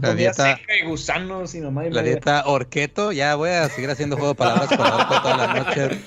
La 0.00 0.14
dieta, 0.14 0.56
seca 0.56 0.76
y 0.76 0.86
gusanos 0.86 1.54
y 1.54 1.60
nomás 1.60 1.86
y 1.86 1.90
la 1.90 2.02
dieta 2.02 2.46
orqueto, 2.46 3.12
ya 3.12 3.34
voy 3.36 3.50
a 3.50 3.68
seguir 3.68 3.90
haciendo 3.90 4.16
juego 4.16 4.32
de 4.32 4.38
palabras 4.38 4.68
con 4.68 4.80
orco 4.80 5.22
toda 5.22 5.36
la 5.36 5.54
noche. 5.54 5.98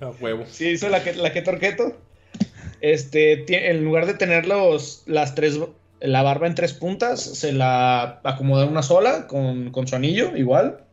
A 0.00 0.10
huevo. 0.20 0.44
Sí, 0.48 0.68
hizo 0.68 0.88
la 0.88 1.02
que 1.02 1.14
la 1.14 1.32
que 1.32 1.42
torqueto. 1.42 1.96
Este, 2.80 3.70
en 3.70 3.84
lugar 3.84 4.06
de 4.06 4.14
tener 4.14 4.46
los, 4.46 5.02
las 5.06 5.34
tres, 5.34 5.58
la 6.00 6.22
barba 6.22 6.46
en 6.46 6.54
tres 6.54 6.74
puntas, 6.74 7.22
se 7.22 7.52
la 7.52 8.20
acomoda 8.22 8.64
en 8.64 8.70
una 8.70 8.82
sola 8.82 9.26
con, 9.26 9.70
con 9.70 9.88
su 9.88 9.96
anillo, 9.96 10.36
igual. 10.36 10.84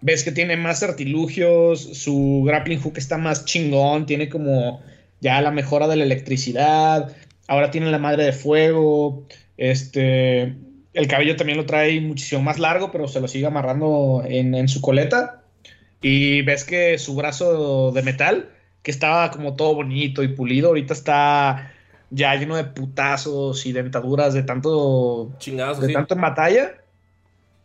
Ves 0.00 0.24
que 0.24 0.32
tiene 0.32 0.56
más 0.56 0.82
artilugios, 0.82 1.80
su 1.80 2.42
grappling 2.46 2.80
hook 2.80 2.96
está 2.96 3.18
más 3.18 3.44
chingón, 3.44 4.06
tiene 4.06 4.28
como 4.28 4.82
ya 5.20 5.40
la 5.40 5.50
mejora 5.50 5.86
de 5.86 5.96
la 5.96 6.04
electricidad, 6.04 7.14
ahora 7.46 7.70
tiene 7.70 7.90
la 7.90 7.98
madre 7.98 8.24
de 8.24 8.32
fuego, 8.32 9.26
este, 9.56 10.56
el 10.92 11.06
cabello 11.06 11.36
también 11.36 11.58
lo 11.58 11.66
trae 11.66 12.00
muchísimo 12.00 12.42
más 12.42 12.58
largo, 12.58 12.90
pero 12.90 13.08
se 13.08 13.20
lo 13.20 13.28
sigue 13.28 13.46
amarrando 13.46 14.22
en, 14.26 14.54
en 14.54 14.68
su 14.68 14.80
coleta. 14.80 15.42
Y 16.02 16.42
ves 16.42 16.64
que 16.64 16.98
su 16.98 17.14
brazo 17.14 17.92
de 17.92 18.02
metal, 18.02 18.50
que 18.82 18.90
estaba 18.90 19.30
como 19.30 19.54
todo 19.54 19.74
bonito 19.74 20.22
y 20.22 20.28
pulido, 20.28 20.68
ahorita 20.68 20.94
está 20.94 21.72
ya 22.10 22.34
lleno 22.34 22.56
de 22.56 22.64
putazos 22.64 23.64
y 23.66 23.72
dentaduras 23.72 24.34
de 24.34 24.42
tanto 24.42 25.32
Chingados 25.38 25.80
de 25.80 25.92
tanto 25.92 26.14
en 26.14 26.20
batalla. 26.20 26.74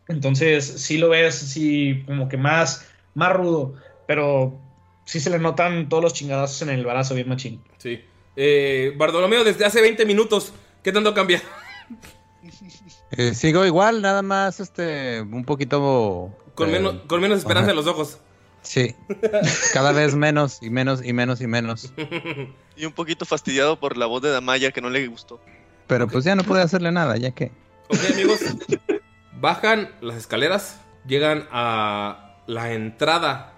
Entonces, 0.07 0.65
sí 0.65 0.97
lo 0.97 1.09
ves 1.09 1.41
así 1.41 2.03
como 2.05 2.29
que 2.29 2.37
más, 2.37 2.87
más 3.15 3.33
rudo, 3.33 3.73
pero 4.05 4.59
sí 5.05 5.19
se 5.19 5.31
le 5.31 5.39
notan 5.39 5.89
todos 5.89 6.03
los 6.03 6.13
chingadazos 6.13 6.61
en 6.61 6.69
el 6.69 6.85
brazo, 6.85 7.15
bien 7.15 7.27
machín. 7.27 7.61
Sí. 7.77 8.01
Eh, 8.35 8.93
Bartolomeo, 8.97 9.43
desde 9.43 9.65
hace 9.65 9.81
20 9.81 10.05
minutos, 10.05 10.53
¿qué 10.83 10.91
tanto 10.91 11.13
cambia? 11.13 11.41
Eh, 13.17 13.33
sigo 13.33 13.65
igual, 13.65 14.01
nada 14.01 14.21
más 14.21 14.59
este 14.59 15.21
un 15.21 15.45
poquito 15.45 16.31
Con, 16.53 16.69
eh, 16.69 16.73
menos, 16.73 16.95
con 17.07 17.21
menos 17.21 17.39
esperanza 17.39 17.71
ajá. 17.71 17.71
en 17.71 17.77
los 17.77 17.87
ojos. 17.87 18.19
Sí. 18.61 18.95
Cada 19.73 19.91
vez 19.91 20.15
menos 20.15 20.59
y 20.61 20.69
menos 20.69 21.03
y 21.03 21.13
menos 21.13 21.39
y 21.41 21.47
menos. 21.47 21.93
Y 22.75 22.85
un 22.85 22.91
poquito 22.91 23.25
fastidiado 23.25 23.79
por 23.79 23.95
la 23.95 24.05
voz 24.05 24.21
de 24.21 24.31
Damaya 24.31 24.71
que 24.71 24.81
no 24.81 24.89
le 24.89 25.07
gustó. 25.07 25.39
Pero 25.87 26.07
pues 26.07 26.25
ya 26.25 26.35
no 26.35 26.43
pude 26.43 26.61
hacerle 26.61 26.91
nada, 26.91 27.15
ya 27.15 27.31
que. 27.31 27.51
Ok, 27.89 27.99
amigos. 28.11 28.39
Bajan 29.39 29.91
las 30.01 30.17
escaleras, 30.17 30.81
llegan 31.07 31.47
a 31.51 32.37
la 32.47 32.73
entrada 32.73 33.53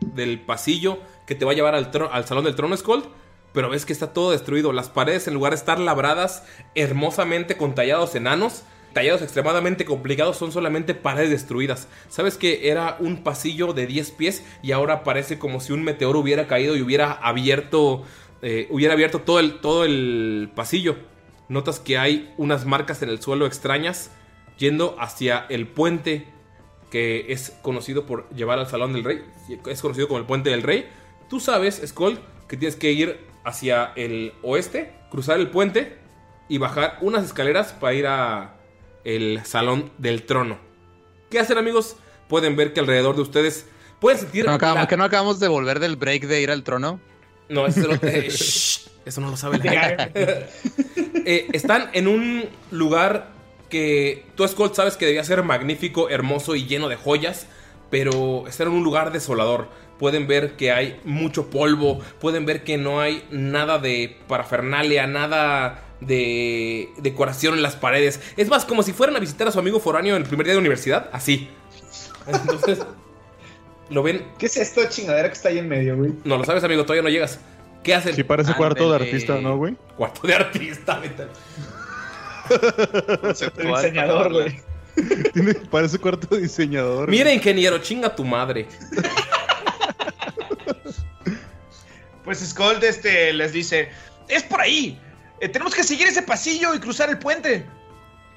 del 0.00 0.40
pasillo 0.40 0.98
que 1.26 1.34
te 1.34 1.44
va 1.44 1.52
a 1.52 1.54
llevar 1.54 1.74
al, 1.74 1.90
al 2.10 2.24
salón 2.24 2.44
del 2.44 2.56
trono 2.56 2.76
Skull. 2.76 3.04
Pero 3.52 3.70
ves 3.70 3.86
que 3.86 3.92
está 3.92 4.12
todo 4.12 4.32
destruido. 4.32 4.72
Las 4.72 4.88
paredes, 4.88 5.28
en 5.28 5.34
lugar 5.34 5.52
de 5.52 5.56
estar 5.58 5.78
labradas 5.78 6.42
hermosamente 6.74 7.56
con 7.56 7.74
tallados 7.74 8.14
enanos, 8.14 8.64
tallados 8.96 9.20
extremadamente 9.20 9.84
complicados, 9.84 10.38
son 10.38 10.52
solamente 10.52 10.94
paredes 10.94 11.28
destruidas. 11.28 11.86
Sabes 12.08 12.38
que 12.38 12.70
era 12.70 12.96
un 12.98 13.22
pasillo 13.22 13.74
de 13.74 13.86
10 13.86 14.10
pies 14.12 14.42
y 14.62 14.72
ahora 14.72 15.04
parece 15.04 15.38
como 15.38 15.60
si 15.60 15.74
un 15.74 15.84
meteoro 15.84 16.20
hubiera 16.20 16.46
caído 16.46 16.74
y 16.76 16.80
hubiera 16.80 17.12
abierto, 17.12 18.04
eh, 18.40 18.66
hubiera 18.70 18.94
abierto 18.94 19.20
todo 19.20 19.38
el, 19.38 19.60
todo 19.60 19.84
el 19.84 20.50
pasillo. 20.54 20.96
Notas 21.50 21.78
que 21.78 21.98
hay 21.98 22.32
unas 22.38 22.64
marcas 22.64 23.02
en 23.02 23.10
el 23.10 23.20
suelo 23.20 23.44
extrañas 23.44 24.10
yendo 24.56 24.96
hacia 24.98 25.44
el 25.50 25.66
puente 25.66 26.26
que 26.90 27.26
es 27.28 27.50
conocido 27.60 28.06
por 28.06 28.26
llevar 28.30 28.58
al 28.58 28.66
Salón 28.66 28.94
del 28.94 29.04
Rey. 29.04 29.22
Es 29.66 29.82
conocido 29.82 30.08
como 30.08 30.20
el 30.20 30.24
Puente 30.24 30.48
del 30.48 30.62
Rey. 30.62 30.88
Tú 31.28 31.38
sabes, 31.38 31.82
Skull, 31.86 32.18
que 32.48 32.56
tienes 32.56 32.76
que 32.76 32.92
ir 32.92 33.20
hacia 33.44 33.92
el 33.94 34.32
oeste, 34.42 34.94
cruzar 35.10 35.38
el 35.38 35.50
puente 35.50 35.98
y 36.48 36.56
bajar 36.56 36.96
unas 37.02 37.26
escaleras 37.26 37.74
para 37.74 37.92
ir 37.92 38.06
a 38.06 38.55
el 39.06 39.40
Salón 39.44 39.90
del 39.98 40.24
Trono. 40.24 40.58
¿Qué 41.30 41.38
hacen, 41.38 41.56
amigos? 41.58 41.96
Pueden 42.28 42.56
ver 42.56 42.72
que 42.72 42.80
alrededor 42.80 43.14
de 43.16 43.22
ustedes 43.22 43.66
pueden 44.00 44.18
sentir... 44.18 44.44
¿No 44.46 44.52
acabamos, 44.52 44.82
la- 44.82 44.88
¿Que 44.88 44.96
no 44.96 45.04
acabamos 45.04 45.40
de 45.40 45.48
volver 45.48 45.78
del 45.80 45.96
break 45.96 46.24
de 46.24 46.42
ir 46.42 46.50
al 46.50 46.62
trono? 46.64 47.00
no, 47.48 47.66
eso, 47.66 47.80
no- 47.86 47.94
eh, 48.02 48.28
shh, 48.30 48.88
eso 49.06 49.20
no 49.20 49.30
lo 49.30 49.36
sabe 49.36 49.58
la. 49.58 50.10
Eh, 51.28 51.48
están 51.52 51.90
en 51.92 52.06
un 52.06 52.44
lugar 52.70 53.30
que 53.68 54.26
tú, 54.36 54.46
Skull, 54.46 54.72
sabes 54.74 54.96
que 54.96 55.06
debía 55.06 55.24
ser 55.24 55.42
magnífico, 55.42 56.08
hermoso 56.08 56.54
y 56.54 56.66
lleno 56.66 56.88
de 56.88 56.94
joyas, 56.94 57.48
pero 57.90 58.46
están 58.46 58.68
en 58.68 58.74
un 58.74 58.84
lugar 58.84 59.10
desolador. 59.12 59.66
Pueden 59.98 60.28
ver 60.28 60.52
que 60.56 60.70
hay 60.70 61.00
mucho 61.04 61.50
polvo, 61.50 62.00
pueden 62.20 62.46
ver 62.46 62.62
que 62.62 62.76
no 62.78 63.00
hay 63.00 63.24
nada 63.32 63.78
de 63.78 64.16
parafernalia, 64.28 65.08
nada 65.08 65.82
de 66.00 66.90
decoración 66.98 67.54
en 67.54 67.62
las 67.62 67.76
paredes. 67.76 68.20
Es 68.36 68.48
más, 68.48 68.64
como 68.64 68.82
si 68.82 68.92
fueran 68.92 69.16
a 69.16 69.20
visitar 69.20 69.48
a 69.48 69.52
su 69.52 69.58
amigo 69.58 69.80
foráneo 69.80 70.16
en 70.16 70.22
el 70.22 70.28
primer 70.28 70.46
día 70.46 70.54
de 70.54 70.60
universidad, 70.60 71.08
así. 71.12 71.48
Entonces, 72.26 72.80
¿lo 73.90 74.02
ven? 74.02 74.26
¿Qué 74.38 74.46
es 74.46 74.56
esta 74.56 74.88
chingadera 74.88 75.28
que 75.28 75.34
está 75.34 75.48
ahí 75.48 75.58
en 75.58 75.68
medio, 75.68 75.96
güey? 75.96 76.12
No 76.24 76.36
lo 76.38 76.44
sabes, 76.44 76.62
amigo, 76.64 76.82
todavía 76.82 77.02
no 77.02 77.08
llegas. 77.08 77.40
¿Qué 77.82 77.94
hacen? 77.94 78.14
Sí 78.16 78.24
parece 78.24 78.52
cuarto 78.54 78.90
de 78.90 78.96
artista, 78.96 79.40
¿no, 79.40 79.56
güey? 79.56 79.76
Cuarto 79.96 80.26
de 80.26 80.34
artista, 80.34 80.98
vete. 80.98 81.28
El 83.58 83.68
diseñador, 83.68 84.32
güey. 84.32 84.60
Tiene- 85.32 85.54
parece 85.54 85.98
cuarto 85.98 86.34
de 86.34 86.42
diseñador. 86.42 87.08
Mira, 87.08 87.32
ingeniero, 87.32 87.78
chinga 87.78 88.14
tu 88.14 88.24
madre. 88.24 88.66
Pues 92.24 92.40
Skull 92.40 92.82
este, 92.82 93.32
les 93.32 93.52
dice, 93.52 93.88
es 94.26 94.42
por 94.42 94.60
ahí. 94.60 95.00
Eh, 95.40 95.48
tenemos 95.48 95.74
que 95.74 95.84
seguir 95.84 96.06
ese 96.06 96.22
pasillo 96.22 96.74
y 96.74 96.80
cruzar 96.80 97.10
el 97.10 97.18
puente. 97.18 97.66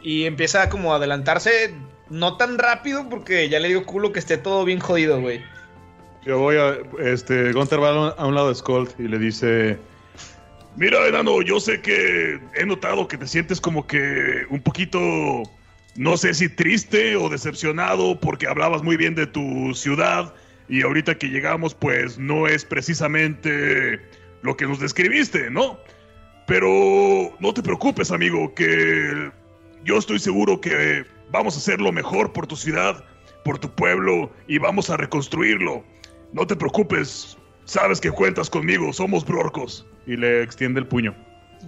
Y 0.01 0.26
empieza 0.26 0.69
como 0.69 0.93
a 0.93 0.97
adelantarse, 0.97 1.73
no 2.09 2.38
tan 2.38 2.57
rápido 2.57 3.07
porque 3.09 3.49
ya 3.49 3.59
le 3.59 3.69
dio 3.69 3.85
culo 3.85 4.11
que 4.11 4.19
esté 4.19 4.38
todo 4.38 4.65
bien 4.65 4.80
jodido, 4.80 5.19
güey. 5.19 5.41
Yo 6.26 6.39
voy 6.39 6.57
a. 6.57 6.77
Este. 6.99 7.53
Gunter 7.53 7.81
va 7.81 8.09
a 8.09 8.26
un 8.26 8.35
lado 8.35 8.49
de 8.49 8.55
Skull 8.55 8.89
y 8.97 9.03
le 9.03 9.17
dice. 9.19 9.77
Mira, 10.76 11.07
enano, 11.07 11.41
yo 11.41 11.59
sé 11.59 11.81
que 11.81 12.39
he 12.55 12.65
notado 12.65 13.07
que 13.07 13.17
te 13.17 13.27
sientes 13.27 13.59
como 13.59 13.85
que 13.88 14.45
un 14.49 14.61
poquito, 14.61 14.99
no 15.95 16.15
sé 16.15 16.34
si 16.34 16.47
triste 16.47 17.15
o 17.15 17.27
decepcionado 17.27 18.17
porque 18.19 18.47
hablabas 18.47 18.84
muy 18.84 18.95
bien 18.95 19.15
de 19.15 19.27
tu 19.27 19.73
ciudad 19.73 20.34
y 20.69 20.84
ahorita 20.84 21.17
que 21.17 21.27
llegamos 21.27 21.73
pues 21.73 22.17
no 22.17 22.47
es 22.47 22.63
precisamente 22.63 23.99
lo 24.43 24.55
que 24.55 24.67
nos 24.67 24.80
describiste, 24.80 25.49
¿no? 25.49 25.80
Pero 26.49 27.31
no 27.39 27.53
te 27.53 27.61
preocupes, 27.61 28.11
amigo, 28.11 28.51
que 28.55 29.31
yo 29.85 29.99
estoy 29.99 30.17
seguro 30.17 30.59
que 30.59 31.05
vamos 31.31 31.53
a 31.55 31.59
hacer 31.59 31.80
lo 31.80 31.91
mejor 31.91 32.34
por 32.34 32.47
tu 32.47 32.55
ciudad, 32.55 33.05
por 33.45 33.59
tu 33.59 33.69
pueblo 33.69 34.31
y 34.47 34.57
vamos 34.57 34.89
a 34.89 34.97
reconstruirlo. 34.97 35.84
No 36.34 36.47
te 36.47 36.55
preocupes, 36.55 37.38
sabes 37.65 38.01
que 38.01 38.09
cuentas 38.09 38.49
conmigo, 38.49 38.91
somos 38.93 39.23
brorcos. 39.23 39.85
Y 40.07 40.17
le 40.17 40.41
extiende 40.41 40.80
el 40.80 40.88
puño. 40.88 41.15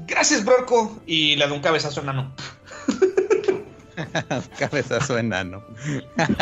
Gracias, 0.08 0.44
Brorco. 0.44 1.00
Y 1.06 1.36
le 1.36 1.48
da 1.48 1.54
un 1.54 1.62
cabezazo 1.62 2.02
enano. 2.02 2.34
Cabezazo 4.58 5.20
enano. 5.20 5.64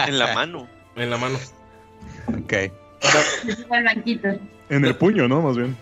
En 0.08 0.18
la 0.18 0.34
mano. 0.34 0.66
En 0.96 1.10
la 1.10 1.18
mano. 1.18 1.38
Ok. 2.28 2.54
En 4.70 4.86
el 4.86 4.96
puño, 4.96 5.28
¿no? 5.28 5.42
Más 5.42 5.58
bien. 5.58 5.76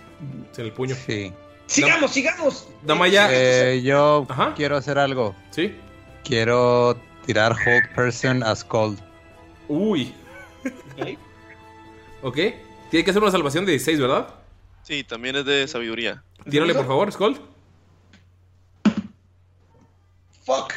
En 0.57 0.65
el 0.65 0.71
puño. 0.71 0.95
Sí. 0.95 1.31
Sigamos, 1.67 2.11
sigamos. 2.11 2.67
Damaya. 2.81 3.27
Eh, 3.31 3.81
yo 3.83 4.25
quiero 4.55 4.77
hacer 4.77 4.97
algo. 4.97 5.35
Sí. 5.51 5.75
Quiero 6.23 6.97
tirar 7.25 7.51
Hold 7.53 7.93
Person 7.95 8.43
a 8.43 8.55
Skull. 8.55 8.97
Uy. 9.67 10.13
ok. 12.21 12.35
Tiene 12.89 13.03
que 13.03 13.11
hacer 13.11 13.21
una 13.21 13.31
salvación 13.31 13.65
de 13.65 13.71
16, 13.73 13.99
¿verdad? 13.99 14.27
Sí, 14.83 15.03
también 15.03 15.35
es 15.35 15.45
de 15.45 15.67
sabiduría. 15.67 16.23
Tírale, 16.49 16.73
por 16.73 16.87
favor, 16.87 17.11
Skull. 17.11 17.39
Fuck. 20.45 20.73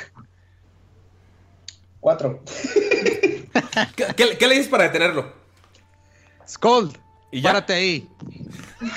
Cuatro. 2.00 2.42
¿Qué, 3.96 4.06
qué- 4.16 4.36
qué 4.38 4.46
le 4.48 4.54
dices 4.54 4.68
para 4.68 4.84
detenerlo? 4.84 5.32
Skull, 6.48 6.90
y 7.30 7.40
ya. 7.40 7.50
párate 7.50 7.74
ahí. 7.74 8.08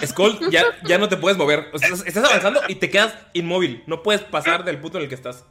Skull, 0.05 0.39
ya, 0.49 0.63
ya 0.85 0.97
no 0.97 1.09
te 1.09 1.17
puedes 1.17 1.37
mover. 1.37 1.69
O 1.73 1.77
sea, 1.77 1.89
estás, 1.89 2.23
avanzando 2.23 2.61
y 2.67 2.75
te 2.75 2.89
quedas 2.89 3.13
inmóvil. 3.33 3.83
No 3.87 4.03
puedes 4.03 4.21
pasar 4.21 4.63
del 4.63 4.79
punto 4.79 4.97
en 4.97 5.03
el 5.03 5.09
que 5.09 5.15
estás. 5.15 5.45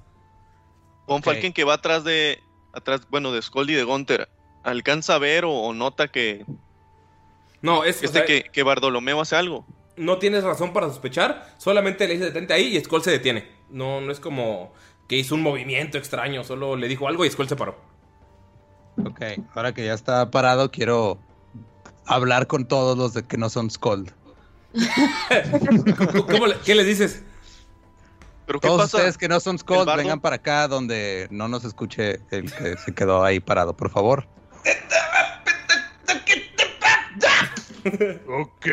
Von 1.07 1.23
Falken 1.23 1.53
que 1.53 1.65
va 1.65 1.75
atrás 1.75 2.05
de. 2.05 2.41
atrás, 2.73 3.03
bueno, 3.11 3.33
de 3.33 3.43
Skull 3.43 3.71
y 3.71 3.75
de 3.75 3.85
Gunter. 3.85 4.29
¿Alcanza 4.63 5.17
a 5.17 5.19
ver 5.19 5.45
o, 5.45 5.53
o 5.53 5.75
nota 5.75 6.09
que. 6.09 6.47
No, 7.61 7.85
es. 7.85 8.01
o 8.03 8.05
Este 8.07 8.19
sea, 8.19 8.27
que, 8.27 8.45
que 8.45 8.63
Bartolomeo 8.63 9.21
hace 9.21 9.37
algo? 9.37 9.67
No 9.97 10.19
tienes 10.19 10.45
razón 10.45 10.73
para 10.73 10.89
sospechar. 10.89 11.55
Solamente 11.59 12.07
le 12.07 12.15
dice 12.15 12.27
detente 12.27 12.55
ahí 12.55 12.77
y 12.77 12.81
Skull 12.81 13.03
se 13.03 13.11
detiene. 13.11 13.49
No, 13.69 14.01
no 14.01 14.13
es 14.13 14.21
como 14.21 14.73
que 15.09 15.17
hizo 15.17 15.35
un 15.35 15.43
movimiento 15.43 15.99
extraño. 15.99 16.45
Solo 16.45 16.77
le 16.77 16.89
dijo 16.89 17.09
algo 17.09 17.25
y 17.25 17.31
Skull 17.31 17.49
se 17.49 17.57
paró. 17.57 17.77
Ok, 19.05 19.21
ahora 19.55 19.73
que 19.75 19.85
ya 19.85 19.95
está 19.95 20.31
parado, 20.31 20.71
quiero 20.71 21.19
hablar 22.07 22.47
con 22.47 22.67
todos 22.67 22.97
los 22.97 23.15
de 23.15 23.23
que 23.25 23.37
no 23.37 23.49
son 23.51 23.71
Skull. 23.71 24.11
¿Cómo 26.31 26.47
le- 26.47 26.59
¿Qué 26.65 26.75
les 26.75 26.87
dices? 26.87 27.23
¿Pero 28.47 28.61
Todos 28.61 28.83
pasa? 28.83 28.97
ustedes 28.99 29.17
que 29.19 29.29
no 29.29 29.41
son 29.41 29.55
¿El 29.55 29.61
Skull, 29.61 29.85
bardo? 29.87 29.97
vengan 30.03 30.21
para 30.21 30.37
acá 30.37 30.69
donde 30.69 31.27
no 31.31 31.49
nos 31.49 31.65
escuche 31.65 32.21
el 32.31 32.53
que 32.53 32.77
se 32.77 32.95
quedó 32.95 33.25
ahí 33.25 33.41
parado, 33.41 33.75
por 33.77 33.91
favor. 33.91 34.27
Ok, 38.29 38.67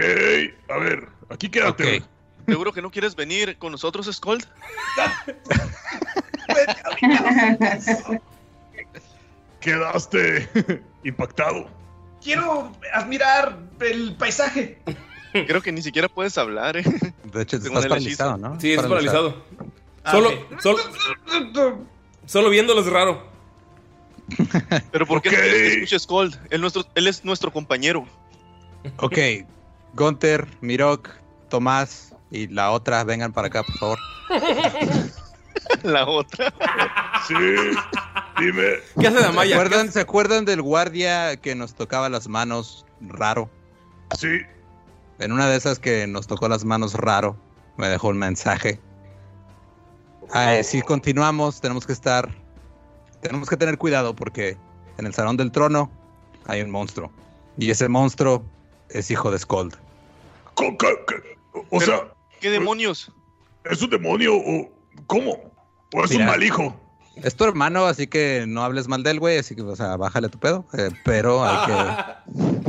a 0.69 0.77
ver, 0.77 1.07
aquí 1.31 1.49
quédate. 1.49 2.03
¿Seguro 2.47 2.71
que 2.71 2.79
no 2.81 2.91
quieres 2.91 3.15
venir 3.15 3.57
con 3.57 3.71
nosotros, 3.71 4.07
Skull? 4.11 4.43
Quedaste 9.59 10.47
impactado. 11.03 11.67
Quiero 12.21 12.71
admirar 12.93 13.57
el 13.79 14.15
paisaje. 14.15 14.79
Creo 15.47 15.61
que 15.61 15.71
ni 15.71 15.81
siquiera 15.81 16.07
puedes 16.07 16.37
hablar, 16.37 16.77
eh. 16.77 16.83
De 17.23 17.41
hecho, 17.41 17.59
Según 17.59 17.77
estás 17.77 17.89
paralizado, 17.89 18.31
hechizo. 18.35 18.49
¿no? 18.49 18.59
Sí, 18.59 18.73
es 18.73 18.81
paralizado. 18.81 19.43
Ah, 20.03 20.11
Solo, 20.11 20.29
ok. 20.29 20.61
solo, 20.61 20.79
solo 22.25 22.49
viéndolo 22.49 22.81
es 22.81 22.87
raro. 22.87 23.27
Pero 24.91 25.05
¿por 25.05 25.21
qué 25.21 25.31
no 25.31 25.37
quieres 25.37 25.53
que 25.53 25.73
escuche 25.73 25.99
Skull? 25.99 26.35
Él, 26.49 26.61
nuestro, 26.61 26.85
él 26.95 27.07
es 27.07 27.25
nuestro 27.25 27.51
compañero. 27.51 28.05
Ok, 28.97 29.17
Gunter, 29.93 30.47
Mirok, 30.61 31.09
Tomás 31.49 32.15
y 32.31 32.47
la 32.47 32.71
otra, 32.71 33.03
vengan 33.03 33.33
para 33.33 33.47
acá, 33.47 33.63
por 33.63 33.77
favor. 33.77 33.99
La 35.83 36.07
otra. 36.07 36.53
Sí, 37.27 37.33
dime. 38.39 38.63
¿Qué 38.99 39.07
hace 39.07 39.17
¿Se 39.17 39.23
Damaya? 39.23 39.55
acuerdan, 39.55 39.91
¿Se 39.91 39.99
acuerdan 39.99 40.45
del 40.45 40.61
guardia 40.61 41.35
que 41.37 41.53
nos 41.55 41.73
tocaba 41.75 42.07
las 42.09 42.27
manos 42.27 42.85
raro? 43.01 43.49
Sí, 44.17 44.39
En 45.19 45.31
una 45.31 45.47
de 45.49 45.57
esas 45.57 45.79
que 45.79 46.07
nos 46.07 46.27
tocó 46.27 46.47
las 46.47 46.63
manos 46.65 46.93
raro, 46.93 47.35
me 47.77 47.87
dejó 47.89 48.07
un 48.09 48.17
mensaje. 48.17 48.79
Si 50.63 50.81
continuamos, 50.81 51.59
tenemos 51.61 51.85
que 51.85 51.93
estar. 51.93 52.29
Tenemos 53.21 53.49
que 53.49 53.57
tener 53.57 53.77
cuidado 53.77 54.15
porque 54.15 54.57
en 54.97 55.05
el 55.05 55.13
Salón 55.13 55.35
del 55.37 55.51
Trono 55.51 55.91
hay 56.45 56.61
un 56.61 56.69
monstruo. 56.71 57.11
Y 57.57 57.69
ese 57.71 57.89
monstruo 57.89 58.43
es 58.89 59.11
hijo 59.11 59.31
de 59.31 59.39
co- 59.45 59.67
co- 60.77 61.65
o 61.71 61.81
sea, 61.81 62.13
¿Qué 62.39 62.49
demonios? 62.49 63.11
¿es 63.65 63.81
un 63.81 63.89
demonio 63.89 64.35
o 64.35 64.69
cómo? 65.07 65.37
¿O 65.93 66.03
es 66.03 66.11
Mira. 66.11 66.23
un 66.23 66.29
mal 66.29 66.43
hijo? 66.43 66.75
Es 67.17 67.35
tu 67.35 67.43
hermano, 67.43 67.85
así 67.85 68.07
que 68.07 68.45
no 68.47 68.63
hables 68.63 68.87
mal 68.87 69.03
del 69.03 69.19
güey, 69.19 69.37
así 69.39 69.55
que, 69.55 69.61
o 69.63 69.75
sea, 69.75 69.97
bájale 69.97 70.29
tu 70.29 70.39
pedo. 70.39 70.65
eh, 70.77 70.89
pero 71.03 71.43
hay 71.43 71.57
que. 71.67 72.68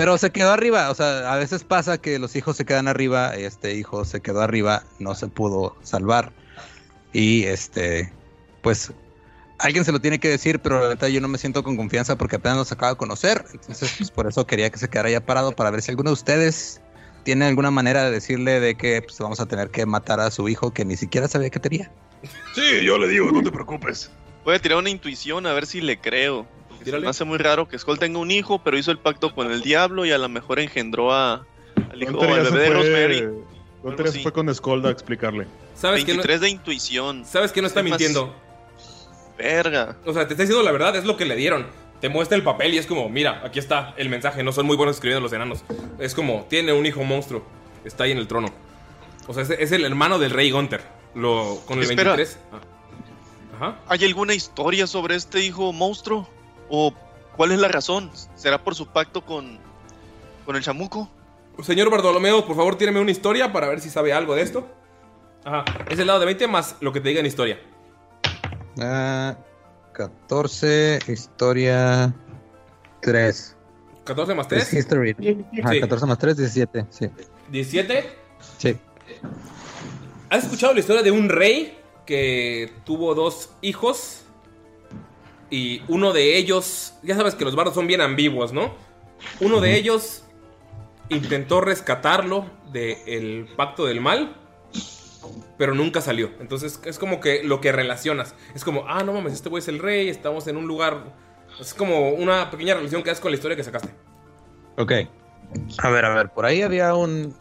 Pero 0.00 0.16
se 0.16 0.30
quedó 0.30 0.50
arriba, 0.50 0.88
o 0.88 0.94
sea, 0.94 1.30
a 1.30 1.36
veces 1.36 1.62
pasa 1.62 1.98
que 1.98 2.18
los 2.18 2.34
hijos 2.34 2.56
se 2.56 2.64
quedan 2.64 2.88
arriba, 2.88 3.34
este 3.36 3.74
hijo 3.74 4.06
se 4.06 4.22
quedó 4.22 4.40
arriba, 4.40 4.82
no 4.98 5.14
se 5.14 5.28
pudo 5.28 5.76
salvar. 5.82 6.32
Y 7.12 7.44
este, 7.44 8.10
pues, 8.62 8.94
alguien 9.58 9.84
se 9.84 9.92
lo 9.92 10.00
tiene 10.00 10.18
que 10.18 10.30
decir, 10.30 10.58
pero 10.58 10.80
la 10.80 10.88
verdad 10.88 11.08
yo 11.08 11.20
no 11.20 11.28
me 11.28 11.36
siento 11.36 11.62
con 11.62 11.76
confianza 11.76 12.16
porque 12.16 12.36
apenas 12.36 12.56
nos 12.56 12.72
acabo 12.72 12.94
de 12.94 12.96
conocer. 12.96 13.44
Entonces, 13.52 13.94
pues 13.98 14.10
por 14.10 14.26
eso 14.26 14.46
quería 14.46 14.70
que 14.70 14.78
se 14.78 14.88
quedara 14.88 15.10
ya 15.10 15.20
parado 15.20 15.52
para 15.52 15.70
ver 15.70 15.82
si 15.82 15.90
alguno 15.90 16.08
de 16.08 16.14
ustedes 16.14 16.80
tiene 17.24 17.44
alguna 17.44 17.70
manera 17.70 18.02
de 18.02 18.10
decirle 18.10 18.58
de 18.58 18.76
que 18.76 19.02
pues, 19.02 19.18
vamos 19.18 19.38
a 19.38 19.44
tener 19.44 19.68
que 19.68 19.84
matar 19.84 20.18
a 20.18 20.30
su 20.30 20.48
hijo 20.48 20.72
que 20.72 20.86
ni 20.86 20.96
siquiera 20.96 21.28
sabía 21.28 21.50
que 21.50 21.60
tenía. 21.60 21.92
Sí, 22.54 22.82
yo 22.82 22.96
le 22.96 23.06
digo, 23.06 23.30
no 23.30 23.42
te 23.42 23.52
preocupes. 23.52 24.10
Voy 24.46 24.54
a 24.54 24.58
tirar 24.58 24.78
una 24.78 24.88
intuición 24.88 25.46
a 25.46 25.52
ver 25.52 25.66
si 25.66 25.82
le 25.82 26.00
creo. 26.00 26.46
Porque 26.80 26.84
se 26.86 26.96
Tírale. 26.96 27.04
me 27.04 27.10
hace 27.10 27.24
muy 27.24 27.36
raro 27.38 27.68
que 27.68 27.78
Skull 27.78 27.98
tenga 27.98 28.18
un 28.18 28.30
hijo, 28.30 28.58
pero 28.62 28.78
hizo 28.78 28.90
el 28.90 28.98
pacto 28.98 29.34
con 29.34 29.50
el 29.50 29.60
diablo 29.60 30.06
y 30.06 30.12
a 30.12 30.18
lo 30.18 30.28
mejor 30.30 30.58
engendró 30.60 31.12
a, 31.12 31.44
al 31.92 32.02
hijo 32.02 32.12
Gunter 32.12 32.30
al 32.40 32.44
bebé 32.50 32.60
de 32.62 32.70
Rosemary. 32.70 33.18
fue, 33.18 33.32
Gunter 33.82 34.06
así. 34.08 34.22
fue 34.22 34.32
con 34.32 34.54
Skull 34.54 34.86
a 34.86 34.90
explicarle. 34.90 35.46
¿Sabes 35.74 36.04
que, 36.04 36.12
no, 36.12 36.18
23 36.18 36.40
de 36.40 36.48
intuición. 36.48 37.24
¿Sabes 37.26 37.52
que 37.52 37.60
no 37.60 37.66
está 37.66 37.80
Es 37.80 37.84
más- 37.84 37.90
mintiendo? 38.00 38.34
Verga. 39.36 39.96
O 40.06 40.12
sea, 40.12 40.26
te 40.26 40.34
está 40.34 40.42
diciendo 40.42 40.62
la 40.64 40.72
verdad, 40.72 40.96
es 40.96 41.04
lo 41.04 41.16
que 41.16 41.24
le 41.24 41.36
dieron. 41.36 41.66
Te 42.00 42.08
muestra 42.08 42.36
el 42.36 42.42
papel 42.42 42.72
y 42.74 42.78
es 42.78 42.86
como, 42.86 43.08
mira, 43.10 43.42
aquí 43.44 43.58
está 43.58 43.94
el 43.98 44.08
mensaje. 44.08 44.42
No 44.42 44.52
son 44.52 44.64
muy 44.66 44.76
buenos 44.76 44.96
escribiendo 44.96 45.20
los 45.22 45.32
enanos. 45.32 45.64
Es 45.98 46.14
como, 46.14 46.46
tiene 46.48 46.72
un 46.72 46.86
hijo 46.86 47.04
monstruo. 47.04 47.42
Está 47.84 48.04
ahí 48.04 48.12
en 48.12 48.18
el 48.18 48.26
trono. 48.26 48.48
O 49.26 49.34
sea, 49.34 49.42
es, 49.42 49.50
es 49.50 49.72
el 49.72 49.84
hermano 49.84 50.18
del 50.18 50.30
rey 50.30 50.50
Gunter. 50.50 50.82
Lo, 51.14 51.60
con 51.66 51.78
el 51.78 51.84
Espera. 51.84 52.14
23. 52.16 52.38
Ah. 52.52 52.60
Ajá. 53.56 53.78
¿Hay 53.88 54.04
alguna 54.06 54.32
historia 54.34 54.86
sobre 54.86 55.14
este 55.16 55.44
hijo 55.44 55.72
monstruo? 55.74 56.26
¿O 56.70 56.94
cuál 57.36 57.52
es 57.52 57.58
la 57.58 57.68
razón? 57.68 58.10
¿Será 58.36 58.62
por 58.62 58.74
su 58.74 58.86
pacto 58.86 59.24
con, 59.24 59.58
con 60.46 60.56
el 60.56 60.62
chamuco? 60.62 61.10
Señor 61.62 61.90
Bartolomeo, 61.90 62.46
por 62.46 62.56
favor, 62.56 62.76
tíreme 62.78 63.00
una 63.00 63.10
historia 63.10 63.52
para 63.52 63.68
ver 63.68 63.80
si 63.80 63.90
sabe 63.90 64.12
algo 64.12 64.34
de 64.34 64.42
esto. 64.42 64.66
Ajá. 65.44 65.64
Es 65.90 65.98
el 65.98 66.06
lado 66.06 66.20
de 66.20 66.26
20 66.26 66.46
más 66.48 66.76
lo 66.80 66.92
que 66.92 67.00
te 67.00 67.08
diga 67.08 67.20
en 67.20 67.26
historia. 67.26 67.58
Ah, 68.80 69.36
14, 69.92 71.00
historia 71.08 72.14
3. 73.00 73.56
14 74.04 74.34
más 74.34 74.46
Es 74.52 74.68
3. 74.70 74.74
history. 74.74 75.16
Ajá, 75.62 75.72
Sí. 75.72 75.80
14 75.80 76.06
más 76.06 76.18
3, 76.18 76.36
17. 76.36 76.86
Sí. 76.90 77.10
17. 77.50 78.04
Sí. 78.58 78.76
¿Has 80.30 80.44
escuchado 80.44 80.72
la 80.72 80.80
historia 80.80 81.02
de 81.02 81.10
un 81.10 81.28
rey 81.28 81.78
que 82.06 82.72
tuvo 82.84 83.14
dos 83.14 83.50
hijos? 83.60 84.22
Y 85.50 85.82
uno 85.88 86.12
de 86.12 86.36
ellos, 86.36 86.94
ya 87.02 87.16
sabes 87.16 87.34
que 87.34 87.44
los 87.44 87.56
bardos 87.56 87.74
son 87.74 87.86
bien 87.86 88.00
ambiguos, 88.00 88.52
¿no? 88.52 88.74
Uno 89.40 89.60
de 89.60 89.76
ellos 89.76 90.24
intentó 91.08 91.60
rescatarlo 91.60 92.46
del 92.72 93.48
pacto 93.56 93.84
del 93.84 94.00
mal, 94.00 94.36
pero 95.58 95.74
nunca 95.74 96.00
salió. 96.00 96.30
Entonces 96.40 96.80
es 96.84 96.98
como 96.98 97.20
que 97.20 97.42
lo 97.42 97.60
que 97.60 97.72
relacionas. 97.72 98.34
Es 98.54 98.64
como, 98.64 98.84
ah, 98.88 99.02
no 99.02 99.12
mames, 99.12 99.34
este 99.34 99.48
güey 99.48 99.60
es 99.60 99.68
el 99.68 99.80
rey, 99.80 100.08
estamos 100.08 100.46
en 100.46 100.56
un 100.56 100.66
lugar. 100.66 101.12
Es 101.60 101.74
como 101.74 102.10
una 102.10 102.50
pequeña 102.50 102.74
relación 102.74 103.02
que 103.02 103.10
haces 103.10 103.20
con 103.20 103.32
la 103.32 103.36
historia 103.36 103.56
que 103.56 103.64
sacaste. 103.64 103.90
Ok. 104.78 104.92
A 105.78 105.90
ver, 105.90 106.04
a 106.04 106.14
ver, 106.14 106.30
por 106.30 106.46
ahí 106.46 106.62
había 106.62 106.94
un, 106.94 107.34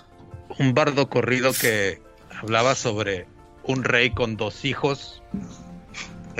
un 0.58 0.74
bardo 0.74 1.10
corrido 1.10 1.52
que 1.54 2.02
hablaba 2.42 2.74
sobre 2.74 3.28
un 3.64 3.84
rey 3.84 4.10
con 4.10 4.36
dos 4.36 4.66
hijos. 4.66 5.22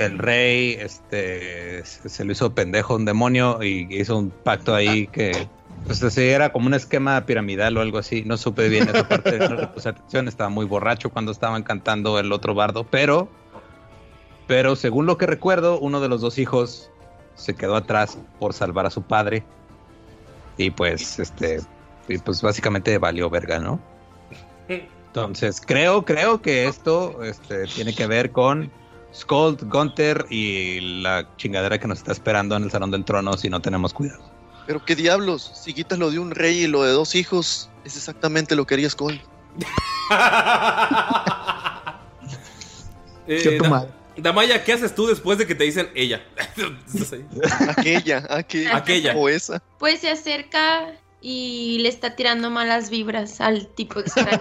El 0.00 0.18
rey 0.18 0.76
este, 0.80 1.84
se 1.84 2.24
le 2.24 2.32
hizo 2.32 2.54
pendejo 2.54 2.94
a 2.94 2.96
un 2.96 3.04
demonio 3.04 3.62
y 3.62 3.86
hizo 3.90 4.18
un 4.18 4.30
pacto 4.30 4.74
ahí 4.74 5.06
que 5.06 5.48
pues 5.86 6.02
así, 6.02 6.22
era 6.22 6.52
como 6.52 6.66
un 6.66 6.74
esquema 6.74 7.24
piramidal 7.26 7.76
o 7.76 7.80
algo 7.80 7.98
así. 7.98 8.22
No 8.24 8.36
supe 8.36 8.68
bien 8.68 8.88
esa 8.88 9.08
parte, 9.08 9.38
no 9.38 9.54
le 9.54 9.66
puse 9.68 9.88
atención. 9.88 10.28
Estaba 10.28 10.50
muy 10.50 10.66
borracho 10.66 11.10
cuando 11.10 11.32
estaban 11.32 11.62
cantando 11.62 12.18
el 12.18 12.32
otro 12.32 12.54
bardo, 12.54 12.84
pero, 12.84 13.28
pero 14.46 14.76
según 14.76 15.06
lo 15.06 15.16
que 15.18 15.26
recuerdo, 15.26 15.78
uno 15.78 16.00
de 16.00 16.08
los 16.08 16.20
dos 16.20 16.38
hijos 16.38 16.90
se 17.34 17.54
quedó 17.54 17.76
atrás 17.76 18.18
por 18.38 18.52
salvar 18.52 18.86
a 18.86 18.90
su 18.90 19.02
padre 19.02 19.42
y 20.56 20.70
pues 20.70 21.18
este, 21.18 21.60
y 22.06 22.18
pues 22.18 22.42
básicamente 22.42 22.98
valió 22.98 23.30
verga, 23.30 23.58
¿no? 23.58 23.80
Entonces 24.68 25.60
creo, 25.64 26.04
creo 26.04 26.42
que 26.42 26.66
esto 26.66 27.24
este, 27.24 27.64
tiene 27.64 27.94
que 27.94 28.06
ver 28.06 28.30
con 28.30 28.70
Skold, 29.14 29.68
Gunther 29.68 30.26
y 30.30 30.80
la 31.02 31.28
chingadera 31.36 31.78
que 31.78 31.86
nos 31.88 31.98
está 31.98 32.12
esperando 32.12 32.56
en 32.56 32.64
el 32.64 32.70
Salón 32.70 32.90
del 32.90 33.04
Trono 33.04 33.36
si 33.36 33.48
no 33.50 33.60
tenemos 33.60 33.92
cuidado. 33.92 34.22
Pero 34.66 34.84
qué 34.84 34.94
diablos, 34.94 35.50
si 35.64 35.74
quitas 35.74 35.98
lo 35.98 36.10
de 36.10 36.18
un 36.18 36.30
rey 36.30 36.60
y 36.62 36.66
lo 36.66 36.84
de 36.84 36.92
dos 36.92 37.14
hijos, 37.14 37.68
es 37.84 37.96
exactamente 37.96 38.54
lo 38.54 38.66
que 38.66 38.74
haría 38.74 38.88
Skull. 38.90 39.20
Eh, 43.26 43.58
Da- 43.60 43.86
Damaya, 44.16 44.64
¿qué 44.64 44.72
haces 44.72 44.94
tú 44.94 45.06
después 45.06 45.38
de 45.38 45.46
que 45.46 45.54
te 45.54 45.64
dicen 45.64 45.88
ella? 45.94 46.22
Aquella, 47.68 48.26
aquella. 48.28 48.76
Aquella. 48.76 49.14
O 49.16 49.28
esa. 49.28 49.62
Pues 49.78 50.00
se 50.00 50.10
acerca 50.10 50.92
y 51.20 51.78
le 51.80 51.88
está 51.88 52.16
tirando 52.16 52.50
malas 52.50 52.88
vibras 52.90 53.40
al 53.40 53.66
tipo 53.66 54.00
extraño. 54.00 54.40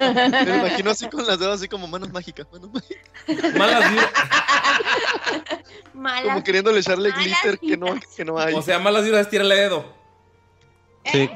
Me 0.46 0.56
imagino 0.58 0.90
así 0.90 1.08
con 1.08 1.26
las 1.26 1.38
dedos, 1.38 1.56
así 1.56 1.68
como 1.68 1.88
manos 1.88 2.10
mágicas. 2.12 2.46
Manos 2.52 2.70
mágicas. 2.72 3.54
Malas 3.56 3.90
vibras. 3.90 4.12
Malas. 5.94 6.24
Como 6.32 6.44
queriéndole 6.44 6.80
echarle 6.80 7.10
glitter 7.12 7.58
que 7.58 7.76
no, 7.76 7.98
que 8.16 8.24
no 8.24 8.38
hay. 8.38 8.54
O 8.54 8.62
sea, 8.62 8.78
malas 8.78 9.04
vibras 9.04 9.22
es 9.22 9.30
tirarle 9.30 9.56
dedo. 9.56 9.92
Sí. 11.04 11.28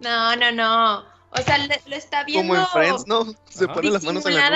No, 0.00 0.36
no, 0.36 0.52
no. 0.52 1.12
O 1.34 1.42
sea, 1.44 1.58
le- 1.58 1.80
lo 1.86 1.96
está 1.96 2.24
viendo 2.24 2.54
Como 2.54 2.60
en 2.60 2.68
Friends, 2.68 3.06
¿no? 3.06 3.26
Se 3.48 3.66
pone 3.66 3.90
las 3.90 4.04
manos 4.04 4.24
en 4.26 4.34
la 4.34 4.50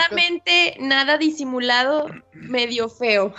nada 0.78 1.16
disimulado, 1.18 2.08
medio 2.32 2.88
feo. 2.88 3.34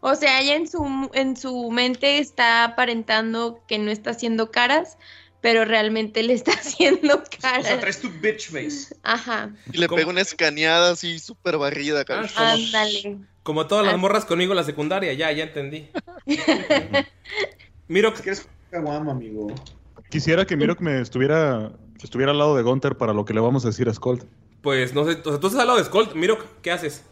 O 0.00 0.14
sea, 0.14 0.40
ella 0.40 0.54
en 0.56 0.66
su, 0.68 1.10
en 1.14 1.36
su 1.36 1.70
mente 1.70 2.18
está 2.18 2.64
aparentando 2.64 3.60
que 3.68 3.78
no 3.78 3.90
está 3.90 4.10
haciendo 4.10 4.50
caras, 4.50 4.96
pero 5.42 5.64
realmente 5.64 6.22
le 6.22 6.32
está 6.34 6.52
haciendo 6.60 7.16
O 7.16 7.24
sea, 7.38 7.40
caras. 7.62 7.80
traes 7.80 8.00
tu 8.00 8.10
bitch 8.10 8.50
face. 8.50 8.94
Ajá, 9.02 9.50
Y 9.72 9.78
le 9.78 9.88
pega 9.88 10.08
una 10.08 10.20
escaneada 10.22 10.92
así 10.92 11.18
súper 11.18 11.58
barrida. 11.58 12.04
Ah, 12.08 12.26
ándale. 12.52 13.18
Como 13.42 13.66
todas 13.66 13.84
las 13.84 13.94
Ah. 13.94 13.98
morras 13.98 14.24
conmigo 14.24 14.52
en 14.52 14.56
la 14.56 14.64
secundaria, 14.64 15.12
ya, 15.14 15.30
ya 15.32 15.44
entendí. 15.44 15.88
Miro, 17.88 18.12
¿Quieres 18.14 18.46
caguama, 18.70 19.12
amigo? 19.12 19.48
Quisiera 20.10 20.46
que 20.46 20.56
Miro 20.56 20.76
que 20.76 20.84
me 20.84 21.00
estuviera, 21.00 21.72
estuviera 22.02 22.32
al 22.32 22.38
lado 22.38 22.56
de 22.56 22.62
Gunter 22.62 22.96
para 22.96 23.12
lo 23.12 23.24
que 23.24 23.34
le 23.34 23.40
vamos 23.40 23.64
a 23.64 23.68
decir 23.68 23.88
a 23.88 23.94
Skold. 23.94 24.24
pues 24.62 24.92
no 24.94 25.04
sé, 25.04 25.12
o 25.24 25.30
sea, 25.30 25.40
tú 25.40 25.46
estás 25.46 25.56
al 25.60 25.66
lado 25.68 25.78
de 25.78 25.84
Skold. 25.84 26.14
Miro, 26.14 26.38
¿qué 26.62 26.70
haces? 26.70 27.04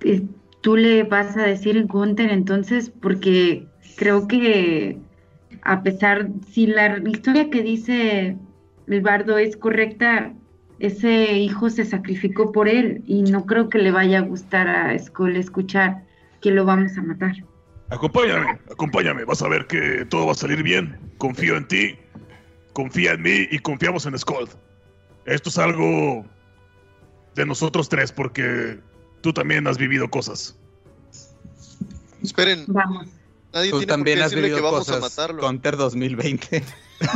Tú 0.66 0.76
le 0.76 1.04
vas 1.04 1.36
a 1.36 1.42
decir 1.42 1.86
Gunther 1.86 2.32
entonces, 2.32 2.90
porque 2.90 3.68
creo 3.94 4.26
que 4.26 4.98
a 5.62 5.84
pesar, 5.84 6.26
si 6.50 6.66
la 6.66 6.98
historia 7.08 7.50
que 7.50 7.62
dice 7.62 8.36
el 8.88 9.00
bardo 9.00 9.38
es 9.38 9.56
correcta, 9.56 10.34
ese 10.80 11.34
hijo 11.34 11.70
se 11.70 11.84
sacrificó 11.84 12.50
por 12.50 12.66
él 12.66 13.04
y 13.06 13.22
no 13.22 13.46
creo 13.46 13.68
que 13.68 13.78
le 13.78 13.92
vaya 13.92 14.18
a 14.18 14.22
gustar 14.22 14.66
a 14.66 14.98
Skull 14.98 15.36
escuchar 15.36 16.02
que 16.42 16.50
lo 16.50 16.64
vamos 16.64 16.98
a 16.98 17.02
matar. 17.02 17.36
Acompáñame, 17.90 18.58
acompáñame. 18.68 19.24
Vas 19.24 19.42
a 19.42 19.48
ver 19.48 19.68
que 19.68 20.04
todo 20.06 20.26
va 20.26 20.32
a 20.32 20.34
salir 20.34 20.64
bien. 20.64 20.98
Confío 21.18 21.56
en 21.56 21.68
ti. 21.68 21.94
Confía 22.72 23.12
en 23.12 23.22
mí 23.22 23.46
y 23.52 23.60
confiamos 23.60 24.04
en 24.06 24.18
Skold. 24.18 24.50
Esto 25.26 25.48
es 25.48 25.58
algo 25.58 26.26
de 27.36 27.46
nosotros 27.46 27.88
tres 27.88 28.10
porque 28.10 28.80
tú 29.26 29.32
también 29.32 29.66
has 29.66 29.76
vivido 29.76 30.08
cosas. 30.08 30.54
Esperen, 32.22 32.64
Vamos. 32.68 33.08
nadie 33.52 33.70
Tú 33.72 33.78
tiene 33.78 33.90
también 33.92 34.22
has 34.22 34.32
vivido 34.32 34.58
que 34.58 34.62
vamos 34.62 34.88
a 34.88 34.98
cosas. 34.98 35.18
matarlo. 35.18 35.40
Counter 35.42 35.76
2020. 35.76 36.62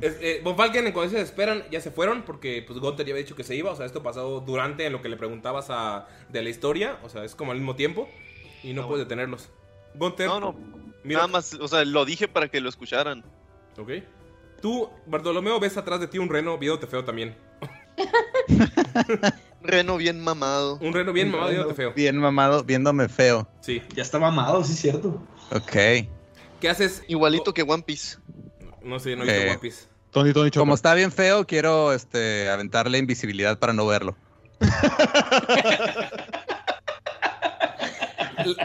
Es- 0.00 0.18
eh, 0.20 0.40
Von 0.44 0.56
Falken, 0.56 0.92
cuando 0.92 1.12
se 1.12 1.20
esperan, 1.22 1.64
ya 1.70 1.80
se 1.80 1.90
fueron 1.90 2.22
porque 2.22 2.62
pues 2.66 2.78
Gunther 2.78 3.06
ya 3.06 3.12
había 3.12 3.22
dicho 3.22 3.36
que 3.36 3.44
se 3.44 3.54
iba. 3.56 3.70
O 3.70 3.76
sea, 3.76 3.86
esto 3.86 4.02
pasó 4.02 4.40
durante 4.40 4.84
en 4.84 4.92
lo 4.92 5.00
que 5.00 5.08
le 5.08 5.16
preguntabas 5.16 5.66
a, 5.70 6.06
de 6.28 6.42
la 6.42 6.50
historia. 6.50 6.98
O 7.02 7.08
sea, 7.08 7.24
es 7.24 7.34
como 7.34 7.52
al 7.52 7.58
mismo 7.58 7.74
tiempo 7.76 8.08
y 8.62 8.74
no 8.74 8.82
Ah, 8.82 8.88
puedes 8.88 9.06
detenerlos. 9.06 9.48
Gunther, 9.94 10.26
No, 10.28 10.40
no. 10.40 10.52
Miro- 11.04 11.20
Nada 11.20 11.28
más, 11.28 11.54
o 11.54 11.68
sea, 11.68 11.84
lo 11.86 12.04
dije 12.04 12.28
para 12.28 12.48
que 12.48 12.60
lo 12.60 12.68
escucharan. 12.68 13.24
ok. 13.78 13.90
Tú, 14.60 14.88
Bartolomeo, 15.06 15.60
ves 15.60 15.76
atrás 15.76 16.00
de 16.00 16.06
ti 16.08 16.18
un 16.18 16.28
reno 16.30 16.56
viéndote 16.58 16.86
feo 16.86 17.04
también. 17.04 17.36
Reno 19.62 19.96
bien 19.96 20.20
mamado. 20.20 20.78
Un 20.80 20.92
reno 20.92 21.12
bien 21.12 21.30
mamado 21.30 21.50
viéndote 21.50 21.74
feo. 21.74 21.92
Bien 21.94 22.16
mamado, 22.18 22.64
viéndome 22.64 23.08
feo. 23.08 23.48
Sí. 23.60 23.82
Ya 23.94 24.02
está 24.02 24.18
mamado, 24.18 24.62
sí 24.64 24.72
es 24.72 24.80
cierto. 24.80 25.22
Ok. 25.50 26.06
¿Qué 26.60 26.68
haces? 26.68 27.02
Igualito 27.08 27.54
que 27.54 27.62
One 27.62 27.82
Piece. 27.82 28.18
No 28.82 28.98
sé, 28.98 29.16
no 29.16 29.24
he 29.24 29.26
visto 29.26 29.50
One 29.50 29.58
Piece. 29.58 29.86
Tony, 30.10 30.32
Tony. 30.32 30.50
Como 30.50 30.74
está 30.74 30.94
bien 30.94 31.10
feo, 31.10 31.46
quiero 31.46 31.92
este, 31.92 32.48
aventarle 32.48 32.98
invisibilidad 32.98 33.58
para 33.58 33.72
no 33.72 33.86
verlo. 33.86 34.16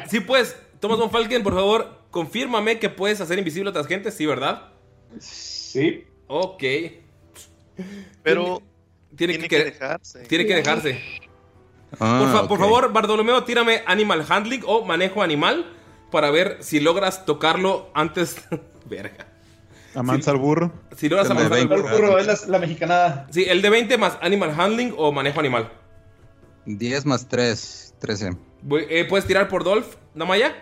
Sí, 0.09 0.19
pues, 0.19 0.57
Thomas 0.79 0.97
Von 0.97 1.11
Falken, 1.11 1.43
por 1.43 1.53
favor, 1.53 1.99
confírmame 2.11 2.79
que 2.79 2.89
puedes 2.89 3.21
hacer 3.21 3.37
invisible 3.39 3.69
a 3.69 3.71
otras 3.71 3.87
gentes, 3.87 4.13
¿sí, 4.13 4.25
verdad? 4.25 4.73
Sí. 5.19 6.05
Ok. 6.27 6.63
Pero 8.23 8.61
Tiene, 9.15 9.33
tiene 9.33 9.47
que, 9.49 9.57
que 9.57 9.63
dejarse. 9.65 10.19
tiene 10.25 10.45
que 10.45 10.55
dejarse. 10.55 11.01
Ah, 11.99 12.19
Por, 12.23 12.31
fa- 12.31 12.47
por 12.47 12.57
ok. 12.57 12.63
favor, 12.63 12.93
Bartolomeo, 12.93 13.43
tírame 13.43 13.83
Animal 13.87 14.25
Handling 14.29 14.61
o 14.65 14.85
Manejo 14.85 15.23
Animal 15.23 15.65
para 16.11 16.29
ver 16.31 16.57
si 16.61 16.79
logras 16.79 17.25
tocarlo 17.25 17.89
antes. 17.95 18.37
Verga. 18.85 19.27
Amansa 19.95 20.31
al 20.31 20.37
burro. 20.37 20.71
Si 20.95 21.09
logras 21.09 21.29
el 21.31 21.37
El 21.53 21.67
burro. 21.67 21.89
burro 21.89 22.19
es 22.19 22.27
la, 22.27 22.37
la 22.47 22.59
mexicanada. 22.59 23.27
Sí, 23.31 23.45
el 23.47 23.61
de 23.63 23.69
20 23.71 23.97
más 23.97 24.17
Animal 24.21 24.53
Handling 24.59 24.93
o 24.97 25.11
Manejo 25.11 25.39
Animal. 25.39 25.71
10 26.65 27.05
más 27.05 27.27
3, 27.27 27.95
13. 27.99 28.31
Voy- 28.61 28.85
eh, 28.89 29.05
Puedes 29.05 29.25
tirar 29.25 29.47
por 29.49 29.63
Dolph, 29.63 29.95
Namaya. 30.13 30.55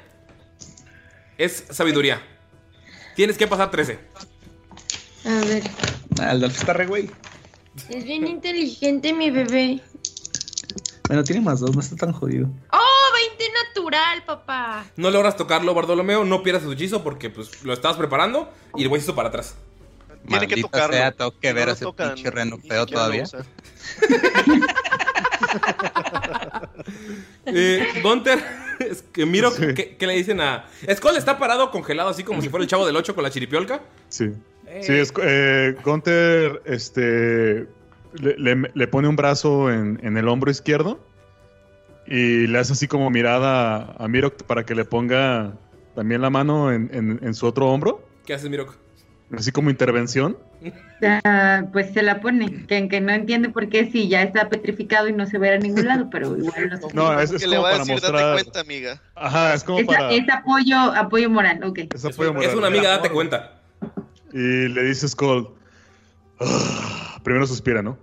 Es 1.37 1.65
sabiduría. 1.69 2.21
Tienes 3.15 3.37
que 3.37 3.47
pasar 3.47 3.69
13. 3.69 3.99
A 5.25 5.45
ver, 5.45 5.63
Ah, 6.21 6.31
el 6.31 6.39
Dolph 6.39 6.55
está 6.57 6.71
re 6.73 6.85
güey. 6.87 7.09
Es 7.89 8.03
bien 8.03 8.27
inteligente 8.27 9.13
mi 9.13 9.29
bebé. 9.29 9.81
Bueno, 11.07 11.23
tiene 11.23 11.41
más 11.41 11.59
dos, 11.59 11.73
no 11.73 11.81
está 11.81 11.95
tan 11.95 12.11
jodido. 12.11 12.49
¡Oh, 12.71 13.13
20 13.37 13.45
natural, 13.65 14.23
papá! 14.25 14.85
No 14.97 15.09
logras 15.09 15.37
tocarlo, 15.37 15.73
Bartolomeo. 15.73 16.25
No 16.25 16.43
pierdas 16.43 16.63
tu 16.63 16.71
hechizo 16.71 17.03
porque 17.03 17.29
pues, 17.29 17.63
lo 17.63 17.73
estabas 17.73 17.97
preparando 17.97 18.51
y 18.75 18.83
el 18.83 18.89
güey 18.89 19.01
hizo 19.01 19.15
para 19.15 19.29
atrás. 19.29 19.55
Tiene 20.27 20.47
que 20.47 20.61
tocarlo. 20.61 20.97
sea, 20.97 21.11
tengo 21.13 21.31
que 21.39 21.47
Si 21.47 21.53
ver 21.53 21.69
a 21.69 21.71
ese 21.71 21.85
tocan, 21.85 22.15
pinche 22.15 22.29
reno 22.29 22.57
feo 22.57 22.85
todavía. 22.85 23.23
Eh, 27.45 27.87
Gunter, 28.03 28.43
es 28.79 29.01
que 29.01 29.25
miro 29.25 29.53
que, 29.55 29.95
que 29.95 30.07
le 30.07 30.13
dicen 30.13 30.41
a. 30.41 30.65
Skull 30.93 31.15
está 31.15 31.37
parado 31.39 31.71
congelado 31.71 32.09
así 32.09 32.23
como 32.23 32.41
si 32.41 32.49
fuera 32.49 32.63
el 32.63 32.69
chavo 32.69 32.85
del 32.85 32.95
8 32.95 33.15
con 33.15 33.23
la 33.23 33.29
chiripiolca. 33.29 33.81
Sí. 34.09 34.33
Eh. 34.77 34.83
Sí, 34.83 34.93
es, 34.93 35.13
eh, 35.21 35.75
Gunther 35.83 36.61
este, 36.65 37.67
le, 38.13 38.37
le- 38.37 38.71
le 38.73 38.87
pone 38.87 39.07
un 39.07 39.15
brazo 39.15 39.71
en, 39.71 39.99
en 40.03 40.17
el 40.17 40.27
hombro 40.27 40.51
izquierdo 40.51 40.99
y 42.05 42.47
le 42.47 42.59
hace 42.59 42.73
así 42.73 42.87
como 42.87 43.09
mirada 43.09 43.93
a 43.97 44.07
Miro 44.07 44.31
para 44.35 44.65
que 44.65 44.75
le 44.75 44.85
ponga 44.85 45.53
también 45.95 46.21
la 46.21 46.29
mano 46.29 46.71
en, 46.71 46.89
en- 46.93 47.19
en 47.21 47.33
su 47.33 47.45
otro 47.45 47.67
hombro. 47.69 48.01
¿Qué 48.25 48.33
haces, 48.33 48.49
Mirok? 48.49 48.75
Así 49.35 49.51
como 49.51 49.69
intervención. 49.69 50.37
Ah, 51.03 51.63
pues 51.73 51.93
se 51.93 52.01
la 52.01 52.21
pone, 52.21 52.65
que, 52.65 52.87
que 52.87 53.01
no 53.01 53.11
entiende 53.11 53.49
por 53.49 53.67
qué 53.67 53.91
si 53.91 54.07
ya 54.07 54.21
está 54.23 54.47
petrificado 54.49 55.07
y 55.09 55.13
no 55.13 55.25
se 55.25 55.37
ve 55.37 55.49
a 55.53 55.57
ningún 55.57 55.85
lado, 55.85 56.09
pero 56.09 56.35
igual 56.37 56.69
no 56.69 56.89
No, 56.93 57.19
es, 57.19 57.31
es 57.31 57.41
que 57.41 57.47
le 57.47 57.57
como 57.57 57.67
va 57.67 57.75
a 57.75 57.77
decir, 57.79 57.95
date 57.95 58.11
mostrar. 58.11 58.33
cuenta, 58.35 58.59
amiga. 58.61 59.01
Ajá, 59.15 59.53
es 59.53 59.63
como 59.65 59.79
es, 59.79 59.85
para. 59.85 60.11
es 60.11 60.29
apoyo, 60.29 60.77
apoyo 60.77 61.29
moral, 61.29 61.61
ok. 61.63 61.79
es 61.93 62.05
apoyo 62.05 62.33
moral. 62.33 62.49
Es 62.49 62.55
una 62.55 62.67
amiga, 62.67 62.89
date 62.89 63.09
cuenta. 63.11 63.56
Y 64.33 64.67
le 64.67 64.83
dice 64.83 65.07
Skull. 65.07 65.49
"Ah", 66.39 67.19
primero 67.23 67.47
suspira, 67.47 67.81
¿no? 67.81 67.97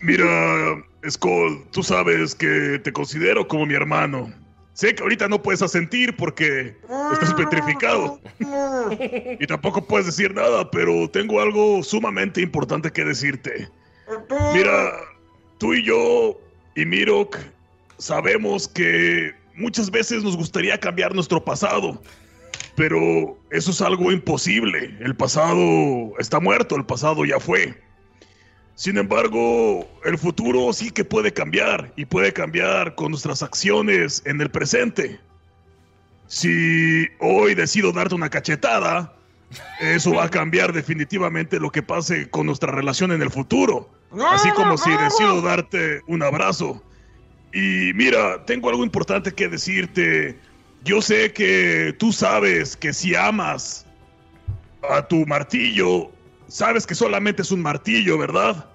Mira, 0.00 0.84
Skull, 1.08 1.64
tú 1.70 1.82
sabes 1.82 2.34
que 2.34 2.80
te 2.82 2.92
considero 2.92 3.46
como 3.48 3.66
mi 3.66 3.74
hermano. 3.74 4.32
Sé 4.74 4.94
que 4.94 5.02
ahorita 5.02 5.28
no 5.28 5.42
puedes 5.42 5.62
asentir 5.62 6.16
porque 6.16 6.76
estás 7.10 7.34
petrificado. 7.34 8.20
Y 9.38 9.46
tampoco 9.46 9.86
puedes 9.86 10.06
decir 10.06 10.34
nada, 10.34 10.70
pero 10.70 11.08
tengo 11.10 11.40
algo 11.40 11.82
sumamente 11.82 12.40
importante 12.40 12.90
que 12.90 13.04
decirte. 13.04 13.68
Mira, 14.54 14.92
tú 15.58 15.74
y 15.74 15.84
yo 15.84 16.38
y 16.74 16.84
Mirok 16.84 17.36
sabemos 17.98 18.66
que 18.66 19.32
muchas 19.54 19.90
veces 19.90 20.24
nos 20.24 20.36
gustaría 20.36 20.78
cambiar 20.78 21.14
nuestro 21.14 21.44
pasado. 21.44 22.02
Pero 22.74 23.38
eso 23.50 23.70
es 23.70 23.80
algo 23.82 24.10
imposible. 24.12 24.96
El 25.00 25.14
pasado 25.14 26.12
está 26.18 26.40
muerto, 26.40 26.76
el 26.76 26.86
pasado 26.86 27.24
ya 27.24 27.38
fue. 27.38 27.74
Sin 28.74 28.96
embargo, 28.96 29.86
el 30.04 30.16
futuro 30.16 30.72
sí 30.72 30.90
que 30.90 31.04
puede 31.04 31.32
cambiar 31.32 31.92
y 31.96 32.06
puede 32.06 32.32
cambiar 32.32 32.94
con 32.94 33.10
nuestras 33.10 33.42
acciones 33.42 34.22
en 34.24 34.40
el 34.40 34.50
presente. 34.50 35.20
Si 36.26 37.06
hoy 37.20 37.54
decido 37.54 37.92
darte 37.92 38.14
una 38.14 38.30
cachetada, 38.30 39.14
eso 39.80 40.14
va 40.14 40.24
a 40.24 40.30
cambiar 40.30 40.72
definitivamente 40.72 41.60
lo 41.60 41.70
que 41.70 41.82
pase 41.82 42.30
con 42.30 42.46
nuestra 42.46 42.72
relación 42.72 43.12
en 43.12 43.20
el 43.20 43.30
futuro. 43.30 43.90
Así 44.30 44.50
como 44.50 44.76
si 44.78 44.90
decido 44.90 45.42
darte 45.42 46.00
un 46.06 46.22
abrazo. 46.22 46.82
Y 47.52 47.92
mira, 47.94 48.44
tengo 48.46 48.70
algo 48.70 48.84
importante 48.84 49.32
que 49.32 49.48
decirte. 49.48 50.38
Yo 50.84 51.00
sé 51.00 51.32
que 51.32 51.94
tú 51.98 52.12
sabes 52.12 52.76
que 52.76 52.92
si 52.92 53.14
amas 53.14 53.86
a 54.90 55.06
tu 55.06 55.24
martillo, 55.26 56.10
sabes 56.48 56.86
que 56.86 56.94
solamente 56.94 57.42
es 57.42 57.52
un 57.52 57.62
martillo, 57.62 58.18
¿verdad? 58.18 58.66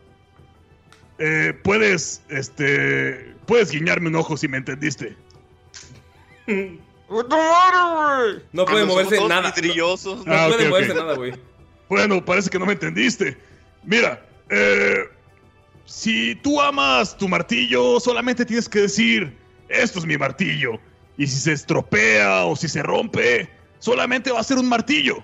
Eh, 1.20 1.54
puedes, 1.64 2.22
este, 2.30 3.34
puedes 3.46 3.72
guiñarme 3.72 4.08
un 4.08 4.16
ojo 4.16 4.38
si 4.38 4.48
me 4.48 4.58
entendiste. 4.58 5.16
No 8.54 8.66
puede 8.66 8.86
moverse 8.86 9.16
nada. 9.30 9.42
No 10.26 10.34
Ah, 10.34 10.48
puede 10.48 10.70
moverse 10.70 10.94
nada, 10.94 11.16
güey. 11.16 11.34
Bueno, 11.90 12.24
parece 12.24 12.50
que 12.50 12.60
no 12.60 12.66
me 12.66 12.74
entendiste. 12.74 13.38
Mira, 13.84 14.26
eh, 14.50 15.06
si 15.86 16.36
tú 16.36 16.62
amas 16.62 17.18
tu 17.18 17.28
martillo, 17.28 18.00
solamente 18.00 18.46
tienes 18.46 18.68
que 18.70 18.80
decir, 18.82 19.36
esto 19.70 20.00
es 20.00 20.06
mi 20.06 20.18
martillo. 20.18 20.80
Y 21.18 21.28
si 21.28 21.38
se 21.38 21.54
estropea 21.54 22.46
o 22.46 22.56
si 22.56 22.68
se 22.68 22.84
rompe, 22.84 23.50
solamente 23.80 24.32
va 24.32 24.40
a 24.40 24.44
ser 24.44 24.58
un 24.58 24.70
martillo. 24.70 25.24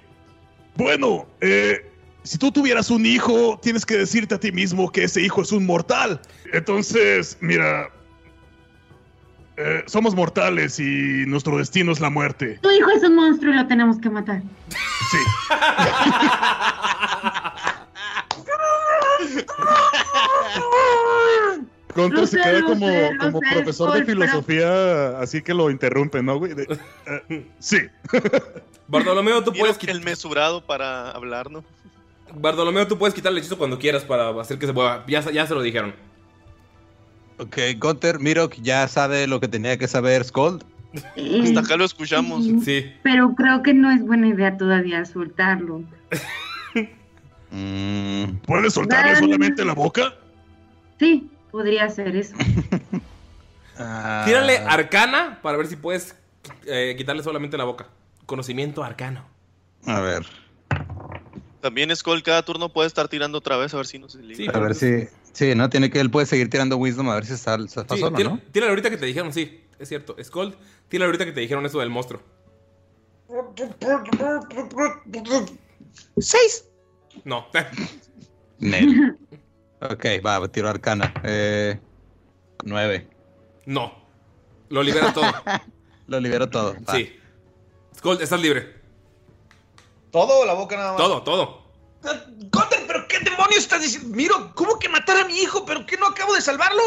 Bueno, 0.75 1.27
eh, 1.41 1.91
si 2.23 2.37
tú 2.37 2.51
tuvieras 2.51 2.89
un 2.89 3.05
hijo, 3.05 3.59
tienes 3.61 3.85
que 3.85 3.97
decirte 3.97 4.35
a 4.35 4.39
ti 4.39 4.51
mismo 4.51 4.91
que 4.91 5.03
ese 5.03 5.21
hijo 5.21 5.41
es 5.41 5.51
un 5.51 5.65
mortal. 5.65 6.19
Entonces, 6.51 7.37
mira, 7.41 7.89
eh, 9.57 9.83
somos 9.85 10.15
mortales 10.15 10.79
y 10.79 11.25
nuestro 11.27 11.57
destino 11.57 11.91
es 11.91 11.99
la 11.99 12.09
muerte. 12.09 12.57
Tu 12.61 12.71
hijo 12.71 12.89
es 12.89 13.03
un 13.03 13.15
monstruo 13.15 13.53
y 13.53 13.57
lo 13.57 13.67
tenemos 13.67 13.99
que 13.99 14.09
matar. 14.09 14.41
Sí. 15.11 15.17
Contra 21.93 22.21
Lo 22.21 22.27
se 22.27 22.37
sé, 22.37 22.43
queda 22.43 22.63
como, 22.63 22.87
sé, 22.87 23.11
como 23.19 23.39
sé, 23.39 23.45
profesor 23.53 23.93
de 23.93 24.01
pero- 24.03 24.21
filosofía, 24.21 25.19
así 25.19 25.41
que 25.41 25.53
lo 25.53 25.69
interrumpe, 25.69 26.23
¿no, 26.23 26.37
güey? 26.39 26.53
De- 26.53 26.79
Eh, 27.29 27.45
sí. 27.59 27.77
Bartolomeo, 28.87 29.43
tú 29.43 29.53
puedes 29.53 29.77
quitar. 29.77 29.95
el 29.95 30.01
mesurado 30.03 30.65
para 30.65 31.11
hablar, 31.11 31.51
¿no? 31.51 31.63
Bartolomeo, 32.35 32.87
tú 32.87 32.97
puedes 32.97 33.13
quitar 33.13 33.31
el 33.31 33.37
hechizo 33.37 33.57
cuando 33.57 33.77
quieras 33.77 34.03
para 34.03 34.29
hacer 34.41 34.57
que 34.57 34.65
se 34.65 34.73
mueva. 34.73 35.03
Ya, 35.07 35.21
ya 35.31 35.45
se 35.45 35.53
lo 35.53 35.61
dijeron. 35.61 35.93
Ok, 37.37 37.57
Gunter, 37.77 38.19
Mirok 38.19 38.55
ya 38.61 38.87
sabe 38.87 39.27
lo 39.27 39.39
que 39.39 39.47
tenía 39.47 39.77
que 39.77 39.87
saber 39.87 40.23
Skull. 40.23 40.63
Eh, 41.15 41.41
Hasta 41.45 41.59
acá 41.61 41.75
lo 41.77 41.85
escuchamos. 41.85 42.43
Sí. 42.63 42.91
Pero 43.03 43.33
creo 43.35 43.61
que 43.63 43.73
no 43.73 43.91
es 43.91 44.01
buena 44.05 44.27
idea 44.27 44.57
todavía 44.57 45.05
soltarlo. 45.05 45.83
Mm, 47.51 48.37
¿Puedes 48.47 48.73
soltarle 48.73 49.13
Dan- 49.13 49.23
solamente 49.23 49.63
la 49.65 49.73
boca? 49.73 50.13
Sí, 50.99 51.29
podría 51.53 51.87
ser 51.87 52.15
eso. 52.15 52.33
ah, 53.77 54.23
Tírale 54.25 54.57
arcana 54.57 55.39
para 55.43 55.55
ver 55.55 55.67
si 55.67 55.75
puedes 55.75 56.15
eh, 56.65 56.95
quitarle 56.97 57.21
solamente 57.21 57.57
la 57.59 57.63
boca. 57.63 57.87
Conocimiento 58.25 58.83
arcano. 58.83 59.23
A 59.85 59.99
ver, 60.01 60.25
También 61.61 61.95
Skull 61.95 62.23
cada 62.23 62.43
turno 62.43 62.69
puede 62.69 62.87
estar 62.87 63.07
tirando 63.07 63.37
otra 63.37 63.55
vez 63.57 63.71
a 63.73 63.77
ver 63.77 63.85
si 63.85 63.99
no 63.99 64.09
se 64.09 64.17
liga. 64.23 64.35
Sí, 64.37 64.47
a 64.51 64.59
ver 64.59 64.73
si. 64.73 65.07
Sí, 65.31 65.53
¿no? 65.55 65.69
Tiene 65.69 65.91
que 65.91 65.99
él 65.99 66.09
puede 66.09 66.25
seguir 66.25 66.49
tirando 66.49 66.75
Wisdom 66.77 67.09
a 67.09 67.15
ver 67.15 67.25
si 67.25 67.33
está, 67.33 67.55
está 67.55 67.85
Sí, 67.95 67.99
solo, 68.01 68.15
tira- 68.17 68.29
¿no? 68.31 68.39
tírale 68.51 68.69
ahorita 68.71 68.89
que 68.89 68.97
te 68.97 69.05
dijeron, 69.05 69.31
sí, 69.31 69.63
es 69.77 69.89
cierto. 69.89 70.15
Skull, 70.23 70.55
tírale 70.89 71.05
ahorita 71.05 71.25
que 71.25 71.33
te 71.33 71.39
dijeron 71.41 71.65
eso 71.67 71.79
del 71.79 71.89
monstruo. 71.91 72.21
Seis. 76.17 76.65
No. 77.25 77.45
Nel. 78.59 79.17
Ok, 79.91 80.05
va, 80.25 80.47
tiro 80.47 80.69
arcana. 80.69 81.13
Eh, 81.23 81.79
nueve. 82.63 83.07
no. 83.65 84.01
Lo 84.69 84.81
libera 84.81 85.13
todo. 85.13 85.25
Lo 86.07 86.19
libero 86.19 86.49
todo. 86.49 86.75
va. 86.87 86.93
Sí. 86.95 87.15
Skull, 87.95 88.19
estás 88.21 88.41
libre. 88.41 88.73
¿Todo 90.11 90.39
o 90.39 90.45
la 90.45 90.53
boca 90.53 90.75
nada 90.75 90.93
más? 90.93 90.97
Todo, 90.97 91.21
todo. 91.21 91.63
Ah, 92.03 92.25
Gunter, 92.51 92.79
¿pero 92.87 93.07
qué 93.07 93.19
demonios 93.19 93.59
estás 93.59 93.81
diciendo? 93.81 94.15
Miro, 94.15 94.51
¿cómo 94.55 94.79
que 94.79 94.89
matar 94.89 95.17
a 95.17 95.25
mi 95.25 95.37
hijo? 95.37 95.63
¿Pero 95.65 95.85
qué 95.85 95.95
no 95.97 96.07
acabo 96.07 96.33
de 96.33 96.41
salvarlo? 96.41 96.81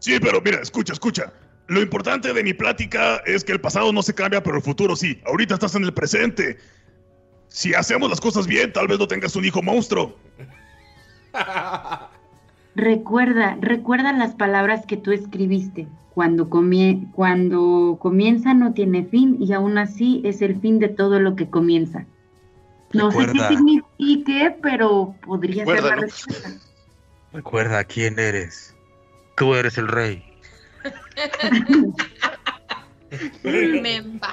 Sí, 0.00 0.18
pero 0.20 0.40
mira, 0.42 0.60
escucha, 0.60 0.92
escucha. 0.92 1.32
Lo 1.68 1.80
importante 1.80 2.32
de 2.32 2.42
mi 2.42 2.52
plática 2.52 3.22
es 3.24 3.44
que 3.44 3.52
el 3.52 3.60
pasado 3.60 3.92
no 3.92 4.02
se 4.02 4.14
cambia, 4.14 4.42
pero 4.42 4.56
el 4.56 4.62
futuro 4.62 4.94
sí. 4.94 5.20
Ahorita 5.26 5.54
estás 5.54 5.74
en 5.74 5.84
el 5.84 5.94
presente. 5.94 6.58
Si 7.48 7.72
hacemos 7.72 8.10
las 8.10 8.20
cosas 8.20 8.46
bien, 8.46 8.72
tal 8.72 8.88
vez 8.88 8.98
no 8.98 9.08
tengas 9.08 9.34
un 9.36 9.44
hijo 9.44 9.62
monstruo. 9.62 10.18
Recuerda, 12.74 13.56
recuerda 13.60 14.12
las 14.12 14.34
palabras 14.34 14.86
que 14.86 14.96
tú 14.96 15.12
escribiste. 15.12 15.86
Cuando, 16.14 16.48
comie- 16.50 17.10
cuando 17.12 17.96
comienza 18.00 18.52
no 18.54 18.72
tiene 18.74 19.04
fin 19.04 19.36
y 19.40 19.52
aún 19.54 19.78
así 19.78 20.20
es 20.24 20.42
el 20.42 20.60
fin 20.60 20.78
de 20.78 20.88
todo 20.88 21.20
lo 21.20 21.36
que 21.36 21.48
comienza. 21.48 22.04
No 22.92 23.08
Recuerda. 23.08 23.32
sé 23.32 23.38
qué 23.38 23.56
signifique, 23.56 24.56
pero 24.62 25.14
podría 25.24 25.64
ser 25.64 25.82
la 25.82 25.96
respuesta. 25.96 26.50
Recuerda 27.32 27.84
quién 27.84 28.18
eres. 28.18 28.74
Tú 29.38 29.54
eres 29.54 29.78
el 29.78 29.88
rey. 29.88 30.22
Remember. 33.42 34.30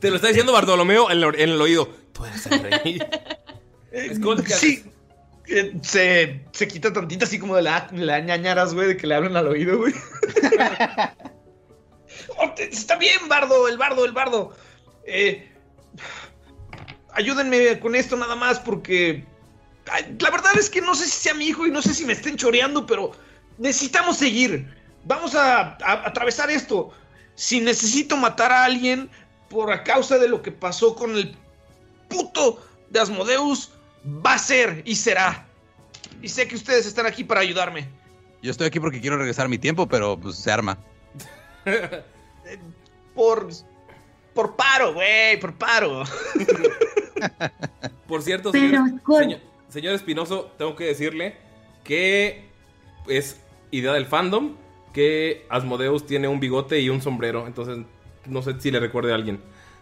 Te 0.00 0.10
lo 0.10 0.16
está 0.16 0.28
diciendo 0.28 0.52
Bartolomeo 0.52 1.10
en, 1.10 1.18
el- 1.22 1.34
en 1.40 1.50
el 1.50 1.60
oído. 1.60 1.88
Tú 2.12 2.24
eres 2.24 2.46
el 2.46 2.60
rey. 2.62 2.98
Skull, 4.14 4.42
¿qué 4.44 4.52
Sí. 4.52 4.84
Eh, 5.46 5.74
se, 5.82 6.44
se 6.52 6.68
quita 6.68 6.92
tantita 6.92 7.24
así 7.26 7.38
como 7.38 7.56
de 7.56 7.62
la, 7.62 7.88
la 7.92 8.20
ñañaras, 8.20 8.72
güey, 8.74 8.88
de 8.88 8.96
que 8.96 9.06
le 9.06 9.14
hablan 9.14 9.36
al 9.36 9.48
oído, 9.48 9.78
güey. 9.78 9.92
Oh, 12.38 12.52
Está 12.58 12.96
bien, 12.96 13.28
Bardo, 13.28 13.68
el 13.68 13.76
Bardo, 13.76 14.04
el 14.04 14.12
Bardo. 14.12 14.56
Eh, 15.04 15.50
ayúdenme 17.12 17.78
con 17.80 17.94
esto 17.94 18.16
nada 18.16 18.36
más 18.36 18.58
porque 18.60 19.24
la 20.18 20.30
verdad 20.30 20.56
es 20.58 20.70
que 20.70 20.80
no 20.80 20.94
sé 20.94 21.04
si 21.06 21.12
sea 21.22 21.34
mi 21.34 21.46
hijo 21.46 21.66
y 21.66 21.70
no 21.70 21.82
sé 21.82 21.92
si 21.94 22.04
me 22.04 22.12
estén 22.12 22.36
choreando, 22.36 22.86
pero 22.86 23.12
necesitamos 23.58 24.16
seguir. 24.16 24.66
Vamos 25.04 25.34
a, 25.34 25.76
a- 25.82 26.06
atravesar 26.08 26.50
esto. 26.50 26.90
Si 27.34 27.60
necesito 27.60 28.16
matar 28.16 28.52
a 28.52 28.64
alguien 28.64 29.10
por 29.50 29.70
a 29.72 29.82
causa 29.84 30.18
de 30.18 30.28
lo 30.28 30.40
que 30.40 30.52
pasó 30.52 30.94
con 30.94 31.16
el 31.16 31.36
puto 32.08 32.64
de 32.90 33.00
Asmodeus, 33.00 33.72
va 34.04 34.34
a 34.34 34.38
ser 34.38 34.82
y 34.84 34.96
será. 34.96 35.46
Y 36.22 36.28
sé 36.28 36.48
que 36.48 36.54
ustedes 36.54 36.86
están 36.86 37.06
aquí 37.06 37.24
para 37.24 37.40
ayudarme. 37.40 37.88
Yo 38.42 38.50
estoy 38.50 38.66
aquí 38.66 38.80
porque 38.80 39.00
quiero 39.00 39.16
regresar 39.16 39.48
mi 39.48 39.58
tiempo, 39.58 39.88
pero 39.88 40.18
pues 40.18 40.36
se 40.36 40.50
arma. 40.50 40.78
Por. 43.14 43.48
Por 44.34 44.56
paro, 44.56 44.94
güey, 44.94 45.38
por 45.38 45.54
paro. 45.54 46.02
Por 48.08 48.20
cierto, 48.20 48.50
Pero, 48.50 48.66
señor, 48.66 49.00
señor, 49.20 49.40
señor 49.68 49.94
Espinoso, 49.94 50.50
tengo 50.58 50.74
que 50.74 50.86
decirle 50.86 51.36
que 51.84 52.48
es 53.06 53.40
idea 53.70 53.92
del 53.92 54.06
fandom 54.06 54.56
que 54.92 55.46
Asmodeus 55.48 56.06
tiene 56.06 56.28
un 56.28 56.40
bigote 56.40 56.80
y 56.80 56.88
un 56.88 57.00
sombrero. 57.00 57.46
Entonces, 57.46 57.78
no 58.26 58.42
sé 58.42 58.60
si 58.60 58.70
le 58.70 58.80
recuerde 58.80 59.12
a 59.12 59.14
alguien. 59.14 59.40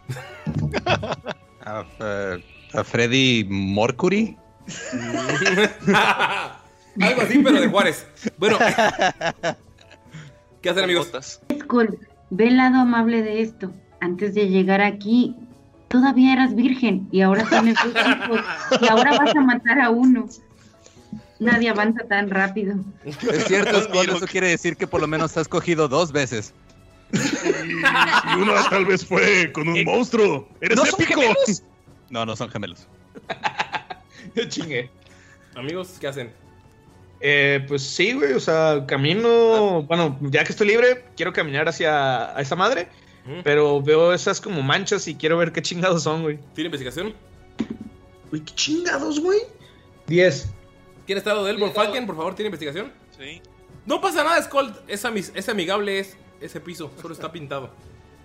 Eh, 2.72 2.78
a 2.78 2.84
Freddy 2.84 3.44
Mercury. 3.48 4.36
Algo 7.00 7.22
así, 7.22 7.38
pero 7.38 7.60
de 7.60 7.68
Juárez. 7.68 8.06
Bueno. 8.36 8.58
¿Qué 10.60 10.70
hacen, 10.70 10.84
amigos? 10.84 11.10
Skull, 11.62 11.98
ve 12.30 12.48
el 12.48 12.56
lado 12.56 12.80
amable 12.80 13.22
de 13.22 13.42
esto. 13.42 13.72
Antes 14.00 14.34
de 14.34 14.48
llegar 14.48 14.80
aquí, 14.80 15.36
todavía 15.88 16.32
eras 16.32 16.54
virgen 16.54 17.08
y 17.10 17.22
ahora 17.22 17.44
tienes 17.48 17.76
dos 17.82 17.94
hijos 17.94 18.40
y 18.80 18.88
ahora 18.88 19.18
vas 19.18 19.34
a 19.34 19.40
matar 19.40 19.80
a 19.80 19.90
uno. 19.90 20.28
Nadie 21.38 21.70
avanza 21.70 22.04
tan 22.04 22.30
rápido. 22.30 22.76
Es 23.04 23.16
cierto, 23.46 23.82
Skull, 23.82 24.10
eso 24.10 24.26
quiere 24.26 24.48
decir 24.48 24.76
que 24.76 24.86
por 24.86 25.00
lo 25.00 25.08
menos 25.08 25.36
has 25.36 25.48
cogido 25.48 25.88
dos 25.88 26.12
veces. 26.12 26.54
Y 27.12 28.40
una 28.40 28.68
tal 28.70 28.86
vez 28.86 29.04
fue 29.04 29.50
con 29.52 29.68
un 29.68 29.84
monstruo. 29.84 30.48
¡Eres 30.60 30.76
¿No 30.76 30.84
épico! 30.84 31.20
No, 32.12 32.26
no 32.26 32.36
son 32.36 32.50
gemelos. 32.50 32.86
Yo 34.34 34.44
chingué. 34.44 34.90
Amigos, 35.54 35.96
¿qué 35.98 36.08
hacen? 36.08 36.30
Eh, 37.20 37.64
pues 37.66 37.82
sí, 37.82 38.12
güey, 38.12 38.34
o 38.34 38.40
sea, 38.40 38.84
camino, 38.86 39.82
bueno, 39.84 40.18
ya 40.20 40.44
que 40.44 40.52
estoy 40.52 40.66
libre, 40.66 41.06
quiero 41.16 41.32
caminar 41.32 41.68
hacia 41.68 42.36
a 42.36 42.40
esa 42.42 42.54
madre, 42.54 42.88
pero 43.44 43.80
veo 43.80 44.12
esas 44.12 44.42
como 44.42 44.60
manchas 44.60 45.08
y 45.08 45.14
quiero 45.14 45.38
ver 45.38 45.52
qué 45.52 45.62
chingados 45.62 46.02
son, 46.02 46.22
güey. 46.22 46.38
¿Tiene 46.54 46.66
investigación? 46.66 47.14
Güey, 48.28 48.42
qué 48.42 48.54
chingados, 48.56 49.18
güey. 49.18 49.38
10. 50.08 50.50
¿Quién 51.06 51.16
está 51.16 51.30
al 51.30 51.36
lado 51.36 51.46
de 51.46 51.52
él? 51.52 51.72
Falken, 51.72 52.06
por 52.06 52.16
favor, 52.16 52.34
¿tiene 52.34 52.48
investigación? 52.48 52.92
Sí. 53.18 53.40
No 53.86 54.02
pasa 54.02 54.22
nada, 54.22 54.42
Skull. 54.42 54.74
Es, 54.86 55.48
amigable 55.48 55.98
es 55.98 56.18
ese 56.42 56.60
piso, 56.60 56.92
solo 57.00 57.14
está 57.14 57.32
pintado. 57.32 57.70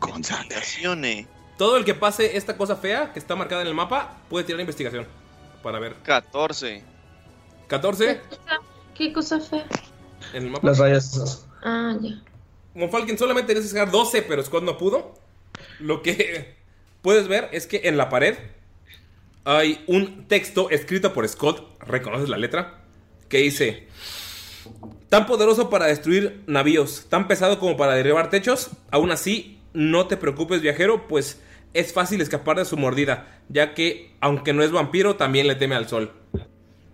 Investigaciones. 0.05 1.27
Todo 1.57 1.77
el 1.77 1.85
que 1.85 1.95
pase 1.95 2.37
esta 2.37 2.55
cosa 2.55 2.75
fea 2.75 3.11
que 3.13 3.19
está 3.19 3.35
marcada 3.35 3.61
en 3.61 3.67
el 3.67 3.73
mapa 3.73 4.17
puede 4.29 4.45
tirar 4.45 4.61
investigación. 4.61 5.07
Para 5.63 5.79
ver. 5.79 5.95
14. 6.03 6.83
14 7.67 8.21
¿Qué 8.95 9.11
cosa 9.11 9.39
fea? 9.39 9.65
en 10.33 10.43
el 10.43 10.49
mapa. 10.49 10.67
Las 10.67 10.77
rayas 10.77 11.13
esas. 11.13 11.47
Ah, 11.63 11.95
ya. 11.99 12.21
Monfalken 12.75 13.17
solamente 13.17 13.53
necesitas 13.53 13.79
sacar 13.79 13.91
12, 13.91 14.21
pero 14.21 14.43
Scott 14.43 14.63
no 14.63 14.77
pudo. 14.77 15.15
Lo 15.79 16.01
que 16.03 16.55
puedes 17.01 17.27
ver 17.27 17.49
es 17.51 17.65
que 17.65 17.81
en 17.85 17.97
la 17.97 18.09
pared 18.09 18.37
hay 19.45 19.83
un 19.87 20.27
texto 20.27 20.69
escrito 20.69 21.13
por 21.13 21.27
Scott, 21.27 21.81
reconoces 21.81 22.29
la 22.29 22.37
letra, 22.37 22.81
que 23.29 23.39
dice: 23.39 23.87
Tan 25.09 25.25
poderoso 25.25 25.69
para 25.69 25.85
destruir 25.85 26.43
navíos, 26.47 27.05
tan 27.09 27.27
pesado 27.27 27.59
como 27.59 27.77
para 27.77 27.95
derribar 27.95 28.29
techos, 28.29 28.69
aún 28.91 29.11
así, 29.11 29.59
no 29.73 30.07
te 30.07 30.17
preocupes, 30.17 30.61
viajero, 30.61 31.07
pues 31.07 31.41
es 31.73 31.93
fácil 31.93 32.21
escapar 32.21 32.57
de 32.57 32.65
su 32.65 32.77
mordida, 32.77 33.41
ya 33.49 33.73
que, 33.73 34.15
aunque 34.19 34.53
no 34.53 34.63
es 34.63 34.71
vampiro, 34.71 35.15
también 35.15 35.47
le 35.47 35.55
teme 35.55 35.75
al 35.75 35.87
sol. 35.87 36.11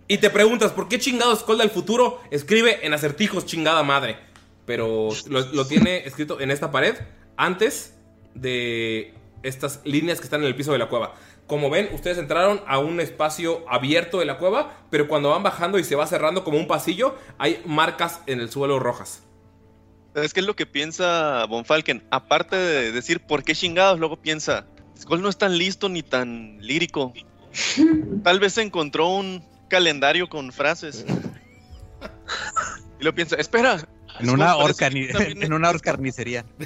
Y 0.06 0.18
te 0.18 0.30
preguntas, 0.30 0.72
¿por 0.72 0.88
qué 0.88 0.98
chingados 0.98 1.40
Skull 1.40 1.58
del 1.58 1.70
futuro 1.70 2.20
escribe 2.30 2.86
en 2.86 2.92
acertijos 2.92 3.46
chingada 3.46 3.82
madre? 3.82 4.18
Pero 4.66 5.08
lo, 5.28 5.40
lo 5.40 5.66
tiene 5.66 6.06
escrito 6.06 6.40
en 6.40 6.50
esta 6.50 6.70
pared 6.70 6.94
antes 7.36 7.94
de 8.34 9.14
estas 9.42 9.80
líneas 9.84 10.18
que 10.18 10.24
están 10.24 10.40
en 10.40 10.46
el 10.46 10.56
piso 10.56 10.72
de 10.72 10.78
la 10.78 10.88
cueva. 10.88 11.14
Como 11.46 11.68
ven, 11.68 11.90
ustedes 11.92 12.18
entraron 12.18 12.62
a 12.66 12.78
un 12.78 13.00
espacio 13.00 13.64
abierto 13.68 14.18
de 14.18 14.24
la 14.24 14.38
cueva, 14.38 14.78
pero 14.90 15.08
cuando 15.08 15.30
van 15.30 15.42
bajando 15.42 15.78
y 15.78 15.84
se 15.84 15.94
va 15.94 16.06
cerrando 16.06 16.42
como 16.42 16.58
un 16.58 16.66
pasillo, 16.66 17.16
hay 17.38 17.62
marcas 17.66 18.20
en 18.26 18.40
el 18.40 18.50
suelo 18.50 18.78
rojas. 18.78 19.22
¿Sabes 20.14 20.32
qué 20.32 20.40
es 20.40 20.46
lo 20.46 20.54
que 20.56 20.64
piensa 20.66 21.44
Von 21.46 21.64
Falken? 21.64 22.02
Aparte 22.10 22.56
de 22.56 22.92
decir 22.92 23.20
por 23.20 23.42
qué 23.42 23.54
chingados, 23.54 23.98
luego 23.98 24.16
piensa, 24.16 24.64
Skull 25.00 25.20
no 25.20 25.28
es 25.28 25.36
tan 25.36 25.58
listo 25.58 25.88
ni 25.88 26.02
tan 26.02 26.58
lírico. 26.60 27.12
Tal 28.22 28.38
vez 28.40 28.56
encontró 28.58 29.08
un 29.08 29.44
calendario 29.68 30.28
con 30.28 30.52
frases. 30.52 31.04
Y 33.00 33.04
lo 33.04 33.14
piensa, 33.14 33.36
espera. 33.36 33.86
En 34.20 34.30
una, 34.30 34.52
Skull 34.54 34.68
que 34.68 34.74
también- 34.74 35.42
en 35.42 35.52
una 35.52 35.70
horcarnicería. 35.70 36.44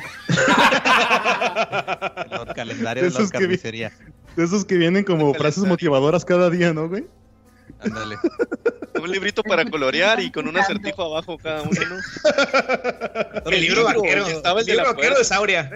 el 2.30 2.54
calendario 2.54 3.04
de 3.04 3.10
la 3.10 3.16
Esos 3.18 3.30
que 3.30 3.38
vi- 3.38 3.44
horcarnicería. 3.44 3.92
De 4.36 4.44
esos 4.44 4.64
que 4.66 4.76
vienen 4.76 5.04
como 5.04 5.32
frases 5.34 5.64
motivadoras 5.64 6.24
cada 6.24 6.50
día, 6.50 6.72
¿no, 6.74 6.88
güey? 6.88 7.06
Ándale. 7.80 8.16
Un 9.00 9.10
librito 9.12 9.42
para 9.42 9.64
colorear 9.64 10.20
y 10.20 10.30
con 10.30 10.48
un 10.48 10.56
acertijo 10.56 11.02
abajo 11.04 11.38
cada 11.38 11.62
uno. 11.62 11.70
¿no? 11.70 13.50
El 13.50 13.60
libro 13.60 13.84
vaquero. 13.84 14.26
Estaba 14.26 14.60
el 14.60 14.66
de 14.66 14.72
libro 14.72 14.86
la 14.88 14.92
vaquero 14.94 15.18
de 15.18 15.24
Sauria. 15.24 15.70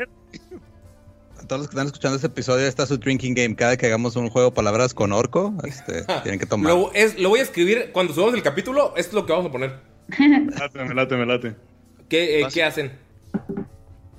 A 1.39 1.47
todos 1.47 1.61
los 1.62 1.69
que 1.69 1.74
están 1.74 1.87
escuchando 1.87 2.16
este 2.16 2.27
episodio 2.27 2.66
está 2.66 2.87
su 2.87 2.99
drinking 2.99 3.35
game. 3.35 3.55
Cada 3.55 3.77
que 3.77 3.87
hagamos 3.87 4.16
un 4.16 4.29
juego 4.29 4.51
de 4.51 4.55
palabras 4.55 4.95
con 4.95 5.12
orco, 5.12 5.55
este, 5.65 6.05
tienen 6.23 6.41
que 6.41 6.47
tomar. 6.47 6.73
Lo, 6.73 6.93
es, 6.93 7.19
lo 7.19 7.29
voy 7.29 7.41
a 7.41 7.43
escribir 7.43 7.91
cuando 7.93 8.12
subamos 8.15 8.35
el 8.35 8.43
capítulo, 8.43 8.95
esto 8.97 9.11
es 9.11 9.15
lo 9.15 9.27
que 9.27 9.33
vamos 9.33 9.49
a 9.49 9.53
poner. 9.53 9.79
Me 10.19 10.51
late, 10.57 10.85
me 10.85 10.95
late, 10.95 11.16
me 11.16 11.27
late. 11.27 11.57
¿Qué, 12.09 12.41
eh. 12.41 12.47
¿qué 12.53 12.65
hacen? 12.65 12.93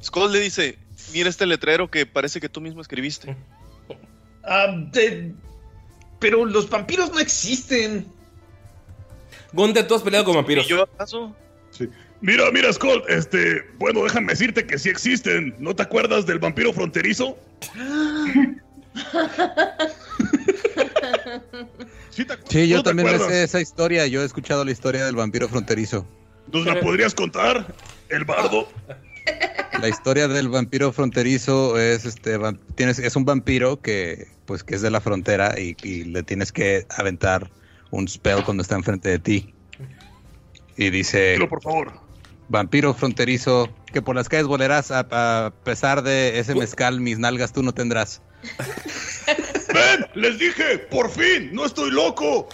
Skull 0.02 0.32
le 0.32 0.40
dice, 0.40 0.78
mira 1.14 1.30
este 1.30 1.46
letrero 1.46 1.92
que 1.92 2.06
parece 2.06 2.40
que 2.40 2.50
tú 2.50 2.62
mismo 2.62 2.82
escribiste. 2.82 3.36
Ah, 4.44 4.68
de- 4.92 5.34
Pero 6.24 6.46
los 6.46 6.70
vampiros 6.70 7.12
no 7.12 7.20
existen. 7.20 8.08
Gonte, 9.52 9.84
tú 9.84 9.96
has 9.96 10.02
peleado 10.02 10.24
con 10.24 10.36
vampiros. 10.36 10.66
¿Y 10.66 10.70
yo 10.70 10.84
acaso? 10.84 11.36
Mira, 12.22 12.50
mira, 12.54 12.72
Skull, 12.72 13.04
este, 13.10 13.62
bueno, 13.78 14.06
déjame 14.06 14.32
decirte 14.32 14.66
que 14.66 14.80
sí 14.80 14.88
existen. 14.88 15.54
¿No 15.60 15.76
te 15.76 15.84
acuerdas 15.84 16.26
del 16.26 16.40
vampiro 16.40 16.72
fronterizo? 16.72 17.38
¿Sí, 22.10 22.24
te 22.24 22.36
Sí, 22.48 22.70
yo 22.70 22.78
¿No 22.78 22.84
te 22.84 22.92
también 22.92 23.12
me 23.12 23.20
sé 23.20 23.44
esa 23.44 23.60
historia. 23.60 24.08
Yo 24.08 24.22
he 24.22 24.26
escuchado 24.26 24.64
la 24.64 24.72
historia 24.72 25.06
del 25.06 25.18
vampiro 25.18 25.50
fronterizo. 25.50 26.08
¿Nos 26.54 26.66
la 26.66 26.80
podrías 26.80 27.14
contar? 27.14 27.76
El 28.08 28.24
bardo. 28.24 28.70
La 29.84 29.90
historia 29.90 30.30
del 30.30 30.48
vampiro 30.48 30.94
fronterizo 30.94 31.78
es 31.78 32.06
este 32.06 32.40
tienes 32.76 33.00
es 33.00 33.18
un 33.18 33.26
vampiro 33.26 33.82
que 33.82 34.30
pues 34.46 34.64
que 34.64 34.76
es 34.76 34.82
de 34.82 34.90
la 34.90 35.02
frontera 35.02 35.60
y, 35.60 35.76
y 35.84 36.06
le 36.06 36.24
tienes 36.24 36.54
que 36.54 36.88
aventar 36.98 37.52
un 37.92 38.08
spell 38.08 38.46
cuando 38.46 38.64
está 38.64 38.76
enfrente 38.76 39.10
de 39.10 39.20
ti. 39.20 39.54
Y 40.78 40.90
dice 40.90 41.34
Dilo, 41.34 41.50
por 41.50 41.62
favor. 41.62 41.92
vampiro 42.48 42.94
fronterizo 42.94 43.76
que 43.92 44.02
por 44.02 44.16
las 44.16 44.30
calles 44.30 44.48
volarás 44.48 44.90
a, 44.90 45.06
a 45.12 45.52
pesar 45.66 46.02
de 46.02 46.40
ese 46.40 46.56
mezcal 46.56 47.02
mis 47.02 47.20
nalgas 47.20 47.52
tú 47.52 47.62
no 47.62 47.74
tendrás. 47.74 48.22
¡Ven! 49.74 50.08
¡Les 50.16 50.40
dije! 50.40 50.78
¡Por 50.78 51.12
fin! 51.12 51.50
¡No 51.52 51.66
estoy 51.66 51.92
loco! 51.92 52.48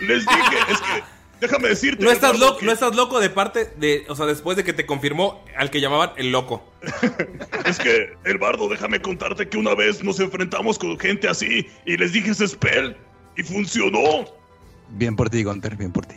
Les 0.00 0.24
dije, 0.24 0.56
es 0.70 0.80
que, 0.80 1.02
déjame 1.42 1.68
decirte. 1.68 2.02
No 2.04 2.10
estás 2.10 2.38
loco, 2.38 2.58
que- 2.58 2.66
no 2.66 2.72
estás 2.72 2.94
loco 2.96 3.20
de 3.20 3.28
parte 3.28 3.66
de, 3.76 4.06
o 4.08 4.16
sea, 4.16 4.24
después 4.26 4.56
de 4.56 4.64
que 4.64 4.72
te 4.72 4.86
confirmó 4.86 5.44
al 5.56 5.70
que 5.70 5.80
llamaban 5.80 6.12
el 6.16 6.32
loco. 6.32 6.62
Es 7.66 7.78
que, 7.78 8.14
el 8.24 8.38
bardo, 8.38 8.68
déjame 8.68 9.00
contarte 9.00 9.48
que 9.48 9.56
una 9.58 9.74
vez 9.74 10.02
nos 10.02 10.18
enfrentamos 10.20 10.78
con 10.78 10.98
gente 10.98 11.28
así 11.28 11.66
y 11.86 11.96
les 11.96 12.12
dije 12.12 12.30
ese 12.30 12.48
spell 12.48 12.96
y 13.36 13.42
funcionó. 13.42 14.24
Bien 14.90 15.14
por 15.16 15.30
ti, 15.30 15.42
Gunter, 15.44 15.76
bien 15.76 15.92
por 15.92 16.06
ti. 16.06 16.16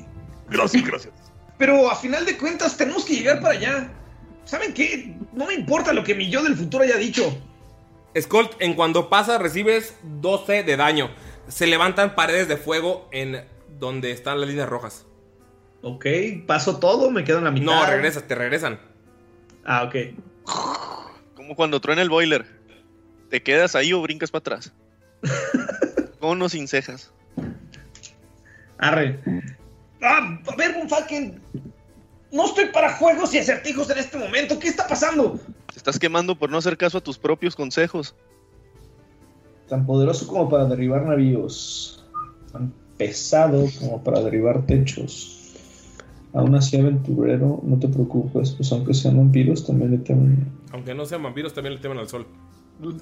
Gracias, 0.50 0.84
gracias. 0.86 1.14
Pero 1.58 1.90
a 1.90 1.96
final 1.96 2.26
de 2.26 2.38
cuentas 2.38 2.76
tenemos 2.78 3.06
que 3.06 3.16
llegar 3.16 3.42
para 3.42 3.54
allá. 3.56 3.92
¿Saben 4.46 4.74
qué? 4.74 5.16
No 5.34 5.46
me 5.48 5.54
importa 5.54 5.94
lo 5.94 6.04
que 6.04 6.14
mi 6.16 6.30
yo 6.30 6.44
del 6.44 6.56
futuro 6.56 6.84
haya 6.84 6.98
dicho. 6.98 7.36
Skull, 8.20 8.50
en 8.60 8.74
cuando 8.76 9.10
pasa 9.10 9.38
recibes 9.38 9.96
12 10.04 10.64
de 10.64 10.78
daño. 10.78 11.10
Se 11.48 11.68
levantan 11.68 12.16
paredes 12.16 12.48
de 12.48 12.58
fuego 12.58 13.08
en 13.12 13.46
donde 13.80 14.12
están 14.12 14.40
las 14.40 14.50
líneas 14.50 14.68
rojas. 14.70 15.06
Ok, 15.88 16.04
paso 16.48 16.80
todo, 16.80 17.12
me 17.12 17.24
quedo 17.24 17.38
en 17.38 17.44
la 17.44 17.52
mitad. 17.52 17.66
No, 17.68 17.86
regresas, 17.86 18.24
te 18.24 18.34
regresan. 18.34 18.80
Ah, 19.64 19.84
ok. 19.84 19.96
Como 21.36 21.56
cuando 21.56 21.80
truena 21.80 22.02
el 22.02 22.10
boiler. 22.10 22.44
¿Te 23.30 23.44
quedas 23.44 23.76
ahí 23.76 23.94
o 23.94 24.02
brincas 24.02 24.32
para 24.32 24.40
atrás? 24.40 24.74
Con 26.20 26.32
unos 26.32 26.54
sin 26.54 26.68
cejas. 26.68 27.12
Arre. 28.80 29.20
Ah, 30.02 30.40
a 30.48 30.56
ver, 30.56 30.74
Bonfalken. 30.74 31.40
No 32.32 32.46
estoy 32.46 32.66
para 32.70 32.96
juegos 32.96 33.36
y 33.36 33.38
acertijos 33.38 33.88
en 33.92 34.00
este 34.00 34.18
momento. 34.18 34.58
¿Qué 34.58 34.70
está 34.70 34.88
pasando? 34.88 35.40
Te 35.72 35.78
estás 35.78 36.00
quemando 36.00 36.36
por 36.36 36.50
no 36.50 36.58
hacer 36.58 36.78
caso 36.78 36.98
a 36.98 37.02
tus 37.02 37.20
propios 37.20 37.56
consejos. 37.56 38.16
Tan 39.70 39.86
poderoso 39.86 40.26
como 40.26 40.50
para 40.50 40.66
derribar 40.66 41.06
navíos. 41.06 42.04
Tan 42.52 42.74
pesado 42.98 43.68
como 43.80 44.04
para 44.04 44.22
derribar 44.22 44.66
techos. 44.66 45.35
Aún 46.36 46.54
así, 46.56 46.78
aventurero, 46.78 47.62
no 47.64 47.80
te 47.80 47.88
preocupes, 47.88 48.52
pues 48.52 48.72
aunque 48.72 48.94
sean 48.94 49.18
vampiros, 49.18 49.66
también 49.66 49.92
le 49.92 49.98
temen. 50.00 50.52
Aunque 50.72 50.94
no 50.94 51.06
sean 51.06 51.24
vampiros, 51.24 51.54
también 51.54 51.76
le 51.76 51.80
temen 51.82 51.98
al 51.98 52.10
sol. 52.10 52.28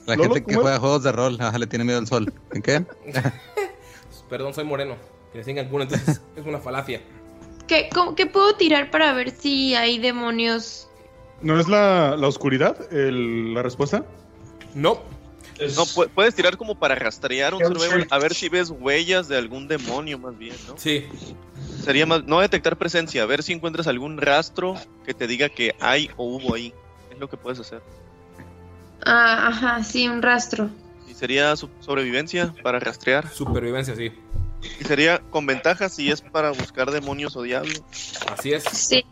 La 0.06 0.16
Lolo, 0.16 0.24
gente 0.36 0.46
que 0.46 0.54
¿cómo 0.54 0.62
juega 0.62 0.80
juegos 0.80 1.04
de 1.04 1.12
rol, 1.12 1.38
ajá, 1.40 1.58
le 1.58 1.66
tiene 1.66 1.84
miedo 1.84 1.98
al 1.98 2.06
sol. 2.08 2.32
¿En 2.54 2.62
qué? 2.62 2.86
Perdón, 4.30 4.54
soy 4.54 4.64
moreno. 4.66 4.96
Que 5.32 5.40
le 5.40 5.44
sigan 5.44 5.68
cuna, 5.70 5.84
entonces 5.84 6.22
es 6.36 6.46
una 6.46 6.60
falacia. 6.60 7.02
¿Qué, 7.68 7.90
cómo- 7.94 8.14
qué 8.16 8.26
puedo 8.28 8.54
tirar 8.56 8.92
para 8.92 9.14
ver 9.14 9.32
si 9.32 9.74
hay 9.76 9.98
demonios? 9.98 10.88
¿No 11.42 11.60
es 11.60 11.68
la, 11.68 12.16
la 12.18 12.28
oscuridad 12.28 12.78
el- 12.94 13.54
la 13.54 13.64
respuesta? 13.64 14.06
No. 14.76 15.00
No, 15.60 15.86
pu- 15.86 16.10
puedes 16.14 16.34
tirar 16.36 16.58
como 16.58 16.76
para 16.76 16.96
rastrear 16.96 17.54
un 17.54 17.64
survival, 17.64 18.08
a 18.10 18.18
ver 18.20 18.34
si 18.34 18.50
ves 18.50 18.70
huellas 18.72 19.28
de 19.28 19.38
algún 19.38 19.68
demonio 19.68 20.18
más 20.18 20.38
bien, 20.38 20.56
¿no? 20.68 20.76
Sí. 20.78 21.06
Sería 21.84 22.06
más, 22.06 22.24
no 22.26 22.40
detectar 22.40 22.78
presencia, 22.78 23.26
ver 23.26 23.44
si 23.44 23.54
encuentras 23.54 23.88
algún 23.88 24.18
rastro 24.18 24.76
que 25.06 25.14
te 25.14 25.28
diga 25.28 25.50
que 25.50 25.76
hay 25.80 26.10
o 26.18 26.24
hubo 26.26 26.56
ahí. 26.56 26.74
Es 27.12 27.20
lo 27.20 27.30
que 27.30 27.38
puedes 27.38 27.60
hacer. 27.60 27.82
Ah, 29.06 29.48
ajá, 29.50 29.84
sí, 29.84 30.08
un 30.08 30.22
rastro. 30.22 30.70
Y 31.10 31.14
sería 31.14 31.56
su- 31.56 31.70
sobrevivencia 31.82 32.54
para 32.64 32.80
rastrear. 32.80 33.30
Supervivencia, 33.30 33.96
sí. 33.96 34.12
Y 34.80 34.84
sería 34.86 35.20
con 35.30 35.46
ventaja 35.46 35.90
si 35.90 36.10
es 36.10 36.22
para 36.22 36.52
buscar 36.52 36.90
demonios 36.90 37.36
o 37.36 37.42
diablos. 37.42 37.84
Así 38.32 38.54
es. 38.54 38.64
Sí. 38.64 39.04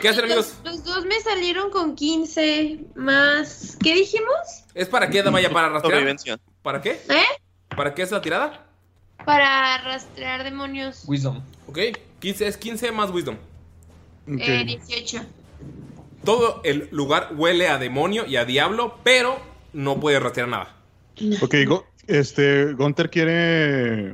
¿Qué 0.00 0.08
hacen, 0.08 0.24
amigos? 0.26 0.54
Los, 0.62 0.74
los 0.76 0.84
dos 0.84 1.04
me 1.06 1.18
salieron 1.20 1.70
con 1.70 1.96
15 1.96 2.78
más. 2.94 3.76
¿Qué 3.82 3.94
dijimos? 3.96 4.36
¿Es 4.74 4.86
para 4.88 5.10
qué, 5.10 5.24
Damaya? 5.24 5.50
¿Para 5.50 5.70
rastrear? 5.70 5.82
Sobrevivencia. 5.94 6.38
¿Para 6.62 6.80
qué? 6.80 7.02
¿Eh? 7.08 7.24
¿Para 7.76 7.92
qué 7.94 8.02
es 8.02 8.12
la 8.12 8.22
tirada? 8.22 8.69
Para 9.24 9.78
rastrear 9.78 10.44
demonios. 10.44 11.04
Wisdom. 11.06 11.40
Ok, 11.66 11.78
15, 12.20 12.46
es 12.48 12.56
15 12.56 12.92
más 12.92 13.10
Wisdom. 13.10 13.36
Eh, 14.26 14.64
18. 14.64 15.22
Todo 16.24 16.60
el 16.64 16.88
lugar 16.92 17.30
huele 17.36 17.68
a 17.68 17.78
demonio 17.78 18.26
y 18.26 18.36
a 18.36 18.44
diablo, 18.44 18.98
pero 19.02 19.38
no 19.72 19.98
puede 20.00 20.20
rastrear 20.20 20.48
nada. 20.48 20.76
Ok, 21.42 21.54
Go- 21.66 21.86
este, 22.06 22.72
Gunter 22.74 23.10
quiere 23.10 24.12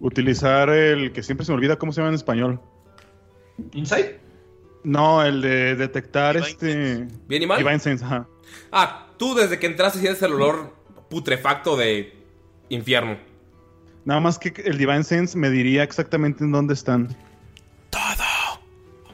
utilizar 0.00 0.68
el 0.70 1.12
que 1.12 1.22
siempre 1.22 1.44
se 1.44 1.52
me 1.52 1.56
olvida 1.56 1.76
cómo 1.76 1.92
se 1.92 2.00
llama 2.00 2.10
en 2.10 2.14
español. 2.14 2.60
¿Insight? 3.72 4.16
No, 4.82 5.22
el 5.24 5.40
de 5.40 5.76
detectar 5.76 6.36
este. 6.36 7.06
¿Bien 7.26 7.42
y 7.42 7.46
mal? 7.46 7.58
Divine 7.58 7.78
Sense, 7.78 8.04
ajá. 8.04 8.26
Ah, 8.70 9.06
tú 9.16 9.34
desde 9.34 9.58
que 9.58 9.66
entraste 9.66 9.98
sientes 10.00 10.22
el 10.22 10.34
olor 10.34 10.72
putrefacto 11.08 11.76
de 11.76 12.12
infierno. 12.68 13.16
Nada 14.04 14.20
más 14.20 14.38
que 14.38 14.52
el 14.64 14.76
Divine 14.78 15.02
Sense 15.04 15.36
me 15.38 15.48
diría 15.50 15.82
exactamente 15.82 16.44
en 16.44 16.52
dónde 16.52 16.74
están. 16.74 17.14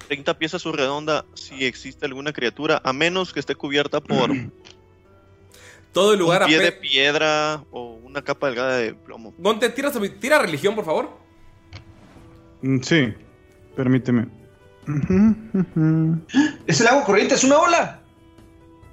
30 0.08 0.38
piezas 0.38 0.60
su 0.62 0.72
redonda 0.72 1.24
si 1.34 1.64
existe 1.64 2.04
alguna 2.06 2.32
criatura, 2.32 2.80
a 2.82 2.92
menos 2.92 3.32
que 3.32 3.38
esté 3.38 3.54
cubierta 3.54 4.00
por 4.00 4.30
un 4.32 4.52
Todo 5.92 6.12
el 6.14 6.18
lugar 6.20 6.46
pie 6.46 6.58
ape- 6.58 6.62
de 6.64 6.72
piedra 6.72 7.64
o 7.70 7.94
una 8.02 8.22
capa 8.22 8.46
delgada 8.48 8.76
de 8.78 8.94
plomo. 8.94 9.34
Gonte, 9.38 9.68
tira, 9.70 9.90
tira 10.20 10.38
religión, 10.40 10.74
por 10.74 10.84
favor. 10.84 11.10
Mm, 12.62 12.80
Sí, 12.80 13.12
permíteme. 13.76 14.26
Es 16.66 16.80
el 16.80 16.86
agua 16.88 17.04
corriente, 17.04 17.34
es 17.34 17.44
una 17.44 17.58
ola. 17.58 18.00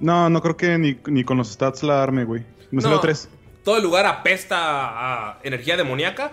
No, 0.00 0.28
no 0.30 0.40
creo 0.40 0.56
que 0.56 0.76
ni, 0.78 0.98
ni 1.06 1.24
con 1.24 1.36
los 1.38 1.48
stats 1.52 1.82
la 1.82 2.02
arme, 2.02 2.24
güey. 2.24 2.44
Me 2.70 2.80
salió 2.80 2.96
No. 2.96 3.00
tres. 3.00 3.28
Todo 3.68 3.76
el 3.76 3.82
lugar 3.82 4.06
apesta 4.06 4.56
a 4.60 5.40
energía 5.42 5.76
demoníaca. 5.76 6.32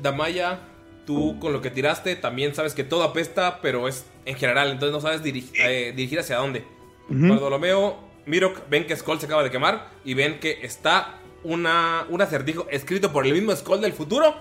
Damaya, 0.00 0.60
tú 1.04 1.38
con 1.38 1.52
lo 1.52 1.60
que 1.60 1.70
tiraste 1.70 2.16
también 2.16 2.54
sabes 2.54 2.72
que 2.72 2.84
todo 2.84 3.02
apesta, 3.02 3.60
pero 3.60 3.86
es 3.86 4.06
en 4.24 4.34
general, 4.34 4.70
entonces 4.70 4.90
no 4.90 5.02
sabes 5.02 5.20
eh, 5.22 5.92
dirigir 5.94 6.20
hacia 6.20 6.38
dónde. 6.38 6.64
Ujú. 7.10 7.28
Bartolomeo, 7.28 7.98
Mirok, 8.24 8.66
ven 8.70 8.86
que 8.86 8.96
Skull 8.96 9.20
se 9.20 9.26
acaba 9.26 9.42
de 9.42 9.50
quemar 9.50 9.90
y 10.06 10.14
ven 10.14 10.40
que 10.40 10.60
está 10.62 11.18
una, 11.44 12.06
un 12.08 12.22
acertijo 12.22 12.66
escrito 12.70 13.12
por 13.12 13.26
el 13.26 13.34
mismo 13.34 13.54
Skull 13.54 13.82
del 13.82 13.92
futuro 13.92 14.34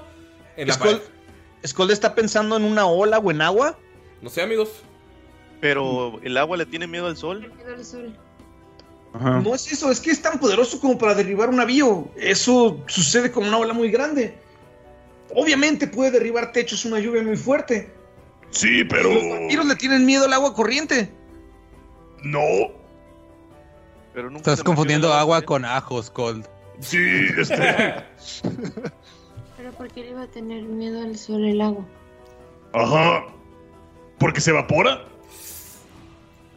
en 0.55 0.69
la 0.69 0.75
Skull, 0.75 0.91
pared. 0.91 1.67
Skull 1.67 1.91
está 1.91 2.15
pensando 2.15 2.55
en 2.55 2.63
una 2.63 2.85
ola 2.85 3.19
o 3.19 3.31
en 3.31 3.41
agua. 3.41 3.77
No 4.21 4.29
sé, 4.29 4.41
amigos. 4.41 4.69
Pero 5.59 6.21
el 6.23 6.37
agua 6.37 6.55
le 6.55 6.65
tiene 6.65 6.87
miedo 6.87 7.07
al 7.07 7.17
sol. 7.17 7.51
No 9.13 9.55
es 9.55 9.71
eso, 9.71 9.91
es 9.91 9.99
que 9.99 10.11
es 10.11 10.21
tan 10.21 10.39
poderoso 10.39 10.79
como 10.79 10.97
para 10.97 11.15
derribar 11.15 11.49
un 11.49 11.57
navío. 11.57 12.07
Eso 12.15 12.79
sucede 12.87 13.31
con 13.31 13.47
una 13.47 13.57
ola 13.57 13.73
muy 13.73 13.89
grande. 13.89 14.37
Obviamente 15.35 15.87
puede 15.87 16.11
derribar 16.11 16.51
techos 16.51 16.85
una 16.85 16.99
lluvia 16.99 17.23
muy 17.23 17.37
fuerte. 17.37 17.91
Sí, 18.51 18.83
pero. 18.83 19.13
Los 19.13 19.29
vampiros 19.29 19.65
le 19.65 19.75
tienen 19.75 20.05
miedo 20.05 20.25
al 20.25 20.33
agua 20.33 20.53
corriente. 20.53 21.11
No. 22.23 22.39
Pero 24.13 24.29
nunca 24.29 24.51
Estás 24.51 24.63
confundiendo 24.63 25.13
agua 25.13 25.41
con 25.41 25.65
ajos, 25.65 26.09
Cold. 26.09 26.45
Sí, 26.79 26.97
este. 27.37 28.03
Pero 29.57 29.71
¿por 29.77 29.87
qué 29.89 30.01
le 30.01 30.11
iba 30.11 30.23
a 30.23 30.27
tener 30.27 30.63
miedo 30.63 31.01
al 31.01 31.17
sol 31.17 31.45
el 31.45 31.61
agua? 31.61 31.85
Ajá. 32.73 33.25
¿Porque 34.17 34.41
se 34.41 34.51
evapora? 34.51 35.05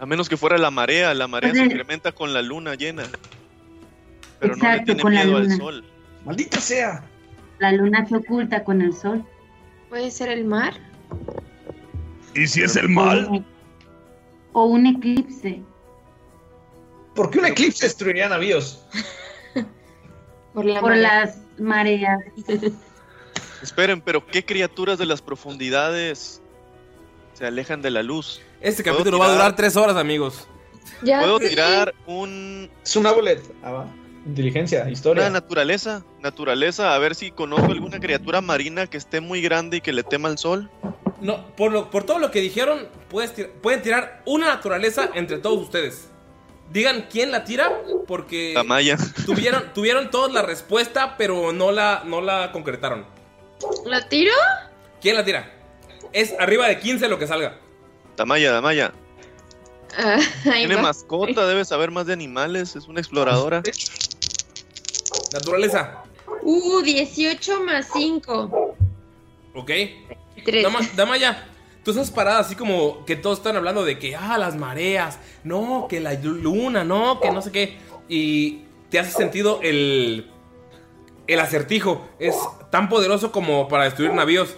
A 0.03 0.07
menos 0.07 0.29
que 0.29 0.37
fuera 0.37 0.59
la 0.59 0.73
marea, 0.73 1.15
la 1.15 1.29
marea 1.29 1.55
se 1.55 1.63
incrementa 1.63 2.11
con 2.11 2.33
la 2.33 2.43
luna 2.43 2.75
llena. 2.75 3.05
Pero 4.41 4.57
no 4.57 4.63
le 4.65 4.69
Exacto, 4.71 4.85
tiene 4.87 5.01
con 5.01 5.15
la 5.15 5.23
miedo 5.23 5.37
al 5.37 5.43
luna. 5.45 5.57
sol. 5.57 5.85
Maldita 6.25 6.61
sea. 6.61 7.05
La 7.61 7.71
luna 7.71 8.05
se 8.09 8.17
oculta 8.17 8.65
con 8.65 8.83
el 8.83 8.93
sol. 8.95 9.25
¿Puede 9.89 10.11
ser 10.11 10.31
el 10.31 10.45
mar? 10.45 10.75
¿Y 12.35 12.49
si 12.49 12.65
es 12.65 12.75
el 12.75 12.89
mal? 12.89 13.45
O 14.53 14.65
un 14.65 14.87
eclipse. 14.87 15.63
¿Por 17.15 17.31
qué 17.31 17.39
un 17.39 17.47
eclipse 17.47 17.85
destruiría 17.87 18.29
navíos? 18.29 18.85
Por, 20.53 20.65
la 20.65 20.81
Por 20.81 20.91
marea. 20.91 21.21
las 21.27 21.39
mareas. 21.61 22.19
Esperen, 23.63 24.01
pero 24.01 24.27
¿qué 24.27 24.45
criaturas 24.45 24.99
de 24.99 25.07
las 25.07 25.23
profundidades 25.23 26.42
se 27.43 27.49
alejan 27.49 27.83
de 27.83 27.91
la 27.91 28.05
luz? 28.05 28.41
Este 28.61 28.85
¿Puedo 28.85 28.99
capítulo 28.99 29.19
va 29.19 29.27
a 29.27 29.33
durar 29.33 29.57
tres 29.57 29.75
horas, 29.77 29.97
amigos. 29.97 30.47
Ya 31.03 31.19
¿Puedo 31.19 31.41
tirar 31.41 31.93
un, 32.07 32.71
Es 32.85 32.95
una 32.95 33.11
bolet. 33.11 33.43
Ah, 33.65 33.73
va. 33.73 33.87
Inteligencia, 34.25 34.83
una 34.83 34.93
historia. 34.93 35.29
naturaleza? 35.29 36.05
Naturaleza, 36.21 36.95
a 36.95 36.99
ver 37.01 37.17
si 37.17 37.33
conozco 37.33 37.73
alguna 37.73 37.99
criatura 37.99 38.41
marina 38.41 38.87
que 38.87 38.97
esté 38.97 39.21
muy 39.21 39.43
grande 39.43 39.79
y 39.79 39.81
que 39.81 39.93
le 39.93 40.05
tema 40.05 40.29
al 40.29 40.39
sol. 40.39 40.71
No, 41.21 41.45
por, 41.57 41.73
lo- 41.73 41.91
por 41.91 42.05
todo 42.05 42.21
lo 42.21 42.31
que 42.31 42.41
dijeron, 42.41 42.87
puedes 43.11 43.35
tir- 43.35 43.51
pueden 43.61 43.83
tirar 43.83 44.23
una 44.25 44.47
naturaleza 44.47 45.11
entre 45.15 45.39
todos 45.39 45.59
ustedes. 45.61 46.11
Digan 46.71 47.09
quién 47.11 47.33
la 47.33 47.43
tira, 47.43 47.73
porque 48.07 48.53
Tamaya. 48.55 48.97
tuvieron, 49.27 49.73
tuvieron 49.75 50.11
todos 50.13 50.33
la 50.33 50.43
respuesta, 50.43 51.17
pero 51.19 51.53
no 51.53 51.73
la, 51.73 52.05
no 52.07 52.21
la 52.21 52.53
concretaron. 52.53 53.05
¿La 53.85 54.09
tiro? 54.09 54.33
¿Quién 55.01 55.17
la 55.17 55.25
tira? 55.25 55.59
Es 56.13 56.35
arriba 56.39 56.69
de 56.69 56.79
15 56.79 57.09
lo 57.09 57.19
que 57.19 57.27
salga. 57.27 57.59
Tamaya, 58.17 58.53
Tamaya. 58.53 58.93
Ah, 59.97 60.19
Tiene 60.43 60.77
va. 60.77 60.83
mascota, 60.83 61.47
debe 61.47 61.65
saber 61.65 61.91
más 61.91 62.07
de 62.07 62.13
animales, 62.13 62.77
es 62.77 62.87
una 62.89 63.01
exploradora. 63.01 63.63
Naturaleza. 65.33 66.03
Uh, 66.43 66.83
18 66.83 67.61
más 67.65 67.89
5. 67.93 68.77
¿Ok? 69.55 69.71
3. 70.45 70.63
Dama, 70.63 70.81
Damaya, 70.97 71.47
tú 71.85 71.91
estás 71.91 72.11
parada 72.11 72.41
así 72.41 72.55
como 72.55 73.05
que 73.05 73.17
todos 73.17 73.39
están 73.39 73.57
hablando 73.57 73.85
de 73.85 73.99
que, 73.99 74.17
ah, 74.17 74.39
las 74.39 74.57
mareas, 74.57 75.19
no, 75.45 75.87
que 75.89 76.01
la 76.01 76.15
luna, 76.15 76.85
no, 76.85 77.21
que 77.21 77.31
no 77.31 77.43
sé 77.43 77.53
qué. 77.53 77.77
Y 78.09 78.63
te 78.91 78.99
hace 78.99 79.11
sentido 79.13 79.61
el, 79.63 80.31
el 81.27 81.41
acertijo. 81.41 82.07
Es 82.19 82.35
tan 82.71 82.89
poderoso 82.89 83.31
como 83.31 83.69
para 83.69 83.85
destruir 83.85 84.13
navíos. 84.13 84.57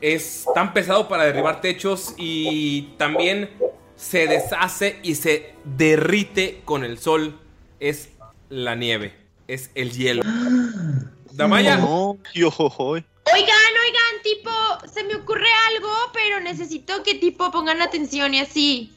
Es 0.00 0.46
tan 0.54 0.72
pesado 0.72 1.08
para 1.08 1.24
derribar 1.24 1.60
techos 1.60 2.14
y 2.16 2.94
también 2.96 3.50
se 3.96 4.26
deshace 4.26 4.98
y 5.02 5.14
se 5.14 5.54
derrite 5.64 6.62
con 6.64 6.84
el 6.84 6.98
sol. 6.98 7.38
Es 7.80 8.10
la 8.48 8.74
nieve, 8.74 9.14
es 9.46 9.70
el 9.74 9.92
hielo. 9.92 10.22
Damaya, 11.32 11.76
No, 11.76 12.18
yo, 12.34 12.50
jojoy. 12.50 13.04
Oigan, 13.32 13.72
oigan, 13.86 14.22
tipo, 14.22 14.50
se 14.92 15.04
me 15.04 15.14
ocurre 15.14 15.48
algo, 15.68 15.88
pero 16.12 16.40
necesito 16.40 17.02
que 17.02 17.14
tipo 17.14 17.50
pongan 17.50 17.80
atención 17.80 18.34
y 18.34 18.40
así. 18.40 18.92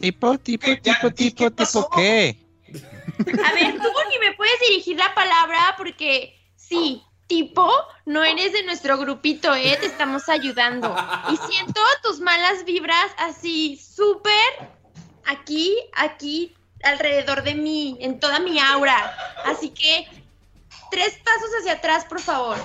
Tipo, 0.00 0.38
tipo, 0.38 0.66
tipo, 0.82 1.10
tipo, 1.10 1.50
tipo, 1.50 1.90
¿qué? 1.94 2.38
A 2.68 3.52
ver, 3.52 3.76
tú 3.76 3.88
ni 4.10 4.18
me 4.26 4.34
puedes 4.36 4.58
dirigir 4.68 4.96
la 4.96 5.14
palabra 5.14 5.74
porque 5.76 6.34
sí, 6.56 7.02
tipo, 7.34 7.68
no 8.06 8.22
eres 8.22 8.52
de 8.52 8.62
nuestro 8.62 8.96
grupito, 8.96 9.52
¿eh? 9.56 9.76
Te 9.80 9.86
estamos 9.86 10.28
ayudando. 10.28 10.94
Y 11.32 11.36
siento 11.52 11.80
tus 12.00 12.20
malas 12.20 12.64
vibras 12.64 13.10
así, 13.18 13.76
súper 13.76 14.68
aquí, 15.26 15.76
aquí, 15.96 16.54
alrededor 16.84 17.42
de 17.42 17.56
mí, 17.56 17.96
en 18.00 18.20
toda 18.20 18.38
mi 18.38 18.60
aura. 18.60 19.16
Así 19.44 19.70
que, 19.70 20.06
tres 20.92 21.18
pasos 21.24 21.50
hacia 21.58 21.72
atrás, 21.72 22.04
por 22.04 22.20
favor. 22.20 22.56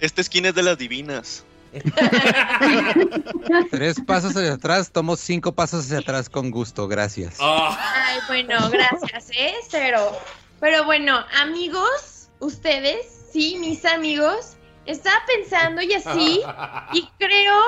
Esta 0.00 0.22
esquina 0.22 0.48
es 0.48 0.54
de 0.54 0.62
las 0.62 0.78
divinas. 0.78 1.44
Tres 3.72 3.96
pasos 4.06 4.36
hacia 4.36 4.52
atrás, 4.52 4.92
tomo 4.92 5.16
cinco 5.16 5.52
pasos 5.52 5.86
hacia 5.86 5.98
atrás 5.98 6.30
con 6.30 6.52
gusto, 6.52 6.86
gracias. 6.86 7.36
Ay, 7.40 8.20
bueno, 8.28 8.70
gracias, 8.70 9.30
¿eh? 9.36 9.54
Pero, 9.72 10.16
pero 10.60 10.84
bueno, 10.84 11.18
amigos, 11.42 12.28
ustedes, 12.38 13.23
sí, 13.34 13.56
mis 13.58 13.84
amigos, 13.84 14.52
estaba 14.86 15.16
pensando 15.26 15.82
y 15.82 15.92
así, 15.92 16.40
y 16.92 17.02
creo 17.18 17.60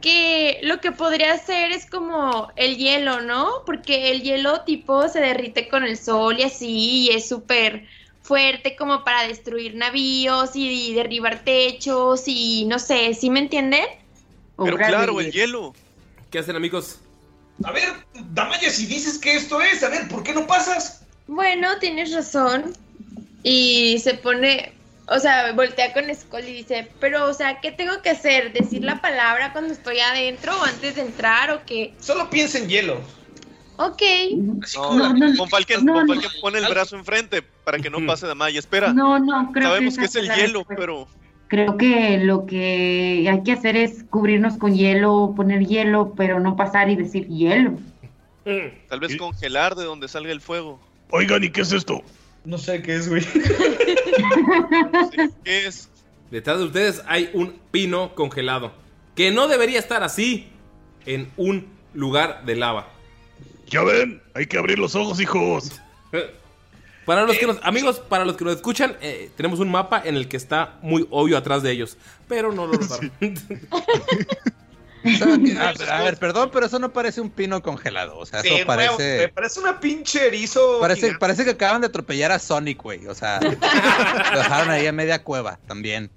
que 0.00 0.60
lo 0.62 0.80
que 0.80 0.92
podría 0.92 1.32
hacer 1.32 1.72
es 1.72 1.84
como 1.84 2.52
el 2.54 2.76
hielo, 2.76 3.20
¿no? 3.20 3.64
Porque 3.66 4.12
el 4.12 4.22
hielo 4.22 4.60
tipo 4.60 5.08
se 5.08 5.18
derrite 5.18 5.68
con 5.68 5.82
el 5.82 5.98
sol 5.98 6.38
y 6.38 6.44
así, 6.44 6.68
y 6.68 7.08
es 7.10 7.28
súper 7.28 7.88
fuerte 8.22 8.76
como 8.76 9.02
para 9.02 9.26
destruir 9.26 9.74
navíos 9.74 10.50
y 10.54 10.94
derribar 10.94 11.42
techos 11.42 12.22
y 12.26 12.64
no 12.66 12.78
sé, 12.78 13.14
¿sí 13.14 13.30
me 13.30 13.40
entienden? 13.40 13.84
Pero 14.56 14.76
claro, 14.76 15.20
el 15.20 15.32
hielo. 15.32 15.74
¿Qué 16.30 16.38
hacen, 16.38 16.54
amigos? 16.54 17.00
A 17.64 17.72
ver, 17.72 17.88
Damaya, 18.32 18.70
si 18.70 18.86
dices 18.86 19.18
que 19.18 19.34
esto 19.34 19.60
es, 19.60 19.82
a 19.82 19.88
ver, 19.88 20.06
¿por 20.08 20.22
qué 20.22 20.32
no 20.32 20.46
pasas? 20.46 21.04
Bueno, 21.26 21.78
tienes 21.80 22.12
razón. 22.12 22.74
Y 23.44 23.98
se 23.98 24.14
pone, 24.14 24.72
o 25.06 25.18
sea, 25.18 25.52
voltea 25.52 25.92
con 25.92 26.04
Skull 26.14 26.44
y 26.44 26.52
dice, 26.54 26.90
pero, 27.00 27.26
o 27.26 27.34
sea, 27.34 27.60
¿qué 27.60 27.72
tengo 27.72 28.00
que 28.02 28.10
hacer? 28.10 28.52
¿Decir 28.52 28.84
la 28.84 29.00
palabra 29.00 29.52
cuando 29.52 29.72
estoy 29.72 30.00
adentro 30.00 30.52
o 30.58 30.64
antes 30.64 30.96
de 30.96 31.02
entrar 31.02 31.50
o 31.50 31.62
qué? 31.66 31.94
Solo 32.00 32.30
piensa 32.30 32.58
en 32.58 32.68
hielo. 32.68 33.00
Ok. 33.76 34.02
No, 34.36 34.60
con 35.36 35.48
Falken, 35.48 35.86
con 35.86 36.06
Falken 36.06 36.30
pone 36.40 36.58
el 36.58 36.66
brazo 36.66 36.96
enfrente 36.96 37.42
para 37.42 37.78
que 37.78 37.90
no 37.90 38.04
pase 38.06 38.26
Damaya. 38.26 38.58
Espera. 38.58 38.92
No, 38.92 39.18
no, 39.18 39.50
creo 39.52 39.68
Sabemos 39.68 39.94
que 39.94 40.00
que 40.00 40.06
es 40.06 40.14
el 40.14 40.32
hielo, 40.32 40.64
pero 40.64 41.08
Creo 41.48 41.76
que 41.76 42.18
lo 42.18 42.46
que 42.46 43.28
hay 43.30 43.42
que 43.42 43.52
hacer 43.52 43.76
es 43.76 44.04
cubrirnos 44.10 44.56
con 44.56 44.74
hielo, 44.74 45.34
poner 45.36 45.66
hielo, 45.66 46.14
pero 46.16 46.40
no 46.40 46.56
pasar 46.56 46.90
y 46.90 46.96
decir 46.96 47.28
hielo. 47.28 47.78
tal 48.88 49.00
vez 49.00 49.16
congelar 49.16 49.74
de 49.74 49.84
donde 49.84 50.08
salga 50.08 50.32
el 50.32 50.40
fuego. 50.40 50.80
Oigan, 51.10 51.44
¿y 51.44 51.50
qué 51.50 51.60
es 51.60 51.72
esto? 51.72 52.02
No 52.44 52.58
sé 52.58 52.82
qué 52.82 52.96
es, 52.96 53.08
güey. 53.08 53.24
¿Qué 55.44 55.66
es? 55.66 55.88
Detrás 56.30 56.58
de 56.58 56.64
ustedes 56.64 57.02
hay 57.06 57.30
un 57.32 57.58
pino 57.70 58.14
congelado. 58.14 58.72
Que 59.14 59.30
no 59.30 59.48
debería 59.48 59.78
estar 59.78 60.02
así 60.02 60.48
en 61.06 61.30
un 61.36 61.68
lugar 61.94 62.44
de 62.44 62.56
lava. 62.56 62.88
Ya 63.68 63.82
ven, 63.82 64.20
hay 64.34 64.46
que 64.46 64.58
abrir 64.58 64.78
los 64.78 64.94
ojos, 64.94 65.20
hijos. 65.20 65.80
Para 67.06 67.24
los 67.24 67.36
que 67.36 67.46
nos, 67.46 67.58
amigos, 67.62 68.00
para 68.00 68.24
los 68.24 68.34
que 68.34 68.44
nos 68.44 68.54
escuchan, 68.54 68.96
eh, 69.02 69.30
tenemos 69.36 69.60
un 69.60 69.70
mapa 69.70 70.00
en 70.02 70.16
el 70.16 70.26
que 70.26 70.38
está 70.38 70.78
muy 70.80 71.06
obvio 71.10 71.36
atrás 71.36 71.62
de 71.62 71.70
ellos. 71.70 71.98
Pero 72.28 72.50
no 72.50 72.66
lo 72.66 72.72
notaron. 72.78 73.12
A, 75.04 75.68
a 75.98 76.02
ver, 76.02 76.16
perdón, 76.18 76.50
pero 76.52 76.66
eso 76.66 76.78
no 76.78 76.92
parece 76.92 77.20
un 77.20 77.30
pino 77.30 77.62
congelado. 77.62 78.16
O 78.18 78.26
sea, 78.26 78.40
Sí, 78.40 78.48
eso 78.48 78.56
güey, 78.56 78.66
parece. 78.66 79.18
me 79.18 79.28
parece 79.28 79.60
una 79.60 79.78
pinche 79.80 80.26
erizo. 80.26 80.78
Parece, 80.80 81.00
gigante. 81.02 81.18
parece 81.18 81.44
que 81.44 81.50
acaban 81.50 81.80
de 81.82 81.88
atropellar 81.88 82.32
a 82.32 82.38
Sonic, 82.38 82.82
güey. 82.82 83.06
O 83.06 83.14
sea, 83.14 83.40
lo 84.32 84.38
dejaron 84.38 84.70
ahí 84.70 84.86
a 84.86 84.92
media 84.92 85.22
cueva 85.22 85.58
también. 85.66 86.10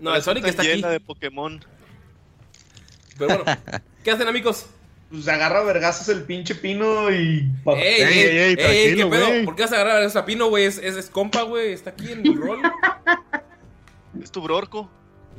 No, 0.00 0.14
el 0.14 0.22
Sonic 0.22 0.44
está 0.46 0.62
aquí. 0.62 0.72
llena 0.72 0.90
de 0.90 1.00
Pokémon. 1.00 1.64
Pero 3.18 3.38
bueno, 3.38 3.44
¿qué 4.04 4.10
hacen, 4.10 4.26
amigos? 4.28 4.66
Pues 5.10 5.28
agarra 5.28 5.60
a 5.60 5.62
vergazos 5.64 6.08
el 6.08 6.24
pinche 6.24 6.56
pino 6.56 7.10
y. 7.12 7.48
¡Ey, 7.76 8.02
ey, 8.02 8.56
ey, 8.58 8.96
¿qué 8.96 9.06
pedo? 9.06 9.44
¿Por 9.44 9.54
qué 9.54 9.62
vas 9.62 9.72
a 9.72 9.76
agarrar 9.76 10.02
a 10.02 10.04
esa 10.04 10.24
pino, 10.24 10.48
güey? 10.48 10.64
Es, 10.64 10.78
es, 10.78 10.96
es 10.96 11.08
compa, 11.08 11.42
güey. 11.42 11.72
Está 11.72 11.90
aquí 11.90 12.10
en 12.10 12.26
el 12.26 12.34
rol. 12.36 12.60
¿Es 14.20 14.32
tu 14.32 14.42
brorco? 14.42 14.90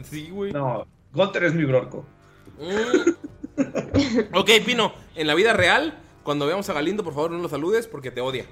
Sí, 0.09 0.29
güey. 0.29 0.53
No, 0.53 0.87
Gunter 1.11 1.43
es 1.45 1.53
mi 1.53 1.65
brorco. 1.65 2.05
Mm. 2.59 4.29
ok, 4.33 4.49
Pino, 4.65 4.93
en 5.15 5.27
la 5.27 5.35
vida 5.35 5.53
real, 5.53 5.97
cuando 6.23 6.45
veamos 6.45 6.69
a 6.69 6.73
Galindo, 6.73 7.03
por 7.03 7.13
favor 7.13 7.31
no 7.31 7.39
lo 7.39 7.49
saludes 7.49 7.87
porque 7.87 8.11
te 8.11 8.21
odia. 8.21 8.45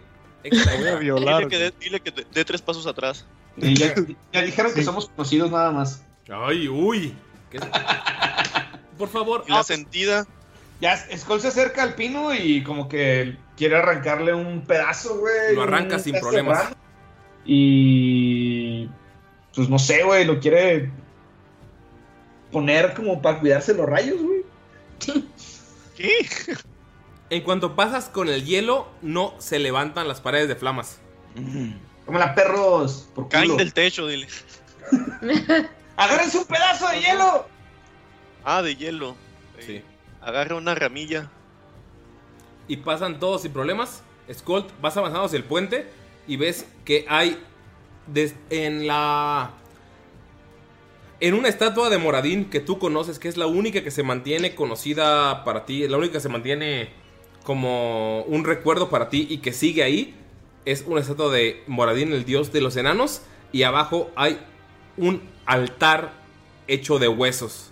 Dile 0.43 1.47
que 1.49 1.57
dé 1.57 1.73
dile 1.79 1.99
que 2.01 2.11
dé- 2.11 2.27
dé 2.33 2.45
tres 2.45 2.61
pasos 2.61 2.85
atrás. 2.87 3.25
Y 3.57 3.75
ya, 3.75 3.93
ya 4.33 4.41
dijeron 4.41 4.73
que 4.73 4.83
somos 4.83 5.07
conocidos 5.09 5.51
nada 5.51 5.71
más. 5.71 6.03
Ay, 6.29 6.67
uy. 6.67 7.13
¿Qué- 7.49 7.59
Por 8.97 9.09
favor. 9.09 9.43
Y 9.47 9.51
la 9.51 9.63
sentida. 9.63 10.25
Ya, 10.81 10.97
Skull 11.15 11.39
se 11.39 11.47
acerca 11.49 11.83
al 11.83 11.95
pino 11.95 12.33
y 12.33 12.61
como 12.63 12.89
que 12.89 13.37
quiere 13.55 13.77
arrancarle 13.77 14.33
un 14.33 14.61
pedazo, 14.65 15.17
güey. 15.19 15.55
Lo 15.55 15.63
arranca 15.63 15.97
sin 15.99 16.19
problemas. 16.19 16.73
Y. 17.45 18.89
Pues 19.55 19.69
no 19.69 19.77
sé, 19.79 20.03
güey, 20.03 20.25
lo 20.25 20.39
quiere 20.39 20.89
poner 22.53 22.93
como 22.93 23.21
para 23.21 23.39
cuidarse 23.41 23.73
los 23.73 23.85
rayos, 23.87 24.21
güey. 24.21 24.43
¿Qué? 25.97 26.25
En 27.29 27.41
cuanto 27.43 27.75
pasas 27.75 28.05
con 28.09 28.29
el 28.29 28.45
hielo, 28.45 28.87
no 29.01 29.33
se 29.39 29.59
levantan 29.59 30.07
las 30.07 30.21
paredes 30.21 30.47
de 30.47 30.55
flamas. 30.55 30.99
Como 32.05 32.17
la 32.19 32.33
perros. 32.35 33.09
Por 33.15 33.27
Caen 33.27 33.45
culo. 33.45 33.57
del 33.57 33.73
techo, 33.73 34.07
dile. 34.07 34.27
¡Agárrense 35.97 36.37
un 36.39 36.45
pedazo 36.45 36.87
de 36.89 36.99
hielo! 37.01 37.47
Ah, 38.43 38.61
de 38.61 38.75
hielo. 38.75 39.15
Sí. 39.59 39.81
Agarra 40.21 40.55
una 40.55 40.75
ramilla. 40.75 41.29
Y 42.67 42.77
pasan 42.77 43.19
todos 43.19 43.41
sin 43.43 43.51
problemas. 43.53 44.03
Skull, 44.31 44.65
vas 44.81 44.95
avanzando 44.97 45.25
hacia 45.25 45.37
el 45.37 45.43
puente 45.43 45.87
y 46.27 46.37
ves 46.37 46.65
que 46.85 47.05
hay 47.09 47.41
des- 48.07 48.35
en 48.49 48.87
la 48.87 49.51
en 51.23 51.35
una 51.35 51.47
estatua 51.47 51.89
de 51.89 51.97
Moradín 51.97 52.49
que 52.49 52.59
tú 52.59 52.79
conoces, 52.79 53.17
que 53.17 53.29
es 53.29 53.37
la 53.37 53.47
única 53.47 53.81
que 53.81 53.91
se 53.91 54.03
mantiene 54.03 54.55
conocida 54.55 55.45
para 55.45 55.65
ti, 55.65 55.87
la 55.87 55.95
única 55.97 56.13
que 56.13 56.19
se 56.19 56.27
mantiene 56.27 56.89
como 57.43 58.23
un 58.23 58.43
recuerdo 58.43 58.89
para 58.89 59.07
ti 59.07 59.25
y 59.29 59.37
que 59.37 59.53
sigue 59.53 59.83
ahí, 59.83 60.15
es 60.65 60.83
una 60.85 60.99
estatua 60.99 61.31
de 61.31 61.63
Moradín, 61.65 62.11
el 62.11 62.25
dios 62.25 62.51
de 62.51 62.59
los 62.59 62.75
enanos, 62.75 63.21
y 63.53 63.63
abajo 63.63 64.11
hay 64.17 64.37
un 64.97 65.21
altar 65.45 66.11
hecho 66.67 66.99
de 66.99 67.07
huesos. 67.07 67.71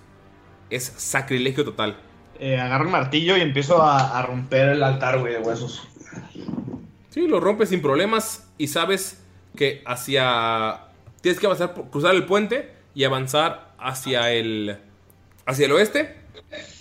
Es 0.70 0.86
sacrilegio 0.86 1.66
total. 1.66 1.98
Eh, 2.40 2.58
agarro 2.58 2.86
el 2.86 2.92
martillo 2.92 3.36
y 3.36 3.42
empiezo 3.42 3.82
a, 3.82 4.18
a 4.18 4.22
romper 4.26 4.70
el 4.70 4.84
altar, 4.84 5.20
güey, 5.20 5.34
de 5.34 5.40
huesos. 5.40 5.88
Sí, 7.10 7.28
lo 7.28 7.42
rompes 7.42 7.68
sin 7.68 7.82
problemas 7.82 8.50
y 8.58 8.68
sabes 8.68 9.22
que 9.58 9.84
hacia... 9.86 10.86
Tienes 11.20 11.38
que 11.40 11.46
avanzar, 11.48 11.74
por- 11.74 11.90
cruzar 11.90 12.16
el 12.16 12.26
puente 12.26 12.80
y 12.94 13.04
avanzar 13.04 13.74
hacia 13.80 14.32
el... 14.32 14.78
hacia 15.46 15.66
el 15.66 15.72
oeste 15.72 16.18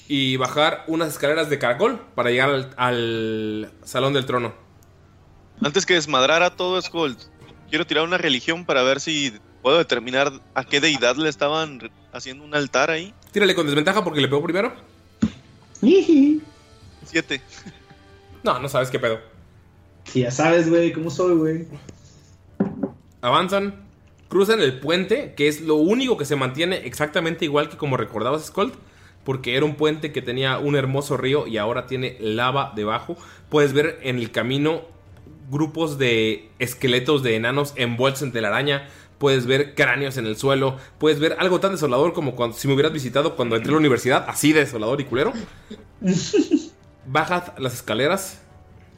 y 0.09 0.37
bajar 0.37 0.85
unas 0.89 1.09
escaleras 1.09 1.49
de 1.49 1.59
caracol 1.59 2.01
para 2.15 2.31
llegar 2.31 2.51
al, 2.51 2.75
al 2.77 3.73
Salón 3.85 4.13
del 4.13 4.27
Trono. 4.27 4.55
Antes 5.63 5.87
que 5.87 5.95
desmadrara 5.95 6.57
todo 6.57 6.81
Skull, 6.83 7.17
quiero 7.69 7.87
tirar 7.87 8.05
una 8.05 8.19
religión 8.19 8.65
para 8.65 8.83
ver 8.83 9.01
si 9.01 9.33
puedo 9.63 9.79
determinar 9.79 10.33
a 10.55 10.65
qué 10.65 10.81
deidad 10.81 11.17
le 11.17 11.29
estaban 11.29 11.91
haciendo 12.13 12.45
un 12.45 12.55
altar 12.55 12.91
ahí. 12.91 13.15
Tírale 13.31 13.55
con 13.55 13.67
desventaja 13.67 14.03
porque 14.03 14.21
le 14.21 14.29
pegó 14.29 14.43
primero. 14.43 14.75
Siete. 17.05 17.41
No, 18.43 18.59
no 18.59 18.69
sabes 18.69 18.91
qué 18.91 18.99
pedo. 18.99 19.21
Si 20.05 20.21
ya 20.21 20.31
sabes, 20.31 20.69
güey, 20.69 20.93
cómo 20.93 21.11
soy, 21.11 21.37
güey. 21.37 21.67
Avanzan, 23.21 23.75
cruzan 24.31 24.63
el 24.63 24.79
puente, 24.79 25.35
que 25.37 25.49
es 25.49 25.61
lo 25.61 25.75
único 25.75 26.17
que 26.17 26.25
se 26.25 26.37
mantiene 26.37 26.87
exactamente 26.87 27.45
igual 27.45 27.69
que 27.69 27.77
como 27.77 27.97
recordabas, 27.97 28.47
Skold, 28.47 28.73
porque 29.25 29.57
era 29.57 29.67
un 29.67 29.75
puente 29.75 30.13
que 30.13 30.23
tenía 30.23 30.59
un 30.59 30.77
hermoso 30.77 31.17
río 31.17 31.49
y 31.49 31.59
ahora 31.59 31.87
tiene 31.87 32.17
lava 32.21 32.73
debajo. 32.75 33.17
Puedes 33.51 33.73
ver 33.73 33.99
en 34.03 34.17
el 34.17 34.31
camino 34.31 34.83
grupos 35.51 35.99
de 35.99 36.49
esqueletos 36.61 37.25
de 37.25 37.35
enanos 37.35 37.75
envueltos 37.77 38.23
en 38.23 38.31
telaraña. 38.31 38.89
Puedes 39.19 39.47
ver 39.47 39.75
cráneos 39.75 40.17
en 40.17 40.27
el 40.27 40.37
suelo. 40.37 40.77
Puedes 40.99 41.19
ver 41.19 41.37
algo 41.41 41.59
tan 41.59 41.73
desolador 41.73 42.13
como 42.13 42.37
cuando, 42.37 42.57
si 42.57 42.69
me 42.69 42.75
hubieras 42.75 42.93
visitado 42.93 43.35
cuando 43.35 43.57
entré 43.57 43.71
a 43.71 43.73
la 43.73 43.79
universidad. 43.79 44.25
Así 44.29 44.53
de 44.53 44.61
desolador 44.61 45.01
y 45.01 45.05
culero. 45.05 45.33
Bajas 47.07 47.53
las 47.59 47.75
escaleras 47.75 48.43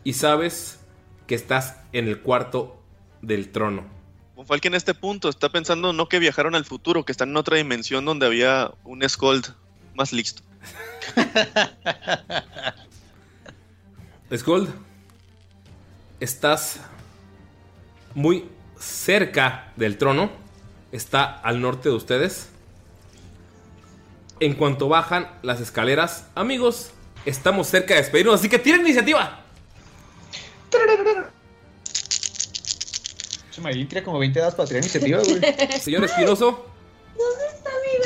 y 0.04 0.12
sabes 0.12 0.78
que 1.26 1.34
estás 1.34 1.78
en 1.92 2.06
el 2.06 2.20
cuarto 2.20 2.76
del 3.22 3.50
trono. 3.50 4.01
Falken 4.46 4.72
en 4.72 4.76
este 4.76 4.94
punto 4.94 5.28
está 5.28 5.48
pensando 5.48 5.92
no 5.92 6.08
que 6.08 6.18
viajaron 6.18 6.54
al 6.54 6.64
futuro, 6.64 7.04
que 7.04 7.12
están 7.12 7.30
en 7.30 7.36
otra 7.36 7.56
dimensión 7.56 8.04
donde 8.04 8.26
había 8.26 8.70
un 8.84 9.08
Skold 9.08 9.54
más 9.94 10.12
listo. 10.12 10.42
Skull, 14.36 14.68
estás 16.20 16.80
muy 18.14 18.48
cerca 18.78 19.72
del 19.76 19.98
trono. 19.98 20.30
Está 20.90 21.24
al 21.24 21.60
norte 21.60 21.88
de 21.88 21.94
ustedes. 21.94 22.48
En 24.40 24.54
cuanto 24.54 24.88
bajan 24.88 25.30
las 25.42 25.60
escaleras, 25.60 26.26
amigos, 26.34 26.90
estamos 27.24 27.68
cerca 27.68 27.94
de 27.94 28.00
despedirnos, 28.00 28.40
así 28.40 28.48
que 28.48 28.58
tienen 28.58 28.82
iniciativa. 28.82 29.40
Mayrin 33.60 33.88
tira 33.88 34.02
como 34.02 34.18
20 34.18 34.38
dados 34.40 34.54
para 34.54 34.66
tirar 34.68 34.82
iniciativa, 34.82 35.20
güey. 35.22 35.40
Señor 35.80 36.04
Espinoso, 36.04 36.66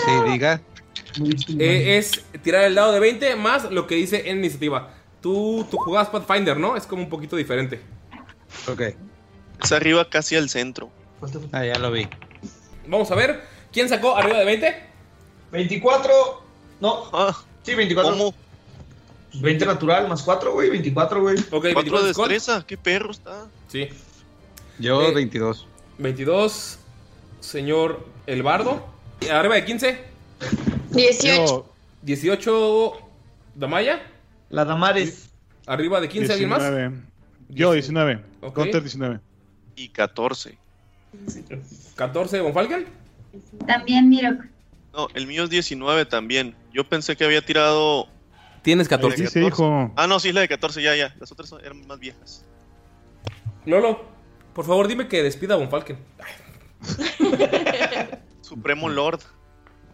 Sí, 0.04 0.30
diga. 0.32 0.60
eh, 1.58 1.98
es 1.98 2.10
tirar 2.42 2.64
el 2.64 2.74
dado 2.74 2.92
de 2.92 3.00
20 3.00 3.36
más 3.36 3.70
lo 3.70 3.86
que 3.86 3.94
dice 3.94 4.28
en 4.30 4.38
iniciativa. 4.38 4.92
Tú, 5.20 5.66
tú 5.70 5.78
jugabas 5.78 6.08
Pathfinder, 6.08 6.56
¿no? 6.58 6.76
Es 6.76 6.86
como 6.86 7.02
un 7.02 7.08
poquito 7.08 7.36
diferente. 7.36 7.80
Ok. 8.68 8.80
Es 9.62 9.72
arriba 9.72 10.08
casi 10.08 10.36
al 10.36 10.48
centro. 10.48 10.90
Ah, 11.52 11.64
ya 11.64 11.78
lo 11.78 11.90
vi. 11.90 12.06
Vamos 12.86 13.10
a 13.10 13.14
ver. 13.14 13.42
¿Quién 13.72 13.88
sacó 13.88 14.16
arriba 14.16 14.38
de 14.38 14.44
20? 14.44 14.82
24. 15.52 16.12
No. 16.80 17.10
Sí, 17.62 17.74
24. 17.74 18.12
¿Cómo? 18.12 18.34
20 19.34 19.66
natural 19.66 20.08
más 20.08 20.22
4, 20.22 20.52
güey. 20.52 20.70
24, 20.70 21.20
güey. 21.20 21.36
Ok, 21.38 21.50
Cuatro 21.50 21.60
24 21.62 22.00
de 22.02 22.06
destreza, 22.08 22.64
qué 22.66 22.76
perro 22.76 23.10
está. 23.10 23.46
Sí. 23.68 23.88
Yo 24.78 25.02
Eh, 25.02 25.12
22. 25.14 25.66
22, 25.98 26.78
señor 27.40 28.06
El 28.26 28.42
Bardo. 28.42 28.86
¿Y 29.20 29.28
¿Arriba 29.28 29.54
de 29.54 29.64
15? 29.64 30.00
18. 30.90 31.72
18, 32.02 32.92
Damaya. 33.54 34.02
La 34.50 34.64
Damares. 34.64 35.30
¿Arriba 35.66 36.00
de 36.00 36.08
15 36.08 36.32
alguien 36.32 36.50
más? 36.50 36.60
19. 36.60 37.02
Yo, 37.48 37.72
19. 37.72 38.22
Ok. 38.42 38.54
Counter 38.54 38.82
19. 38.82 39.20
Y 39.76 39.88
14. 39.88 40.58
14, 41.96 42.40
Von 42.40 42.52
Falken. 42.52 42.86
También 43.66 44.08
Mirok. 44.08 44.44
No, 44.92 45.08
el 45.14 45.26
mío 45.26 45.44
es 45.44 45.50
19 45.50 46.06
también. 46.06 46.54
Yo 46.72 46.88
pensé 46.88 47.16
que 47.16 47.24
había 47.24 47.44
tirado. 47.44 48.08
Tienes 48.62 48.88
14. 48.88 49.16
Sí, 49.16 49.26
se 49.26 49.40
dijo. 49.40 49.92
Ah, 49.96 50.06
no, 50.06 50.18
sí 50.20 50.28
es 50.28 50.34
la 50.34 50.40
de 50.42 50.48
14, 50.48 50.82
ya, 50.82 50.94
ya. 50.96 51.14
Las 51.18 51.30
otras 51.32 51.52
eran 51.62 51.86
más 51.86 51.98
viejas. 51.98 52.44
Lolo, 53.64 54.04
por 54.56 54.64
favor 54.64 54.88
dime 54.88 55.06
que 55.06 55.22
despida 55.22 55.52
a 55.54 55.58
Von 55.58 55.68
Falken. 55.68 55.98
Supremo 58.40 58.88
Lord. 58.88 59.20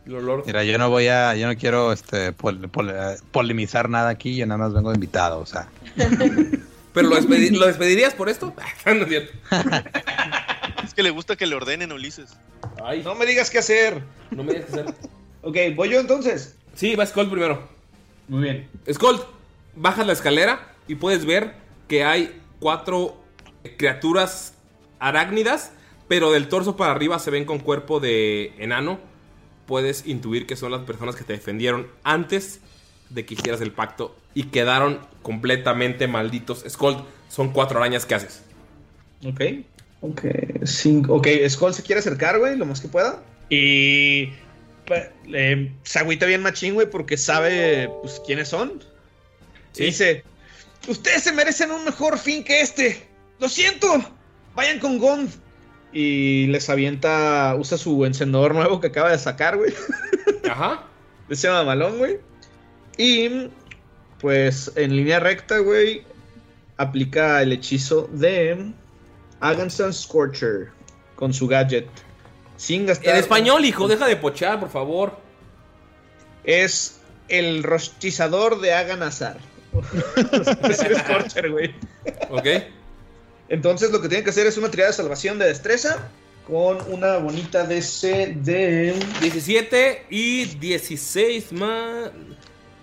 Lord. 0.07 0.45
Mira, 0.47 0.65
yo 0.65 0.79
no 0.79 0.89
voy 0.91 1.07
a, 1.09 1.35
yo 1.37 1.47
no 1.47 1.57
quiero 1.57 1.93
este 1.93 2.33
pol- 2.33 2.69
pol- 2.71 2.93
polemizar 3.31 3.89
nada 3.89 4.09
aquí, 4.11 4.37
yo 4.37 4.47
nada 4.47 4.59
más 4.59 4.73
vengo 4.73 4.91
de 4.91 4.97
invitado, 4.97 5.39
o 5.41 5.47
sea. 5.47 5.69
¿Pero 6.93 7.09
lo, 7.09 7.17
despedi- 7.17 7.51
¿lo 7.57 7.67
despedirías 7.67 8.13
por 8.15 8.29
esto? 8.29 8.53
no 8.87 8.93
es 8.93 9.09
cierto. 9.09 9.33
Es 10.85 10.95
que 10.95 11.03
le 11.03 11.11
gusta 11.11 11.37
que 11.37 11.47
le 11.47 11.55
ordenen 11.55 11.91
Ulises. 11.93 12.37
Ay, 12.85 13.03
No 13.05 13.15
me 13.15 13.27
digas 13.27 13.51
qué 13.51 13.59
hacer. 13.59 14.03
no 14.31 14.43
me 14.45 14.55
digas 14.55 14.67
qué 14.73 14.81
hacer. 14.81 14.95
Ok, 15.43 15.57
voy 15.77 15.89
yo 15.91 16.01
entonces. 16.01 16.57
Sí, 16.75 16.95
va 16.97 17.05
Skull 17.07 17.31
primero. 17.31 17.69
Muy 18.29 18.43
bien. 18.43 18.69
Skull, 18.93 19.21
bajas 19.77 20.07
la 20.07 20.13
escalera 20.13 20.73
y 20.89 20.95
puedes 20.97 21.25
ver 21.25 21.55
que 21.89 22.05
hay 22.05 22.41
cuatro 22.61 23.21
criaturas 23.77 24.52
arácnidas, 25.03 25.73
pero 26.09 26.31
del 26.31 26.49
torso 26.49 26.77
para 26.77 26.93
arriba 26.93 27.19
se 27.19 27.31
ven 27.31 27.45
con 27.45 27.59
cuerpo 27.59 28.01
de 28.01 28.55
enano. 28.59 29.01
Puedes 29.67 30.07
intuir 30.07 30.47
que 30.47 30.57
son 30.57 30.71
las 30.73 30.83
personas 30.83 31.17
que 31.17 31.25
te 31.25 31.33
defendieron 31.33 31.89
antes 32.05 32.61
de 33.11 33.27
que 33.27 33.35
hicieras 33.35 33.61
el 33.61 33.73
pacto 33.73 34.17
y 34.35 34.45
quedaron 34.45 35.01
completamente 35.23 36.07
malditos. 36.07 36.65
Skull, 36.69 37.05
son 37.29 37.53
cuatro 37.53 37.79
arañas 37.79 38.07
que 38.07 38.15
haces. 38.15 38.43
Ok. 39.25 39.41
Ok. 40.01 40.23
Cinco. 40.65 41.15
Ok, 41.15 41.29
Skull 41.49 41.75
se 41.75 41.83
quiere 41.83 42.01
acercar, 42.01 42.39
güey, 42.39 42.57
lo 42.57 42.67
más 42.67 42.81
que 42.81 42.89
pueda. 42.89 43.23
Y. 43.51 44.31
eh, 45.33 45.73
se 45.83 45.99
agüita 45.99 46.27
bien 46.27 46.43
machín, 46.43 46.75
güey, 46.75 46.89
porque 46.89 47.17
sabe, 47.17 47.91
pues, 48.01 48.21
quiénes 48.27 48.49
son. 48.49 48.83
Y 49.77 49.85
dice: 49.85 50.25
Ustedes 50.89 51.23
se 51.23 51.33
merecen 51.33 51.71
un 51.71 51.85
mejor 51.85 52.19
fin 52.19 52.45
que 52.45 52.61
este. 52.61 53.07
Lo 53.39 53.49
siento. 53.49 53.89
Vayan 54.55 54.79
con 54.79 54.99
Gond. 54.99 55.31
Y 55.93 56.47
les 56.47 56.69
avienta. 56.71 57.55
Usa 57.59 57.77
su 57.77 58.05
encendedor 58.05 58.55
nuevo 58.55 58.81
que 58.81 58.89
acaba 58.89 59.11
de 59.11 59.19
sacar, 59.19 59.57
güey. 59.57 59.73
Ajá. 60.51 60.85
Ese 61.29 61.49
mamalón, 61.49 61.99
güey. 61.99 62.19
Y. 62.97 63.51
Pues 64.21 64.73
en 64.77 64.97
línea 64.97 65.21
recta, 65.21 65.59
güey. 65.59 66.05
Aplica 66.77 67.43
el 67.43 67.53
hechizo 67.53 68.09
de. 68.13 68.73
Aganston 69.41 69.93
Scorcher. 69.93 70.71
Con 71.17 71.35
su 71.35 71.47
gadget. 71.47 71.89
Sin 72.57 72.87
gastar. 72.87 73.15
En 73.15 73.21
español, 73.21 73.65
hijo, 73.65 73.89
deja 73.89 74.07
de 74.07 74.17
pochar, 74.17 74.61
por 74.61 74.71
favor. 74.71 75.19
Es 76.45 77.01
el 77.29 77.63
rostizador 77.63 78.61
de 78.61 78.73
Aganazar. 78.73 79.39
es 80.71 80.81
el 80.81 80.97
Scorcher, 80.97 81.51
güey. 81.51 81.75
Ok. 82.31 82.47
Entonces 83.49 83.91
lo 83.91 84.01
que 84.01 84.09
tienen 84.09 84.25
que 84.25 84.31
hacer 84.31 84.47
es 84.47 84.57
una 84.57 84.71
tirada 84.71 84.91
de 84.91 84.97
salvación 84.97 85.39
de 85.39 85.47
destreza. 85.47 86.09
Con 86.47 86.79
una 86.93 87.19
bonita 87.19 87.65
DC 87.65 88.37
de. 88.43 88.95
17 89.21 90.07
y 90.11 90.47
16 90.47 91.53
más. 91.53 92.11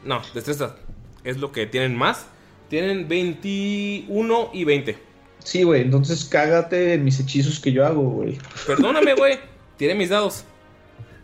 No, 0.04 0.22
destreza. 0.34 0.76
Es 1.24 1.38
lo 1.38 1.52
que 1.52 1.66
tienen 1.66 1.96
más. 1.96 2.26
Tienen 2.70 3.08
21 3.08 4.52
y 4.54 4.64
20. 4.64 4.98
Sí, 5.44 5.64
güey. 5.64 5.82
Entonces 5.82 6.26
cágate 6.26 6.94
en 6.94 7.04
mis 7.04 7.20
hechizos 7.20 7.60
que 7.60 7.72
yo 7.72 7.86
hago, 7.86 8.04
güey. 8.04 8.38
Perdóname, 8.66 9.16
güey. 9.16 9.40
Tiré 9.78 9.96
mis 9.96 10.10
dados. 10.10 10.46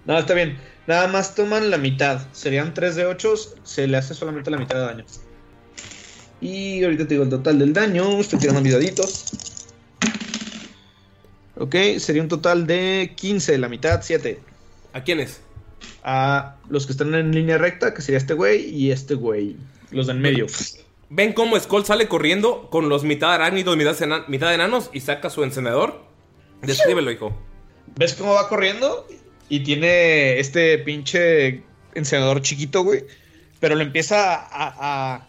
No, 0.06 0.18
está 0.18 0.34
bien. 0.34 0.58
Nada 0.88 1.08
más 1.08 1.36
toman 1.36 1.70
la 1.70 1.78
mitad. 1.78 2.22
Serían 2.32 2.74
3 2.74 2.96
de 2.96 3.06
8. 3.06 3.36
Se 3.64 3.88
le 3.88 3.98
hace 3.98 4.14
solamente 4.14 4.52
la 4.52 4.58
mitad 4.58 4.76
de 4.76 4.82
daño. 4.82 5.06
Y 6.46 6.84
ahorita 6.84 7.08
te 7.08 7.16
digo 7.16 7.24
el 7.24 7.32
total 7.32 7.58
del 7.58 7.74
daño. 7.74 8.20
Estoy 8.20 8.38
tirando 8.38 8.62
mis 8.62 8.74
daditos. 8.74 9.26
Ok, 11.58 11.76
sería 11.98 12.22
un 12.22 12.28
total 12.28 12.68
de 12.68 13.14
15. 13.16 13.58
La 13.58 13.68
mitad, 13.68 14.02
7. 14.04 14.40
¿A 14.94 15.04
quiénes? 15.04 15.42
A 16.04 16.58
los 16.70 16.86
que 16.86 16.92
están 16.92 17.16
en 17.16 17.32
línea 17.32 17.58
recta, 17.58 17.96
que 17.96 18.04
sería 18.04 18.20
este 18.20 18.36
güey 18.36 18.70
y 18.70 18.92
este 18.92 19.16
güey. 19.16 19.56
Los 19.90 20.06
del 20.06 20.20
medio. 20.20 20.46
Ven 21.10 21.34
cómo 21.34 21.60
Skull 21.60 21.84
sale 21.84 22.08
corriendo 22.08 22.70
con 22.70 22.90
los 22.90 23.04
mitad 23.04 23.34
arácnidos, 23.34 23.76
mitad, 23.76 24.28
mitad 24.28 24.54
enanos 24.54 24.92
y 24.94 25.00
saca 25.00 25.32
su 25.32 25.44
encendedor. 25.44 26.04
Descríbelo, 26.62 27.10
hijo. 27.10 27.36
¿Ves 27.96 28.14
cómo 28.14 28.34
va 28.34 28.48
corriendo? 28.50 29.08
Y 29.50 29.62
tiene 29.62 30.40
este 30.40 30.78
pinche 30.78 31.64
encendedor 31.96 32.44
chiquito, 32.44 32.84
güey. 32.84 33.04
Pero 33.60 33.74
lo 33.74 33.82
empieza 33.82 34.36
a, 34.36 34.46
a, 35.16 35.28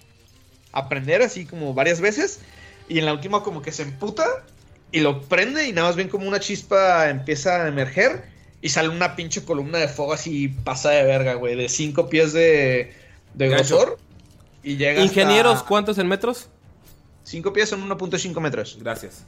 a 0.76 0.90
prender 0.90 1.22
así 1.22 1.46
como 1.46 1.72
varias 1.72 2.00
veces. 2.00 2.40
Y 2.88 2.98
en 2.98 3.06
la 3.06 3.14
última 3.14 3.42
como 3.42 3.62
que 3.62 3.72
se 3.72 3.82
emputa 3.82 4.26
y 4.92 5.00
lo 5.00 5.22
prende 5.22 5.66
y 5.66 5.72
nada 5.72 5.88
más 5.88 5.96
ven 5.96 6.08
como 6.08 6.28
una 6.28 6.38
chispa 6.38 7.08
empieza 7.08 7.64
a 7.64 7.68
emerger. 7.68 8.24
Y 8.60 8.68
sale 8.68 8.88
una 8.88 9.16
pinche 9.16 9.44
columna 9.44 9.78
de 9.78 9.88
fuego 9.88 10.12
así 10.12 10.48
pasa 10.48 10.90
de 10.90 11.04
verga, 11.04 11.34
güey. 11.34 11.56
De 11.56 11.68
5 11.68 12.08
pies 12.08 12.32
de, 12.32 12.92
de 13.34 13.48
grosor. 13.48 13.98
Y 14.62 14.76
llega 14.76 15.02
Ingenieros, 15.02 15.56
hasta 15.56 15.68
¿cuántos 15.68 15.98
en 15.98 16.08
metros? 16.08 16.48
5 17.24 17.52
pies 17.52 17.70
son 17.70 17.88
1.5 17.88 18.40
metros. 18.40 18.78
Gracias. 18.80 19.24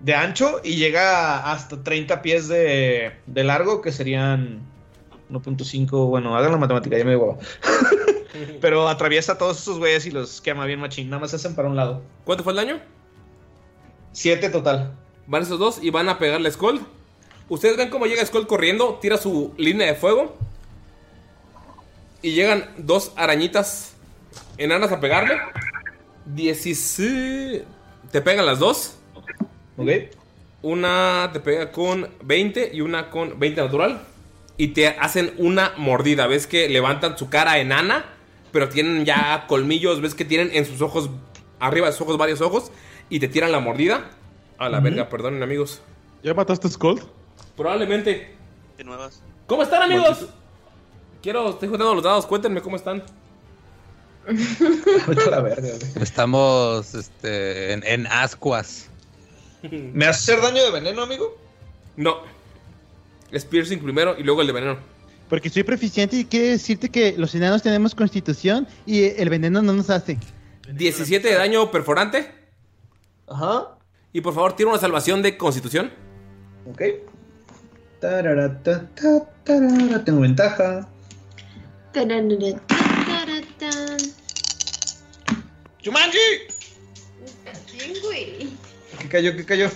de 0.00 0.14
ancho 0.14 0.60
y 0.64 0.76
llega 0.76 1.52
hasta 1.52 1.82
30 1.82 2.22
pies 2.22 2.48
de, 2.48 3.12
de 3.26 3.44
largo, 3.44 3.82
que 3.82 3.92
serían 3.92 4.60
1.5. 5.30 6.08
Bueno, 6.08 6.36
hagan 6.36 6.52
la 6.52 6.58
matemática, 6.58 6.98
ya 6.98 7.04
me 7.04 7.12
digo. 7.12 7.38
Pero 8.60 8.88
atraviesa 8.88 9.32
a 9.32 9.38
todos 9.38 9.60
esos 9.60 9.78
güeyes 9.78 10.06
y 10.06 10.10
los 10.10 10.40
quema 10.40 10.66
bien 10.66 10.80
machín. 10.80 11.08
Nada 11.10 11.20
más 11.20 11.30
se 11.30 11.36
hacen 11.36 11.54
para 11.54 11.68
un 11.68 11.76
lado. 11.76 12.02
¿Cuánto 12.24 12.44
fue 12.44 12.52
el 12.52 12.56
daño? 12.56 12.80
7 14.12 14.50
total. 14.50 14.92
Van 15.26 15.42
esos 15.42 15.58
dos 15.58 15.78
y 15.82 15.90
van 15.90 16.08
a 16.08 16.18
pegarle 16.18 16.48
a 16.48 16.52
Skull. 16.52 16.80
Ustedes 17.48 17.76
ven 17.76 17.90
cómo 17.90 18.06
llega 18.06 18.24
Skull 18.24 18.46
corriendo, 18.46 18.98
tira 19.00 19.16
su 19.16 19.54
línea 19.56 19.86
de 19.86 19.94
fuego. 19.94 20.36
Y 22.22 22.32
llegan 22.32 22.70
dos 22.76 23.12
arañitas 23.16 23.94
enanas 24.58 24.92
a 24.92 25.00
pegarle. 25.00 25.38
16. 26.26 27.62
Te 28.10 28.20
pegan 28.20 28.46
las 28.46 28.58
dos. 28.58 28.96
Ok. 29.76 29.88
Una 30.62 31.30
te 31.32 31.40
pega 31.40 31.72
con 31.72 32.08
20 32.22 32.70
y 32.74 32.80
una 32.82 33.10
con 33.10 33.38
20 33.38 33.62
natural. 33.62 34.02
Y 34.56 34.68
te 34.68 34.88
hacen 34.88 35.32
una 35.38 35.72
mordida. 35.76 36.26
Ves 36.26 36.46
que 36.46 36.68
levantan 36.68 37.16
su 37.16 37.30
cara 37.30 37.58
enana, 37.58 38.04
pero 38.52 38.68
tienen 38.68 39.04
ya 39.04 39.46
colmillos. 39.46 40.00
Ves 40.00 40.14
que 40.14 40.24
tienen 40.24 40.50
en 40.52 40.64
sus 40.64 40.80
ojos, 40.82 41.10
arriba 41.58 41.86
de 41.86 41.92
sus 41.92 42.02
ojos, 42.02 42.18
varios 42.18 42.40
ojos. 42.40 42.70
Y 43.08 43.20
te 43.20 43.28
tiran 43.28 43.52
la 43.52 43.60
mordida. 43.60 44.10
A 44.58 44.68
la 44.68 44.80
verga, 44.80 45.08
perdonen, 45.08 45.42
amigos. 45.42 45.80
¿Ya 46.22 46.34
mataste 46.34 46.68
a 46.68 46.70
Skull? 46.70 47.00
Probablemente. 47.56 48.34
De 48.76 48.84
nuevas. 48.84 49.22
¿Cómo 49.46 49.62
están, 49.62 49.82
amigos? 49.82 50.26
Quiero, 51.22 51.50
estoy 51.50 51.68
juntando 51.68 51.94
los 51.94 52.04
dados. 52.04 52.26
Cuéntenme 52.26 52.60
cómo 52.60 52.76
están. 52.76 53.02
la 55.30 55.40
verga. 55.40 55.68
Estamos 56.00 56.94
este, 56.94 57.72
en, 57.72 57.82
en 57.86 58.06
ascuas. 58.06 58.88
¿Me 59.62 60.06
hace 60.06 60.32
hacer 60.32 60.42
daño 60.42 60.62
de 60.62 60.70
veneno, 60.70 61.02
amigo? 61.02 61.36
No. 61.96 62.18
Es 63.30 63.44
piercing 63.44 63.78
primero 63.78 64.16
y 64.18 64.22
luego 64.22 64.40
el 64.40 64.46
de 64.46 64.52
veneno. 64.52 64.76
Porque 65.30 65.48
soy 65.48 65.62
proficiente 65.62 66.16
y 66.16 66.24
quiere 66.24 66.48
decirte 66.48 66.90
que 66.90 67.14
los 67.16 67.34
enanos 67.36 67.62
tenemos 67.62 67.94
constitución 67.94 68.66
y 68.84 69.04
el 69.04 69.30
veneno 69.30 69.62
no 69.62 69.72
nos 69.72 69.88
hace. 69.88 70.18
17 70.70 71.26
de 71.26 71.34
daño 71.34 71.70
perforante. 71.70 72.32
Ajá. 73.28 73.78
Y 74.12 74.20
por 74.20 74.34
favor, 74.34 74.56
tira 74.56 74.70
una 74.70 74.78
salvación 74.80 75.22
de 75.22 75.38
constitución. 75.38 75.92
Ok. 76.68 76.82
Tengo 80.04 80.20
ventaja. 80.20 80.88
¡Jumanji! 85.84 86.18
¿Quién, 87.70 87.92
güey? 88.02 88.48
¿Qué 88.98 89.08
cayó? 89.08 89.36
¿Qué 89.36 89.44
cayó? 89.44 89.70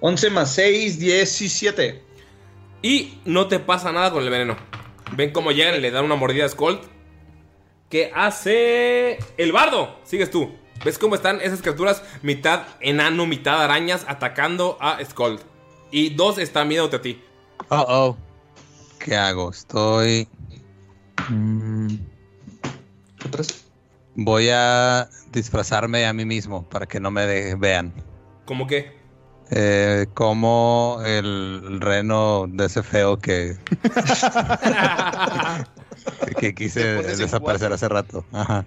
11 0.00 0.30
más 0.30 0.52
6, 0.54 0.98
17. 0.98 2.02
Y 2.82 3.18
no 3.24 3.48
te 3.48 3.58
pasa 3.58 3.90
nada 3.90 4.12
con 4.12 4.22
el 4.22 4.28
veneno. 4.28 4.56
Ven 5.16 5.32
cómo 5.32 5.50
llegan 5.52 5.74
y 5.76 5.80
le 5.80 5.90
dan 5.90 6.04
una 6.04 6.16
mordida 6.16 6.44
a 6.44 6.48
Skull. 6.48 6.80
¿Qué 7.88 8.12
hace 8.14 9.18
el 9.36 9.52
bardo? 9.52 9.98
Sigues 10.04 10.30
tú. 10.30 10.54
¿Ves 10.84 10.98
cómo 10.98 11.14
están 11.14 11.40
esas 11.40 11.60
criaturas 11.60 12.02
mitad 12.22 12.66
enano, 12.80 13.26
mitad 13.26 13.62
arañas 13.62 14.04
atacando 14.08 14.76
a 14.80 15.02
Skull? 15.04 15.40
Y 15.90 16.10
dos 16.10 16.38
están 16.38 16.68
viéndote 16.68 16.96
a 16.96 17.02
ti. 17.02 17.22
Oh, 17.70 17.84
oh. 17.88 18.16
¿Qué 18.98 19.16
hago? 19.16 19.50
Estoy. 19.50 20.28
Mm, 21.28 21.96
Voy 24.14 24.48
a 24.52 25.08
disfrazarme 25.32 26.06
a 26.06 26.12
mí 26.12 26.24
mismo 26.24 26.68
para 26.68 26.86
que 26.86 26.98
no 27.00 27.10
me 27.10 27.54
vean. 27.54 27.92
¿Cómo 28.44 28.66
qué? 28.66 28.97
Eh, 29.50 30.06
como 30.12 31.00
el 31.06 31.80
reno 31.80 32.46
de 32.48 32.66
ese 32.66 32.82
feo 32.82 33.18
que, 33.18 33.56
que 36.38 36.54
quise 36.54 37.02
desaparecer 37.02 37.72
hace 37.72 37.88
rato. 37.88 38.26
Ajá. 38.32 38.66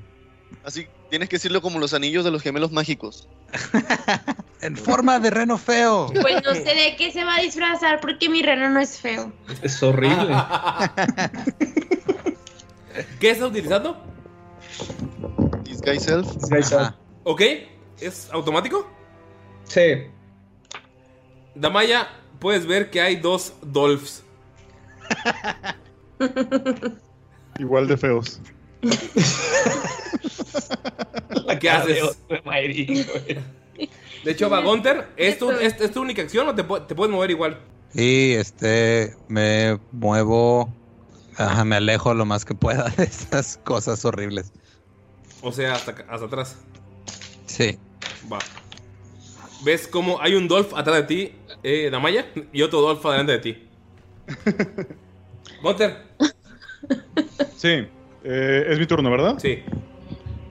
Así, 0.64 0.88
tienes 1.10 1.30
que 1.30 1.36
decirlo 1.36 1.62
como 1.62 1.78
los 1.80 1.94
anillos 1.94 2.26
de 2.26 2.32
los 2.32 2.41
gemelos 2.41 2.72
mágicos. 2.72 3.30
En 4.62 4.78
forma 4.78 5.20
de 5.20 5.32
reno 5.32 5.58
feo. 5.58 6.14
Pues 6.22 6.44
no 6.45 6.53
sé 6.53 6.76
de 6.76 6.95
qué 6.95 7.12
se 7.12 7.24
va 7.24 7.38
a 7.38 7.41
disfrazar 7.41 7.99
porque 7.99 8.30
mi 8.30 8.44
reno 8.44 8.70
no 8.70 8.80
es 8.80 8.99
feo. 8.99 9.34
Es 9.64 9.82
horrible. 9.82 10.36
¿Qué 13.20 13.32
estás 13.32 13.49
utilizando? 13.49 13.99
Disguise 15.64 16.02
Self. 16.02 16.28
Ajá. 16.76 16.95
¿Ok? 17.24 17.41
¿Es 17.99 18.30
automático? 18.32 18.88
Sí. 19.64 20.06
Damaya, 21.56 22.07
puedes 22.40 22.65
ver 22.65 22.90
que 22.90 23.02
hay 23.02 23.18
dos 23.18 23.53
Dolphs. 23.61 24.23
Igual 27.60 27.88
de 27.88 27.98
feos. 27.98 28.40
¿Qué 31.60 31.69
haces? 31.69 32.18
De 34.23 34.32
hecho, 34.32 34.49
va 34.49 34.61
Gunter. 34.61 35.10
¿Es 35.18 35.38
tu, 35.38 35.52
es, 35.52 35.80
es 35.80 35.91
tu 35.91 36.02
única 36.02 36.22
acción 36.22 36.48
o 36.48 36.56
te, 36.56 36.65
pu- 36.68 36.86
te 36.88 36.95
puedes 36.95 37.11
mover 37.11 37.32
igual? 37.32 37.60
Y 37.94 38.34
este 38.34 39.15
me 39.28 39.80
muevo. 39.91 40.73
Ajá, 41.38 41.65
me 41.65 41.78
alejo 41.78 42.14
lo 42.14 42.26
más 42.26 42.45
que 42.45 42.53
pueda 42.53 42.90
de 42.98 43.03
estas 43.03 43.57
cosas 43.64 44.03
horribles. 44.06 44.52
O 45.41 45.52
sea, 45.52 45.73
hasta, 45.73 45.91
hasta 46.07 46.26
atrás. 46.26 46.56
Sí. 47.48 47.78
Va. 48.32 48.40
¿Ves 49.64 49.88
cómo 49.88 50.22
hay 50.22 50.36
un 50.36 50.48
Dolph 50.48 50.73
atrás 50.76 50.95
de 50.98 51.03
ti, 51.03 51.36
eh, 51.64 51.90
Damaya? 51.92 52.28
Y 52.52 52.62
otro 52.62 52.82
Dolph 52.82 53.06
adelante 53.06 53.32
de 53.34 53.40
ti. 53.40 53.68
Gunter. 55.64 55.98
Sí, 57.56 57.88
eh, 58.24 58.66
es 58.68 58.80
mi 58.80 58.86
turno, 58.86 59.10
¿verdad? 59.12 59.38
Sí. 59.40 59.64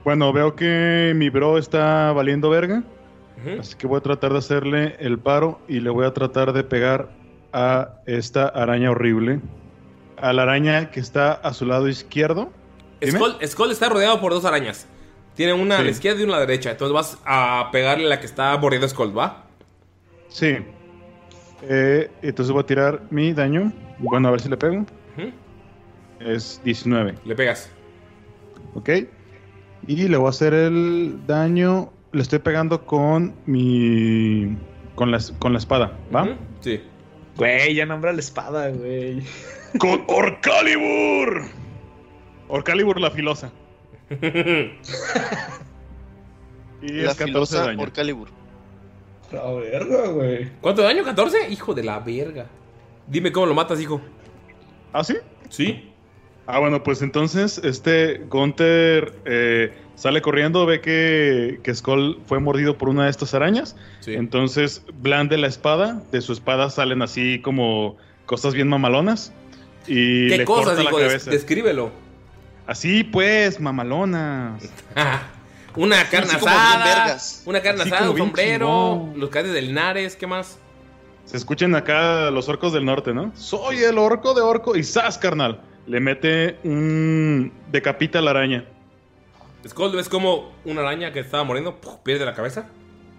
Bueno, 0.03 0.31
veo 0.33 0.55
que 0.55 1.13
mi 1.15 1.29
bro 1.29 1.57
está 1.57 2.11
valiendo 2.13 2.49
verga. 2.49 2.83
Así 3.59 3.75
que 3.75 3.87
voy 3.87 3.97
a 3.97 4.01
tratar 4.01 4.33
de 4.33 4.37
hacerle 4.37 4.95
el 4.99 5.17
paro 5.17 5.59
y 5.67 5.79
le 5.79 5.89
voy 5.89 6.05
a 6.05 6.13
tratar 6.13 6.53
de 6.53 6.63
pegar 6.63 7.09
a 7.53 7.95
esta 8.05 8.47
araña 8.47 8.91
horrible. 8.91 9.39
A 10.17 10.31
la 10.31 10.43
araña 10.43 10.91
que 10.91 10.99
está 10.99 11.33
a 11.33 11.53
su 11.53 11.65
lado 11.65 11.87
izquierdo. 11.87 12.51
Skull, 13.03 13.37
Skull 13.45 13.71
está 13.71 13.89
rodeado 13.89 14.21
por 14.21 14.31
dos 14.31 14.45
arañas. 14.45 14.87
Tiene 15.35 15.53
una 15.53 15.79
a 15.79 15.81
la 15.81 15.89
izquierda 15.89 16.21
y 16.21 16.23
una 16.23 16.35
a 16.35 16.39
la 16.39 16.45
derecha. 16.45 16.71
Entonces 16.71 16.93
vas 16.93 17.17
a 17.25 17.69
pegarle 17.71 18.05
a 18.05 18.09
la 18.09 18.19
que 18.19 18.27
está 18.27 18.55
bordeando 18.57 18.85
a 18.85 18.89
Skull, 18.89 19.17
¿va? 19.17 19.45
Sí. 20.27 20.57
Eh, 21.63 22.09
entonces 22.21 22.51
voy 22.51 22.61
a 22.63 22.65
tirar 22.65 23.03
mi 23.09 23.33
daño. 23.33 23.71
Bueno, 23.99 24.27
a 24.27 24.31
ver 24.31 24.41
si 24.41 24.49
le 24.49 24.57
pego. 24.57 24.85
Es 26.19 26.61
19. 26.63 27.15
Le 27.25 27.35
pegas. 27.35 27.71
Ok. 28.75 28.89
Y 29.87 30.07
le 30.07 30.17
voy 30.17 30.27
a 30.27 30.29
hacer 30.29 30.53
el 30.53 31.19
daño. 31.25 31.91
Le 32.11 32.21
estoy 32.21 32.39
pegando 32.39 32.85
con 32.85 33.33
mi. 33.45 34.55
Con 34.95 35.09
la, 35.11 35.19
con 35.39 35.53
la 35.53 35.59
espada, 35.59 35.97
¿va? 36.13 36.37
Sí. 36.59 36.81
Güey, 37.37 37.73
ya 37.73 37.85
nombra 37.85 38.11
la 38.13 38.19
espada, 38.19 38.69
güey. 38.69 39.23
¡Con 39.79 40.03
Orcalibur! 40.07 41.43
Orcalibur 42.49 42.99
la 42.99 43.09
filosa. 43.09 43.51
y 46.81 46.89
La 46.89 47.11
es 47.11 47.17
14 47.17 47.23
de 47.23 47.25
filosa 47.25 47.65
daño. 47.65 47.77
por 47.77 47.91
Calibur. 47.93 48.27
La 49.31 49.51
verga, 49.53 50.07
güey. 50.09 50.49
¿Cuánto 50.61 50.81
daño? 50.81 51.03
¿14? 51.03 51.49
Hijo 51.49 51.73
de 51.73 51.83
la 51.83 51.99
verga. 51.99 52.47
Dime 53.07 53.31
cómo 53.31 53.45
lo 53.45 53.53
matas, 53.53 53.79
hijo. 53.81 54.01
¿Ah, 54.93 55.03
sí? 55.03 55.15
Sí. 55.49 55.87
Ah, 56.47 56.59
bueno, 56.59 56.83
pues 56.83 57.01
entonces 57.01 57.59
este 57.63 58.17
Gunther 58.29 59.13
eh, 59.25 59.73
sale 59.95 60.21
corriendo, 60.21 60.65
ve 60.65 60.81
que, 60.81 61.59
que 61.63 61.73
Skull 61.73 62.19
fue 62.25 62.39
mordido 62.39 62.77
por 62.77 62.89
una 62.89 63.05
de 63.05 63.09
estas 63.09 63.33
arañas. 63.33 63.75
Sí. 64.01 64.13
Entonces 64.15 64.83
blande 64.95 65.37
la 65.37 65.47
espada. 65.47 66.01
De 66.11 66.19
su 66.21 66.33
espada 66.33 66.69
salen 66.69 67.01
así 67.01 67.39
como 67.41 67.95
cosas 68.25 68.53
bien 68.53 68.67
mamalonas. 68.67 69.33
Y 69.87 70.27
¿Qué 70.29 70.37
le 70.39 70.45
cosas, 70.45 70.65
corta 70.75 70.83
la 70.83 70.89
hijo? 70.89 70.97
Des- 70.99 71.07
cabeza. 71.07 71.31
descríbelo. 71.31 71.91
Así 72.67 73.03
pues, 73.03 73.59
mamalonas. 73.59 74.61
Una 75.75 76.03
carne 76.09 76.33
asada. 76.33 77.17
Una 77.45 77.61
carne 77.61 77.83
asada, 77.83 78.09
un 78.11 78.17
sombrero. 78.17 78.67
chingón. 78.67 79.19
Los 79.19 79.29
cadetes 79.29 79.53
del 79.53 79.67
Linares, 79.67 80.15
¿qué 80.15 80.27
más? 80.27 80.57
Se 81.25 81.37
escuchan 81.37 81.73
acá 81.75 82.29
los 82.31 82.49
orcos 82.49 82.73
del 82.73 82.83
norte, 82.85 83.13
¿no? 83.13 83.31
Soy 83.35 83.77
el 83.83 83.97
orco 83.97 84.33
de 84.33 84.41
orco. 84.41 84.75
Y 84.75 84.83
¡zas, 84.83 85.17
carnal! 85.17 85.61
Le 85.87 85.99
mete 85.99 86.57
un... 86.63 87.53
decapita 87.71 88.19
a 88.19 88.21
la 88.21 88.31
araña. 88.31 88.65
Skull, 89.67 89.95
¿ves 89.95 90.09
como 90.09 90.51
una 90.65 90.81
araña 90.81 91.13
que 91.13 91.19
estaba 91.19 91.43
muriendo 91.43 91.75
¡puf! 91.79 91.95
pierde 92.03 92.25
la 92.25 92.33
cabeza? 92.33 92.65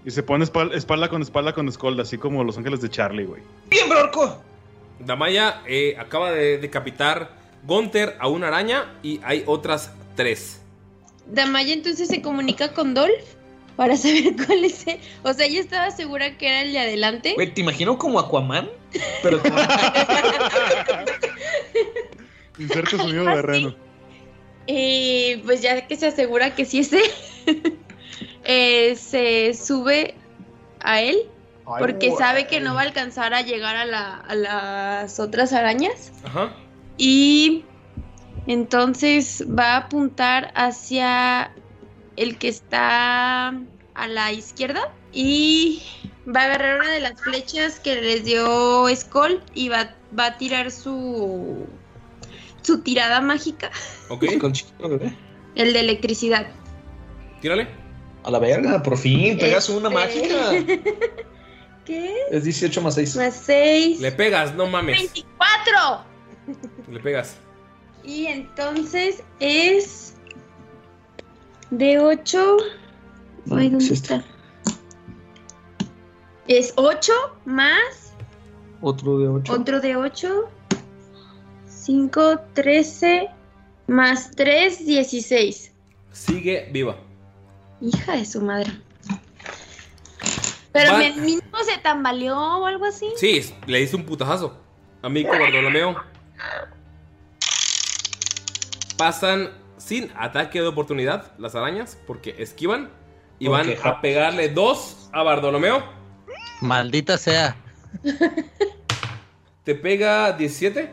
Y 0.04 0.10
se 0.10 0.22
pone 0.22 0.44
espal- 0.44 0.74
espalda 0.74 1.08
con 1.08 1.22
espalda 1.22 1.52
con 1.54 1.70
Skull, 1.72 1.98
así 2.00 2.18
como 2.18 2.42
los 2.42 2.58
ángeles 2.58 2.80
de 2.80 2.90
Charlie, 2.90 3.24
güey. 3.24 3.42
¡Bien, 3.70 3.88
Brorco! 3.88 4.42
Damaya 4.98 5.62
eh, 5.66 5.96
acaba 5.98 6.32
de 6.32 6.58
decapitar 6.58 7.30
Gunter 7.64 8.16
a 8.18 8.26
una 8.28 8.48
araña 8.48 8.92
y 9.02 9.20
hay 9.22 9.44
otras 9.46 9.92
tres. 10.16 10.60
Damaya 11.26 11.72
entonces 11.72 12.08
se 12.08 12.20
comunica 12.22 12.72
con 12.74 12.94
Dolph 12.94 13.12
para 13.76 13.96
saber 13.96 14.34
cuál 14.46 14.64
es 14.64 14.86
el. 14.86 14.98
O 15.22 15.32
sea, 15.32 15.46
ella 15.46 15.60
estaba 15.60 15.90
segura 15.90 16.36
que 16.36 16.46
era 16.48 16.62
el 16.62 16.72
de 16.72 16.78
adelante. 16.80 17.34
Güey, 17.34 17.52
¿te 17.54 17.60
imagino 17.62 17.98
como 17.98 18.18
Aquaman? 18.20 18.68
Pero 19.22 19.40
con- 19.40 19.52
Inserta 22.58 22.96
sonido 22.98 23.24
de 23.24 23.42
reno. 23.42 23.74
Y 24.66 25.36
pues 25.44 25.60
ya 25.62 25.86
que 25.88 25.96
se 25.96 26.06
asegura 26.06 26.54
que 26.54 26.64
sí 26.64 26.80
es 26.80 26.92
él, 26.92 27.02
eh, 28.44 28.94
se 28.96 29.54
sube 29.54 30.14
a 30.80 31.00
él 31.02 31.18
porque 31.78 32.10
sabe 32.18 32.46
que 32.46 32.60
no 32.60 32.74
va 32.74 32.80
a 32.82 32.84
alcanzar 32.84 33.34
a 33.34 33.40
llegar 33.42 33.74
a, 33.76 33.84
la- 33.84 34.16
a 34.18 34.34
las 34.34 35.18
otras 35.18 35.52
arañas. 35.52 36.12
Ajá. 36.24 36.54
Y 36.98 37.64
entonces 38.46 39.44
va 39.48 39.74
a 39.74 39.76
apuntar 39.78 40.52
hacia 40.54 41.52
el 42.16 42.36
que 42.38 42.48
está 42.48 43.48
a 43.94 44.08
la 44.08 44.32
izquierda 44.32 44.92
y 45.12 45.82
va 46.26 46.42
a 46.42 46.44
agarrar 46.44 46.80
una 46.80 46.90
de 46.90 47.00
las 47.00 47.20
flechas 47.20 47.78
que 47.80 48.00
les 48.00 48.24
dio 48.24 48.86
Skull 48.94 49.42
y 49.54 49.68
va, 49.68 49.94
va 50.18 50.26
a 50.26 50.38
tirar 50.38 50.70
su 50.70 51.66
su 52.62 52.80
tirada 52.82 53.20
mágica, 53.20 53.70
Ok. 54.08 54.24
con 54.40 54.52
chiquito, 54.52 54.88
bebé. 54.88 55.12
el 55.56 55.72
de 55.72 55.80
electricidad. 55.80 56.46
Tírale. 57.40 57.66
A 58.24 58.30
la 58.30 58.38
verga, 58.38 58.80
por 58.84 58.96
fin, 58.96 59.36
pegas 59.36 59.68
una 59.68 59.88
Este- 59.88 60.32
mágica. 60.32 60.82
¿Qué? 61.84 62.14
Es 62.30 62.44
18 62.44 62.80
más 62.80 62.94
6. 62.94 63.16
Más 63.16 63.34
6. 63.44 64.00
Le 64.00 64.12
pegas, 64.12 64.54
no 64.54 64.68
mames. 64.68 64.96
24. 64.96 66.04
Le 66.88 67.00
pegas. 67.00 67.36
Y 68.04 68.26
entonces 68.26 69.22
es 69.40 70.14
de 71.70 71.98
8. 71.98 72.56
Ay, 73.50 73.68
¿dónde 73.70 73.84
sí 73.84 73.92
está? 73.94 74.22
Es 76.48 76.72
8 76.76 77.12
más 77.44 78.12
Otro 78.80 79.18
de 79.18 79.28
8. 79.28 79.52
otro 79.52 79.80
de 79.80 79.96
8. 79.96 80.48
5, 81.66 82.38
13 82.54 83.28
más 83.88 84.30
3, 84.32 84.86
16. 84.86 85.72
Sigue 86.12 86.68
viva. 86.72 86.96
Hija 87.80 88.12
de 88.16 88.24
su 88.24 88.40
madre. 88.40 88.70
Pero 90.72 90.92
Va- 90.92 90.98
me- 90.98 91.12
mínimo 91.16 91.58
se 91.64 91.78
tambaleó 91.82 92.36
o 92.38 92.66
algo 92.66 92.84
así. 92.84 93.06
Sí, 93.16 93.52
le 93.66 93.80
hice 93.80 93.96
un 93.96 94.04
putajazo. 94.04 94.56
Amigo 95.02 95.30
Bartolomeo. 95.30 95.96
Pasan 98.96 99.50
sin 99.78 100.10
ataque 100.16 100.60
de 100.60 100.66
oportunidad 100.68 101.32
las 101.38 101.54
arañas 101.54 101.98
porque 102.06 102.34
esquivan 102.38 102.90
y 103.38 103.48
van 103.48 103.68
a 103.82 104.00
pegarle 104.00 104.48
dos 104.48 105.08
a 105.12 105.22
Bartolomeo. 105.22 105.82
Maldita 106.60 107.18
sea. 107.18 107.56
Te 109.64 109.74
pega 109.74 110.32
17 110.32 110.90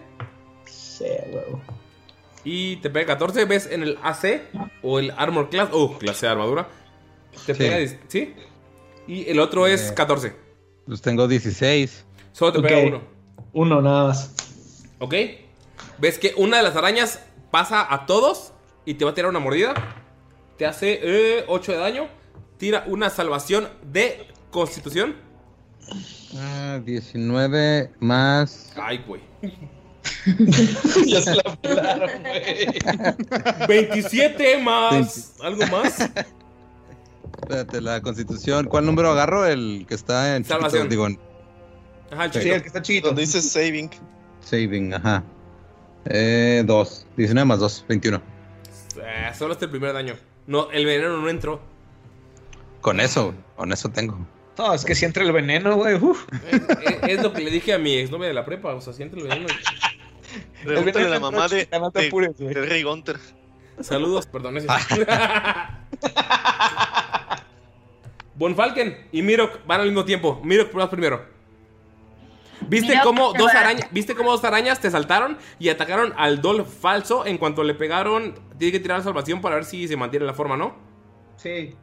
Sí, 0.66 1.06
huevo. 1.32 1.62
y 2.44 2.76
te 2.78 2.90
pega 2.90 3.08
14. 3.08 3.46
¿Ves 3.46 3.68
en 3.72 3.82
el 3.84 3.98
AC 4.04 4.42
o 4.84 5.00
el 5.00 5.12
Armor 5.18 5.50
Class? 5.50 5.70
Oh, 5.72 5.98
clase 5.98 6.26
de 6.28 6.32
armadura. 6.32 6.68
Te 7.46 7.54
Sí. 7.56 7.60
pega, 7.60 7.98
¿sí? 8.08 8.34
Y 9.08 9.28
el 9.30 9.40
otro 9.40 9.66
es 9.66 9.90
Eh. 9.90 9.94
14. 9.96 10.36
Pues 10.86 11.02
tengo 11.02 11.28
16. 11.28 12.06
Solo 12.32 12.54
te 12.54 12.62
pega 12.62 12.88
uno. 12.88 13.02
Uno 13.54 13.82
nada 13.82 14.08
más. 14.10 14.36
¿Ok? 15.00 15.16
¿Ves 15.98 16.20
que 16.20 16.34
una 16.38 16.58
de 16.58 16.64
las 16.64 16.76
arañas 16.76 17.24
pasa 17.52 17.86
a 17.94 18.06
todos 18.06 18.54
y 18.86 18.96
te 18.96 19.06
va 19.06 19.12
a 19.12 19.14
tirar 19.14 19.30
una 19.30 19.40
mordida? 19.40 19.74
Te 20.58 20.66
hace 20.66 21.44
8 21.48 21.72
de 21.72 21.78
daño. 21.78 22.08
Tira 22.58 22.84
una 22.88 23.10
salvación 23.10 23.70
de 23.84 24.28
constitución. 24.52 25.16
Ah, 26.38 26.80
19 26.86 27.92
más. 28.00 28.74
Ay, 28.76 29.04
güey. 29.08 29.22
ya 31.06 31.22
se 31.22 31.36
la 31.36 31.56
pelaron, 31.62 32.10
güey. 32.22 32.68
27 33.68 34.58
más. 34.62 35.34
¿Algo 35.42 35.66
más? 35.68 36.00
Espérate, 37.42 37.82
la 37.82 38.02
constitución. 38.02 38.66
¿Cuál 38.68 38.86
número 38.86 39.10
agarro? 39.12 39.46
El 39.46 39.86
que 39.88 39.96
está 39.96 40.36
en. 40.36 40.44
chiquito, 40.44 40.56
Salvación. 40.60 40.90
digo, 40.90 41.08
en 41.08 41.20
Ajá, 42.12 42.26
el 42.26 42.34
Sí, 42.34 42.40
chiquito. 42.40 42.56
el 42.56 42.62
que 42.62 42.68
está 42.68 42.82
chiquito. 42.82 43.08
Donde 43.08 43.22
dice 43.22 43.42
saving. 43.42 43.90
saving, 44.42 44.94
ajá. 44.94 45.24
Eh, 46.06 46.64
2. 46.66 47.06
19 47.18 47.46
más 47.46 47.60
2, 47.60 47.86
21. 47.88 48.22
Eh, 49.02 49.32
solo 49.38 49.54
hasta 49.54 49.66
el 49.66 49.72
primer 49.72 49.94
daño. 49.94 50.16
No, 50.48 50.72
el 50.72 50.86
veneno 50.86 51.18
no 51.18 51.30
entró. 51.30 51.60
Con 52.82 53.00
eso, 53.00 53.34
con 53.56 53.72
eso 53.72 53.90
tengo. 53.90 54.18
No, 54.58 54.74
es 54.74 54.84
que 54.84 54.96
si 54.96 55.06
entra 55.06 55.24
el 55.24 55.32
veneno, 55.32 55.76
güey. 55.76 55.96
Eh, 55.96 56.00
eh, 56.52 57.00
es 57.04 57.24
lo 57.24 57.32
que 57.34 57.42
le 57.44 57.52
dije 57.52 57.74
a 57.74 57.78
mi 57.78 57.94
exnovia 57.98 58.28
de 58.28 58.34
la 58.34 58.46
prepa. 58.46 58.74
O 58.74 58.82
sea, 58.82 58.94
siente 58.94 59.18
el 59.18 59.24
veneno. 59.24 59.48
Pregúntale 60.64 61.06
a 61.08 61.10
la 61.10 61.20
mamá 61.20 61.48
de, 61.48 61.62
chica, 61.66 61.80
no 61.80 61.92
te 61.92 62.02
de, 62.02 62.08
apures, 62.08 62.36
güey. 62.40 62.54
de 62.54 62.66
Rey 62.66 62.84
Gunter. 62.84 63.18
Saludos, 63.82 64.26
perdón. 64.28 64.58
ese- 64.58 64.68
Bonfalken 68.36 68.98
y 69.12 69.22
Mirok 69.22 69.66
van 69.66 69.82
al 69.82 69.88
mismo 69.88 70.06
tiempo. 70.06 70.42
Mirok, 70.44 70.74
vas 70.74 70.90
primero. 70.90 71.26
¿Viste 72.70 73.00
cómo, 73.04 73.34
dos 73.34 73.52
va. 73.54 73.60
arañas, 73.60 73.88
¿Viste 73.92 74.16
cómo 74.16 74.32
dos 74.32 74.44
arañas 74.44 74.80
te 74.80 74.92
saltaron 74.92 75.38
y 75.58 75.70
atacaron 75.70 76.14
al 76.18 76.42
Dol 76.42 76.66
falso? 76.66 77.26
En 77.26 77.38
cuanto 77.38 77.64
le 77.64 77.74
pegaron, 77.74 78.36
tiene 78.58 78.72
que 78.72 78.80
tirar 78.80 79.04
salvación 79.04 79.42
para 79.42 79.56
ver 79.56 79.66
si 79.66 79.88
se 79.88 79.98
mantiene 79.98 80.26
la 80.26 80.34
forma, 80.34 80.56
¿no? 80.56 80.76
Sí. 81.38 81.76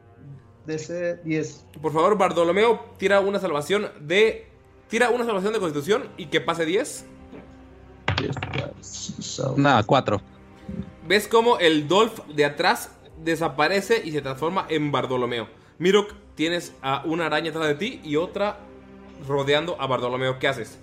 DC 0.65 1.21
10. 1.23 1.65
Por 1.81 1.93
favor, 1.93 2.17
Bartolomeo, 2.17 2.93
tira 2.97 3.19
una 3.19 3.39
salvación 3.39 3.89
de. 4.01 4.47
Tira 4.89 5.09
una 5.09 5.25
salvación 5.25 5.53
de 5.53 5.59
constitución 5.59 6.09
y 6.17 6.27
que 6.27 6.41
pase 6.41 6.65
10. 6.65 7.05
Nada, 9.57 9.83
4. 9.83 10.21
¿Ves 11.07 11.27
cómo 11.27 11.57
el 11.59 11.87
Dolph 11.87 12.19
de 12.27 12.45
atrás 12.45 12.91
desaparece 13.23 14.01
y 14.03 14.11
se 14.11 14.21
transforma 14.21 14.65
en 14.69 14.91
Bartolomeo? 14.91 15.47
Mirok, 15.79 16.13
tienes 16.35 16.73
a 16.81 17.03
una 17.05 17.27
araña 17.27 17.51
atrás 17.51 17.67
de 17.67 17.75
ti 17.75 18.01
y 18.03 18.15
otra 18.15 18.59
rodeando 19.27 19.79
a 19.79 19.87
Bartolomeo. 19.87 20.39
¿Qué 20.39 20.47
haces? 20.47 20.79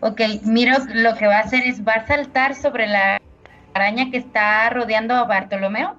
Ok, 0.00 0.20
Miro 0.42 0.72
lo 0.92 1.14
que 1.16 1.26
va 1.26 1.38
a 1.38 1.40
hacer 1.40 1.64
es 1.64 1.86
va 1.86 1.92
a 1.92 2.06
saltar 2.06 2.54
sobre 2.54 2.86
la 2.86 3.20
araña 3.72 4.10
que 4.10 4.18
está 4.18 4.68
rodeando 4.70 5.14
a 5.14 5.24
Bartolomeo 5.24 5.98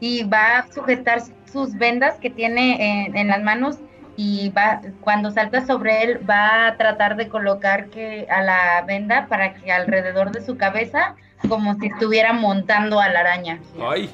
y 0.00 0.24
va 0.24 0.58
a 0.58 0.72
sujetar 0.72 1.22
sus 1.50 1.74
vendas 1.74 2.16
que 2.16 2.30
tiene 2.30 3.04
en, 3.06 3.16
en 3.16 3.28
las 3.28 3.42
manos 3.42 3.76
y 4.16 4.50
va 4.50 4.80
cuando 5.00 5.30
salta 5.30 5.66
sobre 5.66 6.02
él 6.02 6.20
va 6.28 6.66
a 6.66 6.76
tratar 6.76 7.16
de 7.16 7.28
colocar 7.28 7.88
que 7.90 8.26
a 8.30 8.42
la 8.42 8.82
venda 8.86 9.26
para 9.28 9.54
que 9.54 9.70
alrededor 9.72 10.30
de 10.30 10.44
su 10.44 10.56
cabeza 10.56 11.14
como 11.48 11.78
si 11.78 11.86
estuviera 11.86 12.32
montando 12.32 13.00
a 13.00 13.08
la 13.08 13.20
araña. 13.20 13.60
Ay. 13.80 14.10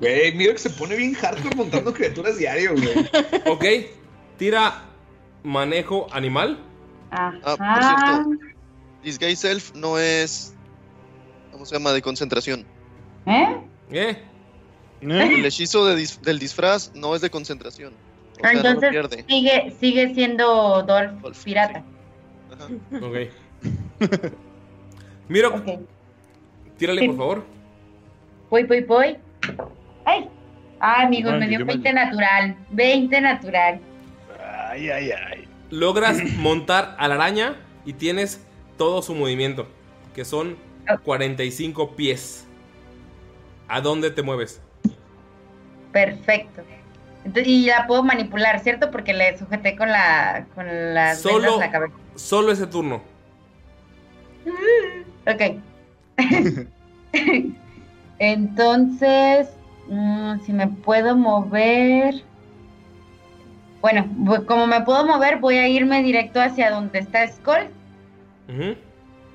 Güey, 0.00 0.34
mira 0.34 0.52
que 0.52 0.58
se 0.58 0.70
pone 0.70 0.96
bien 0.96 1.14
hardcore 1.14 1.54
montando 1.54 1.92
criaturas 1.92 2.38
diario, 2.38 2.72
güey. 2.72 3.08
Ok. 3.46 3.64
Tira 4.38 4.82
manejo 5.42 6.06
animal. 6.12 6.58
Ah, 7.10 7.32
por 7.42 7.62
Ajá. 7.66 8.24
cierto. 8.24 8.44
Disguise 9.02 9.36
Self 9.36 9.74
no 9.74 9.98
es. 9.98 10.54
¿Cómo 11.52 11.64
se 11.66 11.74
llama? 11.76 11.92
De 11.92 12.02
concentración. 12.02 12.64
¿Eh? 13.26 13.56
¿Eh? 13.90 14.22
El 15.00 15.44
hechizo 15.46 15.86
de 15.86 15.96
dis- 15.96 16.20
del 16.20 16.38
disfraz 16.38 16.92
no 16.94 17.14
es 17.14 17.22
de 17.22 17.30
concentración. 17.30 17.94
O 18.38 18.40
sea, 18.40 18.52
no 18.52 18.62
lo 18.62 18.68
Entonces 18.68 18.90
pierde. 18.90 19.24
sigue 19.28 19.74
sigue 19.80 20.14
siendo 20.14 20.82
Dolph 20.82 21.42
pirata. 21.44 21.82
Ok. 23.00 23.16
Mirok, 25.28 25.54
Ok. 25.56 25.80
tírale 26.76 27.06
por 27.06 27.16
favor. 27.16 27.44
Voy, 28.50 28.64
voy, 28.64 28.80
voy. 28.82 29.16
¡Ay! 30.04 30.28
Ah, 30.80 31.02
amigos, 31.02 31.32
Ay, 31.34 31.40
me 31.40 31.48
dio 31.48 31.58
yo 31.60 31.66
me- 31.66 31.72
20 31.74 31.92
natural. 31.92 32.56
20 32.70 33.20
natural. 33.20 33.80
Ay, 34.70 34.88
ay, 34.88 35.10
ay. 35.10 35.48
Logras 35.70 36.22
montar 36.38 36.94
a 36.96 37.08
la 37.08 37.16
araña 37.16 37.56
y 37.84 37.94
tienes 37.94 38.40
todo 38.78 39.02
su 39.02 39.14
movimiento, 39.16 39.66
que 40.14 40.24
son 40.24 40.56
45 41.02 41.96
pies. 41.96 42.46
¿A 43.66 43.80
dónde 43.80 44.12
te 44.12 44.22
mueves? 44.22 44.62
Perfecto. 45.92 46.62
Entonces, 47.24 47.48
y 47.52 47.66
la 47.66 47.86
puedo 47.88 48.04
manipular, 48.04 48.60
¿cierto? 48.60 48.92
Porque 48.92 49.12
le 49.12 49.36
sujeté 49.36 49.76
con 49.76 49.90
la 49.90 50.46
con 50.54 50.94
las 50.94 51.20
Solo, 51.20 51.54
en 51.54 51.60
la 51.60 51.70
cabeza. 51.70 51.94
solo 52.14 52.52
ese 52.52 52.66
turno. 52.68 53.02
Ok. 55.26 55.58
Entonces, 58.20 59.48
mm, 59.88 60.40
si 60.46 60.52
me 60.52 60.68
puedo 60.68 61.16
mover. 61.16 62.22
Bueno, 63.80 64.04
bu- 64.10 64.44
como 64.46 64.66
me 64.66 64.80
puedo 64.82 65.06
mover, 65.06 65.36
voy 65.38 65.56
a 65.58 65.68
irme 65.68 66.02
directo 66.02 66.40
hacia 66.40 66.70
donde 66.70 66.98
está 66.98 67.26
Skull. 67.26 67.68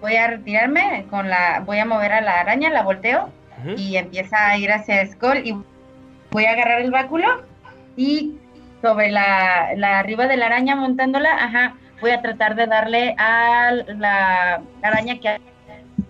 Voy 0.01 0.15
a 0.17 0.27
retirarme 0.27 1.05
con 1.09 1.29
la, 1.29 1.61
voy 1.65 1.79
a 1.79 1.85
mover 1.85 2.11
a 2.13 2.21
la 2.21 2.39
araña, 2.41 2.69
la 2.69 2.83
volteo 2.83 3.29
y 3.77 3.95
empieza 3.97 4.49
a 4.49 4.57
ir 4.57 4.71
hacia 4.71 5.05
Skull 5.07 5.37
y 5.45 5.55
voy 6.31 6.45
a 6.45 6.51
agarrar 6.51 6.81
el 6.81 6.91
báculo 6.91 7.25
y 7.97 8.35
sobre 8.81 9.09
la, 9.11 9.69
la 9.77 9.99
arriba 9.99 10.27
de 10.27 10.37
la 10.37 10.45
araña 10.47 10.75
montándola, 10.75 11.31
ajá, 11.33 11.75
voy 12.01 12.11
a 12.11 12.21
tratar 12.21 12.55
de 12.55 12.67
darle 12.67 13.15
a 13.17 13.71
la 13.97 14.61
araña 14.83 15.17
que 15.19 15.39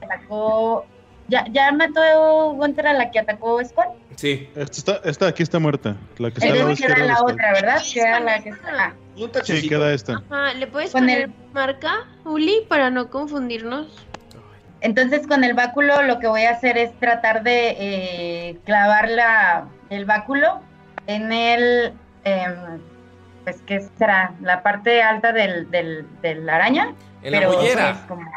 atacó. 0.02 0.86
¿Ya, 1.28 1.46
ya 1.52 1.72
mató 1.72 2.02
Gunter 2.56 2.88
a 2.88 2.94
la 2.94 3.12
que 3.12 3.20
atacó 3.20 3.64
Skull? 3.64 3.86
Sí. 4.16 4.50
Esta, 4.56 5.02
esta 5.04 5.28
aquí 5.28 5.44
está 5.44 5.60
muerta. 5.60 5.96
La 6.18 6.32
que 6.32 6.40
está 6.46 6.48
al 6.54 7.08
lado 7.08 7.28
la 7.28 7.34
otra, 7.34 7.52
¿verdad? 7.54 7.82
Queda 7.94 8.20
la 8.20 8.40
que 8.42 8.50
está. 8.50 8.70
ah. 8.78 8.94
Sí, 9.44 9.70
queda 9.70 9.94
esta. 9.94 10.22
Ajá, 10.30 10.54
¿le 10.54 10.68
puedes 10.68 10.92
Con 10.92 11.02
poner 11.02 11.22
el- 11.24 11.34
marca, 11.54 12.06
Uli, 12.26 12.66
para 12.68 12.90
no 12.90 13.10
confundirnos? 13.10 14.06
Entonces 14.82 15.26
con 15.26 15.44
el 15.44 15.54
báculo 15.54 16.04
lo 16.04 16.20
que 16.20 16.28
voy 16.28 16.44
a 16.44 16.52
hacer 16.52 16.78
es 16.78 16.98
tratar 17.00 17.44
de 17.44 17.76
eh, 17.80 18.58
clavar 18.66 19.10
la, 19.10 19.68
el 19.90 20.06
báculo 20.06 20.60
en 21.08 21.32
el, 21.32 21.94
em, 22.24 22.54
pues 23.44 23.62
¿qué 23.66 23.82
será? 23.98 24.34
La 24.42 24.62
parte 24.64 25.02
alta 25.02 25.32
del, 25.32 25.72
del, 25.72 26.06
de 26.22 26.36
la 26.36 26.56
araña. 26.56 26.94
En 27.24 27.32
la 27.32 27.40
pero, 27.40 27.54
mollera. 27.54 27.94
pues, 27.94 28.06
como- 28.06 28.32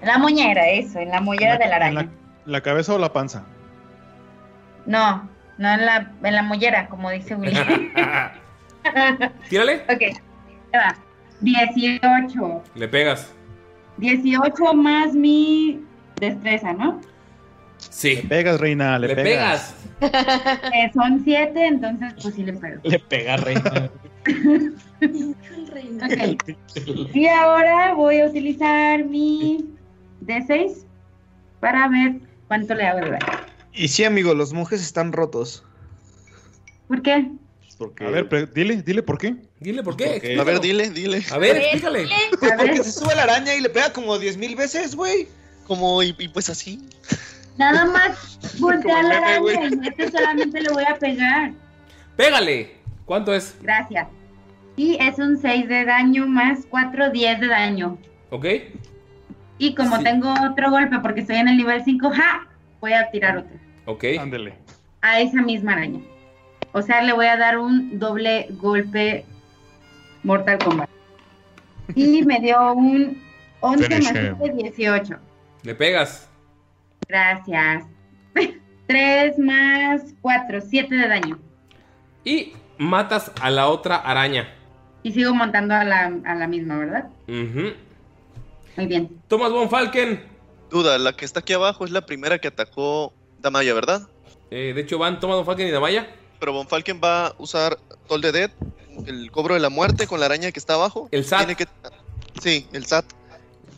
en 0.00 0.06
la 0.08 0.18
moñera, 0.18 0.68
eso, 0.68 1.00
en 1.00 1.08
la 1.10 1.20
mollera 1.20 1.56
de 1.56 1.66
la 1.66 1.76
¿En 1.76 1.82
araña. 1.82 2.02
la, 2.44 2.52
la 2.52 2.60
cabeza 2.60 2.94
o 2.94 2.98
la 2.98 3.12
panza? 3.12 3.44
No, 4.88 5.28
no 5.58 5.74
en 5.74 5.84
la, 5.84 6.10
en 6.24 6.34
la 6.34 6.42
mollera, 6.42 6.88
como 6.88 7.10
dice 7.10 7.34
Willy. 7.34 7.54
Tírale. 9.50 9.82
ok, 9.82 10.02
va. 10.74 10.96
18. 11.40 12.62
Le 12.74 12.88
pegas. 12.88 13.34
18 13.98 14.74
más 14.74 15.12
mi 15.12 15.84
destreza, 16.18 16.72
¿no? 16.72 17.02
Sí. 17.76 18.16
Le 18.16 18.22
pegas, 18.22 18.58
reina, 18.58 18.98
le, 18.98 19.08
Le 19.08 19.16
pegas. 19.16 19.74
Eh, 20.00 20.90
son 20.94 21.22
7, 21.22 21.66
entonces 21.66 22.14
pues 22.22 22.34
sí 22.34 22.44
le 22.44 22.54
pego. 22.54 22.80
Le 22.84 22.98
pega 22.98 23.36
reina. 23.36 23.90
Ok. 25.00 26.44
Y 27.14 27.26
ahora 27.28 27.94
voy 27.94 28.20
a 28.20 28.26
utilizar 28.26 29.04
mi 29.04 29.64
D6 30.24 30.84
para 31.60 31.88
ver 31.88 32.16
cuánto 32.46 32.74
le 32.74 32.86
hago 32.86 33.00
de 33.00 33.10
daño. 33.10 33.26
Y 33.78 33.88
sí, 33.88 34.04
amigo, 34.04 34.34
los 34.34 34.52
monjes 34.52 34.82
están 34.82 35.12
rotos. 35.12 35.64
¿Por 36.88 37.02
qué? 37.02 37.30
A 38.00 38.10
ver, 38.10 38.52
dile, 38.52 38.82
dile 38.82 39.02
por 39.04 39.18
qué. 39.18 39.36
Dile 39.60 39.84
por 39.84 39.96
qué. 39.96 40.36
A 40.38 40.42
ver, 40.44 40.60
dile, 40.60 40.90
dile. 40.90 41.22
A 41.30 41.38
ver, 41.38 41.56
explícale. 41.56 42.08
Pues 42.40 42.52
A 42.52 42.56
ver. 42.56 42.66
porque 42.66 42.82
se 42.84 42.90
sube 42.92 43.14
la 43.14 43.22
araña 43.22 43.54
y 43.54 43.60
le 43.60 43.70
pega 43.70 43.92
como 43.92 44.18
10 44.18 44.36
mil 44.36 44.56
veces, 44.56 44.96
güey. 44.96 45.28
Como, 45.68 46.02
y, 46.02 46.14
y 46.18 46.28
pues 46.28 46.50
así. 46.50 46.82
Nada 47.56 47.84
más 47.84 48.38
voltear 48.58 49.04
la 49.04 49.38
güey. 49.38 49.56
araña 49.56 49.76
y 49.84 49.88
este 49.88 50.10
solamente 50.10 50.60
le 50.60 50.70
voy 50.70 50.84
a 50.84 50.96
pegar. 50.98 51.52
Pégale. 52.16 52.78
¿Cuánto 53.04 53.32
es? 53.32 53.54
Gracias. 53.62 54.08
Y 54.76 54.96
es 55.00 55.18
un 55.18 55.38
6 55.40 55.68
de 55.68 55.84
daño 55.84 56.26
más 56.26 56.60
4, 56.68 57.10
10 57.10 57.40
de 57.40 57.46
daño. 57.46 57.96
¿Ok? 58.30 58.46
Y 59.58 59.74
como 59.76 59.98
Sí. 59.98 60.04
tengo 60.04 60.34
otro 60.50 60.70
golpe 60.70 60.98
porque 61.00 61.20
estoy 61.20 61.36
en 61.36 61.48
el 61.48 61.56
nivel 61.56 61.82
5, 61.84 62.10
¡ja! 62.10 62.46
Voy 62.80 62.92
a 62.92 63.08
tirar 63.10 63.38
otro. 63.38 63.56
Ok. 63.88 64.04
Ándele. 64.20 64.54
A 65.00 65.20
esa 65.20 65.40
misma 65.40 65.72
araña. 65.72 66.00
O 66.72 66.82
sea, 66.82 67.00
le 67.00 67.14
voy 67.14 67.24
a 67.24 67.38
dar 67.38 67.56
un 67.56 67.98
doble 67.98 68.46
golpe 68.50 69.24
Mortal 70.24 70.58
Kombat. 70.58 70.90
Y 71.94 72.22
me 72.22 72.38
dio 72.38 72.74
un 72.74 73.22
11 73.60 73.88
más 73.88 74.08
Finish 74.08 74.26
him. 74.26 74.36
7, 74.38 74.54
18. 74.76 75.18
Le 75.62 75.74
pegas. 75.74 76.28
Gracias. 77.08 77.86
3 78.86 79.38
más 79.38 80.02
4, 80.20 80.60
7 80.60 80.94
de 80.94 81.08
daño. 81.08 81.38
Y 82.24 82.52
matas 82.76 83.32
a 83.40 83.48
la 83.48 83.68
otra 83.68 83.96
araña. 83.96 84.54
Y 85.02 85.12
sigo 85.12 85.34
montando 85.34 85.74
a 85.74 85.84
la, 85.84 86.12
a 86.26 86.34
la 86.34 86.46
misma, 86.46 86.76
¿verdad? 86.76 87.08
Ujú. 87.26 87.72
Muy 88.76 88.86
bien. 88.86 89.08
Thomas 89.28 89.50
Von 89.50 89.70
Falken. 89.70 90.22
Duda, 90.70 90.98
la 90.98 91.14
que 91.14 91.24
está 91.24 91.40
aquí 91.40 91.54
abajo 91.54 91.86
es 91.86 91.90
la 91.90 92.04
primera 92.04 92.38
que 92.38 92.48
atacó 92.48 93.14
Damaya, 93.38 93.74
¿verdad? 93.74 94.08
Eh, 94.50 94.72
de 94.74 94.80
hecho, 94.80 94.98
van 94.98 95.20
Thomas 95.20 95.36
Von 95.36 95.46
Falken 95.46 95.68
y 95.68 95.70
Damaya. 95.70 96.14
Pero 96.38 96.52
Von 96.52 96.68
Falken 96.68 97.00
va 97.02 97.28
a 97.28 97.34
usar 97.38 97.78
Toll 98.06 98.20
the 98.20 98.32
Dead, 98.32 98.50
el 99.06 99.30
cobro 99.30 99.54
de 99.54 99.60
la 99.60 99.68
muerte 99.68 100.06
con 100.06 100.20
la 100.20 100.26
araña 100.26 100.52
que 100.52 100.58
está 100.58 100.74
abajo. 100.74 101.08
El 101.10 101.24
SAT. 101.24 101.38
Tiene 101.38 101.56
que... 101.56 101.66
Sí, 102.40 102.68
el 102.72 102.86
SAT. 102.86 103.04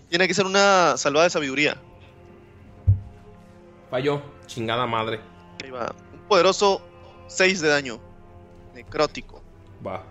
Tiene 0.09 0.27
que 0.27 0.35
ser 0.35 0.47
una 0.47 0.97
salvada 0.97 1.25
de 1.25 1.31
sabiduría. 1.31 1.81
Falló. 3.91 4.23
Chingada 4.47 4.87
madre. 4.87 5.21
Ahí 5.63 5.71
va. 5.71 5.95
Un 6.13 6.21
poderoso 6.29 6.81
6 7.29 7.61
de 7.61 7.69
daño. 7.69 8.01
Necrótico. 8.75 9.43
Va. 9.87 10.03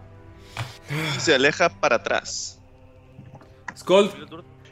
Y 1.16 1.20
se 1.20 1.36
aleja 1.36 1.70
para 1.70 1.98
atrás. 1.98 2.60
Skull. 3.78 4.12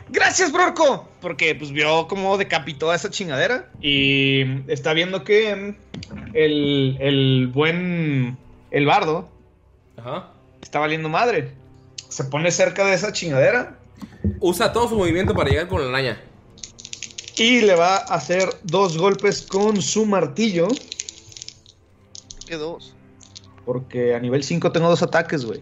Gracias, 0.09 0.51
Brorco. 0.51 1.07
Porque 1.21 1.55
pues 1.55 1.71
vio 1.71 2.07
cómo 2.07 2.37
decapitó 2.37 2.91
a 2.91 2.95
esa 2.95 3.09
chingadera. 3.09 3.69
Y 3.81 4.69
está 4.71 4.93
viendo 4.93 5.23
que 5.23 5.75
el, 6.33 6.97
el 6.99 7.47
buen. 7.53 8.37
El 8.71 8.85
bardo. 8.85 9.29
Ajá. 9.97 10.31
Está 10.61 10.79
valiendo 10.79 11.09
madre. 11.09 11.53
Se 12.09 12.23
pone 12.25 12.51
cerca 12.51 12.85
de 12.85 12.93
esa 12.93 13.11
chingadera. 13.11 13.77
Usa 14.39 14.71
todo 14.71 14.89
su 14.89 14.95
movimiento 14.95 15.33
para 15.33 15.49
llegar 15.49 15.67
con 15.67 15.81
la 15.81 15.89
araña. 15.89 16.21
Y 17.37 17.61
le 17.61 17.75
va 17.75 17.97
a 17.97 18.15
hacer 18.15 18.49
dos 18.63 18.97
golpes 18.97 19.43
con 19.43 19.81
su 19.81 20.05
martillo. 20.05 20.67
¿Qué 22.47 22.55
dos? 22.55 22.95
Porque 23.65 24.15
a 24.15 24.19
nivel 24.19 24.43
5 24.43 24.71
tengo 24.71 24.89
dos 24.89 25.03
ataques, 25.03 25.45
güey. 25.45 25.61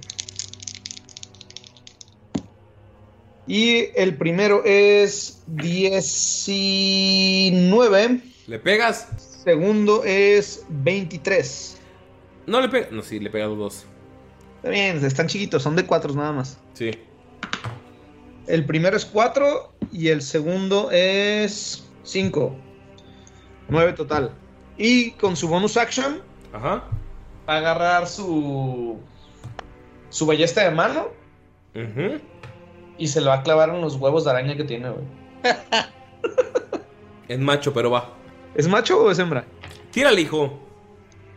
Y 3.48 3.90
el 3.96 4.18
primero 4.18 4.64
es 4.66 5.44
19. 5.48 8.22
¿Le 8.48 8.60
pegas? 8.60 9.08
Segundo 9.44 10.04
es 10.04 10.66
23. 10.70 11.78
No 12.48 12.60
le 12.62 12.70
pegas. 12.70 12.92
No, 12.92 13.04
sí, 13.04 13.20
le 13.20 13.30
pegas 13.30 13.50
dos. 13.50 13.86
Está 14.58 14.70
bien, 14.70 15.06
están 15.06 15.28
chiquitos, 15.28 15.62
son 15.62 15.76
de 15.76 15.86
4 15.86 16.14
nada 16.16 16.32
más. 16.32 16.58
Sí. 16.74 16.90
El 18.48 18.66
primero 18.66 18.98
es 18.98 19.06
4 19.06 19.74
y 19.92 20.08
el 20.10 20.24
segundo 20.24 20.90
es 20.92 21.84
5. 22.04 22.56
9 23.70 23.94
total. 23.94 24.32
Y 24.78 25.12
con 25.12 25.36
su 25.36 25.48
bonus 25.48 25.78
action 25.78 26.22
Ajá. 26.52 26.90
va 27.48 27.54
a 27.54 27.58
agarrar 27.58 28.08
su 28.08 28.98
su 30.10 30.26
ballesta 30.26 30.64
de 30.64 30.72
mano 30.72 31.10
Ujú. 31.76 32.20
Y 32.98 33.08
se 33.08 33.22
lo 33.22 33.30
va 33.30 33.36
a 33.36 33.44
clavar 33.44 33.70
en 33.70 33.82
los 33.82 33.96
huevos 33.96 34.26
de 34.26 34.32
araña 34.32 34.56
que 34.56 34.64
tiene, 34.64 34.90
güey. 34.90 35.06
Es 37.28 37.40
macho, 37.40 37.74
pero 37.74 37.90
va. 37.90 38.14
¿Es 38.54 38.68
macho 38.68 39.02
o 39.02 39.12
es 39.12 39.18
hembra? 39.18 39.46
Tírale, 39.92 40.22
hijo. 40.22 40.60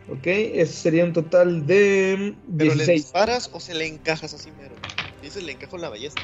Ok, 0.07 0.25
ese 0.25 0.73
sería 0.73 1.03
un 1.03 1.13
total 1.13 1.65
de 1.65 2.35
¿Pero 2.57 2.75
le 2.75 2.85
16. 2.85 3.03
disparas 3.03 3.49
o 3.53 3.59
se 3.59 3.73
le 3.73 3.87
encajas 3.87 4.33
así 4.33 4.51
mero? 4.51 4.75
Dice 5.21 5.41
le 5.41 5.53
encajo 5.53 5.75
en 5.75 5.81
la 5.81 5.89
ballesta. 5.89 6.21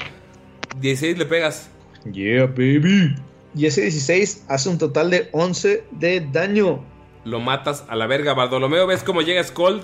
16 0.80 1.18
le 1.18 1.26
pegas. 1.26 1.68
Yeah, 2.12 2.46
baby. 2.46 3.14
Y 3.54 3.66
ese 3.66 3.82
16 3.82 4.44
hace 4.48 4.68
un 4.68 4.78
total 4.78 5.10
de 5.10 5.28
11 5.32 5.84
de 5.92 6.20
daño. 6.32 6.84
Lo 7.24 7.40
matas 7.40 7.84
a 7.88 7.96
la 7.96 8.06
verga. 8.06 8.34
Bartolomeo, 8.34 8.86
ves 8.86 9.02
cómo 9.02 9.22
llega 9.22 9.42
Skull. 9.42 9.82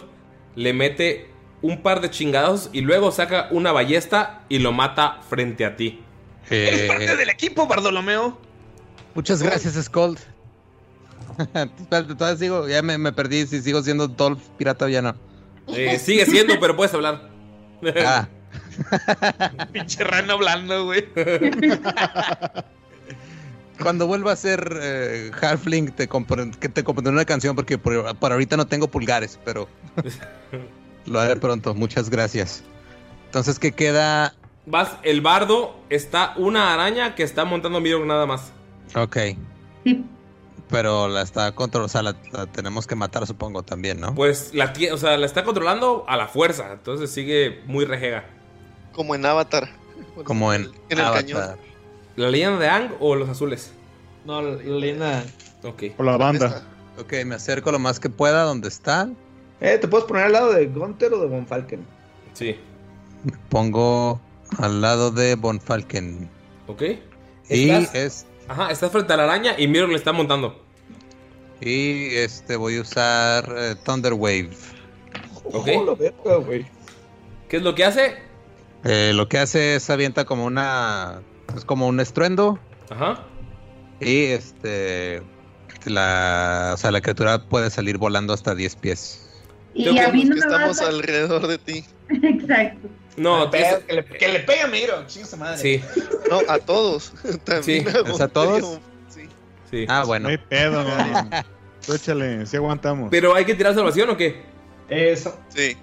Le 0.54 0.72
mete 0.72 1.31
un 1.62 1.82
par 1.82 2.01
de 2.01 2.10
chingados 2.10 2.68
y 2.72 2.80
luego 2.82 3.10
saca 3.12 3.48
una 3.51 3.72
ballesta 3.72 4.43
y 4.48 4.59
lo 4.59 4.72
mata 4.72 5.20
frente 5.28 5.64
a 5.64 5.76
ti. 5.76 6.01
Eres 6.51 6.89
parte 6.89 7.16
del 7.16 7.30
equipo, 7.30 7.66
Bartolomeo. 7.66 8.39
Muchas 9.14 9.43
gracias, 9.43 9.74
Skull. 9.84 10.18
Espérate, 11.39 12.14
todavía 12.14 12.36
sigo, 12.39 12.68
ya 12.68 12.82
me, 12.82 12.98
me 12.98 13.12
perdí 13.12 13.47
si 13.47 13.62
sigo 13.62 13.82
siendo 13.82 14.09
Dolph 14.09 14.40
pirata 14.59 14.84
o 14.84 14.89
ya 14.89 15.01
no. 15.02 15.14
Eh, 15.68 15.98
sigue 15.98 16.26
siendo, 16.26 16.59
pero 16.60 16.76
puedes 16.76 16.93
hablar. 16.94 17.30
Ah, 18.05 18.28
Pinche 19.72 20.05
rano 20.05 20.34
hablando, 20.34 20.84
güey. 20.84 21.05
cuando 23.82 24.06
vuelva 24.06 24.32
a 24.32 24.36
ser 24.36 24.78
eh, 24.80 25.30
Halfling 25.40 25.90
te 25.93 26.09
compon- 26.09 26.55
que 26.56 26.68
te 26.68 26.84
compondré 26.84 27.12
una 27.12 27.24
canción 27.24 27.56
porque 27.56 27.78
por, 27.78 28.16
por 28.16 28.30
ahorita 28.32 28.56
no 28.56 28.66
tengo 28.66 28.89
pulgares, 28.89 29.39
pero 29.44 29.68
lo 31.06 31.20
haré 31.20 31.36
pronto. 31.36 31.74
Muchas 31.74 32.10
gracias. 32.10 32.62
Entonces, 33.26 33.58
¿qué 33.58 33.72
queda? 33.72 34.34
Vas, 34.66 34.92
el 35.02 35.20
bardo 35.20 35.74
está 35.90 36.34
una 36.36 36.72
araña 36.74 37.14
que 37.14 37.22
está 37.22 37.44
montando 37.44 37.80
Mirror 37.80 38.06
nada 38.06 38.26
más. 38.26 38.52
Ok. 38.94 39.16
Pero 40.68 41.08
la 41.08 41.22
está 41.22 41.52
controlando, 41.52 41.86
o 41.86 41.88
sea, 41.88 42.02
la, 42.02 42.16
la 42.32 42.46
tenemos 42.46 42.86
que 42.86 42.94
matar, 42.94 43.26
supongo, 43.26 43.62
también, 43.62 44.00
¿no? 44.00 44.14
Pues 44.14 44.54
la, 44.54 44.72
o 44.92 44.96
sea, 44.96 45.16
la 45.18 45.26
está 45.26 45.44
controlando 45.44 46.04
a 46.08 46.16
la 46.16 46.28
fuerza. 46.28 46.72
Entonces 46.72 47.10
sigue 47.10 47.62
muy 47.66 47.84
rejega. 47.84 48.24
Como 48.92 49.14
en 49.14 49.26
Avatar. 49.26 49.68
Como 50.24 50.52
en, 50.52 50.70
En 50.88 50.98
el 50.98 51.04
Avatar. 51.04 51.24
cañón. 51.24 51.56
¿La 52.16 52.30
leyenda 52.30 52.58
de 52.58 52.68
Ang 52.68 52.90
o 53.00 53.14
los 53.16 53.28
azules? 53.28 53.72
No, 54.24 54.40
la 54.40 54.56
leyenda. 54.62 55.24
Ok. 55.62 55.84
Por 55.96 56.06
la 56.06 56.16
banda. 56.16 56.62
Ok, 56.98 57.14
me 57.24 57.34
acerco 57.34 57.72
lo 57.72 57.78
más 57.78 57.98
que 57.98 58.10
pueda 58.10 58.42
donde 58.44 58.68
está. 58.68 59.08
Eh, 59.64 59.78
¿te 59.78 59.86
puedes 59.89 60.06
poner 60.06 60.24
al 60.24 60.32
lado 60.32 60.52
de 60.52 60.66
Gunter 60.66 61.12
o 61.14 61.20
de 61.20 61.28
Von 61.28 61.47
Falken? 61.47 61.86
Sí. 62.34 62.56
Me 63.24 63.32
pongo 63.48 64.20
al 64.59 64.80
lado 64.80 65.10
de 65.12 65.36
Von 65.36 65.60
Falken. 65.60 66.28
Ok. 66.66 66.82
Y 67.48 67.70
Estás- 67.70 67.94
es 67.94 68.26
Ajá, 68.48 68.70
estás 68.72 68.90
frente 68.90 69.12
a 69.12 69.16
la 69.16 69.22
araña 69.24 69.55
y 69.56 69.68
Mirror 69.68 69.90
le 69.90 69.97
está 69.97 70.12
montando. 70.12 70.60
y 71.60 72.16
este 72.16 72.56
voy 72.56 72.76
a 72.78 72.80
usar 72.80 73.48
eh, 73.56 73.76
Thunder 73.84 74.14
Wave. 74.14 74.51
Ok. 75.44 75.68
Oh, 75.76 75.84
la 75.84 75.94
verga, 75.94 76.36
güey. 76.44 76.66
¿Qué 77.48 77.59
es 77.59 77.62
lo 77.62 77.74
que 77.76 77.84
hace? 77.84 78.16
Eh, 78.84 79.12
lo 79.14 79.28
que 79.28 79.39
hace 79.39 79.76
es 79.76 79.89
avienta 79.90 80.24
como 80.24 80.44
una 80.44 81.22
es 81.56 81.64
como 81.64 81.86
un 81.86 82.01
estruendo 82.01 82.59
Ajá. 82.90 83.24
y 84.01 84.24
este 84.24 85.22
la 85.84 86.72
o 86.74 86.76
sea, 86.76 86.90
la 86.90 87.01
criatura 87.01 87.44
puede 87.48 87.70
salir 87.70 87.97
volando 87.98 88.32
hasta 88.32 88.56
10 88.56 88.74
pies. 88.74 89.21
Y 89.74 89.98
a 89.98 90.08
mí 90.08 90.24
no 90.24 90.34
que 90.34 90.40
me 90.40 90.46
estamos 90.46 90.80
a... 90.80 90.88
alrededor 90.88 91.46
de 91.46 91.58
ti. 91.58 91.84
Exacto. 92.10 92.88
No, 93.16 93.50
Pedo, 93.50 93.84
que, 93.86 93.92
le, 93.94 94.04
que 94.04 94.28
le 94.28 94.40
pegue 94.40 94.60
a 94.62 94.66
Miro, 94.68 95.04
su 95.08 95.36
madre. 95.36 95.58
Sí, 95.58 95.82
No, 96.30 96.40
a 96.48 96.58
todos. 96.58 97.12
También 97.44 97.84
Sí, 97.86 97.96
a 97.96 98.10
¿es 98.10 98.20
a 98.20 98.28
todos? 98.28 98.80
Sí. 99.08 99.28
sí. 99.70 99.84
Ah, 99.88 100.00
No 100.00 100.06
bueno. 100.06 100.28
hay 100.28 100.38
pedo, 100.38 100.82
man. 100.84 101.30
Tú 101.86 101.92
échale, 101.94 102.46
si 102.46 102.56
aguantamos. 102.56 103.08
Pero 103.10 103.34
hay 103.34 103.44
que 103.44 103.54
tirar 103.54 103.74
salvación 103.74 104.08
o 104.10 104.16
qué? 104.16 104.42
Eso. 104.88 105.38
Sí. 105.48 105.76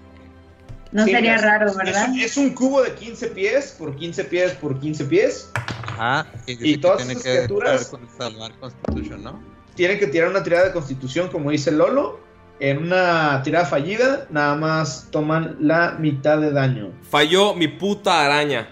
No 0.91 1.05
Sí, 1.05 1.11
sería 1.11 1.35
es- 1.35 1.41
raro, 1.43 1.71
¿verdad? 1.75 2.09
es 2.19 2.35
un 2.35 2.49
cubo 2.55 2.81
de 2.81 2.93
15 2.95 3.27
pies 3.27 3.75
por 3.77 3.95
15 3.95 4.23
pies 4.23 4.51
por 4.53 4.79
15 4.79 5.05
pies. 5.05 5.51
Ajá, 5.55 6.25
y, 6.47 6.55
dice 6.55 6.67
Y 6.67 6.71
que 6.75 6.77
todas 6.81 7.01
esas 7.07 7.21
que 7.23 7.29
criaturas- 7.29 7.89
tirar 7.91 8.07
con 8.07 8.17
salvar 8.17 8.59
Constitution, 8.59 9.23
¿no? 9.23 9.43
Tienen 9.75 9.99
que 9.99 10.07
tirar 10.07 10.29
una 10.29 10.41
tirada 10.41 10.65
de 10.65 10.71
constitución, 10.73 11.29
como 11.29 11.51
dice 11.51 11.71
Lolo. 11.71 12.19
En 12.59 12.79
una 12.79 13.41
tirada 13.43 13.65
fallida, 13.65 14.27
nada 14.29 14.55
más 14.55 15.07
toman 15.11 15.55
la 15.61 15.91
mitad 15.99 16.39
de 16.39 16.51
daño. 16.51 16.91
Falló 17.09 17.53
mi 17.55 17.67
puta 17.69 18.25
araña. 18.25 18.67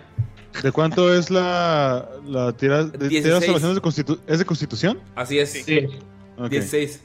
¿De 0.62 0.72
cuánto 0.72 1.14
es 1.14 1.30
la, 1.30 2.10
la 2.26 2.52
tira, 2.54 2.84
de, 2.84 3.08
16. 3.08 3.24
tira 3.24 3.40
salvación 3.42 3.76
de 3.76 3.82
constitu- 3.82 4.20
¿Es 4.28 4.40
de 4.40 4.46
constitución? 4.46 5.00
Así 5.16 5.40
es. 5.40 5.52
Sí. 5.52 5.88
Ok. 6.38 6.50
16. 6.50 7.04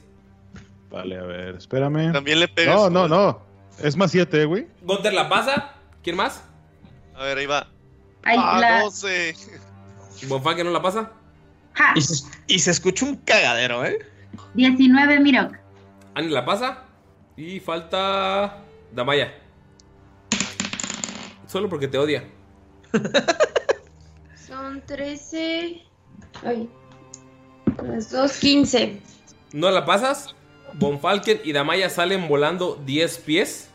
Vale, 0.89 1.17
a 1.19 1.23
ver, 1.23 1.55
espérame. 1.55 2.11
También 2.11 2.39
le 2.39 2.47
pegas. 2.47 2.75
No, 2.75 2.89
no, 2.89 3.07
no. 3.07 3.41
Es 3.81 3.95
más 3.95 4.11
7, 4.11 4.45
güey. 4.45 4.67
Gunter 4.81 5.13
la 5.13 5.29
pasa. 5.29 5.73
¿Quién 6.03 6.15
más? 6.17 6.43
A 7.15 7.23
ver, 7.23 7.37
ahí 7.37 7.45
va. 7.45 7.67
Ay, 8.23 8.37
ah, 8.39 8.57
la- 8.59 8.81
12. 8.81 9.35
¿Bonfalque 10.27 10.63
no 10.63 10.71
la 10.71 10.81
pasa? 10.81 11.11
Ja, 11.73 11.93
Y 11.95 12.01
se, 12.01 12.25
y 12.47 12.59
se 12.59 12.71
escucha 12.71 13.05
un 13.05 13.15
cagadero, 13.17 13.85
¿eh? 13.85 13.99
19, 14.53 15.19
miro. 15.19 15.49
Ani 16.15 16.29
la 16.29 16.45
pasa. 16.45 16.85
Y 17.35 17.59
falta. 17.59 18.63
Damaya. 18.91 19.33
Solo 21.47 21.69
porque 21.69 21.87
te 21.87 21.97
odia. 21.97 22.23
Son 24.35 24.81
13. 24.81 25.81
Ay. 26.45 26.69
Más 27.87 28.11
2, 28.11 28.31
15. 28.39 29.01
¿No 29.53 29.69
la 29.71 29.85
pasas? 29.85 30.35
Bonfalken 30.73 31.41
y 31.43 31.53
Damaya 31.53 31.89
salen 31.89 32.27
volando 32.27 32.81
10 32.85 33.17
pies. 33.19 33.69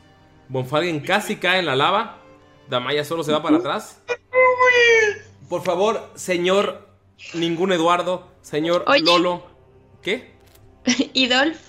Bonfalken 0.49 1.01
casi 1.01 1.37
cae 1.37 1.61
en 1.61 1.67
la 1.67 1.77
lava. 1.77 2.19
Damaya 2.69 3.05
solo 3.05 3.23
se 3.23 3.33
va 3.33 3.43
para 3.43 3.59
atrás. 3.59 4.03
Por 5.49 5.63
favor, 5.63 6.11
señor, 6.15 6.89
ningún 7.35 7.73
Eduardo, 7.73 8.29
señor 8.43 8.85
Oye. 8.87 9.01
Lolo. 9.03 9.47
¿Qué? 10.03 10.33
¿Y 11.13 11.29
Dolph? 11.29 11.68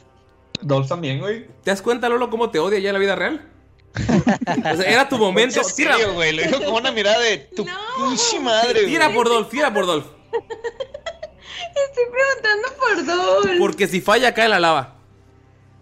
Dolph 0.62 0.88
también, 0.88 1.20
güey. 1.20 1.48
¿Te 1.64 1.72
das 1.72 1.82
cuenta, 1.82 2.10
Lolo, 2.10 2.30
cómo 2.30 2.50
te 2.50 2.60
odia 2.60 2.80
ya 2.80 2.90
en 2.90 2.94
la 2.94 3.00
vida 3.00 3.16
real? 3.16 3.50
O 3.96 4.78
sea, 4.78 4.92
era 4.92 5.10
tu 5.10 5.18
momento. 5.18 5.60
En 5.60 5.76
Tira, 5.76 5.96
güey. 6.14 6.34
Lo 6.34 6.44
dijo 6.44 6.64
con 6.66 6.76
una 6.76 6.92
mirada 6.92 7.20
de 7.20 7.38
tu 7.56 7.66
pinche 7.66 8.40
madre, 8.40 8.82
güey. 8.82 8.94
tira 8.94 9.14
por 9.14 9.28
Dolph, 9.28 9.50
tira 9.50 9.74
por 9.74 9.86
Dolph. 9.86 10.06
Estoy 10.32 12.04
preguntando 12.12 12.68
por 12.78 13.06
Dolph. 13.06 13.60
Porque 13.60 13.88
si 13.88 14.02
falla, 14.02 14.34
cae 14.34 14.50
la 14.50 14.60
lava. 14.60 14.96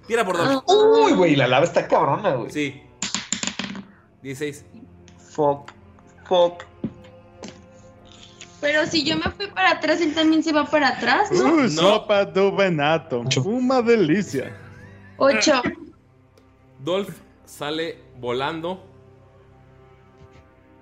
Tira 0.07 0.25
por 0.25 0.37
Dolph. 0.37 0.63
Uy, 0.67 1.13
güey, 1.13 1.35
la 1.35 1.47
lava 1.47 1.65
está 1.65 1.87
cabrona, 1.87 2.33
güey. 2.35 2.51
Sí. 2.51 2.81
16. 4.21 4.65
Fuck. 5.31 5.71
Fuck. 6.27 6.63
Pero 8.59 8.85
si 8.87 9.03
yo 9.03 9.15
me 9.17 9.29
fui 9.31 9.47
para 9.47 9.71
atrás, 9.71 10.01
él 10.01 10.13
también 10.15 10.43
se 10.43 10.51
va 10.51 10.65
para 10.65 10.89
atrás, 10.89 11.31
¿no? 11.31 11.53
Uh, 11.53 11.69
sopa 11.69 12.25
de 12.25 12.51
venato. 12.51 13.23
Una 13.45 13.81
delicia. 13.81 14.55
Ocho. 15.17 15.61
Dolph 16.79 17.15
sale 17.45 17.99
volando 18.19 18.83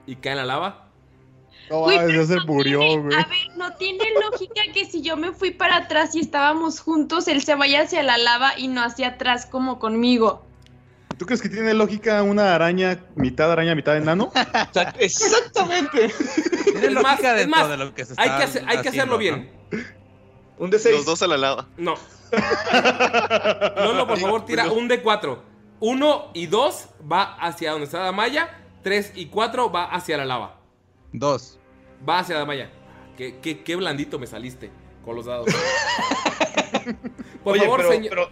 y 0.06 0.16
cae 0.18 0.34
en 0.34 0.38
la 0.40 0.46
lava. 0.46 0.82
No, 1.70 1.86
pero 1.88 2.10
ya 2.10 2.26
se 2.26 2.36
no 2.36 2.46
murió, 2.46 2.80
tiene- 2.80 3.02
güey. 3.02 3.16
A 3.18 3.26
ver, 3.26 3.58
no 3.58 3.74
tiene 3.78 4.04
lógica 4.30 4.62
que 4.74 4.86
si 4.86 5.02
yo 5.02 5.18
me 5.18 5.32
fui 5.32 5.52
para 5.52 5.78
atrás 5.78 6.14
y 6.16 6.20
estábamos 6.20 6.80
juntos, 6.80 7.28
él 7.28 7.42
se 7.42 7.56
vaya 7.56 7.82
hacia 7.82 8.04
la 8.04 8.18
lava 8.18 8.54
y 8.58 8.68
no 8.68 8.84
hacia 8.84 9.10
atrás 9.10 9.46
como 9.48 9.80
conmigo. 9.80 10.46
¿Tú 11.18 11.26
crees 11.26 11.42
que 11.42 11.48
tiene 11.50 11.74
lógica 11.74 12.22
una 12.24 12.54
araña, 12.54 13.00
mitad 13.16 13.52
araña, 13.52 13.74
mitad 13.74 13.96
enano? 13.98 14.32
Exactamente. 15.00 16.10
Tiene 16.66 16.88
Es 16.88 16.92
lógica 16.94 17.48
más, 17.48 17.70
de 17.70 17.78
lo 17.78 17.96
que 17.96 18.06
se 18.06 18.14
hay 18.18 18.28
está 18.28 18.38
que, 18.38 18.44
hacer- 18.44 18.64
hay 18.68 18.82
que 18.82 18.90
hacerlo 18.90 19.18
bien. 19.18 19.50
Un 20.60 20.70
de 20.70 20.78
seis. 20.78 20.96
Los 20.98 21.06
dos 21.06 21.22
a 21.24 21.28
la 21.28 21.38
lava. 21.38 21.68
No. 21.78 21.96
Lolo, 23.78 24.08
por 24.08 24.18
favor, 24.20 24.46
tira 24.46 24.72
un 24.72 24.88
de 24.88 25.02
4. 25.02 25.44
Uno 25.82 26.28
y 26.34 26.48
dos 26.48 26.90
va 27.12 27.36
hacia 27.36 27.72
donde 27.72 27.86
está 27.86 28.04
la 28.04 28.12
malla. 28.12 28.62
Tres 28.82 29.12
y 29.16 29.26
cuatro 29.28 29.72
va 29.72 29.86
hacia 29.86 30.16
la 30.18 30.26
lava. 30.26 30.60
Dos. 31.12 31.60
Va 32.08 32.20
hacia 32.20 32.38
la 32.38 32.46
malla. 32.46 32.70
Qué, 33.18 33.40
qué- 33.42 33.64
qué 33.64 33.76
blandito 33.76 34.20
me 34.20 34.28
saliste 34.28 34.72
con 35.04 35.16
los 35.16 35.26
dados. 35.26 35.48
Por 37.44 37.54
Oye, 37.54 37.62
favor, 37.64 37.78
pero, 37.82 37.92
señor. 37.92 38.10
pero, 38.10 38.30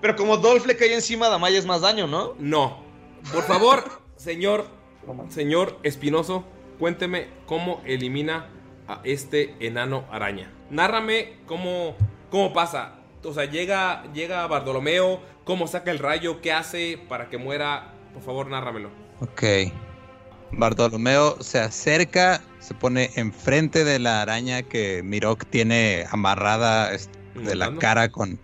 pero 0.00 0.16
como 0.16 0.36
Dolph 0.36 0.66
le 0.66 0.76
cae 0.76 0.94
encima 0.94 1.26
a 1.26 1.30
Damaya 1.30 1.58
es 1.58 1.66
más 1.66 1.80
daño, 1.80 2.06
¿no? 2.06 2.34
No. 2.38 2.82
Por 3.32 3.42
favor, 3.44 3.84
señor. 4.16 4.66
Señor 5.28 5.78
Espinoso, 5.82 6.44
cuénteme 6.78 7.28
cómo 7.44 7.82
elimina 7.84 8.48
a 8.88 9.00
este 9.04 9.54
enano 9.60 10.04
araña. 10.10 10.50
Nárrame 10.70 11.40
cómo, 11.46 11.94
cómo 12.30 12.54
pasa. 12.54 12.94
O 13.24 13.32
sea, 13.32 13.46
llega, 13.46 14.04
llega 14.12 14.46
Bartolomeo, 14.46 15.20
cómo 15.44 15.66
saca 15.66 15.90
el 15.90 15.98
rayo, 15.98 16.40
qué 16.40 16.52
hace 16.52 16.98
para 17.08 17.28
que 17.28 17.38
muera. 17.38 17.94
Por 18.12 18.22
favor, 18.22 18.48
nárramelo. 18.48 18.90
Ok. 19.20 19.42
Bartolomeo 20.52 21.42
se 21.42 21.58
acerca, 21.58 22.40
se 22.60 22.74
pone 22.74 23.10
enfrente 23.16 23.84
de 23.84 23.98
la 23.98 24.22
araña 24.22 24.62
que 24.62 25.02
Mirok 25.02 25.46
tiene 25.46 26.06
amarrada 26.10 26.90
de 27.34 27.54
la 27.54 27.74
cara 27.76 28.10
con... 28.10 28.38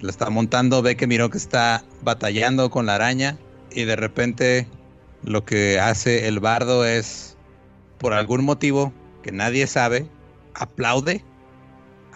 La 0.00 0.10
está 0.10 0.30
montando, 0.30 0.80
ve 0.82 0.96
que 0.96 1.06
Mirok 1.06 1.34
está 1.34 1.84
batallando 2.02 2.70
con 2.70 2.86
la 2.86 2.94
araña 2.96 3.36
y 3.70 3.84
de 3.84 3.96
repente 3.96 4.68
lo 5.22 5.44
que 5.44 5.80
hace 5.80 6.28
el 6.28 6.40
bardo 6.40 6.84
es, 6.84 7.36
por 7.98 8.12
algún 8.12 8.44
motivo 8.44 8.92
que 9.22 9.32
nadie 9.32 9.66
sabe, 9.66 10.08
aplaude, 10.54 11.24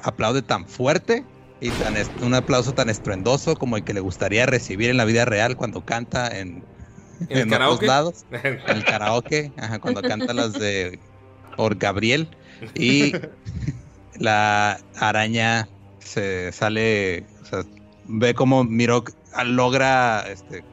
aplaude 0.03 0.43
tan 0.43 0.67
fuerte 0.67 1.25
y 1.63 1.71
tan 1.71 1.95
un 2.23 2.35
aplauso 2.35 2.75
tan 2.75 2.91
estruendoso 2.91 3.55
como 3.55 3.77
el 3.77 3.85
que 3.85 3.95
le 3.95 4.01
gustaría 4.01 4.47
recibir 4.47 4.91
en 4.91 4.97
la 4.97 5.05
vida 5.05 5.25
real 5.25 5.57
cuando 5.57 5.85
canta 5.85 6.27
en, 6.27 6.65
¿En 7.29 7.53
en 7.53 7.55
otros 7.55 7.83
lados, 7.83 8.25
en 8.33 8.61
el 8.67 8.85
karaoke, 8.85 9.53
ajá, 9.57 9.79
cuando 9.79 10.03
canta 10.03 10.35
las 10.35 10.55
de 10.55 10.99
Or 11.57 11.77
Gabriel 11.77 12.29
y 12.75 13.13
la 14.19 14.81
araña 14.97 15.69
se 16.01 16.51
sale, 16.51 17.27
o 17.43 17.45
sea, 17.45 17.63
ve 18.07 18.35
como 18.35 18.65
Mirok 18.65 19.13
logra 19.45 20.27
este, 20.29 20.65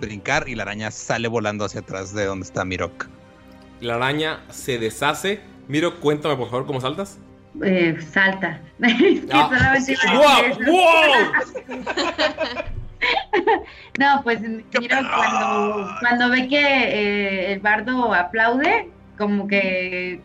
brincar 0.00 0.48
y 0.48 0.54
la 0.54 0.62
araña 0.62 0.90
sale 0.90 1.28
volando 1.28 1.66
hacia 1.66 1.80
atrás 1.80 2.14
de 2.14 2.24
donde 2.24 2.46
está 2.46 2.64
Mirok. 2.64 3.08
La 3.82 3.96
araña 3.96 4.42
se 4.48 4.78
deshace. 4.78 5.40
Miro, 5.68 6.00
cuéntame 6.00 6.36
por 6.36 6.48
favor 6.48 6.66
cómo 6.66 6.80
saltas. 6.80 7.18
Eh, 7.64 7.96
salta. 8.00 8.60
Es 8.80 8.94
que 8.98 9.28
Ah. 9.32 9.48
solamente 9.50 9.92
decir 9.92 9.98
¡Wow! 10.14 10.24
eso. 10.50 11.70
No, 13.98 14.20
pues 14.22 14.40
mira, 14.42 15.00
cuando, 15.14 15.88
cuando 16.00 16.28
ve 16.30 16.48
que 16.48 16.58
eh, 16.60 17.52
el 17.52 17.60
bardo 17.60 18.12
aplaude, 18.14 18.88
como 19.16 19.46
que 19.48 20.20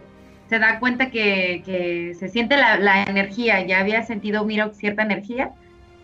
se 0.50 0.60
da 0.60 0.80
cuenta 0.80 1.10
que, 1.10 1.62
que 1.66 2.14
se 2.20 2.28
siente 2.30 2.58
la, 2.58 2.78
la 2.78 3.04
energía, 3.04 3.66
ya 3.66 3.80
había 3.80 4.04
sentido 4.04 4.44
Miro 4.46 4.74
cierta 4.74 5.04
energía 5.04 5.52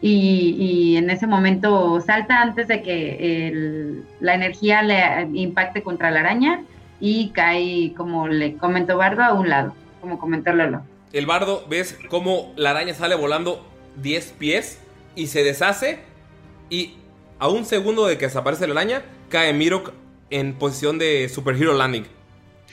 y, 0.01 0.55
y 0.57 0.97
en 0.97 1.09
ese 1.09 1.27
momento 1.27 1.99
salta 2.01 2.41
antes 2.41 2.67
de 2.69 2.81
que 2.81 3.47
el- 3.47 4.05
la 4.21 4.33
energía 4.35 4.81
le 4.81 5.27
impacte 5.33 5.83
contra 5.83 6.09
la 6.09 6.21
araña 6.21 6.61
y 7.01 7.29
cae, 7.29 7.93
como 7.97 8.27
le 8.29 8.55
comentó 8.55 8.97
Bardo, 8.97 9.23
a 9.23 9.33
un 9.33 9.49
lado, 9.49 9.75
como 9.99 10.17
comentó 10.17 10.53
Lolo. 10.53 10.83
El 11.13 11.25
bardo, 11.25 11.65
ves 11.69 11.97
cómo 12.09 12.53
la 12.55 12.71
araña 12.71 12.93
sale 12.93 13.15
volando 13.15 13.65
10 13.97 14.35
pies 14.39 14.79
y 15.15 15.27
se 15.27 15.43
deshace. 15.43 15.99
Y 16.69 16.95
a 17.39 17.47
un 17.49 17.65
segundo 17.65 18.05
de 18.07 18.17
que 18.17 18.25
desaparece 18.25 18.67
la 18.67 18.73
araña, 18.73 19.03
cae 19.29 19.53
Mirok 19.53 19.91
en 20.29 20.53
posición 20.53 20.97
de 20.97 21.27
Superhero 21.27 21.73
Landing. 21.73 22.05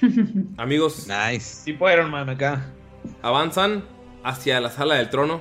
Amigos, 0.57 1.09
Nice. 1.09 1.65
Tipo 1.65 1.91
Iron 1.91 2.11
Man 2.11 2.29
acá. 2.31 2.67
avanzan 3.23 3.85
hacia 4.23 4.61
la 4.61 4.71
sala 4.71 4.95
del 4.95 5.11
trono. 5.11 5.41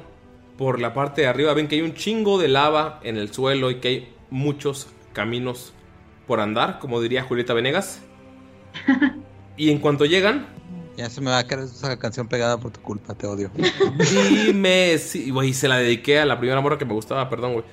Por 0.58 0.80
la 0.80 0.96
parte 0.96 1.22
de 1.22 1.28
arriba 1.28 1.54
ven 1.54 1.68
que 1.68 1.76
hay 1.76 1.82
un 1.82 1.94
chingo 1.94 2.40
de 2.40 2.48
lava 2.48 3.00
en 3.04 3.18
el 3.18 3.32
suelo 3.32 3.70
y 3.70 3.76
que 3.76 3.88
hay 3.88 4.14
muchos 4.32 4.88
caminos 5.14 5.74
por 6.26 6.40
andar, 6.40 6.80
como 6.80 7.00
diría 7.00 7.24
Julieta 7.24 7.54
Venegas. 7.54 8.02
Y 9.60 9.72
en 9.72 9.80
cuanto 9.80 10.06
llegan, 10.06 10.46
Ya 10.98 11.10
se 11.12 11.22
me 11.22 11.30
va 11.30 11.38
a 11.38 11.48
quedar 11.48 11.64
esa 11.66 11.98
canción 12.00 12.28
pegada 12.28 12.58
por 12.60 12.72
tu 12.72 12.82
culpa, 12.82 13.14
te 13.14 13.28
odio. 13.28 13.52
dime 14.12 14.98
si. 14.98 15.30
Güey, 15.32 15.54
se 15.54 15.68
la 15.68 15.78
dediqué 15.78 16.20
a 16.20 16.26
la 16.26 16.40
primera 16.40 16.60
morra 16.60 16.78
que 16.78 16.86
me 16.86 16.94
gustaba, 16.94 17.30
perdón, 17.30 17.54
güey. 17.54 17.66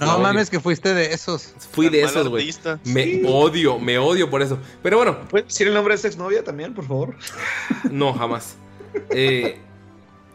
No 0.00 0.14
odio. 0.14 0.18
mames, 0.22 0.50
que 0.50 0.58
fuiste 0.60 0.94
de 0.94 1.12
esos. 1.12 1.54
Fui 1.72 1.88
de 1.88 2.00
Tan 2.00 2.10
esos, 2.10 2.28
güey. 2.28 2.52
Me 2.84 3.22
odio, 3.26 3.78
me 3.78 3.98
odio 3.98 4.28
por 4.30 4.42
eso. 4.42 4.58
Pero 4.82 4.96
bueno, 4.98 5.18
¿Puedes 5.28 5.48
decir 5.48 5.68
el 5.68 5.74
nombre 5.74 5.92
de 5.92 5.96
esta 5.96 6.08
exnovia 6.08 6.42
también, 6.44 6.74
por 6.74 6.86
favor? 6.86 7.16
no, 7.90 8.12
jamás. 8.14 8.56
Eh, 9.10 9.58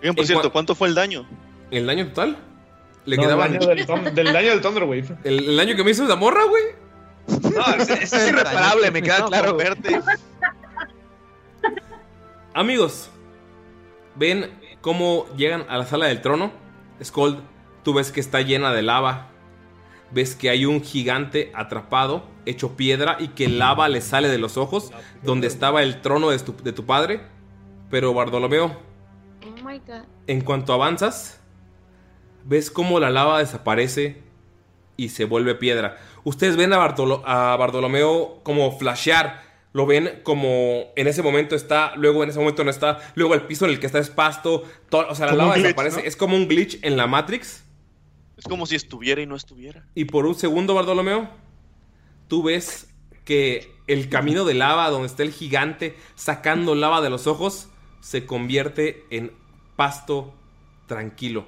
Oigan, 0.02 0.16
por 0.16 0.26
cierto, 0.26 0.50
cua- 0.50 0.52
¿cuánto 0.54 0.76
fue 0.76 0.88
el 0.88 0.96
daño? 0.96 1.28
¿El 1.72 1.86
daño 1.86 2.08
total? 2.08 2.38
Le 3.06 3.18
No, 3.18 3.24
quedaban. 3.24 3.52
del, 3.52 3.60
daño 3.62 3.76
del, 3.76 3.88
Thun- 3.88 4.14
del 4.14 4.34
daño 4.34 4.50
del 4.52 4.62
Thunderwave. 4.62 5.18
El, 5.26 5.50
el 5.50 5.58
daño 5.58 5.76
que 5.76 5.84
me 5.84 5.92
hizo 5.92 6.04
esa 6.06 6.16
morra, 6.16 6.44
güey. 6.46 6.64
No, 7.28 7.84
es 7.84 8.14
irreparable, 8.30 8.92
me 8.92 9.02
queda 9.02 9.26
claro. 9.26 9.56
verte. 9.58 10.00
Amigos, 12.56 13.10
ven 14.16 14.50
cómo 14.80 15.26
llegan 15.36 15.66
a 15.68 15.78
la 15.78 15.86
sala 15.86 16.06
del 16.08 16.22
trono. 16.22 16.54
Skold, 17.04 17.40
tú 17.84 17.94
ves 17.94 18.14
que 18.14 18.22
está 18.22 18.40
llena 18.42 18.72
de 18.72 18.82
lava. 18.82 19.28
Ves 20.12 20.36
que 20.36 20.50
hay 20.50 20.66
un 20.66 20.82
gigante 20.82 21.52
atrapado, 21.54 22.24
hecho 22.46 22.78
piedra, 22.78 23.18
y 23.20 23.28
que 23.30 23.50
lava 23.50 23.90
le 23.90 24.00
sale 24.00 24.30
de 24.30 24.38
los 24.38 24.56
ojos, 24.56 24.94
donde 25.22 25.48
estaba 25.48 25.84
el 25.84 26.00
trono 26.00 26.30
de 26.30 26.40
tu, 26.40 26.56
de 26.56 26.72
tu 26.72 26.86
padre. 26.86 27.24
Pero 27.90 28.14
Bartolomeo, 28.14 28.68
Oh 29.46 29.64
my 29.68 29.80
god. 29.80 30.06
en 30.28 30.40
cuanto 30.40 30.72
avanzas, 30.72 31.42
ves 32.46 32.72
cómo 32.72 33.02
la 33.02 33.10
lava 33.10 33.40
desaparece 33.40 34.24
y 34.96 35.10
se 35.10 35.26
vuelve 35.26 35.56
piedra. 35.56 35.98
Ustedes 36.24 36.56
ven 36.56 36.72
a, 36.72 36.78
Bartolo- 36.78 37.22
a 37.26 37.58
Bartolomeo 37.58 38.40
como 38.44 38.72
flashear. 38.80 39.44
Lo 39.76 39.86
ven 39.86 40.22
como 40.24 40.86
en 40.96 41.08
ese 41.08 41.22
momento 41.22 41.54
está, 41.54 41.94
luego 41.98 42.24
en 42.24 42.30
ese 42.30 42.40
momento 42.40 42.64
no 42.64 42.70
está, 42.70 42.98
luego 43.16 43.34
el 43.34 43.42
piso 43.42 43.66
en 43.66 43.72
el 43.72 43.80
que 43.82 43.88
está 43.88 44.00
es 44.00 44.10
pasto. 44.10 44.64
to- 44.88 45.06
o 45.10 45.16
sea, 45.16 45.26
la 45.26 45.32
Como 45.34 45.42
lava 45.44 45.56
glitch, 45.56 45.66
desaparece. 45.66 45.98
¿no? 46.02 46.08
Es 46.08 46.16
como 46.16 46.38
un 46.38 46.48
glitch 46.48 46.80
en 46.82 46.96
la 46.96 47.08
Matrix. 47.08 47.66
Es 48.38 48.46
como 48.46 48.66
si 48.68 48.76
estuviera 48.78 49.22
y 49.22 49.26
no 49.26 49.36
estuviera. 49.36 49.86
Y 49.94 50.06
por 50.06 50.26
un 50.28 50.36
segundo, 50.36 50.76
Bartolomeo, 50.76 51.30
tú 52.30 52.42
ves 52.44 52.88
que 53.26 53.70
el 53.88 54.08
camino 54.08 54.46
de 54.46 54.54
lava 54.54 54.90
donde 54.90 55.08
está 55.08 55.24
el 55.24 55.34
gigante 55.34 55.98
sacando 56.16 56.74
lava 56.74 57.02
de 57.02 57.10
los 57.10 57.28
ojos 57.28 57.68
se 58.00 58.26
convierte 58.26 59.04
en 59.10 59.34
pasto 59.76 60.34
tranquilo. 60.88 61.48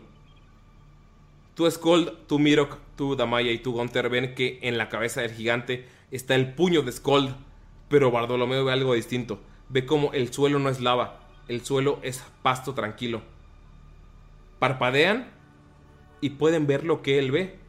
Tú 1.56 1.70
Skold, 1.72 2.28
tú 2.28 2.40
Mirok, 2.40 2.78
tú 2.98 3.16
Damaya 3.16 3.52
y 3.52 3.60
tú 3.60 3.72
Gunter 3.72 4.10
ven 4.10 4.36
que 4.36 4.60
en 4.64 4.78
la 4.78 4.90
cabeza 4.90 5.22
del 5.22 5.32
gigante 5.32 5.88
está 6.12 6.36
el 6.36 6.54
puño 6.54 6.82
de 6.82 6.92
Skold, 6.92 7.36
pero 7.90 8.12
Bartolomeo 8.12 8.66
ve 8.66 8.72
algo 8.72 8.94
distinto. 8.94 9.40
Ve 9.70 9.86
como 9.86 10.14
el 10.14 10.32
suelo 10.32 10.60
no 10.60 10.70
es 10.70 10.80
lava, 10.80 11.20
el 11.48 11.64
suelo 11.64 12.00
es 12.02 12.24
pasto 12.42 12.74
tranquilo. 12.74 13.22
Parpadean 14.60 15.28
y 16.22 16.32
pueden 16.32 16.68
ver 16.68 16.84
lo 16.84 17.02
que 17.02 17.20
él 17.20 17.32
ve. 17.32 17.60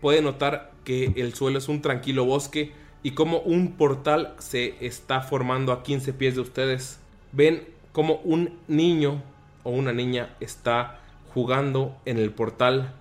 Pueden 0.00 0.24
notar 0.24 0.72
que 0.84 1.12
el 1.16 1.34
suelo 1.34 1.58
es 1.58 1.68
un 1.68 1.80
tranquilo 1.80 2.24
bosque 2.24 2.72
y 3.02 3.12
como 3.12 3.38
un 3.38 3.72
portal 3.76 4.34
se 4.38 4.74
está 4.84 5.20
formando 5.20 5.72
a 5.72 5.82
15 5.82 6.12
pies 6.14 6.34
de 6.34 6.40
ustedes. 6.40 7.00
Ven 7.32 7.68
como 7.92 8.16
un 8.24 8.58
niño 8.68 9.22
o 9.62 9.70
una 9.70 9.92
niña 9.92 10.36
está 10.40 11.00
jugando 11.32 11.96
en 12.04 12.18
el 12.18 12.32
portal. 12.32 12.94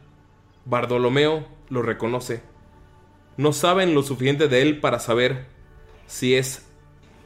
Bartolomeo 0.66 1.46
lo 1.70 1.82
reconoce. 1.82 2.42
No 3.38 3.52
saben 3.52 3.96
lo 3.96 4.04
suficiente 4.04 4.48
de 4.48 4.62
él 4.62 4.80
para 4.80 5.00
saber 5.00 5.48
si 6.14 6.36
es 6.36 6.62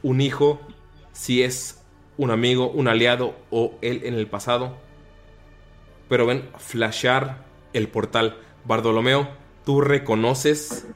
un 0.02 0.22
hijo, 0.22 0.58
si 1.12 1.42
es 1.42 1.82
un 2.16 2.30
amigo, 2.30 2.70
un 2.70 2.88
aliado 2.88 3.36
o 3.50 3.76
él 3.82 4.00
en 4.04 4.14
el 4.14 4.26
pasado. 4.26 4.78
Pero 6.08 6.24
ven 6.24 6.48
flashear 6.56 7.44
el 7.74 7.88
portal. 7.88 8.38
Bartolomeo, 8.64 9.28
tú 9.66 9.82
reconoces 9.82 10.86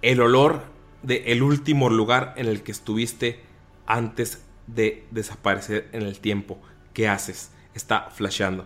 el 0.00 0.22
olor 0.22 0.62
del 1.02 1.22
el 1.26 1.42
último 1.42 1.90
lugar 1.90 2.32
en 2.38 2.46
el 2.46 2.62
que 2.62 2.72
estuviste 2.72 3.40
antes 3.84 4.42
de 4.66 5.06
desaparecer 5.10 5.90
en 5.92 6.02
el 6.02 6.20
tiempo. 6.20 6.58
¿Qué 6.94 7.06
haces? 7.06 7.50
Está 7.74 8.08
flasheando. 8.08 8.64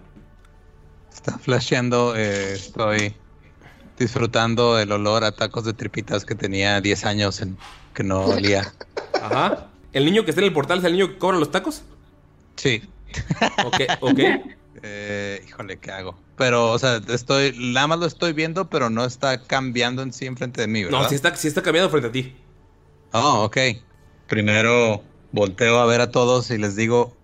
Está 1.13 1.39
flasheando, 1.39 2.15
eh, 2.15 2.53
estoy 2.53 3.17
disfrutando 3.99 4.79
el 4.79 4.91
olor 4.93 5.25
a 5.25 5.33
tacos 5.33 5.65
de 5.65 5.73
tripitas 5.73 6.25
que 6.25 6.35
tenía 6.35 6.81
10 6.81 7.05
años 7.05 7.41
en, 7.41 7.57
que 7.95 8.03
no 8.03 8.25
olía. 8.25 8.73
Ajá. 9.21 9.69
¿El 9.93 10.05
niño 10.05 10.25
que 10.25 10.31
está 10.31 10.41
en 10.41 10.49
el 10.49 10.53
portal 10.53 10.79
es 10.81 10.85
el 10.85 10.93
niño 10.93 11.09
que 11.09 11.19
cobra 11.19 11.39
los 11.39 11.51
tacos? 11.51 11.83
Sí. 12.57 12.83
Ok, 13.65 13.81
ok. 14.01 14.19
Eh, 14.83 15.43
híjole, 15.47 15.79
¿qué 15.79 15.93
hago? 15.93 16.19
Pero, 16.37 16.73
o 16.73 16.79
sea, 16.79 17.01
estoy, 17.09 17.55
nada 17.57 17.87
más 17.87 18.01
lo 18.01 18.07
estoy 18.07 18.33
viendo, 18.33 18.69
pero 18.69 18.91
no 18.91 19.05
está 19.05 19.43
cambiando 19.43 20.03
en 20.03 20.12
sí 20.12 20.27
enfrente 20.27 20.61
de 20.61 20.66
mí, 20.66 20.85
¿verdad? 20.85 21.03
No, 21.03 21.09
sí 21.09 21.15
está, 21.15 21.35
sí 21.37 21.49
está 21.49 21.62
cambiando 21.62 21.91
frente 21.91 22.09
a 22.09 22.12
ti. 22.12 22.37
Oh, 23.12 23.45
ok. 23.45 23.57
Primero 24.29 25.03
volteo 25.33 25.79
a 25.79 25.87
ver 25.87 26.01
a 26.01 26.11
todos 26.11 26.51
y 26.51 26.59
les 26.59 26.77
digo, 26.77 27.16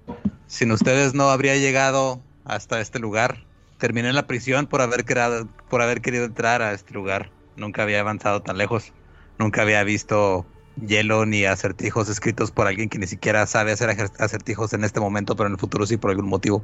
sin 0.47 0.72
ustedes 0.72 1.12
no 1.14 1.30
habría 1.30 1.56
llegado 1.56 2.20
hasta 2.44 2.80
este 2.80 2.98
lugar. 2.98 3.44
Terminé 3.81 4.11
en 4.11 4.15
la 4.15 4.27
prisión 4.27 4.66
por 4.66 4.82
haber, 4.82 5.07
creado, 5.07 5.48
por 5.70 5.81
haber 5.81 6.02
querido 6.02 6.27
entrar 6.27 6.61
a 6.61 6.73
este 6.73 6.93
lugar. 6.93 7.31
Nunca 7.57 7.82
había 7.82 8.01
avanzado 8.01 8.43
tan 8.43 8.59
lejos. 8.59 8.93
Nunca 9.39 9.62
había 9.62 9.82
visto 9.85 10.47
hielo 10.86 11.24
ni 11.24 11.47
acertijos 11.47 12.11
escritos 12.11 12.51
por 12.51 12.66
alguien 12.66 12.90
que 12.90 12.98
ni 12.98 13.07
siquiera 13.07 13.47
sabe 13.47 13.73
hacer 13.73 13.90
acertijos 14.19 14.74
en 14.74 14.85
este 14.85 15.01
momento, 15.01 15.35
pero 15.35 15.47
en 15.47 15.55
el 15.55 15.59
futuro 15.59 15.86
sí 15.86 15.97
por 15.97 16.11
algún 16.11 16.28
motivo. 16.28 16.62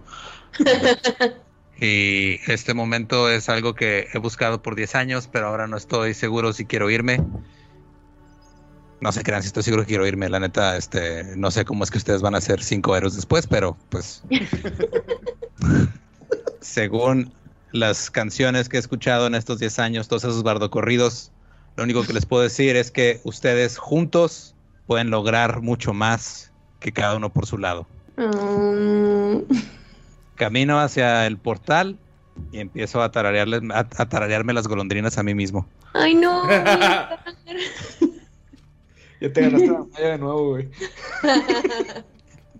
y 1.80 2.38
este 2.50 2.74
momento 2.74 3.30
es 3.30 3.48
algo 3.48 3.74
que 3.74 4.08
he 4.12 4.18
buscado 4.18 4.60
por 4.60 4.74
10 4.74 4.94
años, 4.94 5.26
pero 5.26 5.46
ahora 5.46 5.66
no 5.66 5.78
estoy 5.78 6.12
seguro 6.12 6.52
si 6.52 6.66
quiero 6.66 6.90
irme. 6.90 7.24
No 9.00 9.10
se 9.10 9.22
crean 9.22 9.42
si 9.42 9.48
estoy 9.48 9.62
seguro 9.62 9.84
que 9.84 9.88
quiero 9.88 10.06
irme, 10.06 10.28
la 10.28 10.40
neta, 10.40 10.76
este, 10.76 11.34
no 11.36 11.50
sé 11.50 11.64
cómo 11.64 11.82
es 11.82 11.90
que 11.90 11.98
ustedes 11.98 12.20
van 12.20 12.34
a 12.34 12.42
ser 12.42 12.62
cinco 12.62 12.94
héroes 12.94 13.14
después, 13.14 13.46
pero 13.46 13.78
pues 13.88 14.22
según 16.60 17.32
las 17.72 18.10
canciones 18.10 18.68
que 18.68 18.76
he 18.76 18.80
escuchado 18.80 19.26
en 19.26 19.34
estos 19.34 19.58
10 19.58 19.78
años, 19.78 20.08
todos 20.08 20.24
esos 20.24 20.42
bardocorridos, 20.42 21.32
lo 21.76 21.84
único 21.84 22.02
que 22.04 22.12
les 22.12 22.24
puedo 22.26 22.42
decir 22.42 22.76
es 22.76 22.90
que 22.90 23.20
ustedes 23.24 23.76
juntos 23.78 24.54
pueden 24.86 25.10
lograr 25.10 25.60
mucho 25.62 25.92
más 25.92 26.52
que 26.80 26.92
cada 26.92 27.16
uno 27.16 27.32
por 27.32 27.46
su 27.46 27.58
lado. 27.58 27.86
Mm, 28.16 29.40
Camino 30.36 30.80
hacia 30.80 31.26
el 31.26 31.38
portal 31.38 31.98
y 32.52 32.60
empiezo 32.60 33.02
a, 33.02 33.10
tararearle- 33.10 33.72
a, 33.72 33.80
a 33.80 34.08
tararearme 34.08 34.52
las 34.52 34.68
golondrinas 34.68 35.18
a 35.18 35.22
mí 35.22 35.34
mismo. 35.34 35.68
Ay, 35.94 36.14
no. 36.14 36.42
Ya 39.18 39.32
te 39.32 39.40
ganaste 39.40 39.66
la 39.68 39.78
malla 39.78 40.08
de 40.10 40.18
nuevo, 40.18 40.48
güey. 40.50 40.68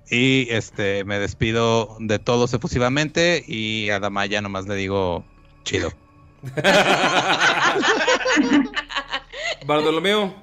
Y 0.08 0.48
este 0.50 1.04
me 1.04 1.18
despido 1.18 1.96
de 1.98 2.18
todos 2.18 2.54
efusivamente 2.54 3.44
y 3.46 3.90
a 3.90 3.98
Damaya 3.98 4.40
nomás 4.40 4.66
le 4.66 4.76
digo 4.76 5.24
chido. 5.64 5.92
Bartolomeo, 9.66 10.34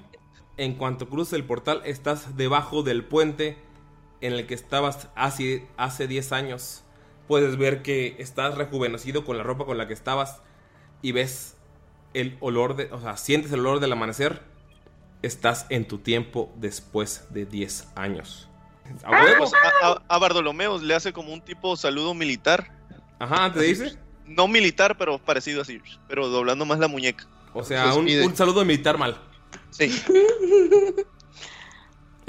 en 0.57 0.75
cuanto 0.75 1.07
cruces 1.07 1.33
el 1.33 1.45
portal, 1.45 1.81
estás 1.85 2.35
debajo 2.35 2.83
del 2.83 3.05
puente 3.05 3.57
en 4.19 4.33
el 4.33 4.45
que 4.47 4.53
estabas 4.53 5.07
hace, 5.15 5.65
hace 5.77 6.07
10 6.07 6.33
años. 6.33 6.83
Puedes 7.27 7.57
ver 7.57 7.81
que 7.83 8.15
estás 8.19 8.55
rejuvenecido 8.55 9.23
con 9.23 9.37
la 9.37 9.43
ropa 9.43 9.65
con 9.65 9.77
la 9.77 9.87
que 9.87 9.93
estabas 9.93 10.41
y 11.01 11.13
ves 11.13 11.55
el 12.13 12.37
olor 12.41 12.75
de, 12.75 12.91
o 12.91 12.99
sea, 12.99 13.15
sientes 13.15 13.51
el 13.53 13.61
olor 13.61 13.79
del 13.79 13.93
amanecer. 13.93 14.41
Estás 15.21 15.67
en 15.69 15.87
tu 15.87 15.99
tiempo 15.99 16.51
después 16.57 17.27
de 17.29 17.45
10 17.45 17.87
años. 17.95 18.49
A 19.03 19.11
huevo. 19.11 19.37
Pues, 19.39 19.51
a, 19.81 19.87
a- 19.87 20.01
a 20.07 20.17
Bartolomeo 20.17 20.77
le 20.79 20.93
hace 20.95 21.13
como 21.13 21.33
un 21.33 21.41
tipo 21.41 21.75
saludo 21.75 22.13
militar. 22.13 22.71
Ajá, 23.19 23.51
¿te 23.53 23.61
dice? 23.61 23.97
No 24.25 24.47
militar, 24.47 24.97
pero 24.97 25.17
parecido 25.19 25.61
así. 25.61 25.81
Pero 26.07 26.27
doblando 26.29 26.65
más 26.65 26.79
la 26.79 26.87
muñeca. 26.87 27.27
O 27.53 27.63
sea, 27.63 27.93
un, 27.93 28.05
despide. 28.05 28.25
un 28.25 28.35
saludo 28.35 28.63
militar 28.65 28.97
mal. 28.97 29.17
Sí. 29.69 29.89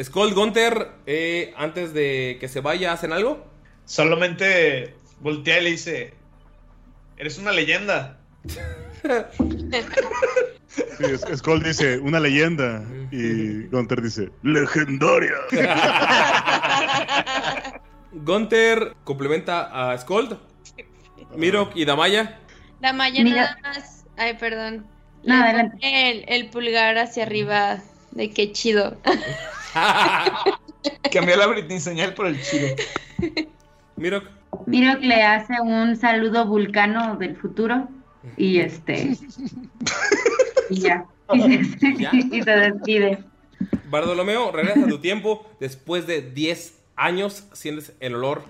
Skull 0.03 0.35
Gunter, 0.35 0.91
eh, 1.07 1.55
antes 1.57 1.95
de 1.95 2.37
que 2.41 2.49
se 2.49 2.61
vaya, 2.61 2.93
¿hacen 2.93 3.13
algo? 3.13 3.47
Solamente 3.85 4.97
voltea 5.21 5.61
y 5.61 5.65
le 5.65 5.71
dice: 5.71 6.15
Eres 7.17 7.39
una 7.39 7.53
leyenda. 7.53 8.19
Sí, 10.99 11.37
Skull 11.37 11.63
dice, 11.63 11.99
una 11.99 12.21
leyenda. 12.21 12.83
Y 13.11 13.67
Gunter 13.69 14.03
dice, 14.03 14.31
legendaria. 14.43 15.33
Gunter 18.13 18.95
complementa 19.05 19.91
a 19.93 19.99
Skold, 19.99 20.39
Mirok 21.37 21.73
y 21.75 21.85
Damaya. 21.85 22.39
Damaya 22.81 23.25
Mira. 23.25 23.43
nada 23.43 23.59
más. 23.63 24.05
Ay, 24.17 24.35
perdón. 24.35 24.87
No, 25.25 25.35
adelante. 25.35 25.79
El, 25.83 26.25
el 26.29 26.51
pulgar 26.51 26.97
hacia 26.99 27.25
arriba 27.25 27.79
de 28.13 28.31
qué 28.31 28.53
chido. 28.53 28.97
Cambié 31.13 31.37
la 31.37 31.47
Britney 31.47 31.81
señal 31.81 32.15
por 32.15 32.27
el 32.27 32.41
chido. 32.43 32.69
Mirok. 33.97 34.25
Miro 34.67 35.01
que 35.01 35.07
le 35.07 35.23
hace 35.23 35.61
un 35.61 35.97
saludo 35.97 36.47
vulcano 36.47 37.17
del 37.17 37.37
futuro 37.37 37.89
y 38.37 38.61
este 38.61 39.17
y 40.71 40.81
ya. 40.81 41.07
Y 41.33 41.65
se, 41.65 41.97
¿Ya? 41.97 42.11
y 42.13 42.43
se 42.43 42.51
despide. 42.51 43.25
Bartolomeo, 43.89 44.51
regresa 44.53 44.85
a 44.85 44.89
tu 44.89 44.99
tiempo. 44.99 45.47
Después 45.61 46.07
de 46.07 46.23
10 46.23 46.79
años, 46.97 47.45
sientes 47.53 47.93
el 48.01 48.15
olor 48.15 48.45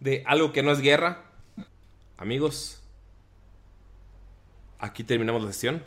de 0.00 0.22
algo 0.26 0.52
que 0.52 0.62
no 0.62 0.72
es 0.72 0.80
guerra. 0.80 1.24
Amigos, 2.16 2.82
aquí 4.78 5.04
terminamos 5.04 5.42
la 5.42 5.52
sesión. 5.52 5.82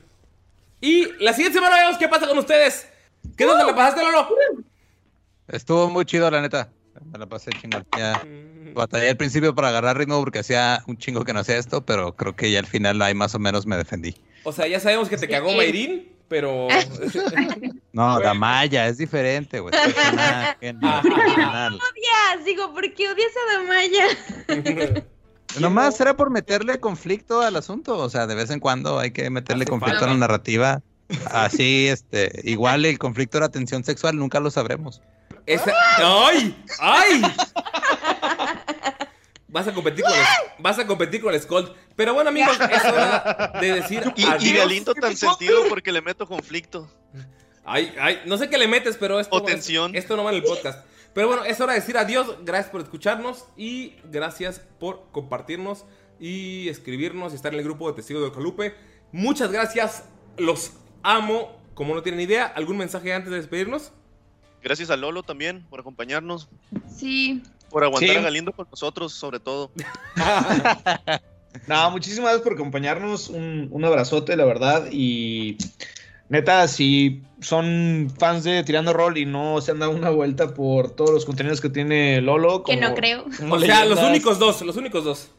Y 0.81 1.07
la 1.19 1.34
siguiente 1.34 1.60
semana 1.60 1.77
vemos 1.77 1.98
qué 1.98 2.07
pasa 2.07 2.27
con 2.27 2.38
ustedes. 2.38 2.90
¿Qué 3.38 3.45
tal 3.45 3.57
te 3.57 3.65
la 3.65 3.76
pasaste, 3.76 4.03
Lolo? 4.03 4.27
Estuvo 5.48 5.90
muy 5.90 6.06
chido, 6.06 6.30
la 6.30 6.41
neta. 6.41 6.72
Me 7.11 7.18
la 7.18 7.26
pasé 7.26 7.52
chingón. 7.52 7.85
Ya 7.98 8.22
batallé 8.73 9.10
al 9.10 9.18
principio 9.18 9.56
para 9.56 9.69
agarrar 9.69 9.98
ritmo 9.98 10.19
porque 10.19 10.40
hacía 10.40 10.84
un 10.88 10.98
chingo 10.98 11.23
que 11.23 11.34
no 11.34 11.40
hacía 11.40 11.57
esto, 11.57 11.85
pero 11.85 12.15
creo 12.15 12.35
que 12.35 12.52
ya 12.52 12.60
al 12.60 12.65
final 12.65 13.02
ahí 13.02 13.14
más 13.14 13.35
o 13.35 13.40
menos 13.40 13.65
me 13.65 13.77
defendí. 13.77 14.15
O 14.44 14.52
sea, 14.52 14.68
ya 14.68 14.80
sabemos 14.80 15.10
que 15.10 15.18
te 15.18 15.28
cagó 15.28 15.49
Sí. 15.52 15.56
Mayrin, 15.57 16.10
pero. 16.28 16.68
No, 17.94 18.14
Bueno. 18.14 18.20
Damaya, 18.22 18.88
es 18.88 18.98
diferente, 18.98 19.60
güey. 19.60 19.74
odias? 21.76 22.45
Digo, 22.45 22.74
¿por 22.74 22.91
qué 22.94 23.07
odias 23.10 23.32
a 23.38 23.60
Damaya? 23.60 25.03
Nomás 25.60 25.99
era 26.02 26.15
por 26.18 26.32
meterle 26.32 26.80
conflicto 26.80 27.41
al 27.41 27.56
asunto. 27.56 27.98
O 27.98 28.10
sea, 28.10 28.26
de 28.26 28.34
vez 28.34 28.49
en 28.49 28.60
cuando 28.60 28.98
hay 28.98 29.11
que 29.11 29.30
meterle 29.30 29.64
Hace 29.65 29.70
conflicto 29.72 29.99
falta. 29.99 30.11
a 30.11 30.14
la 30.15 30.20
narrativa. 30.20 30.82
Así, 31.30 31.88
este, 31.88 32.32
igual 32.44 32.86
el 32.86 32.98
conflicto 32.98 33.38
era 33.38 33.49
tensión 33.49 33.84
sexual, 33.84 34.18
nunca 34.18 34.40
lo 34.40 34.49
sabremos. 34.49 35.02
Esa- 35.45 35.72
¡Ay! 35.98 36.56
¡Ay! 36.80 37.22
Vas 39.54 39.68
a 39.68 39.74
competir 39.74 40.04
con 40.04 40.14
el, 40.14 40.20
vas 40.60 40.80
a 40.80 40.88
competir 40.88 41.22
con 41.22 41.34
el 41.34 41.40
Skull. 41.40 41.72
Pero 41.96 42.14
bueno, 42.16 42.30
amigos, 42.32 42.58
es 42.60 42.84
hora 42.86 43.52
de 43.62 43.74
decir 43.76 44.02
Y, 44.16 44.22
y 44.24 44.26
adiós. 44.26 44.66
aliento 44.66 44.94
tan 44.96 45.16
sentido 45.16 45.64
porque 45.70 45.92
le 45.92 46.02
meto 46.02 46.28
conflicto. 46.28 46.90
Ay, 47.64 47.94
ay, 48.02 48.22
no 48.26 48.38
sé 48.38 48.50
qué 48.50 48.58
le 48.58 48.68
metes, 48.68 48.98
pero 48.98 49.20
esto, 49.20 49.36
O 49.36 49.44
tensión. 49.44 49.96
esto 49.96 50.18
no 50.18 50.24
va 50.24 50.32
en 50.32 50.38
el 50.38 50.44
podcast. 50.44 50.86
Pero 51.14 51.28
bueno, 51.28 51.46
es 51.46 51.62
hora 51.62 51.74
de 51.74 51.80
decir 51.80 51.98
adiós. 51.98 52.36
Gracias 52.44 52.72
por 52.72 52.82
escucharnos 52.82 53.46
y 53.56 53.96
gracias 54.06 54.60
por 54.80 55.06
compartirnos 55.12 55.86
y 56.20 56.68
escribirnos 56.70 57.32
y 57.32 57.36
estar 57.36 57.54
en 57.54 57.60
el 57.60 57.66
grupo 57.66 57.88
de 57.88 57.96
Testigos 57.96 58.24
de 58.24 58.30
Ocalupe. 58.30 58.76
Muchas 59.12 59.52
gracias, 59.52 60.06
los 60.38 60.72
amo, 61.04 61.56
como 61.76 61.94
no 61.94 62.02
tienen 62.02 62.22
idea. 62.22 62.46
¿Algún 62.48 62.78
mensaje 62.78 63.14
antes 63.14 63.30
de 63.30 63.38
despedirnos? 63.38 63.92
Gracias 64.64 64.90
a 64.90 64.98
Lolo 64.98 65.22
también 65.24 65.64
por 65.70 65.80
acompañarnos, 65.80 66.50
Sí. 66.98 67.44
Por 67.74 67.84
aguantar 67.84 68.10
Sí. 68.12 68.16
a 68.16 68.22
Galindo 68.22 68.54
con 68.54 68.68
nosotros, 68.72 69.12
sobre 69.12 69.40
todo. 69.41 69.72
No, 71.68 71.91
muchísimas 71.91 72.30
gracias 72.32 72.41
por 72.44 72.54
acompañarnos. 72.54 73.30
Un, 73.30 73.68
un 73.72 73.86
abrazote, 73.86 74.36
la 74.36 74.44
verdad. 74.44 74.88
Y 74.91 75.56
neta, 76.28 76.68
si 76.68 77.22
son 77.41 78.12
fans 78.18 78.44
de 78.44 78.64
Tirando 78.64 78.91
Roll 78.91 79.20
y 79.20 79.26
no 79.28 79.62
se 79.62 79.70
han 79.70 79.78
dado 79.80 79.91
una 79.91 80.10
vuelta 80.10 80.56
por 80.56 80.90
todos 80.90 81.12
los 81.12 81.26
contenidos 81.26 81.62
que 81.62 81.70
tiene 81.70 82.22
Lolo. 82.22 82.64
Que 82.64 82.74
como- 82.76 82.90
no 82.90 82.95
creo. 82.95 83.26
como 83.38 83.54
O 83.56 83.60
sea, 83.60 83.86
los 83.86 84.00
únicos 84.02 84.40
dos, 84.40 84.64
los 84.64 84.78
únicos 84.78 85.04
dos. 85.06 85.30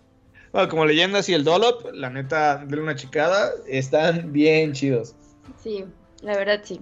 bueno, 0.52 0.69
como 0.69 0.85
leyendas 0.86 1.28
y 1.28 1.35
el 1.35 1.43
Dolop, 1.43 1.85
la 1.93 2.11
neta, 2.11 2.59
denle 2.59 2.82
una 2.82 2.94
chicada. 2.94 3.51
Están 3.66 4.32
bien 4.32 4.73
chidos. 4.73 5.16
Sí, 5.65 5.85
la 6.23 6.36
verdad 6.36 6.61
sí. 6.62 6.81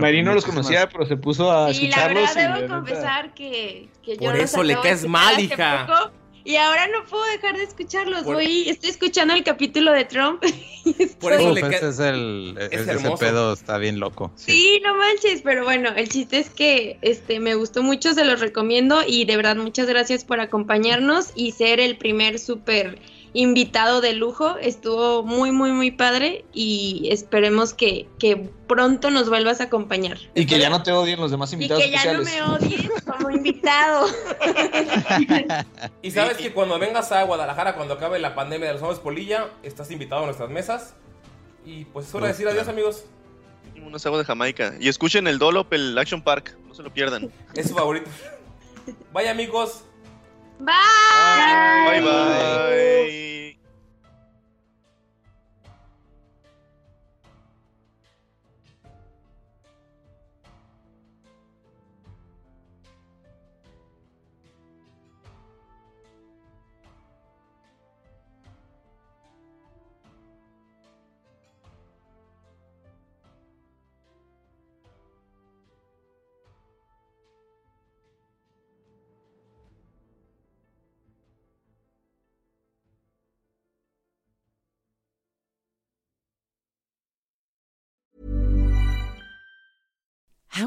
Marino 0.00 0.34
los 0.34 0.44
muchísimas- 0.46 0.66
conocía, 0.66 0.88
pero 0.88 1.06
se 1.06 1.16
puso 1.16 1.50
a 1.50 1.72
Sí, 1.72 1.82
la 1.88 1.88
escucharlos. 1.88 2.34
verdad 2.34 2.34
y 2.36 2.58
debo 2.58 2.68
la 2.68 2.74
confesar 2.76 3.34
que, 3.34 3.88
que 4.02 4.12
yo 4.16 4.18
Por 4.26 4.34
los 4.36 4.44
eso 4.44 4.62
le 4.62 4.74
caes 4.80 5.06
mal, 5.06 5.40
hija. 5.40 5.86
poco, 5.86 6.10
y 6.46 6.56
ahora 6.56 6.86
no 6.88 7.04
puedo 7.08 7.24
dejar 7.24 7.56
de 7.56 7.62
escucharlos. 7.62 8.22
Por- 8.24 8.34
Voy, 8.34 8.68
estoy 8.68 8.90
escuchando 8.90 9.32
el 9.32 9.42
capítulo 9.44 9.92
de 9.92 10.04
Trump. 10.04 10.42
y 10.84 11.06
Por 11.06 11.32
eso 11.32 11.48
Uf, 11.50 11.54
le 11.54 11.60
ese 11.74 11.88
es 11.88 11.98
el, 11.98 12.54
es 12.60 12.80
ese 12.80 12.90
hermoso. 12.90 13.16
pedo 13.24 13.52
está 13.54 13.78
bien 13.78 13.98
loco. 13.98 14.30
Sí, 14.36 14.78
no 14.84 14.94
manches, 14.94 15.40
pero 15.42 15.64
bueno, 15.64 15.88
el 15.96 16.08
chiste 16.10 16.38
es 16.38 16.50
que 16.50 16.98
este 17.00 17.40
me 17.40 17.54
gustó 17.54 17.82
mucho, 17.82 18.12
se 18.12 18.26
los 18.26 18.40
recomiendo 18.40 19.00
y 19.06 19.24
de 19.24 19.36
verdad 19.38 19.56
muchas 19.56 19.86
gracias 19.86 20.24
por 20.26 20.40
acompañarnos 20.40 21.30
y 21.34 21.52
ser 21.52 21.80
el 21.80 21.96
primer 21.96 22.38
súper 22.38 22.98
invitado 23.34 24.00
de 24.00 24.14
lujo. 24.14 24.56
Estuvo 24.56 25.22
muy, 25.22 25.52
muy, 25.52 25.72
muy 25.72 25.90
padre 25.90 26.46
y 26.54 27.08
esperemos 27.10 27.74
que, 27.74 28.08
que 28.18 28.48
pronto 28.66 29.10
nos 29.10 29.28
vuelvas 29.28 29.60
a 29.60 29.64
acompañar. 29.64 30.18
Y 30.34 30.46
que 30.46 30.58
ya 30.58 30.70
no 30.70 30.82
te 30.82 30.92
odien 30.92 31.20
los 31.20 31.30
demás 31.30 31.52
Y 31.52 31.56
invitados 31.56 31.82
que 31.82 31.90
ya 31.90 32.12
no 32.12 32.22
me 32.22 32.42
odies 32.42 32.90
como 33.04 33.30
invitado. 33.30 34.06
Y 36.02 36.10
sabes 36.10 36.36
que 36.36 36.52
cuando 36.52 36.78
vengas 36.78 37.10
a 37.12 37.22
Guadalajara, 37.24 37.74
cuando 37.74 37.94
acabe 37.94 38.18
la 38.18 38.34
pandemia 38.34 38.68
de 38.68 38.74
los 38.74 38.82
hombres 38.82 39.00
polilla, 39.00 39.50
estás 39.62 39.90
invitado 39.90 40.22
a 40.22 40.26
nuestras 40.26 40.48
mesas. 40.50 40.94
Y 41.66 41.84
pues 41.86 42.06
es 42.06 42.14
hora 42.14 42.26
de 42.26 42.32
decir 42.32 42.46
adiós, 42.46 42.68
amigos. 42.68 43.04
Unos 43.84 44.06
agua 44.06 44.18
de 44.18 44.24
Jamaica. 44.24 44.74
Y 44.78 44.88
escuchen 44.88 45.26
el 45.26 45.38
Dolop, 45.38 45.72
el 45.72 45.96
Action 45.98 46.22
Park. 46.22 46.56
No 46.68 46.74
se 46.74 46.82
lo 46.82 46.92
pierdan. 46.92 47.32
Es 47.54 47.68
su 47.68 47.74
favorito. 47.74 48.08
Vaya, 49.12 49.30
amigos. 49.30 49.84
Bye. 50.58 50.72
Bye 51.84 52.00
bye. 52.00 53.53
How 53.53 53.53